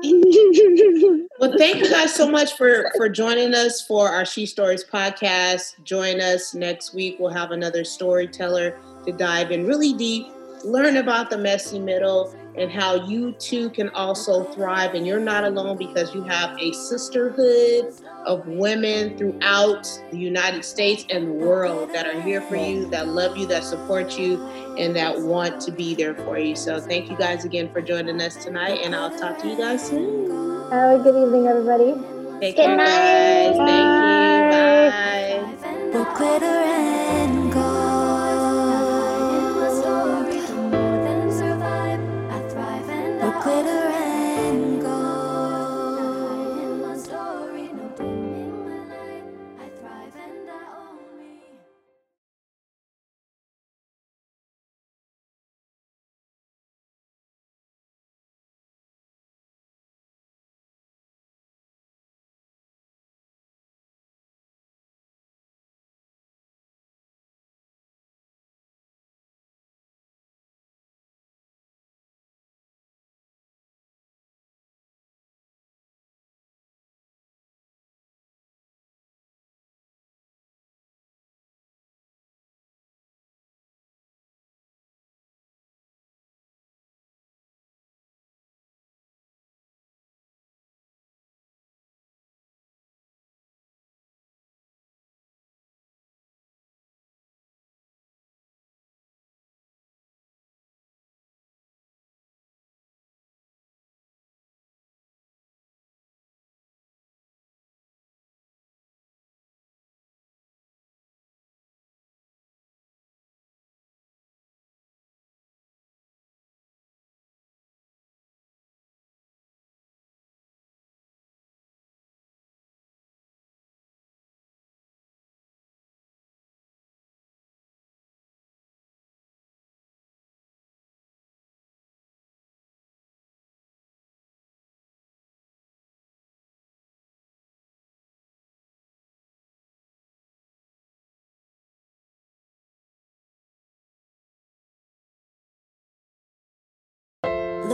Well, 1.38 1.54
thank 1.58 1.78
you 1.78 1.90
guys 1.90 2.14
so 2.14 2.30
much 2.30 2.54
for 2.56 2.90
for 2.96 3.08
joining 3.08 3.54
us 3.54 3.86
for 3.86 4.08
our 4.08 4.24
She 4.24 4.46
Stories 4.46 4.84
podcast. 4.84 5.82
Join 5.84 6.20
us 6.20 6.54
next 6.54 6.94
week. 6.94 7.16
We'll 7.18 7.32
have 7.32 7.50
another 7.50 7.84
storyteller 7.84 8.78
to 9.06 9.12
dive 9.12 9.50
in 9.50 9.66
really 9.66 9.92
deep, 9.92 10.26
learn 10.64 10.96
about 10.96 11.28
the 11.30 11.38
messy 11.38 11.78
middle, 11.78 12.34
and 12.56 12.70
how 12.70 13.06
you 13.06 13.32
too 13.32 13.68
can 13.70 13.90
also 13.90 14.44
thrive. 14.44 14.94
And 14.94 15.06
you're 15.06 15.20
not 15.20 15.44
alone 15.44 15.76
because 15.76 16.14
you 16.14 16.22
have 16.24 16.58
a 16.58 16.72
sisterhood 16.72 17.92
of 18.26 18.46
women 18.46 19.16
throughout 19.16 19.84
the 20.10 20.18
United 20.18 20.64
States 20.64 21.04
and 21.10 21.28
the 21.28 21.32
world 21.46 21.92
that 21.94 22.06
are 22.06 22.20
here 22.20 22.40
for 22.42 22.56
you, 22.56 22.88
that 22.90 23.08
love 23.08 23.36
you, 23.36 23.46
that 23.46 23.64
support 23.64 24.18
you, 24.18 24.44
and 24.78 24.94
that 24.96 25.18
want 25.20 25.60
to 25.62 25.72
be 25.72 25.94
there 25.94 26.14
for 26.14 26.38
you. 26.38 26.54
So 26.56 26.80
thank 26.80 27.10
you 27.10 27.16
guys 27.16 27.44
again 27.44 27.70
for 27.72 27.80
joining 27.80 28.20
us 28.20 28.36
tonight, 28.36 28.80
and 28.82 28.94
I'll 28.94 29.16
talk 29.18 29.38
to 29.38 29.48
you 29.48 29.56
guys 29.56 29.86
soon. 29.88 30.30
Have 30.70 31.00
a 31.00 31.02
good 31.02 31.26
evening, 31.26 31.46
everybody. 31.46 31.94
Take 32.40 32.56
Good 32.56 32.66
care, 32.66 32.76
night. 32.76 32.86
guys. 32.86 33.56
Thank 33.56 33.66
you. 35.92 36.04
Bye. 36.40 37.25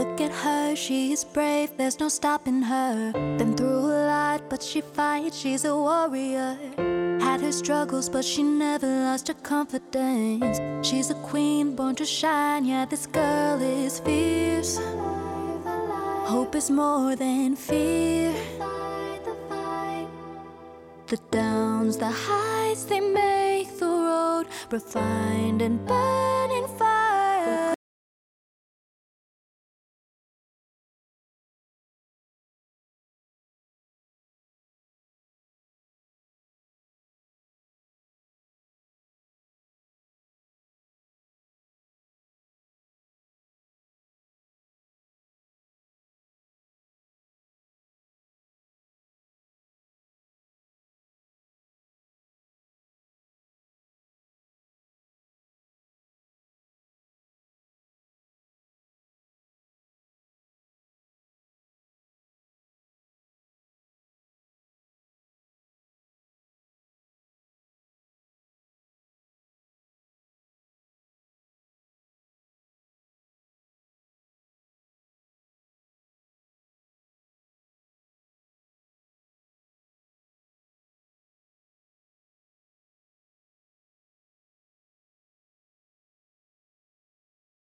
Look 0.03 0.19
at 0.19 0.33
her, 0.33 0.75
she's 0.75 1.23
brave, 1.23 1.77
there's 1.77 1.97
no 1.97 2.09
stopping 2.09 2.61
her. 2.61 3.13
Been 3.37 3.55
through 3.55 3.85
a 3.85 4.03
lot, 4.05 4.49
but 4.49 4.61
she 4.61 4.81
fights, 4.81 5.37
she's 5.37 5.63
a 5.63 5.73
warrior. 5.73 6.57
Had 7.21 7.39
her 7.39 7.53
struggles, 7.53 8.09
but 8.09 8.25
she 8.25 8.43
never 8.43 8.85
lost 8.85 9.29
her 9.29 9.33
confidence. 9.33 10.59
She's 10.85 11.09
a 11.09 11.15
queen 11.15 11.73
born 11.73 11.95
to 11.95 12.05
shine, 12.05 12.65
yeah, 12.65 12.83
this 12.83 13.07
girl 13.07 13.61
is 13.61 14.01
fierce. 14.01 14.77
Hope 16.27 16.53
is 16.53 16.69
more 16.69 17.15
than 17.15 17.55
fear. 17.55 18.33
The 21.07 21.17
downs, 21.31 21.95
the 21.95 22.11
heights, 22.11 22.83
they 22.83 22.99
make 22.99 23.79
the 23.79 23.85
road 23.85 24.47
refined 24.69 25.61
and 25.61 25.79
burned. 25.87 26.23